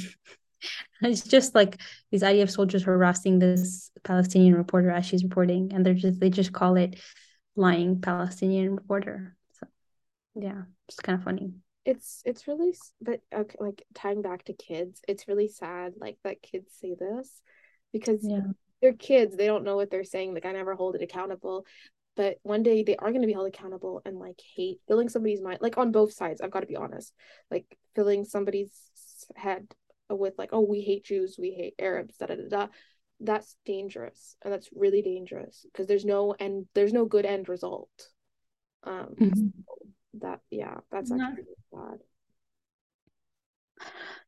it's 1.02 1.24
just 1.24 1.56
like 1.56 1.80
these 2.12 2.24
IDF 2.24 2.50
soldiers 2.50 2.84
harassing 2.84 3.40
this 3.40 3.92
Palestinian 4.04 4.56
reporter 4.56 4.92
as 4.92 5.06
she's 5.06 5.24
reporting, 5.24 5.72
and 5.74 5.86
they're 5.86 5.94
just 5.94 6.20
they 6.20 6.30
just 6.30 6.54
call 6.54 6.76
it 6.76 7.00
lying 7.56 8.02
Palestinian 8.02 8.76
reporter. 8.76 9.36
So 9.54 9.68
yeah, 10.36 10.64
it's 10.88 11.00
kind 11.00 11.18
of 11.18 11.24
funny. 11.24 11.54
It's 11.86 12.22
it's 12.26 12.48
really 12.48 12.74
but 13.02 13.22
okay, 13.34 13.56
like 13.60 13.84
tying 13.94 14.22
back 14.22 14.44
to 14.46 14.54
kids, 14.54 15.02
it's 15.08 15.28
really 15.28 15.48
sad 15.48 15.94
like 15.98 16.18
that 16.24 16.42
kids 16.42 16.72
say 16.82 16.96
this 17.00 17.42
because 17.94 18.20
yeah. 18.28 18.42
they're 18.82 18.94
kids, 18.94 19.38
they 19.38 19.46
don't 19.46 19.64
know 19.64 19.76
what 19.76 19.92
they're 19.92 20.04
saying. 20.04 20.34
Like 20.34 20.46
I 20.46 20.52
never 20.52 20.76
hold 20.76 20.96
it 20.96 21.02
accountable. 21.04 21.66
But 22.16 22.38
one 22.44 22.64
day 22.64 22.84
they 22.84 22.96
are 22.96 23.10
going 23.10 23.22
to 23.22 23.28
be 23.28 23.34
held 23.34 23.48
accountable 23.48 24.02
and 24.06 24.18
like 24.18 24.40
hate 24.56 24.80
filling 24.88 25.10
somebody's 25.10 25.42
mind, 25.42 25.60
like 25.62 25.78
on 25.78 25.92
both 25.92 26.14
sides. 26.14 26.42
I've 26.42 26.52
got 26.52 26.62
to 26.62 26.68
be 26.68 26.78
honest, 26.78 27.14
like 27.52 27.78
filling 27.94 28.24
somebody's 28.26 28.72
head 29.36 29.68
with 30.10 30.36
like, 30.38 30.50
oh, 30.54 30.62
we 30.62 30.82
hate 30.82 31.06
Jews, 31.06 31.36
we 31.38 31.52
hate 31.52 31.76
Arabs, 31.80 32.18
da 32.18 32.28
da 32.28 32.36
da 32.36 32.48
da 32.50 32.68
that's 33.20 33.56
dangerous 33.66 34.36
and 34.42 34.54
that's 34.54 34.70
really 34.76 35.02
dangerous 35.02 35.66
because 35.72 35.88
there's 35.88 36.06
no 36.06 36.36
and 36.40 36.66
there's 36.74 36.94
no 36.94 37.06
good 37.06 37.26
end 37.26 37.48
result 37.48 37.90
um 38.84 39.16
mm-hmm. 39.20 39.48
so 39.66 39.78
that 40.20 40.40
yeah 40.50 40.76
that's 40.92 41.12
actually 41.12 41.44
really 41.44 41.56
bad 41.72 42.00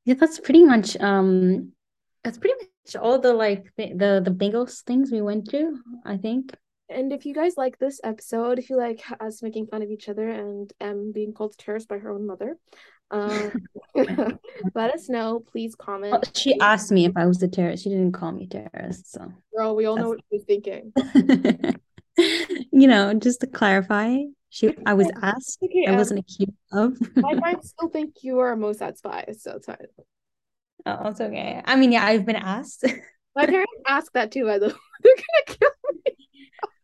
yeah 0.06 0.14
that's 0.14 0.40
pretty 0.40 0.64
much 0.64 0.96
um 0.98 1.72
that's 2.24 2.38
pretty 2.38 2.56
much 2.56 2.96
all 2.96 3.20
the 3.20 3.34
like 3.34 3.66
the 3.78 3.94
the, 3.94 4.22
the 4.24 4.32
bingos 4.32 4.82
things 4.84 5.12
we 5.12 5.22
went 5.22 5.50
through 5.50 5.78
i 6.06 6.16
think 6.16 6.56
and 6.90 7.12
if 7.12 7.26
you 7.26 7.34
guys 7.34 7.54
like 7.58 7.78
this 7.80 8.00
episode 8.04 8.60
if 8.60 8.70
you 8.70 8.78
like 8.78 9.02
us 9.20 9.42
making 9.42 9.68
fun 9.68 9.82
of 9.82 9.92
each 9.92 10.10
other 10.10 10.30
and 10.30 10.72
um 10.82 11.12
being 11.14 11.34
called 11.34 11.58
terrorist 11.58 11.88
by 11.88 11.98
her 11.98 12.12
own 12.12 12.26
mother 12.26 12.58
um, 13.12 13.52
let 14.76 14.94
us 14.94 15.10
know. 15.10 15.44
Please 15.52 15.76
comment. 15.76 16.12
Well, 16.12 16.24
she 16.36 16.60
asked 16.60 16.92
me 16.92 17.06
if 17.06 17.14
I 17.16 17.26
was 17.26 17.42
a 17.42 17.48
terrorist. 17.48 17.84
She 17.84 17.90
didn't 17.90 18.12
call 18.12 18.32
me 18.32 18.48
terrorist. 18.48 19.12
So, 19.12 19.32
girl, 19.56 19.76
we 19.76 19.86
all 19.86 19.96
That's... 19.96 20.04
know 20.04 20.10
what 20.10 20.20
she's 20.32 20.44
thinking. 20.44 20.94
you 22.72 22.88
know, 22.88 23.14
just 23.14 23.42
to 23.42 23.48
clarify, 23.48 24.18
she 24.50 24.76
I 24.86 24.94
was 24.94 25.10
asked. 25.22 25.60
Okay, 25.64 25.86
I 25.88 25.92
um, 25.92 25.98
wasn't 25.98 26.20
accused 26.20 26.52
of. 26.72 26.98
my 27.16 27.36
parents 27.36 27.70
still 27.70 27.90
think 27.90 28.16
you 28.22 28.40
are 28.40 28.54
a 28.54 28.58
Mossad 28.58 28.98
spy, 28.98 29.26
so 29.38 29.54
it's 29.56 29.66
fine. 29.66 29.78
Oh, 30.86 31.10
it's 31.10 31.22
okay. 31.22 31.62
I 31.66 31.76
mean, 31.76 31.92
yeah, 31.92 32.06
I've 32.06 32.26
been 32.26 32.36
asked. 32.36 32.86
my 33.36 33.46
parents 33.46 33.74
asked 33.86 34.14
that 34.14 34.32
too. 34.32 34.46
By 34.46 34.60
the 34.60 34.68
way, 34.68 34.74
they're 35.04 35.16
gonna 35.16 35.58
kill 35.60 35.72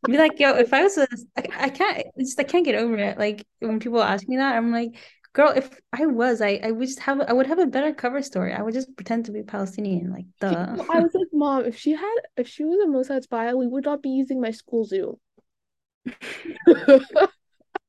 Be 0.05 0.17
like, 0.17 0.39
yo, 0.39 0.55
if 0.55 0.73
I 0.73 0.83
was 0.83 0.97
a, 0.97 1.07
I, 1.37 1.65
I 1.65 1.69
can't, 1.69 2.05
just 2.19 2.39
I 2.39 2.43
can't 2.43 2.65
get 2.65 2.75
over 2.75 2.97
it. 2.97 3.17
Like 3.17 3.45
when 3.59 3.79
people 3.79 4.01
ask 4.03 4.27
me 4.27 4.37
that, 4.37 4.55
I'm 4.55 4.71
like, 4.71 4.95
girl 5.33 5.51
if 5.55 5.79
i 5.91 6.05
was 6.05 6.41
i 6.41 6.59
i 6.63 6.71
would 6.71 6.87
just 6.87 6.99
have 6.99 7.19
i 7.21 7.33
would 7.33 7.47
have 7.47 7.59
a 7.59 7.65
better 7.65 7.91
cover 7.93 8.21
story. 8.21 8.53
I 8.53 8.61
would 8.61 8.73
just 8.73 8.95
pretend 8.95 9.25
to 9.25 9.31
be 9.31 9.41
palestinian 9.41 10.11
like 10.11 10.25
the 10.39 10.49
i 10.91 10.99
was 10.99 11.13
like 11.13 11.27
mom 11.33 11.65
if 11.65 11.77
she 11.77 11.91
had 11.91 12.15
if 12.37 12.47
she 12.47 12.63
was 12.63 12.79
a 12.79 12.87
mossad 12.87 13.23
spy 13.23 13.53
we 13.53 13.67
would 13.67 13.85
not 13.85 14.01
be 14.01 14.09
using 14.09 14.39
my 14.39 14.51
school 14.51 14.85
Zoom. 14.85 15.15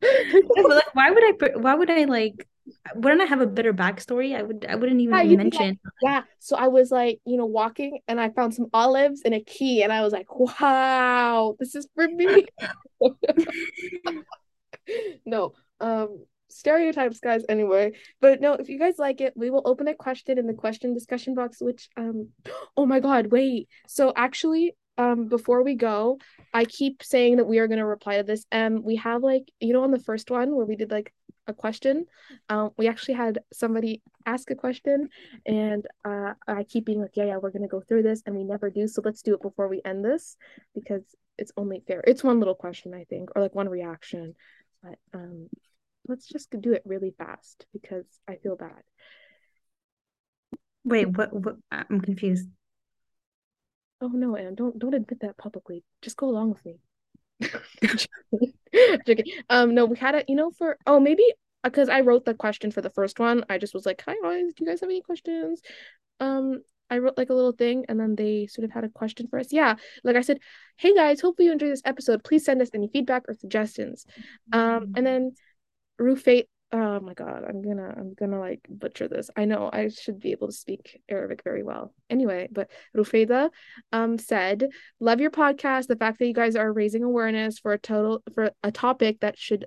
Like 0.02 0.94
why 0.94 1.10
would 1.10 1.24
i 1.24 1.56
why 1.56 1.74
would 1.74 1.90
i 1.90 2.04
like 2.04 2.46
wouldn't 2.94 3.20
I 3.20 3.26
have 3.26 3.40
a 3.40 3.46
better 3.46 3.72
backstory? 3.72 4.36
I 4.36 4.42
would 4.42 4.66
I 4.68 4.76
wouldn't 4.76 5.00
even 5.00 5.30
yeah, 5.30 5.36
mention. 5.36 5.78
Yeah. 6.02 6.22
So 6.38 6.56
I 6.56 6.68
was 6.68 6.90
like, 6.90 7.20
you 7.26 7.36
know, 7.36 7.46
walking 7.46 8.00
and 8.08 8.20
I 8.20 8.30
found 8.30 8.54
some 8.54 8.66
olives 8.72 9.22
and 9.24 9.34
a 9.34 9.40
key 9.40 9.82
and 9.82 9.92
I 9.92 10.02
was 10.02 10.12
like, 10.12 10.26
wow, 10.30 11.56
this 11.58 11.74
is 11.74 11.86
for 11.94 12.08
me. 12.08 12.46
no. 15.26 15.52
Um 15.80 16.24
stereotypes 16.50 17.18
guys 17.18 17.42
anyway 17.48 17.90
but 18.20 18.40
no 18.40 18.52
if 18.52 18.68
you 18.68 18.78
guys 18.78 18.94
like 18.96 19.20
it 19.20 19.32
we 19.34 19.50
will 19.50 19.62
open 19.64 19.88
a 19.88 19.94
question 19.94 20.38
in 20.38 20.46
the 20.46 20.54
question 20.54 20.94
discussion 20.94 21.34
box 21.34 21.60
which 21.60 21.88
um 21.96 22.28
oh 22.76 22.86
my 22.86 23.00
god 23.00 23.26
wait 23.32 23.68
so 23.88 24.12
actually 24.14 24.72
um 24.96 25.26
before 25.26 25.64
we 25.64 25.74
go 25.74 26.16
i 26.52 26.64
keep 26.64 27.02
saying 27.02 27.38
that 27.38 27.46
we 27.46 27.58
are 27.58 27.66
going 27.66 27.80
to 27.80 27.84
reply 27.84 28.18
to 28.18 28.22
this 28.22 28.46
um 28.52 28.84
we 28.84 28.94
have 28.94 29.20
like 29.20 29.50
you 29.58 29.72
know 29.72 29.82
on 29.82 29.90
the 29.90 29.98
first 29.98 30.30
one 30.30 30.54
where 30.54 30.64
we 30.64 30.76
did 30.76 30.92
like 30.92 31.12
a 31.46 31.52
question 31.52 32.06
um 32.48 32.70
we 32.78 32.88
actually 32.88 33.14
had 33.14 33.38
somebody 33.52 34.00
ask 34.26 34.50
a 34.50 34.54
question 34.54 35.08
and 35.44 35.86
uh 36.04 36.32
i 36.48 36.64
keep 36.64 36.86
being 36.86 37.00
like 37.00 37.16
yeah 37.16 37.24
yeah 37.24 37.36
we're 37.36 37.50
going 37.50 37.62
to 37.62 37.68
go 37.68 37.80
through 37.80 38.02
this 38.02 38.22
and 38.24 38.34
we 38.34 38.44
never 38.44 38.70
do 38.70 38.88
so 38.88 39.02
let's 39.04 39.22
do 39.22 39.34
it 39.34 39.42
before 39.42 39.68
we 39.68 39.82
end 39.84 40.04
this 40.04 40.36
because 40.74 41.02
it's 41.36 41.52
only 41.56 41.82
fair 41.86 42.02
it's 42.06 42.24
one 42.24 42.38
little 42.38 42.54
question 42.54 42.94
i 42.94 43.04
think 43.04 43.28
or 43.36 43.42
like 43.42 43.54
one 43.54 43.68
reaction 43.68 44.34
but 44.82 44.98
um 45.12 45.48
let's 46.08 46.26
just 46.26 46.50
do 46.60 46.72
it 46.72 46.82
really 46.84 47.14
fast 47.16 47.66
because 47.72 48.04
I 48.28 48.36
feel 48.36 48.56
bad. 48.56 48.82
Wait, 50.84 51.06
what? 51.06 51.32
What? 51.32 51.56
I'm 51.70 52.00
confused. 52.00 52.48
Oh 54.00 54.08
no, 54.08 54.36
Anne! 54.36 54.54
Don't 54.54 54.78
don't 54.78 54.94
admit 54.94 55.20
that 55.20 55.38
publicly. 55.38 55.82
Just 56.02 56.16
go 56.16 56.28
along 56.28 56.50
with 56.50 56.64
me. 56.64 56.78
Um, 59.50 59.74
no, 59.74 59.86
we 59.86 59.96
had 59.96 60.14
it. 60.14 60.26
You 60.28 60.36
know, 60.36 60.50
for 60.50 60.78
oh 60.86 61.00
maybe 61.00 61.24
because 61.62 61.88
I 61.88 62.00
wrote 62.00 62.24
the 62.24 62.34
question 62.34 62.70
for 62.70 62.80
the 62.80 62.90
first 62.90 63.18
one. 63.18 63.44
I 63.48 63.58
just 63.58 63.74
was 63.74 63.86
like, 63.86 64.02
"Hi 64.06 64.14
guys, 64.22 64.52
do 64.54 64.64
you 64.64 64.66
guys 64.66 64.80
have 64.80 64.90
any 64.90 65.02
questions?" 65.02 65.60
Um, 66.20 66.62
I 66.90 66.98
wrote 66.98 67.16
like 67.16 67.30
a 67.30 67.34
little 67.34 67.52
thing, 67.52 67.86
and 67.88 67.98
then 67.98 68.14
they 68.14 68.46
sort 68.46 68.64
of 68.64 68.70
had 68.70 68.84
a 68.84 68.88
question 68.88 69.26
for 69.28 69.38
us. 69.38 69.52
Yeah, 69.52 69.76
like 70.04 70.16
I 70.16 70.20
said, 70.20 70.38
"Hey 70.76 70.94
guys, 70.94 71.20
hopefully 71.20 71.46
you 71.46 71.52
enjoy 71.52 71.68
this 71.68 71.82
episode. 71.84 72.24
Please 72.24 72.44
send 72.44 72.62
us 72.62 72.70
any 72.74 72.88
feedback 72.88 73.24
or 73.28 73.34
suggestions." 73.34 74.06
Um, 74.52 74.92
and 74.96 75.06
then 75.06 75.32
Rufate 75.98 76.48
oh 76.74 76.98
my 76.98 77.14
god 77.14 77.44
i'm 77.48 77.62
gonna 77.62 77.94
i'm 77.96 78.14
gonna 78.14 78.40
like 78.40 78.60
butcher 78.68 79.06
this. 79.06 79.30
I 79.36 79.44
know 79.44 79.70
i 79.72 79.88
should 79.88 80.18
be 80.18 80.32
able 80.32 80.48
to 80.48 80.52
speak 80.52 81.00
arabic 81.08 81.42
very 81.44 81.62
well. 81.62 81.94
Anyway 82.10 82.48
but 82.50 82.68
rufeda 82.92 83.50
um 83.92 84.18
said 84.18 84.68
love 84.98 85.20
your 85.20 85.30
podcast 85.30 85.86
the 85.86 85.96
fact 85.96 86.18
that 86.18 86.26
you 86.26 86.34
guys 86.34 86.56
are 86.56 86.72
raising 86.72 87.04
awareness 87.04 87.60
for 87.60 87.72
a 87.72 87.78
total 87.78 88.22
for 88.34 88.50
a 88.64 88.72
topic 88.72 89.20
that 89.20 89.38
should 89.38 89.66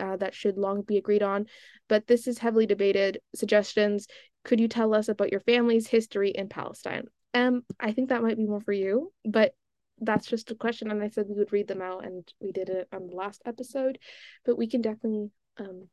uh, 0.00 0.16
that 0.16 0.34
should 0.34 0.58
long 0.58 0.82
be 0.82 0.96
agreed 0.98 1.22
on 1.22 1.46
but 1.88 2.06
this 2.06 2.26
is 2.28 2.38
heavily 2.38 2.66
debated. 2.66 3.20
Suggestions 3.34 4.06
could 4.44 4.58
you 4.58 4.68
tell 4.68 4.94
us 4.94 5.08
about 5.08 5.30
your 5.30 5.40
family's 5.40 5.86
history 5.86 6.30
in 6.30 6.48
palestine? 6.48 7.06
Um 7.32 7.62
i 7.78 7.92
think 7.92 8.08
that 8.08 8.22
might 8.22 8.36
be 8.36 8.46
more 8.46 8.60
for 8.60 8.72
you 8.72 9.12
but 9.24 9.54
that's 10.02 10.26
just 10.26 10.50
a 10.50 10.54
question 10.54 10.90
and 10.90 11.02
i 11.02 11.08
said 11.10 11.26
we 11.28 11.36
would 11.36 11.52
read 11.52 11.68
them 11.68 11.82
out 11.82 12.04
and 12.04 12.26
we 12.40 12.52
did 12.52 12.70
it 12.70 12.88
on 12.90 13.06
the 13.06 13.14
last 13.14 13.42
episode 13.44 13.98
but 14.46 14.56
we 14.56 14.66
can 14.66 14.80
definitely 14.80 15.30
um, 15.58 15.88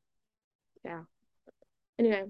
yeah. 0.84 1.02
Anyway, 2.00 2.26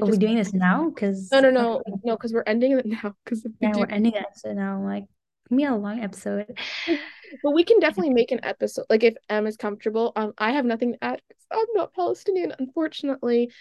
are 0.00 0.06
we 0.06 0.16
doing 0.16 0.36
this 0.36 0.52
now? 0.52 0.88
Because 0.88 1.30
no, 1.30 1.40
no, 1.40 1.50
no, 1.50 1.82
no, 2.04 2.16
because 2.16 2.32
we're 2.32 2.42
ending 2.46 2.72
it 2.72 2.86
now. 2.86 3.14
Because 3.24 3.46
yeah, 3.60 3.72
we 3.74 3.82
are 3.82 3.90
ending 3.90 4.14
it 4.14 4.26
so 4.34 4.52
now. 4.52 4.82
Like, 4.82 5.04
give 5.48 5.56
me 5.56 5.64
a 5.64 5.74
long 5.74 6.00
episode. 6.00 6.58
but 7.42 7.50
we 7.52 7.64
can 7.64 7.78
definitely 7.80 8.12
make 8.12 8.32
an 8.32 8.40
episode. 8.44 8.86
Like 8.90 9.04
if 9.04 9.14
M 9.28 9.46
is 9.46 9.56
comfortable. 9.56 10.12
Um, 10.16 10.32
I 10.38 10.52
have 10.52 10.64
nothing 10.64 10.92
to 10.94 11.04
add. 11.04 11.22
I'm 11.50 11.66
not 11.74 11.94
Palestinian, 11.94 12.54
unfortunately. 12.58 13.52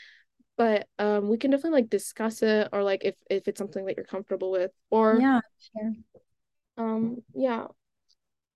But 0.57 0.88
um, 0.98 1.30
we 1.30 1.38
can 1.38 1.52
definitely 1.52 1.81
like 1.81 1.89
discuss 1.89 2.41
it, 2.41 2.69
or 2.73 2.81
like 2.81 3.06
if 3.06 3.15
if 3.30 3.48
it's 3.48 3.60
something 3.60 3.85
that 3.85 3.95
you're 3.95 4.06
comfortable 4.06 4.49
with, 4.49 4.72
or 4.89 5.19
yeah, 5.19 5.41
sure. 5.72 5.94
Um, 6.77 7.18
yeah, 7.35 7.68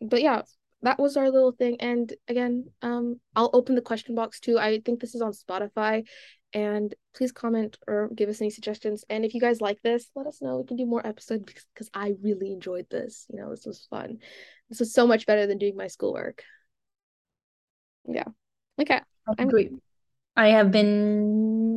but 0.02 0.24
yeah, 0.24 0.42
that 0.84 1.00
was 1.00 1.18
our 1.18 1.30
little 1.30 1.52
thing. 1.52 1.78
And 1.80 2.12
again 2.28 2.66
um 2.82 3.20
i'll 3.36 3.50
open 3.54 3.76
the 3.76 3.82
question 3.82 4.16
box 4.16 4.40
too. 4.40 4.58
I 4.60 4.82
think 4.84 5.00
this 5.00 5.16
is 5.16 5.22
on 5.22 5.34
spotify. 5.34 6.06
And 6.54 6.94
please 7.16 7.32
comment 7.32 7.78
or 7.88 8.10
give 8.14 8.28
us 8.28 8.42
any 8.42 8.50
suggestions. 8.50 9.06
And 9.10 9.24
if 9.24 9.34
you 9.34 9.40
guys 9.42 9.62
like 9.62 9.82
this 9.84 10.10
let 10.16 10.28
us 10.28 10.42
know. 10.42 10.58
We 10.58 10.66
can 10.66 10.78
do 10.78 10.86
more 10.86 11.06
episodes 11.06 11.46
because 11.46 11.90
i 11.94 12.16
really 12.22 12.52
enjoyed 12.52 12.88
this. 12.90 13.26
You 13.30 13.40
know 13.40 13.50
this 13.50 13.66
was 13.66 13.88
fun. 13.90 14.20
This 14.70 14.80
was 14.80 14.94
so 14.94 15.08
much 15.08 15.26
better 15.26 15.48
than 15.48 15.58
doing 15.58 15.76
my 15.76 15.88
schoolwork. 15.88 16.44
Yeah. 18.08 18.26
Okay 18.80 19.00
i'm 19.38 19.48
great. 19.50 19.72
I 20.36 20.50
have 20.50 20.72
been 20.72 21.71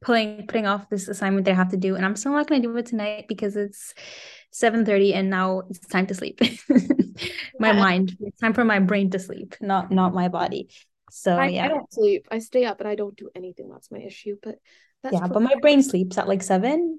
putting 0.00 0.46
putting 0.46 0.66
off 0.66 0.88
this 0.90 1.08
assignment 1.08 1.44
that 1.44 1.52
i 1.52 1.54
have 1.54 1.70
to 1.70 1.76
do 1.76 1.94
and 1.96 2.04
i'm 2.04 2.16
still 2.16 2.32
not 2.32 2.48
going 2.48 2.62
to 2.62 2.68
do 2.68 2.76
it 2.76 2.86
tonight 2.86 3.26
because 3.28 3.56
it's 3.56 3.94
7:30 4.52 5.14
and 5.14 5.30
now 5.30 5.62
it's 5.70 5.78
time 5.86 6.06
to 6.08 6.14
sleep. 6.14 6.40
my 7.60 7.68
Yeah. 7.70 7.72
mind. 7.86 8.16
It's 8.20 8.40
time 8.40 8.52
for 8.52 8.64
my 8.64 8.80
brain 8.80 9.10
to 9.10 9.18
sleep, 9.20 9.54
not 9.60 9.92
not 9.92 10.12
my 10.12 10.26
body. 10.28 10.70
So 11.10 11.36
I, 11.36 11.46
yeah. 11.48 11.66
I 11.66 11.68
don't 11.68 11.92
sleep. 11.92 12.26
I 12.32 12.40
stay 12.40 12.64
up 12.64 12.80
and 12.80 12.88
I 12.88 12.96
don't 12.96 13.16
do 13.16 13.30
anything. 13.36 13.68
That's 13.70 13.92
my 13.92 13.98
issue. 13.98 14.36
But 14.42 14.56
that's 15.04 15.14
yeah, 15.14 15.28
but 15.28 15.42
my 15.42 15.54
brain 15.62 15.82
sleeps 15.84 16.18
at 16.18 16.26
like 16.26 16.42
seven, 16.42 16.98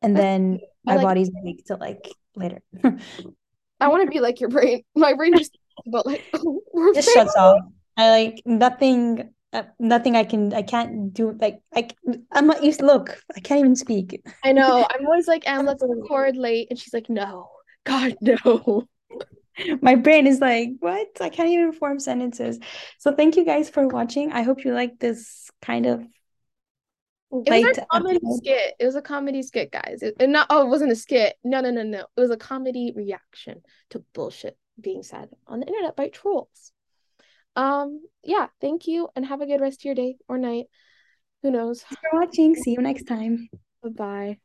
and 0.00 0.16
That's- 0.16 0.24
then 0.24 0.60
my 0.84 0.94
like- 0.96 1.04
body's 1.04 1.30
awake 1.38 1.64
till 1.66 1.76
like 1.76 2.08
later. 2.34 2.60
I 3.80 3.88
want 3.88 4.04
to 4.04 4.10
be 4.10 4.20
like 4.20 4.40
your 4.40 4.48
brain. 4.48 4.84
My 4.96 5.12
brain 5.12 5.36
just 5.36 5.58
but 5.84 6.06
like 6.06 6.24
we're 6.72 6.94
Just 6.94 7.12
shuts 7.12 7.36
off. 7.36 7.60
I 7.98 8.08
like 8.08 8.40
nothing. 8.46 9.34
Uh, 9.54 9.62
nothing 9.78 10.16
I 10.16 10.24
can. 10.24 10.52
I 10.52 10.62
can't 10.62 11.14
do. 11.14 11.32
Like 11.40 11.60
I. 11.74 11.88
I'm 12.32 12.48
not 12.48 12.64
used. 12.64 12.82
Look, 12.82 13.16
I 13.36 13.40
can't 13.40 13.60
even 13.60 13.76
speak. 13.76 14.20
I 14.42 14.52
know. 14.52 14.84
I'm 14.90 15.06
always 15.06 15.28
like, 15.28 15.48
Em, 15.48 15.64
let's 15.64 15.82
record 15.86 16.36
late, 16.36 16.66
and 16.70 16.78
she's 16.78 16.92
like, 16.92 17.08
no, 17.08 17.48
God, 17.84 18.16
no. 18.20 18.88
My 19.80 19.94
brain 19.94 20.26
is 20.26 20.40
like, 20.40 20.70
what? 20.80 21.06
I 21.20 21.28
can't 21.28 21.48
even 21.48 21.72
form 21.72 22.00
sentences. 22.00 22.58
So 22.98 23.14
thank 23.14 23.36
you 23.36 23.44
guys 23.44 23.70
for 23.70 23.86
watching. 23.86 24.32
I 24.32 24.42
hope 24.42 24.64
you 24.64 24.74
like 24.74 24.98
this 24.98 25.48
kind 25.62 25.86
of 25.86 26.04
It 27.46 27.54
was 27.54 27.64
a 27.78 27.86
comedy 27.92 28.16
episode. 28.16 28.36
skit. 28.38 28.74
It 28.80 28.86
was 28.86 28.96
a 28.96 29.02
comedy 29.02 29.42
skit, 29.42 29.70
guys. 29.70 30.02
It, 30.02 30.16
and 30.18 30.32
not 30.32 30.48
oh, 30.50 30.62
it 30.62 30.68
wasn't 30.68 30.92
a 30.92 30.96
skit. 30.96 31.36
No, 31.44 31.60
no, 31.60 31.70
no, 31.70 31.84
no. 31.84 32.06
It 32.16 32.20
was 32.20 32.30
a 32.30 32.36
comedy 32.36 32.92
reaction 32.96 33.62
to 33.90 34.04
bullshit 34.12 34.58
being 34.80 35.04
said 35.04 35.28
on 35.46 35.60
the 35.60 35.66
internet 35.66 35.96
by 35.96 36.08
trolls. 36.08 36.72
Um, 37.56 38.02
yeah, 38.22 38.48
thank 38.60 38.86
you 38.86 39.08
and 39.14 39.24
have 39.26 39.40
a 39.40 39.46
good 39.46 39.60
rest 39.60 39.80
of 39.80 39.84
your 39.84 39.94
day 39.94 40.16
or 40.28 40.38
night. 40.38 40.66
Who 41.42 41.50
knows? 41.50 41.82
Thanks 41.82 42.02
for 42.10 42.18
watching. 42.18 42.54
See 42.54 42.72
you 42.72 42.82
next 42.82 43.04
time. 43.04 43.48
Bye-bye. 43.82 44.38